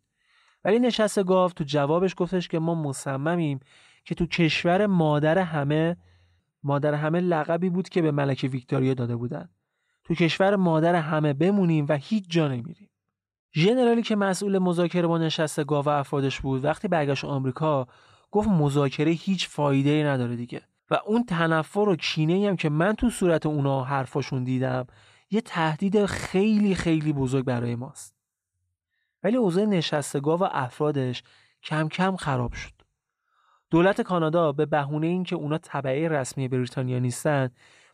ولی 0.65 0.79
نشست 0.79 1.25
گاو 1.25 1.51
تو 1.51 1.65
جوابش 1.65 2.15
گفتش 2.17 2.49
که 2.49 2.59
ما 2.59 2.75
مصممیم 2.75 3.61
که 4.05 4.15
تو 4.15 4.27
کشور 4.27 4.87
مادر 4.87 5.39
همه 5.39 5.97
مادر 6.63 6.95
همه 6.95 7.21
لقبی 7.21 7.71
بود 7.71 7.89
که 7.89 8.03
به 8.03 8.11
ملکه 8.11 8.49
ویکتوریا 8.49 8.95
داده 8.95 9.17
بودن. 9.17 9.49
تو 10.05 10.15
کشور 10.15 10.57
مادر 10.57 10.95
همه 10.95 11.33
بمونیم 11.33 11.87
و 11.89 11.97
هیچ 11.97 12.25
جا 12.29 12.49
نمیریم. 12.49 12.91
ژنرالی 13.55 14.03
که 14.03 14.17
مسئول 14.17 14.59
مذاکره 14.59 15.07
با 15.07 15.19
نشست 15.19 15.65
گاو 15.65 15.85
و 15.85 15.89
افرادش 15.89 16.41
بود 16.41 16.65
وقتی 16.65 16.89
برگشت 16.89 17.25
آمریکا 17.25 17.87
گفت 18.31 18.49
مذاکره 18.49 19.11
هیچ 19.11 19.49
فایده 19.49 19.91
ای 19.91 20.05
نداره 20.05 20.37
دیگه. 20.37 20.63
و 20.91 20.99
اون 21.07 21.25
تنفر 21.25 21.81
و 21.81 21.97
کینه 21.97 22.49
هم 22.49 22.57
که 22.57 22.69
من 22.69 22.93
تو 22.93 23.11
صورت 23.11 23.47
اونا 23.47 23.85
حرفاشون 23.85 24.45
دیدم 24.45 24.87
یه 25.31 25.41
تهدید 25.41 26.07
خیلی 26.07 26.75
خیلی 26.75 27.13
بزرگ 27.13 27.45
برای 27.45 27.77
ماست. 27.77 28.22
ولی 29.25 29.37
اوضاع 29.37 29.65
نشستگاه 29.65 30.41
و 30.41 30.49
افرادش 30.53 31.23
کم 31.63 31.89
کم 31.89 32.17
خراب 32.17 32.53
شد. 32.53 32.73
دولت 33.71 34.01
کانادا 34.01 34.53
به 34.53 34.67
بهونه 34.67 35.07
اینکه 35.07 35.37
اونا 35.37 35.59
تبعه 35.59 36.09
رسمی 36.09 36.49
بریتانیا 36.49 36.99
نیستن 36.99 37.51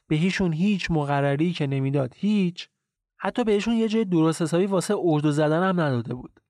بهشون 0.08 0.52
هیچ 0.52 0.90
مقرری 0.90 1.52
که 1.52 1.66
نمی‌داد 1.66 2.14
هیچ 2.16 2.68
حتی 3.16 3.44
بهشون 3.44 3.74
یه 3.74 3.88
جای 3.88 4.04
درست 4.04 4.42
حسابی 4.42 4.66
واسه 4.66 4.94
اردو 4.98 5.30
زدن 5.30 5.62
هم 5.62 5.80
نداده 5.80 6.14
بود. 6.14 6.40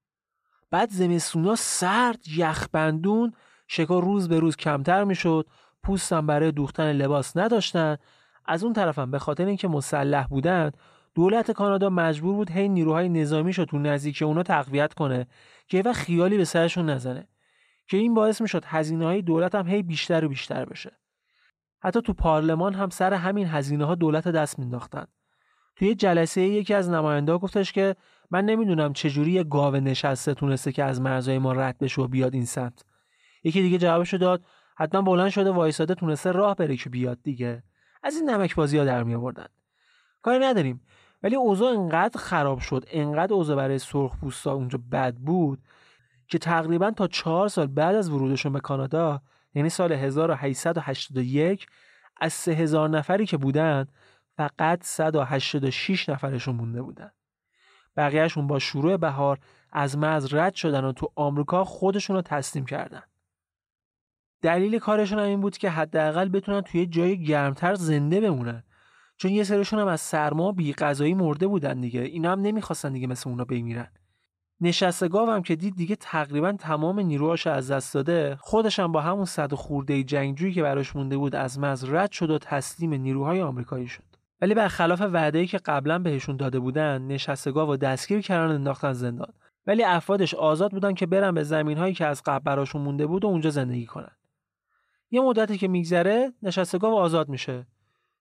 بعد 0.71 0.91
زمستونا 0.91 1.55
سرد 1.57 2.29
یخبندون 2.29 3.33
شکار 3.67 4.05
روز 4.05 4.29
به 4.29 4.39
روز 4.39 4.57
کمتر 4.57 5.05
می‌شد 5.05 5.47
پوستم 5.83 6.27
برای 6.27 6.53
دوختن 6.53 6.93
لباس 6.93 7.37
نداشتن. 7.37 7.97
از 8.45 8.65
اون 8.65 8.73
طرفم 8.73 9.11
به 9.11 9.19
خاطر 9.19 9.47
اینکه 9.47 9.69
مسلح 9.69 10.27
بودن 10.27 10.71
دولت 11.19 11.51
کانادا 11.51 11.91
مجبور 11.91 12.35
بود 12.35 12.51
هی 12.51 12.69
نیروهای 12.69 13.09
نظامی 13.09 13.53
شد 13.53 13.65
تو 13.65 13.79
نزدیک 13.79 14.23
اونا 14.23 14.43
تقویت 14.43 14.95
کنه 14.95 15.27
که 15.69 15.83
و 15.83 15.93
خیالی 15.93 16.37
به 16.37 16.45
سرشون 16.45 16.91
نزنه 16.91 17.29
که 17.87 17.97
این 17.97 18.15
باعث 18.15 18.41
می‌شد 18.41 18.65
هزینه 18.67 19.05
های 19.05 19.23
دولت 19.23 19.55
هم 19.55 19.69
هی 19.69 19.83
بیشتر 19.83 20.25
و 20.25 20.29
بیشتر 20.29 20.65
بشه. 20.65 20.99
حتی 21.83 22.03
تو 22.03 22.13
پارلمان 22.13 22.75
هم 22.75 22.89
سر 22.89 23.15
همین 23.15 23.47
هزینه 23.47 23.85
ها 23.85 23.95
دولت 23.95 24.29
دست 24.29 24.59
مینداختن 24.59 25.07
توی 25.77 25.95
جلسه 25.95 26.41
یکی 26.41 26.75
از 26.75 26.91
نماینده 26.91 27.39
گفتش 27.39 27.73
که 27.73 27.97
من 28.31 28.45
نمی‌دونم 28.45 28.93
چجوری 28.93 29.33
یه 29.33 29.45
گاو 29.45 29.77
نشسته 29.77 30.35
تونسته 30.35 30.73
که 30.73 30.85
از 30.85 31.01
مرزهای 31.01 31.39
ما 31.39 31.53
رد 31.53 31.79
بشه 31.79 32.03
و 32.03 32.09
بیاد 32.09 32.35
این 32.35 32.45
سمت. 32.45 32.85
یکی 33.45 33.63
دیگه 33.63 33.79
جوابشو 33.79 34.17
داد 34.17 34.45
حتما 34.77 35.03
بلند 35.03 35.31
شده 35.31 35.51
وایساده 35.51 35.95
تونسته 35.95 36.33
راه 36.33 36.55
بره 36.55 36.77
که 36.77 36.91
بیاد 36.91 37.19
دیگه. 37.23 37.63
از 38.03 38.17
این 38.17 38.31
نمک 38.31 38.55
بازی 38.55 38.79
ها 38.79 38.85
در 38.85 39.03
می 39.03 39.15
آوردن 39.15 39.47
کاری 40.23 40.45
نداریم. 40.45 40.81
ولی 41.23 41.37
اوضاع 41.37 41.73
انقدر 41.73 42.21
خراب 42.21 42.59
شد 42.59 42.85
انقدر 42.91 43.35
اوضاع 43.35 43.57
برای 43.57 43.79
سرخ 43.79 44.17
پوستا 44.21 44.53
اونجا 44.53 44.79
بد 44.93 45.15
بود 45.15 45.63
که 46.29 46.39
تقریبا 46.39 46.91
تا 46.91 47.07
چهار 47.07 47.49
سال 47.49 47.67
بعد 47.67 47.97
از 47.97 48.11
ورودشون 48.11 48.53
به 48.53 48.61
کانادا 48.61 49.23
یعنی 49.55 49.69
سال 49.69 49.93
1881 49.93 51.67
از 52.21 52.33
3000 52.33 52.89
نفری 52.89 53.27
که 53.27 53.37
بودن 53.37 53.87
فقط 54.37 54.83
186 54.83 56.09
نفرشون 56.09 56.55
مونده 56.55 56.83
بودن. 56.83 57.11
بقیهشون 57.97 58.47
با 58.47 58.59
شروع 58.59 58.97
بهار 58.97 59.39
از 59.73 59.99
مرز 59.99 60.35
رد 60.35 60.55
شدن 60.55 60.85
و 60.85 60.93
تو 60.93 61.13
آمریکا 61.17 61.65
خودشون 61.65 62.17
رو 62.17 62.23
تسلیم 62.23 62.67
کردن. 62.67 63.03
دلیل 64.43 64.79
کارشون 64.79 65.19
هم 65.19 65.25
این 65.25 65.41
بود 65.41 65.59
که 65.59 65.71
حداقل 65.71 66.29
بتونن 66.29 66.61
توی 66.61 66.87
جای 66.87 67.25
گرمتر 67.25 67.75
زنده 67.75 68.21
بمونن. 68.21 68.63
چون 69.19 69.31
یه 69.31 69.45
سرشون 69.45 69.79
هم 69.79 69.87
از 69.87 70.01
سرما 70.01 70.53
بی 70.53 70.73
غذایی 70.73 71.15
مرده 71.15 71.47
بودن 71.47 71.81
دیگه. 71.81 72.01
اینا 72.01 72.33
هم 72.33 72.41
نمی‌خواستن 72.41 72.93
دیگه 72.93 73.07
مثل 73.07 73.31
اونا 73.31 73.45
بمیرن. 73.45 73.89
نشسته 74.61 75.09
گاوم 75.09 75.43
که 75.43 75.57
دید 75.57 75.77
دیگه 75.77 75.97
تقریبا 75.97 76.53
تمام 76.53 77.01
نیروهاش 77.01 77.47
از 77.47 77.71
دست 77.71 77.95
داده 77.95 78.37
خودش 78.41 78.79
هم 78.79 78.93
با 78.93 79.01
همون 79.01 79.25
صد 79.25 79.55
خورده 79.55 80.03
جنگجویی 80.03 80.53
که 80.53 80.63
براش 80.63 80.97
مونده 80.97 81.17
بود 81.17 81.35
از 81.35 81.59
مز 81.59 81.85
رد 81.85 82.11
شد 82.11 82.31
و 82.31 82.39
تسلیم 82.39 82.95
نیروهای 82.95 83.43
آمریکایی 83.43 83.89
شد. 83.89 84.03
ولی 84.41 84.55
برخلاف 84.55 85.01
وعده‌ای 85.01 85.47
که 85.47 85.59
قبلا 85.59 85.99
بهشون 85.99 86.37
داده 86.37 86.59
بودن 86.59 87.03
نشسته 87.03 87.53
گاو 87.53 87.73
و 87.73 87.77
دستگیر 87.77 88.21
کردن 88.21 88.55
انداختن 88.55 88.93
زندان. 88.93 89.33
ولی 89.67 89.85
افرادش 89.85 90.35
آزاد 90.35 90.71
بودن 90.71 90.95
که 90.95 91.07
برن 91.07 91.35
به 91.35 91.43
زمینهایی 91.43 91.95
که 91.95 92.07
از 92.07 92.23
قبل 92.27 92.45
براشون 92.45 92.83
مونده 92.83 93.07
بود 93.07 93.25
و 93.25 93.29
اونجا 93.29 93.51
زندگی 93.51 93.87
کنن. 93.87 94.17
یه 95.11 95.21
مدتی 95.21 95.59
که 95.59 95.69
میگذره 95.69 96.33
نشسته 96.43 96.79
گاو 96.79 96.95
آزاد 96.95 97.29
میشه. 97.29 97.67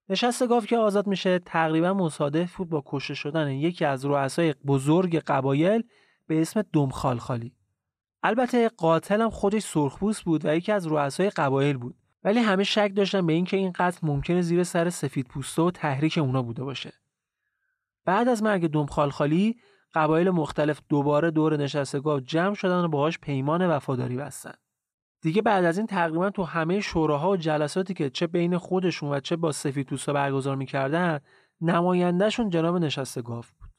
نشسته 0.10 0.48
گاو 0.48 0.66
که 0.66 0.78
آزاد 0.78 1.08
میشه 1.08 1.40
تقریبا 1.40 1.94
مصادف 1.94 2.56
بود 2.56 2.70
با 2.70 2.84
کشته 2.86 3.14
شدن 3.14 3.52
یکی 3.52 3.86
از 3.86 4.06
رؤسای 4.06 4.54
بزرگ 4.54 5.18
قبایل 5.18 5.84
به 6.28 6.42
اسم 6.42 6.62
دم 6.74 6.90
خالخالی 6.90 7.54
البته 8.24 8.70
قاتل 8.70 9.22
هم 9.22 9.30
خودش 9.30 9.64
سرخپوست 9.64 10.24
بود 10.24 10.46
و 10.46 10.56
یکی 10.56 10.72
از 10.72 10.88
رؤسای 10.88 11.30
قبایل 11.30 11.78
بود. 11.78 11.96
ولی 12.24 12.40
همه 12.40 12.64
شک 12.64 12.92
داشتن 12.96 13.26
به 13.26 13.34
اینکه 13.34 13.58
این 13.58 13.72
قتل 13.76 14.08
ممکنه 14.08 14.42
زیر 14.42 14.64
سر 14.64 14.90
سفید 14.90 15.28
پوسته 15.28 15.62
و 15.62 15.72
تحریک 15.72 16.18
اونا 16.18 16.44
بوده 16.44 16.64
باشه. 16.64 16.94
بعد 18.06 18.28
از 18.28 18.44
مرگ 18.44 18.68
دم 18.68 18.86
خالخالی 18.86 19.60
قبایل 19.94 20.30
مختلف 20.30 20.82
دوباره 20.90 21.32
دور 21.32 21.58
نشسته 21.58 22.00
گاو 22.00 22.20
جمع 22.20 22.54
شدن 22.54 22.84
و 22.84 22.88
باهاش 22.88 23.20
پیمان 23.20 23.68
وفاداری 23.68 24.18
بستن. 24.18 24.54
دیگه 25.28 25.42
بعد 25.42 25.66
از 25.66 25.78
این 25.78 25.88
تقریبا 25.88 26.30
تو 26.30 26.44
همه 26.44 26.80
شوراها 26.80 27.30
و 27.30 27.38
جلساتی 27.38 27.94
که 27.94 28.10
چه 28.10 28.28
بین 28.28 28.58
خودشون 28.58 29.10
و 29.10 29.20
چه 29.20 29.36
با 29.36 29.52
سفیدپوستا 29.52 30.14
برگزار 30.14 30.56
می‌کردن 30.56 31.20
نمایندهشون 31.62 32.50
جناب 32.50 32.78
نشسته 32.78 33.22
گاو 33.22 33.44
بود. 33.60 33.70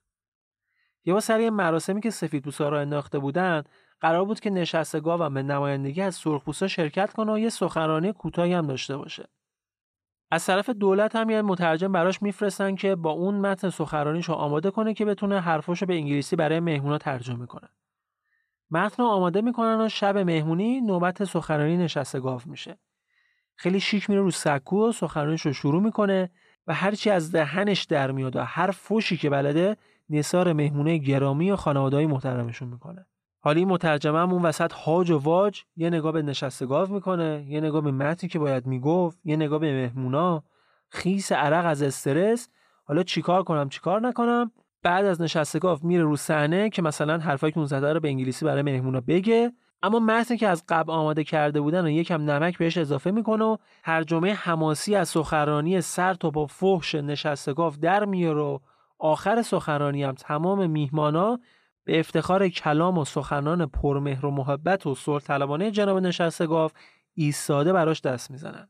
یه 1.05 1.13
با 1.15 1.21
سر 1.21 1.51
مراسمی 1.51 2.01
که 2.01 2.11
سفیدپوستا 2.11 2.69
را 2.69 2.81
انداخته 2.81 3.19
بودن 3.19 3.63
قرار 4.01 4.25
بود 4.25 4.41
که 4.41 4.51
نشسته 4.51 5.01
گاو 5.01 5.31
به 5.31 5.43
نمایندگی 5.43 6.03
از 6.03 6.15
سرخپوستا 6.15 6.69
شرکت 6.69 7.13
کنه 7.13 7.33
و 7.33 7.39
یه 7.39 7.49
سخنرانی 7.49 8.13
کوتاهی 8.13 8.53
هم 8.53 8.67
داشته 8.67 8.97
باشه. 8.97 9.29
از 10.31 10.47
طرف 10.47 10.71
دولت 10.71 11.17
هم 11.17 11.31
یه 11.31 11.43
مترجم 11.43 11.93
براش 11.93 12.23
میفرستن 12.23 12.75
که 12.75 12.95
با 12.95 13.11
اون 13.11 13.35
متن 13.35 13.71
سخنرانیشو 13.71 14.33
آماده 14.33 14.71
کنه 14.71 14.95
که 14.95 15.05
بتونه 15.05 15.41
حرفاشو 15.41 15.87
به 15.87 15.95
انگلیسی 15.95 16.37
برای 16.37 16.61
مهمونا 16.61 16.99
ترجمه 16.99 17.47
کنه. 17.47 17.69
متن 18.71 19.03
آماده 19.03 19.41
می‌کنن 19.41 19.81
و 19.81 19.89
شب 19.89 20.19
مهمونی 20.19 20.81
نوبت 20.81 21.25
سخنرانی 21.25 21.77
نشسته 21.77 22.21
گاو 22.21 22.41
میشه. 22.47 22.79
خیلی 23.57 23.81
شیک 23.81 24.11
میره 24.11 24.23
رو 24.23 24.31
سکو 24.31 24.89
و 24.89 24.93
سخنرانیش 24.93 25.47
رو 25.47 25.53
شروع 25.53 25.83
می‌کنه 25.83 26.31
و 26.67 26.75
هرچی 26.75 27.11
از 27.11 27.33
دهنش 27.33 27.85
در 27.85 28.11
میاد 28.11 28.37
و 28.37 28.41
هر 28.41 28.71
فوشی 28.71 29.17
که 29.17 29.31
بلده 29.31 29.77
نثار 30.11 30.53
مهمونه 30.53 30.99
گرامی 30.99 31.51
و 31.51 31.57
خانواده‌های 31.57 32.07
محترمشون 32.07 32.69
می‌کنه. 32.69 33.07
حالا 33.41 33.59
این 33.59 33.69
مترجمه 33.69 34.33
اون 34.33 34.43
وسط 34.43 34.73
هاج 34.73 35.11
و 35.11 35.19
واج 35.19 35.63
یه 35.77 35.91
نگاه 35.91 36.13
به 36.13 36.23
نشسته 36.23 36.67
گاو 36.67 36.93
می‌کنه 36.93 37.45
یه 37.49 37.61
نگاه 37.61 37.81
به 37.81 37.91
متنی 37.91 38.29
که 38.31 38.39
باید 38.39 38.67
می‌گفت 38.67 39.19
یه 39.25 39.37
نگاه 39.37 39.59
به 39.59 39.73
مهمونا. 39.73 40.45
خیس 40.89 41.33
عرق 41.33 41.67
از 41.67 41.83
استرس. 41.83 42.49
حالا 42.85 43.03
چیکار 43.03 43.43
کنم 43.43 43.69
چیکار 43.69 44.01
نکنم؟ 44.01 44.53
بعد 44.83 45.05
از 45.05 45.21
نشستگاه 45.21 45.81
میره 45.83 46.03
رو 46.03 46.17
صحنه 46.17 46.71
که 46.71 46.83
مثلا 46.83 47.19
حرفایی 47.19 47.53
که 47.53 47.59
اون 47.59 47.67
زده 47.67 47.93
رو 47.93 48.01
به 48.01 48.09
انگلیسی 48.09 48.45
برای 48.45 48.63
مهمونا 48.63 49.01
بگه 49.01 49.53
اما 49.83 49.99
متنی 49.99 50.37
که 50.37 50.49
از 50.49 50.65
قبل 50.69 50.93
آماده 50.93 51.25
کرده 51.25 51.61
بودن 51.61 51.85
و 51.85 51.89
یکم 51.89 52.31
نمک 52.31 52.59
بهش 52.59 52.79
اضافه 52.79 53.11
می‌کنه 53.11 53.45
و 53.45 53.57
ترجمه 53.85 54.33
حماسی 54.33 54.95
از 54.95 55.09
سخنرانی 55.09 55.81
سر 55.81 56.15
تا 56.15 56.31
با 56.31 56.47
فحش 56.47 56.95
نشستگاه 56.95 57.77
در 57.77 58.05
میاره 58.05 58.43
و 58.43 58.59
آخر 58.99 59.43
سخنرانی 59.43 60.05
هم 60.05 60.15
تمام 60.15 60.71
میهمانا 60.71 61.39
به 61.85 62.01
افتخار 62.01 62.49
کلام 62.49 62.99
و 62.99 63.05
سخنان 63.05 63.67
پرمهر 63.67 64.27
و 64.27 64.31
محبت 64.31 64.87
و 64.87 64.95
صلح 64.95 65.23
طلبانه 65.23 65.71
جناب 65.71 65.99
نشستگاه 65.99 66.73
ایستاده 67.15 67.73
براش 67.73 68.01
دست 68.01 68.31
می‌زنن. 68.31 68.69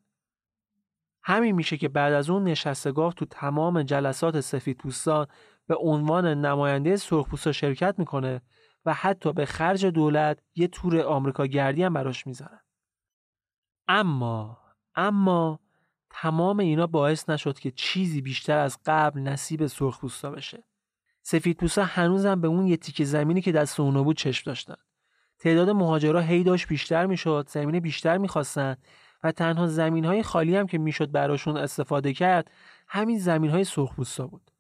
همین 1.22 1.55
میشه 1.55 1.76
که 1.76 1.89
بعد 1.89 2.12
از 2.12 2.30
اون 2.30 2.44
نشستگاه 2.44 3.12
تو 3.12 3.24
تمام 3.24 3.82
جلسات 3.82 4.40
سفید 4.40 4.76
پوستان 4.76 5.26
به 5.69 5.77
عنوان 5.77 6.27
نماینده 6.27 6.97
سرخپوستا 6.97 7.53
شرکت 7.53 7.95
می‌کنه 7.99 8.43
و 8.85 8.95
حتی 8.95 9.32
به 9.32 9.47
خرج 9.47 9.86
دولت 9.86 10.39
یه 10.55 10.69
تور 10.69 11.01
آمریکا 11.01 11.47
گردی 11.47 11.82
هم 11.82 11.93
براش 11.93 12.27
می‌زنن 12.27 12.61
اما 13.89 14.59
اما 14.95 15.61
تمام 16.11 16.59
اینا 16.59 16.86
باعث 16.86 17.28
نشد 17.28 17.59
که 17.59 17.70
چیزی 17.70 18.20
بیشتر 18.20 18.59
از 18.59 18.78
قبل 18.86 19.20
نصیب 19.20 19.66
سرخپوستا 19.66 20.31
بشه. 20.31 20.65
سفیدپوستا 21.23 21.85
هنوزم 21.85 22.40
به 22.40 22.49
اون 22.49 22.66
یه 22.66 22.77
تیکه 22.77 23.05
زمینی 23.05 23.40
که 23.40 23.53
دست 23.53 23.81
اونا 23.81 24.03
بود 24.03 24.16
چشم 24.16 24.43
داشتن. 24.47 24.77
تعداد 25.39 25.70
مهاجرا 25.70 26.20
هی 26.20 26.45
داشت 26.45 26.69
بیشتر 26.69 27.07
می‌شد 27.07 27.49
زمین 27.49 27.81
بیشتر 27.81 28.19
می‌خواستن 28.19 28.77
و 29.24 29.32
تنها 29.32 29.66
زمین 29.66 30.05
های 30.05 30.23
خالی 30.23 30.57
هم 30.57 30.66
که 30.66 30.78
می‌شد 30.78 31.11
براشون 31.12 31.57
استفاده 31.57 32.12
کرد 32.12 32.51
همین 32.89 33.19
زمین 33.19 33.51
های 33.51 33.65
سرخپوستا 33.65 34.27
بود. 34.27 34.51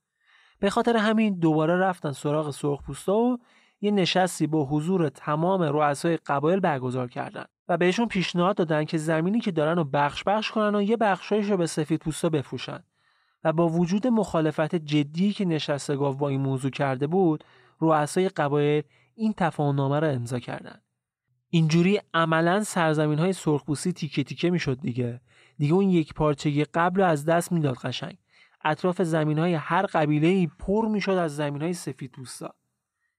به 0.60 0.70
خاطر 0.70 0.96
همین 0.96 1.38
دوباره 1.38 1.76
رفتن 1.76 2.12
سراغ 2.12 2.50
سرخپوستا 2.50 3.16
و 3.16 3.38
یه 3.80 3.90
نشستی 3.90 4.46
با 4.46 4.64
حضور 4.64 5.08
تمام 5.08 5.62
رؤسای 5.62 6.16
قبایل 6.16 6.60
برگزار 6.60 7.08
کردن 7.08 7.44
و 7.68 7.76
بهشون 7.76 8.08
پیشنهاد 8.08 8.56
دادن 8.56 8.84
که 8.84 8.98
زمینی 8.98 9.40
که 9.40 9.50
دارن 9.50 9.76
رو 9.76 9.84
بخش 9.84 10.24
بخش 10.24 10.50
کنن 10.50 10.74
و 10.74 10.82
یه 10.82 10.96
بخشایش 10.96 11.50
رو 11.50 11.56
به 11.56 11.66
سفید 11.66 12.00
پوستا 12.00 12.28
بفروشن. 12.28 12.78
و 13.44 13.52
با 13.52 13.68
وجود 13.68 14.06
مخالفت 14.06 14.74
جدی 14.74 15.32
که 15.32 15.44
نشستگاه 15.44 16.18
با 16.18 16.28
این 16.28 16.40
موضوع 16.40 16.70
کرده 16.70 17.06
بود 17.06 17.44
رؤسای 17.80 18.28
قبایل 18.28 18.82
این 19.14 19.34
تفاهمنامه 19.36 20.00
رو 20.00 20.06
امضا 20.06 20.38
کردن. 20.38 20.80
اینجوری 21.50 22.00
عملا 22.14 22.64
سرزمین 22.64 23.18
های 23.18 23.32
سرخپوستی 23.32 23.92
تیکه 23.92 24.24
تیکه 24.24 24.50
می‌شد 24.50 24.80
دیگه. 24.80 25.20
دیگه 25.58 25.74
اون 25.74 25.90
یک 25.90 26.14
پارچگی 26.14 26.64
قبل 26.64 27.00
از 27.00 27.24
دست 27.24 27.52
می‌داد 27.52 27.76
قشنگ. 27.76 28.18
اطراف 28.64 29.02
زمین 29.02 29.38
های 29.38 29.54
هر 29.54 29.86
قبیله 29.86 30.46
پر 30.58 30.88
می‌شد 30.88 31.12
از 31.12 31.36
زمین 31.36 31.62
های 31.62 31.72
سفید 31.72 32.10
پوستا. 32.10 32.54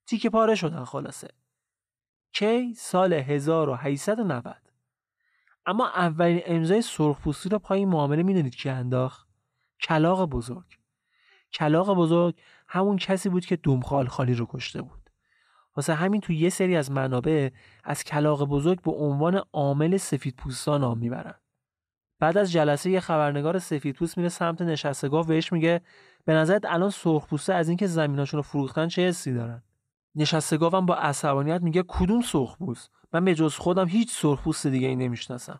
تیکه 0.07 0.29
پاره 0.29 0.55
شدن 0.55 0.83
خلاصه. 0.83 1.27
کی 2.33 2.73
سال 2.73 3.13
1890 3.13 4.55
اما 5.65 5.87
اولین 5.87 6.41
امضای 6.45 6.81
سرخپوستی 6.81 7.49
رو 7.49 7.59
پای 7.59 7.85
معامله 7.85 8.23
می‌دونید 8.23 8.55
که 8.55 8.71
انداخت؟ 8.71 9.27
کلاق 9.81 10.25
بزرگ. 10.25 10.79
کلاق 11.53 11.93
بزرگ 11.93 12.35
همون 12.67 12.97
کسی 12.97 13.29
بود 13.29 13.45
که 13.45 13.55
دومخال 13.55 14.07
خالی 14.07 14.33
رو 14.33 14.47
کشته 14.49 14.81
بود. 14.81 15.09
واسه 15.75 15.93
همین 15.93 16.21
تو 16.21 16.33
یه 16.33 16.49
سری 16.49 16.75
از 16.75 16.91
منابع 16.91 17.49
از 17.83 18.03
کلاق 18.03 18.43
بزرگ 18.43 18.81
به 18.81 18.91
عنوان 18.91 19.41
عامل 19.53 19.97
سفید 19.97 20.35
پوستا 20.35 20.77
نام 20.77 20.97
می‌برن. 20.97 21.38
بعد 22.19 22.37
از 22.37 22.51
جلسه 22.51 22.89
یه 22.89 22.99
خبرنگار 22.99 23.59
سفید 23.59 23.95
پوست 23.95 24.17
میره 24.17 24.29
سمت 24.29 24.61
نشستگاه 24.61 25.27
بهش 25.27 25.53
میگه 25.53 25.81
به 26.25 26.33
نظرت 26.33 26.65
الان 26.65 26.89
سرخپوسته 26.89 27.53
از 27.53 27.67
اینکه 27.69 27.87
زمیناشون 27.87 28.37
رو 28.37 28.41
فروختن 28.41 28.87
چه 28.87 29.07
حسی 29.07 29.33
دارن؟ 29.33 29.63
نشستگاهم 30.15 30.85
با 30.85 30.95
عصبانیت 30.95 31.61
میگه 31.61 31.83
کدوم 31.87 32.21
سرخپوست؟ 32.21 32.91
من 33.13 33.25
به 33.25 33.35
جز 33.35 33.55
خودم 33.55 33.87
هیچ 33.87 34.11
سرخپوست 34.11 34.67
دیگه 34.67 34.87
ای 34.87 34.95
نمی‌شناسم. 34.95 35.59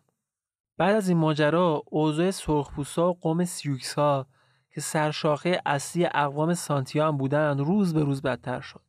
بعد 0.76 0.96
از 0.96 1.08
این 1.08 1.18
ماجرا 1.18 1.82
اوضاع 1.86 2.30
سرخپوستا 2.30 3.10
و 3.10 3.18
قوم 3.20 3.44
سیوکس 3.44 3.94
ها 3.94 4.26
که 4.70 4.80
سرشاخه 4.80 5.62
اصلی 5.66 6.06
اقوام 6.14 6.54
سانتیا 6.54 7.08
هم 7.08 7.16
بودن 7.16 7.58
روز 7.58 7.94
به 7.94 8.04
روز 8.04 8.22
بدتر 8.22 8.60
شد. 8.60 8.82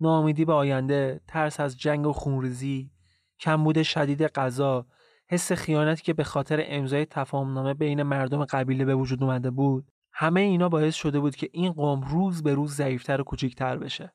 ناامیدی 0.00 0.44
به 0.44 0.52
آینده 0.52 1.20
ترس 1.28 1.60
از 1.60 1.78
جنگ 1.78 2.06
و 2.06 2.12
خونریزی 2.12 2.90
کمبود 3.40 3.82
شدید 3.82 4.22
غذا 4.22 4.86
حس 5.30 5.52
خیانتی 5.52 6.02
که 6.02 6.12
به 6.12 6.24
خاطر 6.24 6.64
امضای 6.66 7.04
تفاهمنامه 7.04 7.74
بین 7.74 8.02
مردم 8.02 8.44
قبیله 8.44 8.84
به 8.84 8.94
وجود 8.94 9.22
اومده 9.22 9.50
بود 9.50 9.90
همه 10.12 10.40
اینا 10.40 10.68
باعث 10.68 10.94
شده 10.94 11.20
بود 11.20 11.36
که 11.36 11.48
این 11.52 11.72
قوم 11.72 12.00
روز 12.00 12.42
به 12.42 12.54
روز 12.54 12.74
ضعیفتر 12.74 13.20
و 13.20 13.24
کوچیکتر 13.24 13.76
بشه 13.76 14.12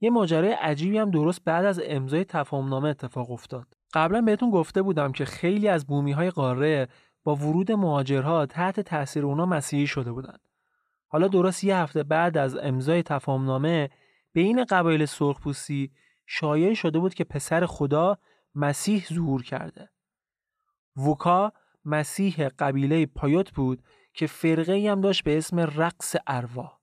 یه 0.00 0.10
ماجرای 0.10 0.52
عجیبی 0.52 0.98
هم 0.98 1.10
درست 1.10 1.44
بعد 1.44 1.64
از 1.64 1.80
امضای 1.84 2.24
تفاهمنامه 2.24 2.88
اتفاق 2.88 3.30
افتاد 3.30 3.66
قبلا 3.94 4.20
بهتون 4.20 4.50
گفته 4.50 4.82
بودم 4.82 5.12
که 5.12 5.24
خیلی 5.24 5.68
از 5.68 5.86
بومی 5.86 6.12
های 6.12 6.30
قاره 6.30 6.88
با 7.24 7.34
ورود 7.34 7.72
مهاجرها 7.72 8.46
تحت 8.46 8.80
تاثیر 8.80 9.26
اونا 9.26 9.46
مسیحی 9.46 9.86
شده 9.86 10.12
بودند. 10.12 10.40
حالا 11.08 11.28
درست 11.28 11.64
یه 11.64 11.76
هفته 11.76 12.02
بعد 12.02 12.38
از 12.38 12.56
امضای 12.56 13.02
تفاهمنامه 13.02 13.90
بین 14.32 14.64
قبایل 14.64 15.04
سرخپوستی 15.04 15.90
شایع 16.26 16.74
شده 16.74 16.98
بود 16.98 17.14
که 17.14 17.24
پسر 17.24 17.66
خدا 17.66 18.18
مسیح 18.54 19.06
ظهور 19.12 19.42
کرده. 19.42 19.90
وکا 20.96 21.52
مسیح 21.84 22.48
قبیله 22.48 23.06
پایوت 23.06 23.52
بود 23.52 23.82
که 24.14 24.26
فرقه 24.26 24.72
ای 24.72 24.88
هم 24.88 25.00
داشت 25.00 25.24
به 25.24 25.38
اسم 25.38 25.60
رقص 25.60 26.16
ارواح. 26.26 26.78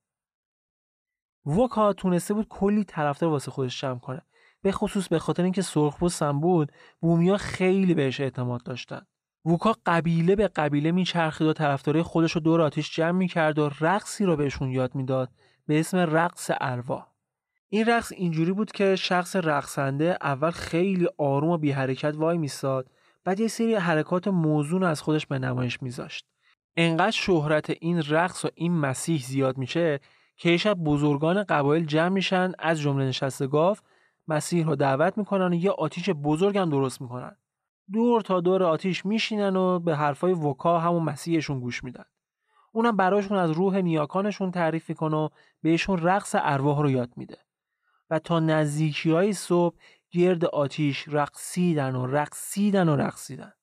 وکا 1.46 1.94
تونسته 1.94 2.34
بود 2.34 2.48
کلی 2.48 2.84
طرفدار 2.84 3.30
واسه 3.30 3.52
خودش 3.52 3.82
جمع 3.82 4.00
کنه. 4.00 4.22
به 4.62 4.72
خصوص 4.72 5.08
به 5.08 5.20
خاطر 5.20 5.44
اینکه 5.44 5.62
سرخپوست 5.62 6.22
هم 6.24 6.40
بود، 6.40 6.72
بومیا 7.00 7.38
خیلی 7.38 7.94
بهش 7.94 8.22
اعتماد 8.22 8.64
داشتن. 8.64 9.02
ووکا 9.46 9.76
قبیله 9.86 10.36
به 10.36 10.48
قبیله 10.48 10.92
میچرخید 10.92 11.48
و 11.48 11.54
طرفدارای 11.54 12.04
خودش 12.04 12.32
رو 12.32 12.42
دور 12.42 12.62
آتیش 12.62 12.96
جمع 12.96 13.12
می‌کرد 13.12 13.60
و 13.60 13.70
رقصی 13.82 14.26
رو 14.26 14.36
بهشون 14.36 14.72
یاد 14.72 14.96
می‌داد 14.96 15.30
به 15.68 15.80
اسم 15.80 15.98
رقص 15.98 16.52
اروا 16.62 17.08
این 17.70 17.86
رقص 17.86 18.12
اینجوری 18.12 18.52
بود 18.52 18.72
که 18.72 18.96
شخص 18.96 19.36
رقصنده 19.36 20.18
اول 20.22 20.52
خیلی 20.52 21.08
آروم 21.18 21.50
و 21.50 21.58
بی 21.58 21.72
حرکت 21.72 22.16
وای 22.18 22.38
میستاد 22.38 22.92
بعد 23.28 23.40
یه 23.40 23.48
سری 23.48 23.76
حرکات 23.76 24.28
موزون 24.28 24.84
از 24.84 25.02
خودش 25.02 25.26
به 25.26 25.40
نمایش 25.40 25.82
میذاشت. 25.84 26.26
انقدر 26.76 27.12
شهرت 27.12 27.70
این 27.70 28.02
رقص 28.02 28.46
و 28.46 28.50
این 28.56 28.74
مسیح 28.74 29.22
زیاد 29.22 29.58
میشه 29.58 30.00
که 30.38 30.50
یه 30.50 30.58
شب 30.58 30.74
بزرگان 30.74 31.44
قبایل 31.44 31.86
جمع 31.86 32.10
میشن 32.10 32.52
از 32.60 32.82
جمله 32.82 33.06
نشسته 33.06 33.48
گاف 33.48 33.82
مسیح 34.28 34.66
رو 34.66 34.76
دعوت 34.76 35.18
می‌کنن 35.18 35.54
و 35.54 35.56
یه 35.56 35.72
آتیش 35.72 36.10
بزرگ 36.10 36.58
هم 36.58 36.70
درست 36.70 37.02
می‌کنن. 37.02 37.36
دور 37.94 38.22
تا 38.22 38.42
دور 38.42 38.64
آتیش 38.64 39.06
میشینن 39.06 39.56
و 39.56 39.80
به 39.80 39.96
حرفای 39.96 40.34
وکا 40.34 40.80
همون 40.80 41.04
مسیحشون 41.04 41.60
گوش 41.60 41.84
میدن. 41.84 42.06
اونم 42.72 42.98
براشون 42.98 43.38
از 43.38 43.52
روح 43.52 43.78
نیاکانشون 43.78 44.52
تعریف 44.52 44.90
می‌کنه 44.90 45.18
و 45.18 45.30
بهشون 45.62 45.98
رقص 45.98 46.36
ارواح 46.40 46.82
رو 46.82 46.92
یاد 46.92 47.10
میده. 47.16 47.38
و 48.10 48.20
تا 48.20 48.40
نزدیکی 48.40 49.12
های 49.12 49.34
صبح 49.34 49.76
گرد 50.12 50.46
آتیش 50.46 51.06
رقصیدن 51.08 51.96
و 51.96 52.06
رقصیدن 52.06 52.90
و 52.90 52.96
رقصیدن. 52.96 53.54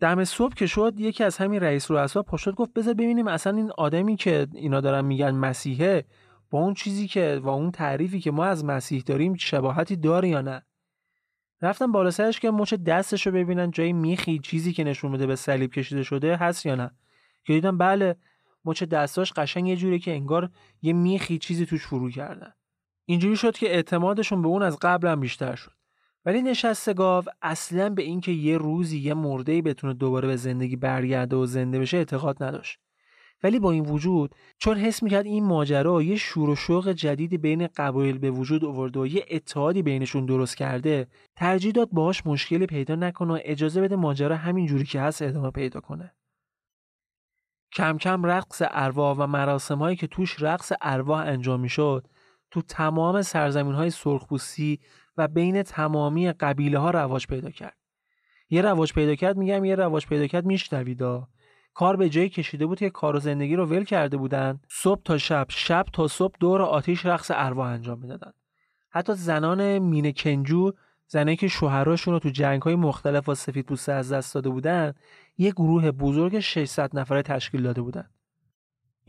دم 0.00 0.24
صبح 0.24 0.54
که 0.54 0.66
شد 0.66 0.92
یکی 0.96 1.24
از 1.24 1.36
همین 1.36 1.60
رئیس 1.60 1.90
رؤسا 1.90 2.22
پاشد 2.22 2.54
گفت 2.54 2.72
بذار 2.72 2.94
ببینیم 2.94 3.28
اصلا 3.28 3.56
این 3.56 3.72
آدمی 3.78 4.16
که 4.16 4.46
اینا 4.54 4.80
دارن 4.80 5.04
میگن 5.04 5.30
مسیحه 5.30 6.04
با 6.50 6.58
اون 6.58 6.74
چیزی 6.74 7.08
که 7.08 7.40
و 7.42 7.48
اون 7.48 7.70
تعریفی 7.70 8.20
که 8.20 8.30
ما 8.30 8.44
از 8.44 8.64
مسیح 8.64 9.02
داریم 9.06 9.34
شباهتی 9.34 9.96
داره 9.96 10.28
یا 10.28 10.40
نه. 10.40 10.62
رفتم 11.62 11.92
بالا 11.92 12.10
سرش 12.10 12.40
که 12.40 12.50
مچ 12.50 12.74
دستش 12.74 13.26
رو 13.26 13.32
ببینن 13.32 13.70
جای 13.70 13.92
میخی 13.92 14.38
چیزی 14.38 14.72
که 14.72 14.84
نشون 14.84 15.10
میده 15.10 15.26
به 15.26 15.36
صلیب 15.36 15.72
کشیده 15.72 16.02
شده 16.02 16.36
هست 16.36 16.66
یا 16.66 16.74
نه. 16.74 16.90
که 17.44 17.52
دیدم 17.52 17.78
بله 17.78 18.16
مچ 18.64 18.82
دستاش 18.82 19.32
قشنگ 19.32 19.68
یه 19.68 19.76
جوری 19.76 19.98
که 19.98 20.10
انگار 20.10 20.50
یه 20.82 20.92
میخی 20.92 21.38
چیزی 21.38 21.66
توش 21.66 21.86
فرو 21.86 22.10
کردن. 22.10 22.52
اینجوری 23.10 23.36
شد 23.36 23.56
که 23.56 23.74
اعتمادشون 23.74 24.42
به 24.42 24.48
اون 24.48 24.62
از 24.62 24.78
قبل 24.82 25.08
هم 25.08 25.20
بیشتر 25.20 25.54
شد. 25.54 25.70
ولی 26.24 26.42
نشسته 26.42 26.94
گاو 26.94 27.24
اصلا 27.42 27.90
به 27.90 28.02
اینکه 28.02 28.32
یه 28.32 28.58
روزی 28.58 28.98
یه 28.98 29.14
مرده 29.14 29.62
بتونه 29.62 29.94
دوباره 29.94 30.28
به 30.28 30.36
زندگی 30.36 30.76
برگرده 30.76 31.36
و 31.36 31.46
زنده 31.46 31.78
بشه 31.78 31.96
اعتقاد 31.96 32.42
نداشت. 32.42 32.78
ولی 33.42 33.58
با 33.58 33.70
این 33.70 33.84
وجود 33.84 34.34
چون 34.58 34.76
حس 34.76 35.02
می‌کرد 35.02 35.26
این 35.26 35.44
ماجرا 35.44 36.02
یه 36.02 36.16
شور 36.16 36.50
و 36.50 36.56
شوق 36.56 36.88
جدیدی 36.92 37.38
بین 37.38 37.68
قبایل 37.76 38.18
به 38.18 38.30
وجود 38.30 38.64
آورده 38.64 39.00
و 39.00 39.06
یه 39.06 39.24
اتحادی 39.30 39.82
بینشون 39.82 40.26
درست 40.26 40.56
کرده 40.56 41.06
ترجیح 41.36 41.72
داد 41.72 41.88
باهاش 41.92 42.26
مشکلی 42.26 42.66
پیدا 42.66 42.94
نکنه 42.94 43.32
و 43.32 43.38
اجازه 43.44 43.80
بده 43.80 43.96
ماجرا 43.96 44.36
همین 44.36 44.66
جوری 44.66 44.84
که 44.84 45.00
هست 45.00 45.22
ادامه 45.22 45.50
پیدا 45.50 45.80
کنه. 45.80 46.14
کم 47.72 47.98
کم 47.98 48.26
رقص 48.26 48.62
ارواح 48.70 49.16
و 49.18 49.26
مراسم 49.26 49.78
هایی 49.78 49.96
که 49.96 50.06
توش 50.06 50.42
رقص 50.42 50.72
ارواح 50.80 51.26
انجام 51.26 51.60
می‌شد 51.60 52.06
تو 52.50 52.62
تمام 52.62 53.22
سرزمین 53.22 53.74
های 53.74 53.90
سرخپوستی 53.90 54.80
و 55.16 55.28
بین 55.28 55.62
تمامی 55.62 56.32
قبیله 56.32 56.78
ها 56.78 56.90
رواج 56.90 57.26
پیدا 57.26 57.50
کرد. 57.50 57.76
یه 58.50 58.62
رواج 58.62 58.92
پیدا 58.92 59.14
کرد 59.14 59.36
میگم 59.36 59.64
یه 59.64 59.74
رواج 59.74 60.06
پیدا 60.06 60.26
کرد 60.26 60.46
میشنویدا 60.46 61.28
کار 61.74 61.96
به 61.96 62.08
جایی 62.08 62.28
کشیده 62.28 62.66
بود 62.66 62.78
که 62.78 62.90
کار 62.90 63.16
و 63.16 63.18
زندگی 63.18 63.56
رو 63.56 63.66
ول 63.66 63.84
کرده 63.84 64.16
بودن. 64.16 64.60
صبح 64.68 65.02
تا 65.02 65.18
شب 65.18 65.46
شب 65.48 65.86
تا 65.92 66.08
صبح 66.08 66.34
دور 66.40 66.62
آتیش 66.62 67.06
رقص 67.06 67.30
ارواح 67.34 67.68
انجام 67.68 67.98
می‌دادن. 67.98 68.32
حتی 68.90 69.14
زنان 69.14 69.78
مینه 69.78 70.12
کنجو 70.12 70.72
زنایی 71.06 71.36
که 71.36 71.48
شوهراشون 71.48 72.14
رو 72.14 72.20
تو 72.20 72.28
جنگ 72.28 72.62
های 72.62 72.74
مختلف 72.74 73.28
و 73.28 73.34
سفید 73.34 73.72
از 73.88 74.12
دست 74.12 74.34
داده 74.34 74.48
بودن 74.48 74.94
یه 75.38 75.50
گروه 75.50 75.90
بزرگ 75.90 76.40
600 76.40 76.98
نفره 76.98 77.22
تشکیل 77.22 77.62
داده 77.62 77.82
بودن. 77.82 78.10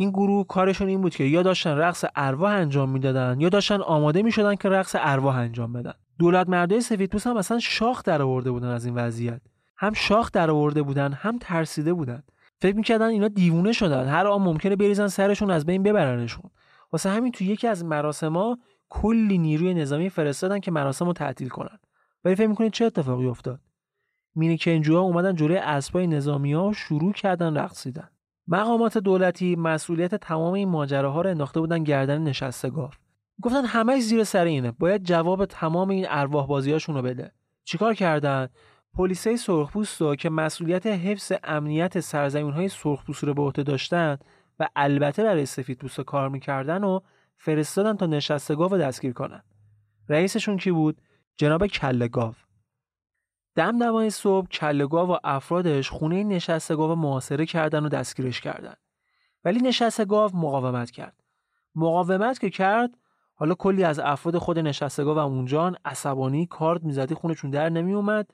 این 0.01 0.09
گروه 0.09 0.47
کارشون 0.47 0.87
این 0.87 1.01
بود 1.01 1.15
که 1.15 1.23
یا 1.23 1.41
داشتن 1.41 1.77
رقص 1.77 2.05
ارواح 2.15 2.51
انجام 2.51 2.89
می‌دادن 2.89 3.41
یا 3.41 3.49
داشتن 3.49 3.81
آماده 3.81 4.21
می‌شدن 4.21 4.55
که 4.55 4.69
رقص 4.69 4.95
ارواح 4.99 5.35
انجام 5.35 5.73
بدن. 5.73 5.93
دولت 6.19 6.49
مردای 6.49 6.81
سفید 6.81 7.15
هم 7.25 7.37
اصلا 7.37 7.59
شاخ 7.59 8.03
در 8.03 8.21
آورده 8.21 8.51
بودن 8.51 8.67
از 8.67 8.85
این 8.85 8.95
وضعیت. 8.95 9.41
هم 9.77 9.93
شاخ 9.93 10.31
در 10.31 10.51
آورده 10.51 10.81
بودن 10.81 11.13
هم 11.13 11.37
ترسیده 11.41 11.93
بودن. 11.93 12.23
فکر 12.61 12.75
می‌کردن 12.75 13.05
اینا 13.05 13.27
دیوونه 13.27 13.71
شدن. 13.71 14.07
هر 14.07 14.27
آن 14.27 14.41
ممکنه 14.41 14.75
بریزن 14.75 15.07
سرشون 15.07 15.51
از 15.51 15.65
بین 15.65 15.83
ببرنشون. 15.83 16.51
واسه 16.91 17.09
همین 17.09 17.31
تو 17.31 17.43
یکی 17.43 17.67
از 17.67 17.85
مراسما 17.85 18.57
کلی 18.89 19.37
نیروی 19.37 19.73
نظامی 19.73 20.09
فرستادن 20.09 20.59
که 20.59 20.71
مراسم 20.71 21.05
رو 21.05 21.13
تعطیل 21.13 21.49
کنن. 21.49 21.79
ولی 22.25 22.35
فکر 22.35 22.47
می‌کنید 22.47 22.71
چه 22.71 22.85
اتفاقی 22.85 23.27
افتاد؟ 23.27 23.59
مینی 24.35 24.57
کنجوها 24.57 25.01
اومدن 25.01 25.35
جلوی 25.35 25.57
اسبای 25.57 26.07
نظامی 26.07 26.53
ها 26.53 26.71
شروع 26.73 27.13
کردن 27.13 27.57
رقصیدن. 27.57 28.09
مقامات 28.47 28.97
دولتی 28.97 29.55
مسئولیت 29.55 30.15
تمام 30.15 30.53
این 30.53 30.69
ماجراها 30.69 31.21
رو 31.21 31.29
انداخته 31.29 31.59
بودن 31.59 31.83
گردن 31.83 32.21
نشستگاه 32.21 32.91
گفتن 33.41 33.65
همه 33.65 33.99
زیر 33.99 34.23
سر 34.23 34.45
اینه. 34.45 34.71
باید 34.71 35.03
جواب 35.03 35.45
تمام 35.45 35.89
این 35.89 36.05
ارواح 36.09 36.47
بازیاشون 36.47 36.95
رو 36.95 37.01
بده. 37.01 37.31
چیکار 37.63 37.93
کردن؟ 37.93 38.47
پلیسای 38.93 39.37
سرخپوست 39.37 39.99
که 40.19 40.29
مسئولیت 40.29 40.87
حفظ 40.87 41.31
امنیت 41.43 41.99
سرزمین 41.99 42.51
های 42.51 42.69
سرخپوست 42.69 43.23
رو 43.23 43.33
به 43.33 43.41
عهده 43.41 43.63
داشتن 43.63 44.17
و 44.59 44.67
البته 44.75 45.23
برای 45.23 45.45
سفیدپوست 45.45 46.01
کار 46.01 46.29
می‌کردن 46.29 46.83
و 46.83 46.99
فرستادن 47.37 47.97
تا 47.97 48.05
نشستگاه 48.05 48.71
و 48.71 48.77
دستگیر 48.77 49.13
کنن. 49.13 49.43
رئیسشون 50.09 50.57
کی 50.57 50.71
بود؟ 50.71 51.01
جناب 51.37 51.67
کلگاو 51.67 52.31
دم 52.31 52.50
دمای 53.55 54.09
صبح 54.09 54.47
کلگاو 54.47 55.09
و 55.09 55.17
افرادش 55.23 55.89
خونه 55.89 56.23
نشستگاه 56.23 56.95
محاصره 56.95 57.45
کردن 57.45 57.85
و 57.85 57.89
دستگیرش 57.89 58.41
کردن. 58.41 58.73
ولی 59.45 59.59
نشستگاه 59.59 60.35
مقاومت 60.35 60.91
کرد. 60.91 61.23
مقاومت 61.75 62.39
که 62.39 62.49
کرد 62.49 62.97
حالا 63.35 63.55
کلی 63.55 63.83
از 63.83 63.99
افراد 63.99 64.37
خود 64.37 64.59
نشستگاه 64.59 65.15
و 65.15 65.19
اونجان 65.19 65.77
عصبانی 65.85 66.45
کارد 66.45 66.83
می‌زدی 66.83 67.15
خونشون 67.15 67.51
در 67.51 67.69
نمیومد 67.69 68.31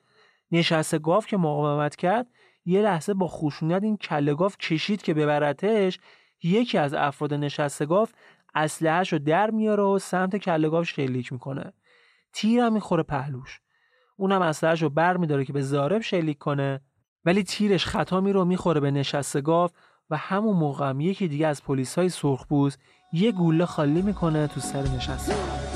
نشسته 0.52 0.98
گاف 0.98 1.26
که 1.26 1.36
مقاومت 1.36 1.96
کرد 1.96 2.26
یه 2.64 2.82
لحظه 2.82 3.14
با 3.14 3.26
خشونت 3.28 3.82
این 3.82 3.96
کله 3.96 4.36
کشید 4.60 5.02
که 5.02 5.14
ببرتش 5.14 5.98
یکی 6.42 6.78
از 6.78 6.94
افراد 6.94 7.34
نشسته 7.34 7.86
گاف 7.86 8.12
اسلحه‌اش 8.54 9.12
رو 9.12 9.18
در 9.18 9.50
میاره 9.50 9.82
و 9.82 9.98
سمت 9.98 10.36
کله 10.36 10.82
شلیک 10.82 11.32
می‌کنه. 11.32 11.72
تیر 12.32 12.60
هم 12.60 12.72
می‌خوره 12.72 13.02
پهلوش. 13.02 13.60
اونم 14.20 14.42
اسلحه‌اش 14.42 14.82
رو 14.82 14.90
بر 14.90 15.16
میداره 15.16 15.44
که 15.44 15.52
به 15.52 15.62
زارب 15.62 16.00
شلیک 16.00 16.38
کنه. 16.38 16.80
ولی 17.24 17.42
تیرش 17.42 17.86
خطا 17.86 18.20
میره 18.20 18.40
و 18.40 18.44
می‌خوره 18.44 18.80
به 18.80 18.90
نشسته 18.90 19.40
گاف 19.40 19.72
و 20.10 20.16
همون 20.16 20.56
موقع 20.56 20.88
هم 20.88 21.00
یکی 21.00 21.28
دیگه 21.28 21.46
از 21.46 21.62
پلیس 21.62 21.98
های 21.98 22.08
سرخپوست 22.08 22.78
یه 23.12 23.32
گوله 23.32 23.66
خالی 23.66 24.02
می‌کنه 24.02 24.46
تو 24.46 24.60
سر 24.60 24.82
نشسته. 24.82 25.67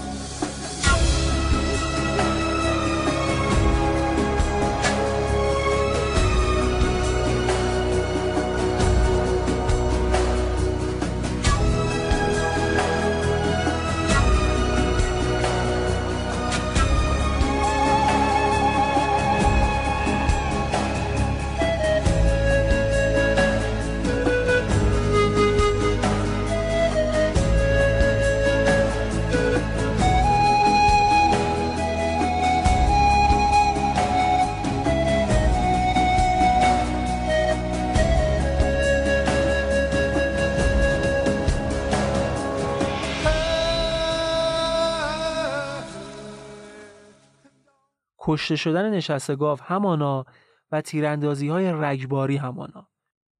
کشته 48.32 48.56
شدن 48.56 48.90
نشسته 48.90 49.36
گاو 49.36 49.58
همانا 49.62 50.24
و 50.72 50.80
تیراندازی 50.80 51.48
های 51.48 51.72
رگباری 51.72 52.36
همانا. 52.36 52.88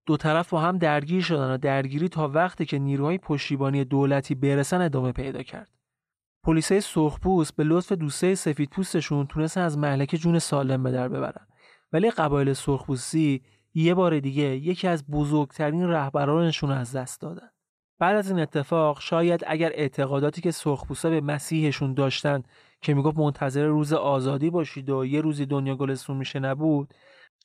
دو 0.07 0.17
طرف 0.17 0.51
با 0.51 0.61
هم 0.61 0.79
درگیر 0.79 1.23
شدن 1.23 1.51
و 1.51 1.57
درگیری 1.57 2.09
تا 2.09 2.29
وقتی 2.29 2.67
که 2.67 2.79
نیروهای 2.79 3.19
پشتیبانی 3.19 3.85
دولتی 3.85 4.35
برسن 4.35 4.81
ادامه 4.81 5.13
پیدا 5.13 5.43
کرد. 5.43 5.71
پلیسای 6.45 6.81
سرخپوست 6.81 7.57
به 7.57 7.65
لطف 7.65 7.93
دوستای 7.93 8.35
سفیدپوستشون 8.35 9.27
تونستن 9.27 9.61
از 9.61 9.79
محلکه 9.79 10.19
جون 10.19 10.39
سالم 10.39 10.83
به 10.83 10.91
در 10.91 11.09
ببرن. 11.09 11.47
ولی 11.93 12.11
قبایل 12.11 12.53
سرخپوستی 12.53 13.43
یه 13.75 13.95
بار 13.95 14.21
دیگه 14.21 14.43
یکی 14.43 14.89
از 14.89 15.07
بزرگترین 15.07 15.89
رهبرانشون 15.89 16.71
از 16.71 16.97
دست 16.97 17.21
دادن. 17.21 17.51
بعد 18.03 18.17
از 18.17 18.31
این 18.31 18.41
اتفاق 18.41 19.01
شاید 19.01 19.45
اگر 19.47 19.71
اعتقاداتی 19.75 20.41
که 20.41 20.51
سرخپوستا 20.51 21.11
به 21.11 21.21
مسیحشون 21.21 21.95
داشتن 21.95 22.43
که 22.81 22.95
می‌گفت 22.95 23.19
منتظر 23.19 23.65
روز 23.65 23.93
آزادی 23.93 24.51
باشید 24.51 24.91
و 24.91 25.07
یه 25.07 25.21
روزی 25.21 25.47
دنیا 25.47 25.77
گلستون 25.77 26.17
میشه 26.17 26.41
نبود 26.41 26.95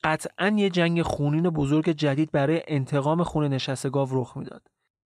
قطعا 0.04 0.54
یه 0.58 0.70
جنگ 0.70 1.02
خونین 1.02 1.50
بزرگ 1.50 1.90
جدید 1.90 2.32
برای 2.32 2.62
انتقام 2.68 3.24
خون 3.24 3.48
نشسته 3.48 3.90
گاو 3.90 4.10
رخ 4.12 4.38
می‌داد. 4.38 4.62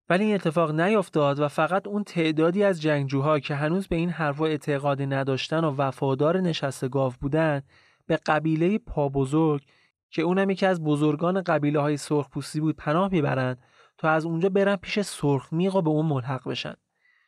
ولی 0.08 0.24
این 0.24 0.34
اتفاق 0.34 0.80
نیافتاد 0.80 1.40
و 1.40 1.48
فقط 1.48 1.86
اون 1.86 2.04
تعدادی 2.04 2.64
از 2.64 2.82
جنگجوها 2.82 3.38
که 3.38 3.54
هنوز 3.54 3.88
به 3.88 3.96
این 3.96 4.10
حرفا 4.10 4.46
اعتقادی 4.46 5.06
نداشتن 5.06 5.64
و 5.64 5.74
وفادار 5.78 6.40
نشسته 6.40 6.88
گاو 6.88 7.12
بودن 7.20 7.62
به 8.06 8.18
قبیله 8.26 8.78
پا 8.78 9.08
بزرگ 9.08 9.62
که 10.10 10.22
اونم 10.22 10.50
یکی 10.50 10.66
از 10.66 10.84
بزرگان 10.84 11.42
قبیله 11.42 11.80
های 11.80 11.96
سرخپوستی 11.96 12.60
بود 12.60 12.76
پناه 12.76 13.08
می‌برند 13.12 13.58
تا 14.00 14.10
از 14.10 14.24
اونجا 14.24 14.48
برن 14.48 14.76
پیش 14.76 15.00
سرخمیق 15.00 15.76
و 15.76 15.82
به 15.82 15.90
اون 15.90 16.06
ملحق 16.06 16.48
بشن. 16.48 16.74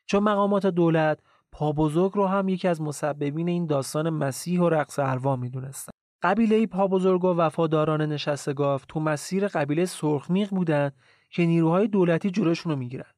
چون 0.07 0.23
مقامات 0.23 0.67
دولت 0.67 1.19
پابزرگ 1.53 2.13
رو 2.15 2.27
هم 2.27 2.49
یکی 2.49 2.69
از 2.69 2.83
مسببین 2.83 3.49
این 3.49 3.67
داستان 3.67 4.11
مسیح 4.11 4.61
و 4.61 4.69
رقص 4.69 4.99
اروا 4.99 5.37
می‌دونستن. 5.37 5.93
قبیله 6.23 6.67
پابزرگ 6.67 7.25
و 7.25 7.29
وفاداران 7.29 8.03
نشسته 8.03 8.53
گاف 8.53 8.85
تو 8.89 9.01
مسیر 9.01 9.49
قبیله 9.49 9.85
سرخمیق 9.85 10.51
بودن 10.51 10.91
که 11.31 11.47
نیروهای 11.47 11.89
دولتی 11.89 12.31
جلوشون 12.31 12.73
رو 12.73 12.79
می‌گیرن. 12.79 13.13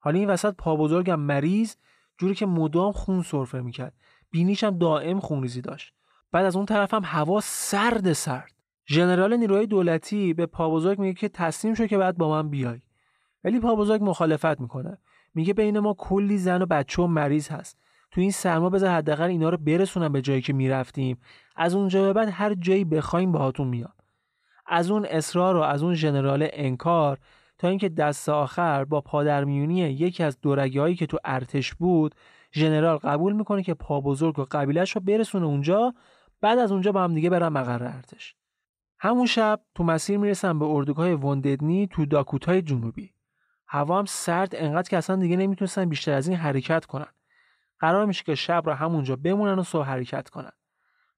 حالا 0.00 0.18
این 0.18 0.30
وسط 0.30 0.54
پابزرگ 0.54 1.10
هم 1.10 1.20
مریض 1.20 1.76
جوری 2.18 2.34
که 2.34 2.46
مدام 2.46 2.92
خون 2.92 3.22
سرفه 3.22 3.60
می‌کرد. 3.60 3.94
بینیش 4.30 4.64
هم 4.64 4.78
دائم 4.78 5.20
خونریزی 5.20 5.60
داشت. 5.60 5.92
بعد 6.32 6.44
از 6.44 6.56
اون 6.56 6.66
طرف 6.66 6.94
هم 6.94 7.02
هوا 7.04 7.40
سرد 7.42 8.12
سرد. 8.12 8.52
ژنرال 8.88 9.36
نیروهای 9.36 9.66
دولتی 9.66 10.34
به 10.34 10.46
پابزرگ 10.46 10.98
میگه 10.98 11.14
که 11.14 11.28
تسلیم 11.28 11.74
شو 11.74 11.86
که 11.86 11.98
بعد 11.98 12.16
با 12.16 12.28
من 12.30 12.48
بیای. 12.48 12.80
ولی 13.44 13.60
پابزرگ 13.60 14.02
مخالفت 14.04 14.60
می‌کنه. 14.60 14.98
میگه 15.34 15.54
بین 15.54 15.78
ما 15.78 15.94
کلی 15.98 16.38
زن 16.38 16.62
و 16.62 16.66
بچه 16.66 17.02
و 17.02 17.06
مریض 17.06 17.48
هست. 17.48 17.78
تو 18.10 18.20
این 18.20 18.30
سرما 18.30 18.70
بذار 18.70 18.90
حداقل 18.90 19.24
اینا 19.24 19.48
رو 19.48 19.56
برسونم 19.56 20.12
به 20.12 20.22
جایی 20.22 20.42
که 20.42 20.52
می‌رفتیم. 20.52 21.18
از 21.56 21.74
اونجا 21.74 22.02
به 22.02 22.12
بعد 22.12 22.28
هر 22.32 22.54
جایی 22.54 22.84
بخوایم 22.84 23.32
باهاتون 23.32 23.68
میاد 23.68 23.92
از 24.66 24.90
اون 24.90 25.04
اصرار 25.04 25.56
و 25.56 25.60
از 25.60 25.82
اون 25.82 25.94
ژنرال 25.94 26.48
انکار 26.52 27.18
تا 27.58 27.68
اینکه 27.68 27.88
دست 27.88 28.28
آخر 28.28 28.84
با 28.84 29.00
پادرمیونی 29.00 29.78
یکی 29.78 30.22
از 30.22 30.40
دورگی 30.40 30.78
هایی 30.78 30.94
که 30.94 31.06
تو 31.06 31.18
ارتش 31.24 31.74
بود 31.74 32.14
ژنرال 32.54 32.96
قبول 32.96 33.32
می‌کنه 33.32 33.62
که 33.62 33.74
پا 33.74 34.00
بزرگ 34.00 34.38
و 34.38 34.46
قبیلش 34.50 34.90
رو 34.90 35.00
برسونه 35.00 35.46
اونجا 35.46 35.94
بعد 36.40 36.58
از 36.58 36.72
اونجا 36.72 36.92
با 36.92 37.04
هم 37.04 37.14
دیگه 37.14 37.30
برن 37.30 37.48
مقر 37.48 37.84
ارتش. 37.84 38.34
همون 39.00 39.26
شب 39.26 39.60
تو 39.74 39.84
مسیر 39.84 40.18
می‌رسن 40.18 40.58
به 40.58 40.64
اردوگاه 40.64 41.10
ونددنی 41.10 41.86
تو 41.86 42.06
داکوتای 42.06 42.62
جنوبی. 42.62 43.10
هوا 43.68 43.98
هم 43.98 44.04
سرد 44.04 44.52
انقدر 44.54 44.88
که 44.88 44.96
اصلا 44.96 45.16
دیگه 45.16 45.36
نمی‌تونستن 45.36 45.84
بیشتر 45.84 46.12
از 46.12 46.28
این 46.28 46.36
حرکت 46.36 46.86
کنن. 46.86 47.12
قرار 47.78 48.06
میشه 48.06 48.24
که 48.24 48.34
شب 48.34 48.62
را 48.66 48.74
همونجا 48.74 49.16
بمونن 49.16 49.58
و 49.58 49.62
صبح 49.62 49.86
حرکت 49.86 50.28
کنن. 50.28 50.52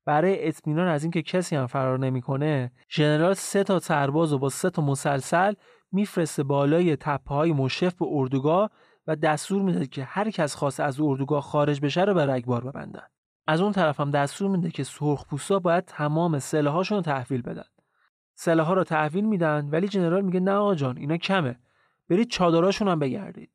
برای 0.04 0.48
اطمینان 0.48 0.88
از 0.88 1.04
اینکه 1.04 1.22
کسی 1.22 1.56
هم 1.56 1.66
فرار 1.66 1.98
نمی‌کنه 1.98 2.72
ژنرال 2.90 3.34
سه 3.34 3.64
تا 3.64 3.78
سرباز 3.78 4.32
و 4.32 4.38
با 4.38 4.48
سه 4.48 4.70
تا 4.70 4.82
مسلسل 4.82 5.54
میفرسته 5.92 6.42
بالای 6.42 6.96
تپه 6.96 7.34
های 7.34 7.52
مشرف 7.52 7.94
به 7.94 8.06
اردوگاه 8.08 8.70
و 9.06 9.16
دستور 9.16 9.62
میده 9.62 9.86
که 9.86 10.04
هر 10.04 10.30
کس 10.30 10.54
خواست 10.54 10.80
از 10.80 11.00
اردوگاه 11.00 11.42
خارج 11.42 11.80
بشه 11.80 12.04
رو 12.04 12.14
به 12.14 12.26
رگبار 12.26 12.64
ببندن. 12.64 13.06
از 13.46 13.60
اون 13.60 13.72
طرف 13.72 14.00
هم 14.00 14.10
دستور 14.10 14.50
میده 14.50 14.70
که 14.70 14.84
سرخپوستا 14.84 15.58
باید 15.58 15.84
تمام 15.84 16.38
سلاحاشون 16.38 16.96
رو 16.96 17.02
تحویل 17.02 17.42
بدن. 17.42 17.64
سلاحا 18.34 18.74
رو 18.74 18.84
تحویل 18.84 19.24
میدن 19.24 19.68
ولی 19.70 19.88
جنرال 19.88 20.22
میگه 20.22 20.40
نه 20.40 20.52
آقا 20.52 20.74
جان 20.74 20.96
اینا 20.96 21.16
کمه. 21.16 21.58
برید 22.10 22.30
چادراشون 22.30 22.88
هم 22.88 22.98
بگردید. 22.98 23.50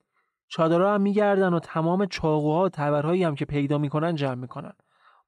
چادرها 0.48 0.94
هم 0.94 1.02
میگردن 1.02 1.54
و 1.54 1.60
تمام 1.60 2.06
چاقوها 2.06 2.64
و 2.64 2.70
تبرهایی 2.70 3.24
هم 3.24 3.36
که 3.36 3.46
پیدا 3.46 3.78
می‌کنن 3.78 4.16
جمع 4.16 4.36
می‌کنن. 4.36 4.74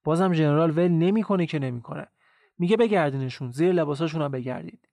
بازم 0.04 0.34
ژنرال 0.34 0.72
ول 0.78 0.88
نمی‌کنه 0.88 1.46
که 1.46 1.60
نمی‌کنه. 1.60 2.08
میگه 2.58 2.78
بگردینشون 2.78 3.52
زیر 3.52 3.72
لباساشون 3.72 4.22
هم 4.22 4.32
بگردید. 4.32 4.90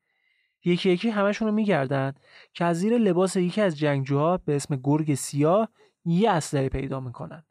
یکی 0.65 0.91
یکی 0.91 1.11
همشون 1.11 1.49
رو 1.49 1.55
میگردن 1.55 2.13
که 2.53 2.65
از 2.65 2.79
زیر 2.79 2.99
لباس 2.99 3.37
یکی 3.37 3.61
از 3.61 3.79
جنگجوها 3.79 4.37
به 4.37 4.57
اسم 4.57 4.77
گرگ 4.77 5.15
سیاه 5.15 5.69
یه 6.05 6.31
اسلحه 6.31 6.69
پیدا 6.69 7.01
می‌کنن. 7.01 7.45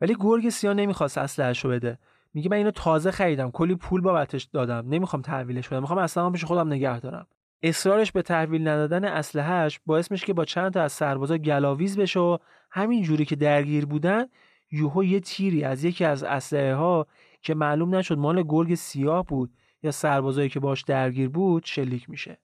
ولی 0.00 0.16
گرگ 0.20 0.48
سیاه 0.48 0.74
نمی‌خواست 0.74 1.40
رو 1.40 1.70
بده. 1.70 1.98
میگه 2.34 2.50
من 2.50 2.56
اینو 2.56 2.70
تازه 2.70 3.10
خریدم. 3.10 3.50
کلی 3.50 3.74
پول 3.74 4.00
بابتش 4.00 4.44
دادم. 4.44 4.88
نمی‌خوام 4.88 5.22
تحویلش 5.22 5.68
بدم. 5.68 5.80
می‌خوام 5.80 5.98
اصلا 5.98 6.30
پیش 6.30 6.44
خودم 6.44 6.68
نگه 6.68 7.00
دارم. 7.00 7.26
اصرارش 7.62 8.12
به 8.12 8.22
تحویل 8.22 8.68
ندادن 8.68 9.04
اسلحهش 9.04 9.80
باعث 9.86 10.10
میشه 10.10 10.26
که 10.26 10.32
با 10.32 10.44
چند 10.44 10.72
تا 10.72 10.82
از 10.82 10.92
سربازا 10.92 11.38
گلاویز 11.38 11.98
بشه 11.98 12.20
و 12.20 12.38
همین 12.70 13.02
جوری 13.02 13.24
که 13.24 13.36
درگیر 13.36 13.86
بودن 13.86 14.26
یوهو 14.70 15.04
یه 15.04 15.20
تیری 15.20 15.64
از 15.64 15.84
یکی 15.84 16.04
از 16.04 16.22
اسلحه 16.22 16.74
ها 16.74 17.06
که 17.42 17.54
معلوم 17.54 17.94
نشد 17.94 18.18
مال 18.18 18.42
گرگ 18.42 18.74
سیاه 18.74 19.24
بود 19.24 19.52
یا 19.82 19.90
سربازایی 19.90 20.48
که 20.48 20.60
باش 20.60 20.82
درگیر 20.82 21.28
بود 21.28 21.64
شلیک 21.64 22.10
میشه. 22.10 22.38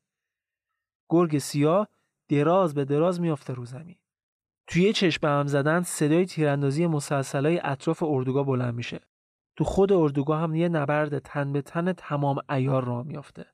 گرگ 1.08 1.38
سیاه 1.38 1.88
دراز 2.28 2.74
به 2.74 2.84
دراز 2.84 3.20
میافته 3.20 3.54
رو 3.54 3.64
زمین. 3.64 3.96
توی 4.66 4.92
چشم 4.92 5.26
هم 5.26 5.46
زدن 5.46 5.82
صدای 5.82 6.26
تیراندازی 6.26 6.86
مسلسلای 6.86 7.60
اطراف 7.64 8.02
اردوگاه 8.02 8.46
بلند 8.46 8.74
میشه. 8.74 9.00
تو 9.56 9.64
خود 9.64 9.92
اردوگاه 9.92 10.40
هم 10.40 10.54
یه 10.54 10.68
نبرد 10.68 11.18
تن 11.18 11.52
به 11.52 11.62
تن 11.62 11.92
تمام 11.92 12.38
ایار 12.50 12.84
را 12.84 13.02
میافته. 13.02 13.46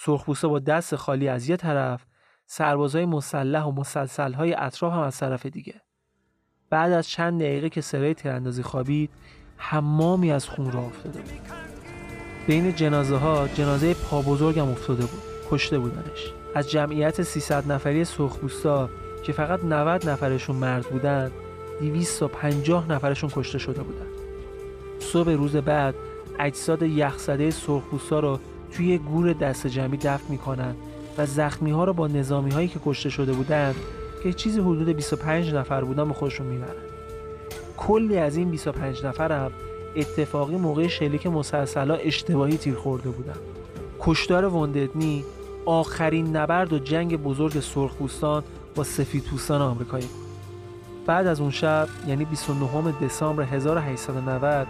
سرخپوستا 0.00 0.48
با 0.48 0.58
دست 0.58 0.96
خالی 0.96 1.28
از 1.28 1.48
یه 1.48 1.56
طرف 1.56 2.06
سربازهای 2.46 3.06
مسلح 3.06 3.62
و 3.62 3.72
مسلسلهای 3.72 4.54
اطراف 4.54 4.92
هم 4.92 5.00
از 5.00 5.18
طرف 5.18 5.46
دیگه. 5.46 5.74
بعد 6.70 6.92
از 6.92 7.08
چند 7.08 7.40
دقیقه 7.40 7.68
که 7.68 7.80
سرای 7.80 8.14
تیراندازی 8.14 8.62
خوابید 8.62 9.10
حمامی 9.56 10.32
از 10.32 10.48
خون 10.48 10.72
را 10.72 10.80
افتاده 10.80 11.20
بود. 11.20 11.40
بین 12.46 12.74
جنازه 12.74 13.16
ها 13.16 13.48
جنازه 13.48 13.94
پا 13.94 14.22
بزرگ 14.22 14.58
هم 14.58 14.68
افتاده 14.68 15.06
بود 15.06 15.22
کشته 15.50 15.78
بودنش. 15.78 16.32
از 16.54 16.70
جمعیت 16.70 17.22
300 17.22 17.72
نفری 17.72 18.04
سرخپوستا 18.04 18.90
که 19.24 19.32
فقط 19.32 19.64
90 19.64 20.08
نفرشون 20.08 20.56
مرد 20.56 20.86
بودن 20.86 21.30
250 21.80 22.90
نفرشون 22.90 23.30
کشته 23.30 23.58
شده 23.58 23.82
بودن. 23.82 24.06
صبح 24.98 25.30
روز 25.30 25.56
بعد 25.56 25.94
اجساد 26.38 26.82
یخزده 26.82 27.50
سرخپوستا 27.50 28.20
رو 28.20 28.38
توی 28.72 28.98
گور 28.98 29.32
دست 29.32 29.66
جمعی 29.66 29.96
دفن 29.96 30.24
می‌کنن 30.28 30.74
و 31.18 31.26
زخمی 31.26 31.70
ها 31.70 31.84
رو 31.84 31.92
با 31.92 32.06
نظامی 32.06 32.50
هایی 32.50 32.68
که 32.68 32.80
کشته 32.84 33.10
شده 33.10 33.32
بودن 33.32 33.74
که 34.22 34.32
چیزی 34.32 34.60
حدود 34.60 34.88
25 34.88 35.54
نفر 35.54 35.84
بودن 35.84 36.08
به 36.08 36.14
خودشون 36.14 36.46
می‌برن. 36.46 36.68
کلی 37.76 38.18
از 38.18 38.36
این 38.36 38.50
25 38.50 39.06
نفر 39.06 39.32
هم 39.32 39.50
اتفاقی 39.96 40.56
موقع 40.56 40.86
شلیک 40.86 41.26
مسلسلا 41.26 41.94
اشتباهی 41.94 42.56
تیر 42.56 42.74
خورده 42.74 43.10
بودن. 43.10 43.36
کشتار 44.00 44.44
ونددنی 44.44 45.24
آخرین 45.66 46.36
نبرد 46.36 46.72
و 46.72 46.78
جنگ 46.78 47.22
بزرگ 47.22 47.60
سرخپوستان 47.60 48.42
با 48.74 48.84
سفیدپوستان 48.84 49.62
آمریکایی 49.62 50.08
بعد 51.06 51.26
از 51.26 51.40
اون 51.40 51.50
شب 51.50 51.88
یعنی 52.06 52.24
29 52.24 52.92
دسامبر 53.02 53.42
1890 53.42 54.66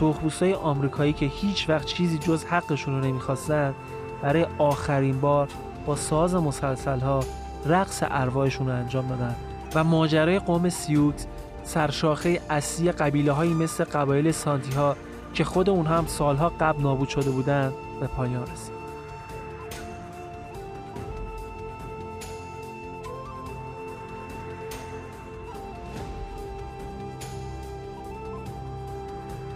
سرخپوستای 0.00 0.54
آمریکایی 0.54 1.12
که 1.12 1.26
هیچ 1.26 1.68
وقت 1.68 1.86
چیزی 1.86 2.18
جز 2.18 2.44
حقشون 2.44 2.94
رو 2.94 3.06
نمی‌خواستن 3.06 3.74
برای 4.22 4.46
آخرین 4.58 5.20
بار 5.20 5.48
با 5.86 5.96
ساز 5.96 6.34
مسلسل 6.34 7.00
ها 7.00 7.20
رقص 7.66 8.02
ارواحشون 8.06 8.66
رو 8.66 8.72
انجام 8.72 9.08
دادن 9.08 9.34
و 9.74 9.84
ماجرای 9.84 10.38
قوم 10.38 10.68
سیوت 10.68 11.26
سرشاخه 11.64 12.40
اصلی 12.50 12.92
قبیله 12.92 13.32
هایی 13.32 13.54
مثل 13.54 13.84
قبایل 13.84 14.30
سانتی 14.30 14.72
ها 14.72 14.96
که 15.34 15.44
خود 15.44 15.70
اون 15.70 15.86
هم 15.86 16.06
سالها 16.06 16.52
قبل 16.60 16.82
نابود 16.82 17.08
شده 17.08 17.30
بودن 17.30 17.72
به 18.00 18.06
پایان 18.06 18.42
رسید. 18.42 18.75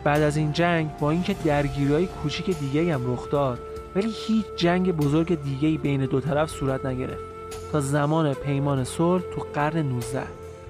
بعد 0.04 0.22
از 0.22 0.36
این 0.36 0.52
جنگ 0.52 0.90
با 1.00 1.10
اینکه 1.10 1.36
درگیری 1.44 1.92
های 1.92 2.06
کوچیک 2.06 2.58
دیگه 2.58 2.94
هم 2.94 3.12
رخ 3.12 3.30
داد 3.30 3.58
ولی 3.96 4.10
هیچ 4.26 4.46
جنگ 4.56 4.96
بزرگ 4.96 5.42
دیگه 5.42 5.78
بین 5.78 6.04
دو 6.04 6.20
طرف 6.20 6.50
صورت 6.50 6.86
نگرفت. 6.86 7.24
تا 7.72 7.80
زمان 7.80 8.34
پیمان 8.34 8.84
صلح 8.84 9.22
تو 9.22 9.46
قرن 9.54 9.78
19 9.78 10.22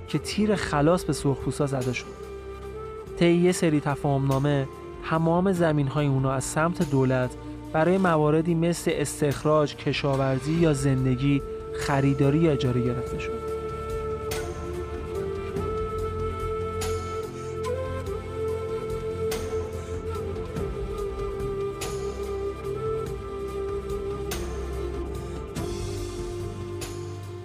که 0.09 0.19
تیر 0.19 0.55
خلاص 0.55 1.05
به 1.05 1.13
سرخپوستا 1.13 1.67
زده 1.67 1.93
شد. 1.93 2.21
طی 3.19 3.33
یه 3.33 3.53
سری 3.53 3.81
تفاهمنامه 3.81 4.69
تمام 5.11 5.53
زمین 5.53 5.87
های 5.87 6.07
اونا 6.07 6.33
از 6.33 6.45
سمت 6.45 6.91
دولت 6.91 7.31
برای 7.73 7.99
مواردی 7.99 8.55
مثل 8.55 8.91
استخراج، 8.95 9.77
کشاورزی 9.77 10.53
یا 10.53 10.73
زندگی 10.73 11.43
خریداری 11.81 12.39
یا 12.39 12.53
اجاره 12.53 12.81
گرفته 12.81 13.19
شد. 13.19 13.40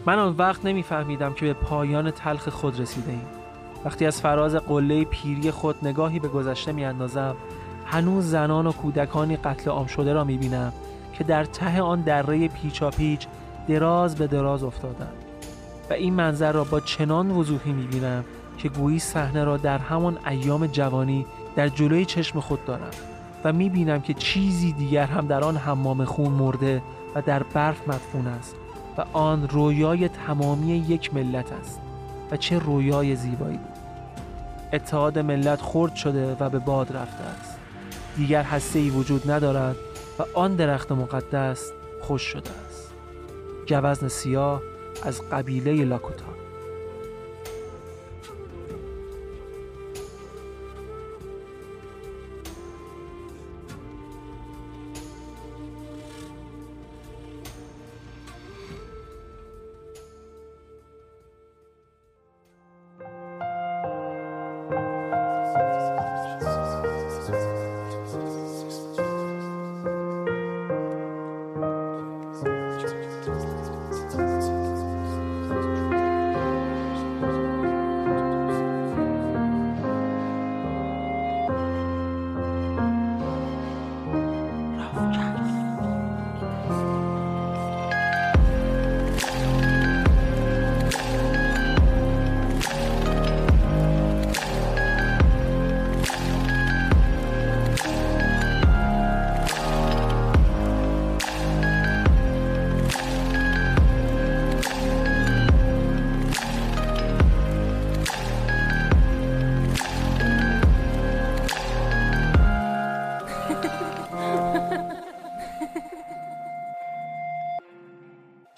من 0.05 0.19
آن 0.19 0.35
وقت 0.37 0.65
نمیفهمیدم 0.65 1.33
که 1.33 1.45
به 1.45 1.53
پایان 1.53 2.11
تلخ 2.11 2.49
خود 2.49 2.79
رسیده 2.79 3.11
ایم. 3.11 3.25
وقتی 3.85 4.05
از 4.05 4.21
فراز 4.21 4.55
قله 4.55 5.03
پیری 5.03 5.51
خود 5.51 5.75
نگاهی 5.87 6.19
به 6.19 6.27
گذشته 6.27 6.71
میاندازم 6.71 7.35
هنوز 7.85 8.29
زنان 8.29 8.67
و 8.67 8.71
کودکانی 8.71 9.37
قتل 9.37 9.71
عام 9.71 9.85
شده 9.87 10.13
را 10.13 10.23
می‌بینم 10.23 10.73
که 11.13 11.23
در 11.23 11.45
ته 11.45 11.81
آن 11.81 12.01
دره 12.01 12.47
پیچا 12.47 12.89
پیچ 12.89 13.27
دراز 13.67 14.15
به 14.15 14.27
دراز 14.27 14.63
افتادند 14.63 15.13
و 15.89 15.93
این 15.93 16.13
منظر 16.13 16.51
را 16.51 16.63
با 16.63 16.79
چنان 16.79 17.31
وضوحی 17.31 17.71
می‌بینم 17.71 18.23
که 18.57 18.69
گویی 18.69 18.99
صحنه 18.99 19.43
را 19.43 19.57
در 19.57 19.77
همان 19.77 20.17
ایام 20.27 20.67
جوانی 20.67 21.25
در 21.55 21.67
جلوی 21.69 22.05
چشم 22.05 22.39
خود 22.39 22.65
دارم 22.65 22.91
و 23.43 23.53
می‌بینم 23.53 24.01
که 24.01 24.13
چیزی 24.13 24.71
دیگر 24.71 25.05
هم 25.05 25.27
در 25.27 25.43
آن 25.43 25.57
حمام 25.57 26.05
خون 26.05 26.31
مرده 26.31 26.81
و 27.15 27.21
در 27.21 27.43
برف 27.43 27.87
مدفون 27.87 28.27
است 28.27 28.55
و 28.97 29.05
آن 29.13 29.47
رویای 29.49 30.09
تمامی 30.09 30.77
یک 30.77 31.13
ملت 31.13 31.51
است 31.51 31.79
و 32.31 32.37
چه 32.37 32.59
رویای 32.59 33.15
زیبایی 33.15 33.57
بود. 33.57 33.75
اتحاد 34.73 35.19
ملت 35.19 35.61
خرد 35.61 35.95
شده 35.95 36.37
و 36.39 36.49
به 36.49 36.59
باد 36.59 36.97
رفته 36.97 37.23
است. 37.23 37.57
دیگر 38.17 38.43
هسته 38.43 38.89
وجود 38.89 39.31
ندارد 39.31 39.75
و 40.19 40.23
آن 40.33 40.55
درخت 40.55 40.91
مقدس 40.91 41.71
خوش 42.01 42.21
شده 42.21 42.49
است. 42.67 42.93
گوزن 43.69 44.07
سیاه 44.07 44.61
از 45.03 45.21
قبیله 45.29 45.85
لاکوتا. 45.85 46.24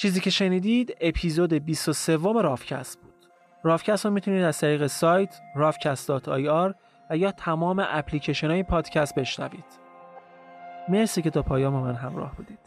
چیزی 0.07 0.19
که 0.19 0.29
شنیدید 0.29 0.97
اپیزود 1.01 1.53
23 1.53 2.17
رافکست 2.17 3.01
بود. 3.01 3.13
رافکست 3.63 4.05
رو 4.05 4.11
می‌تونید 4.11 4.43
از 4.43 4.59
طریق 4.59 4.87
سایت 4.87 5.41
rafcast.ir 5.55 6.73
و 7.09 7.17
یا 7.17 7.31
تمام 7.31 7.85
اپلیکیشن 7.89 8.51
های 8.51 8.63
پادکست 8.63 9.15
بشنوید. 9.15 9.65
مرسی 10.89 11.21
که 11.21 11.29
تا 11.29 11.41
پایان 11.41 11.73
من 11.73 11.95
همراه 11.95 12.35
بودید. 12.35 12.66